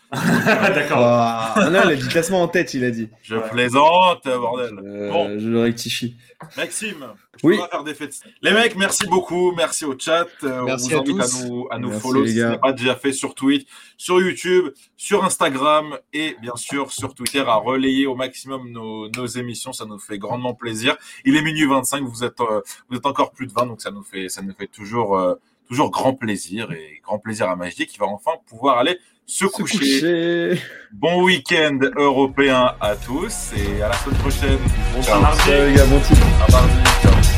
D'accord. 0.13 0.99
Ah, 0.99 1.69
non, 1.69 1.81
il 1.83 1.91
a 1.91 1.95
dit 1.95 2.07
classement 2.07 2.41
en 2.41 2.47
tête, 2.47 2.73
il 2.73 2.85
a 2.85 2.91
dit. 2.91 3.09
Je 3.23 3.35
plaisante, 3.35 4.23
bordel. 4.23 4.75
bon. 4.75 5.37
Je 5.37 5.49
le 5.49 5.59
rectifie. 5.59 6.15
Maxime, 6.55 7.07
oui. 7.43 7.59
faire 7.69 7.83
des 7.83 7.93
fêtes. 7.93 8.21
Les 8.41 8.53
mecs, 8.53 8.75
merci 8.77 9.05
beaucoup. 9.07 9.51
Merci 9.53 9.83
au 9.83 9.97
chat. 9.97 10.27
Euh, 10.43 10.63
merci 10.63 10.95
on 10.95 11.03
vous 11.03 11.11
invite 11.11 11.21
à, 11.21 11.47
nous, 11.47 11.67
à 11.71 11.79
nous 11.79 11.91
follow 11.91 12.25
si 12.25 12.35
ce 12.35 12.45
n'est 12.45 12.57
pas 12.57 12.71
déjà 12.71 12.95
fait 12.95 13.11
sur 13.11 13.35
Twitch, 13.35 13.65
sur 13.97 14.21
YouTube, 14.21 14.67
sur 14.95 15.25
Instagram 15.25 15.97
et 16.13 16.37
bien 16.41 16.55
sûr 16.55 16.91
sur 16.91 17.13
Twitter 17.13 17.39
à 17.39 17.55
relayer 17.55 18.05
au 18.05 18.15
maximum 18.15 18.71
nos, 18.71 19.09
nos 19.09 19.25
émissions. 19.25 19.73
Ça 19.73 19.85
nous 19.85 19.99
fait 19.99 20.19
grandement 20.19 20.53
plaisir. 20.53 20.95
Il 21.25 21.35
est 21.35 21.41
minuit 21.41 21.65
25, 21.65 22.03
vous 22.03 22.23
êtes, 22.23 22.39
euh, 22.39 22.61
vous 22.89 22.97
êtes 22.97 23.05
encore 23.05 23.31
plus 23.31 23.47
de 23.47 23.51
20, 23.51 23.65
donc 23.65 23.81
ça 23.81 23.91
nous 23.91 24.03
fait, 24.03 24.29
ça 24.29 24.41
nous 24.41 24.53
fait 24.53 24.67
toujours, 24.67 25.17
euh, 25.17 25.35
toujours 25.67 25.91
grand 25.91 26.13
plaisir 26.13 26.71
et 26.71 27.01
grand 27.03 27.19
plaisir 27.19 27.49
à 27.49 27.55
Magic 27.55 27.89
qui 27.89 27.97
va 27.97 28.05
enfin 28.05 28.31
pouvoir 28.47 28.77
aller 28.77 28.99
se, 29.27 29.45
coucher. 29.45 30.61
Bon 30.93 31.23
week-end 31.23 31.79
européen 31.97 32.71
à 32.79 32.95
tous 32.95 33.51
et 33.57 33.81
à 33.81 33.89
la 33.89 33.93
semaine 33.97 34.19
prochaine. 34.19 34.59
Bon 34.95 35.03
ciao. 35.03 35.21
les 35.21 35.73
gars, 35.73 35.85
bon 35.85 35.99
titre. 35.99 36.25
À 36.47 36.51
mardi. 36.51 36.73
Ciao. 37.01 37.36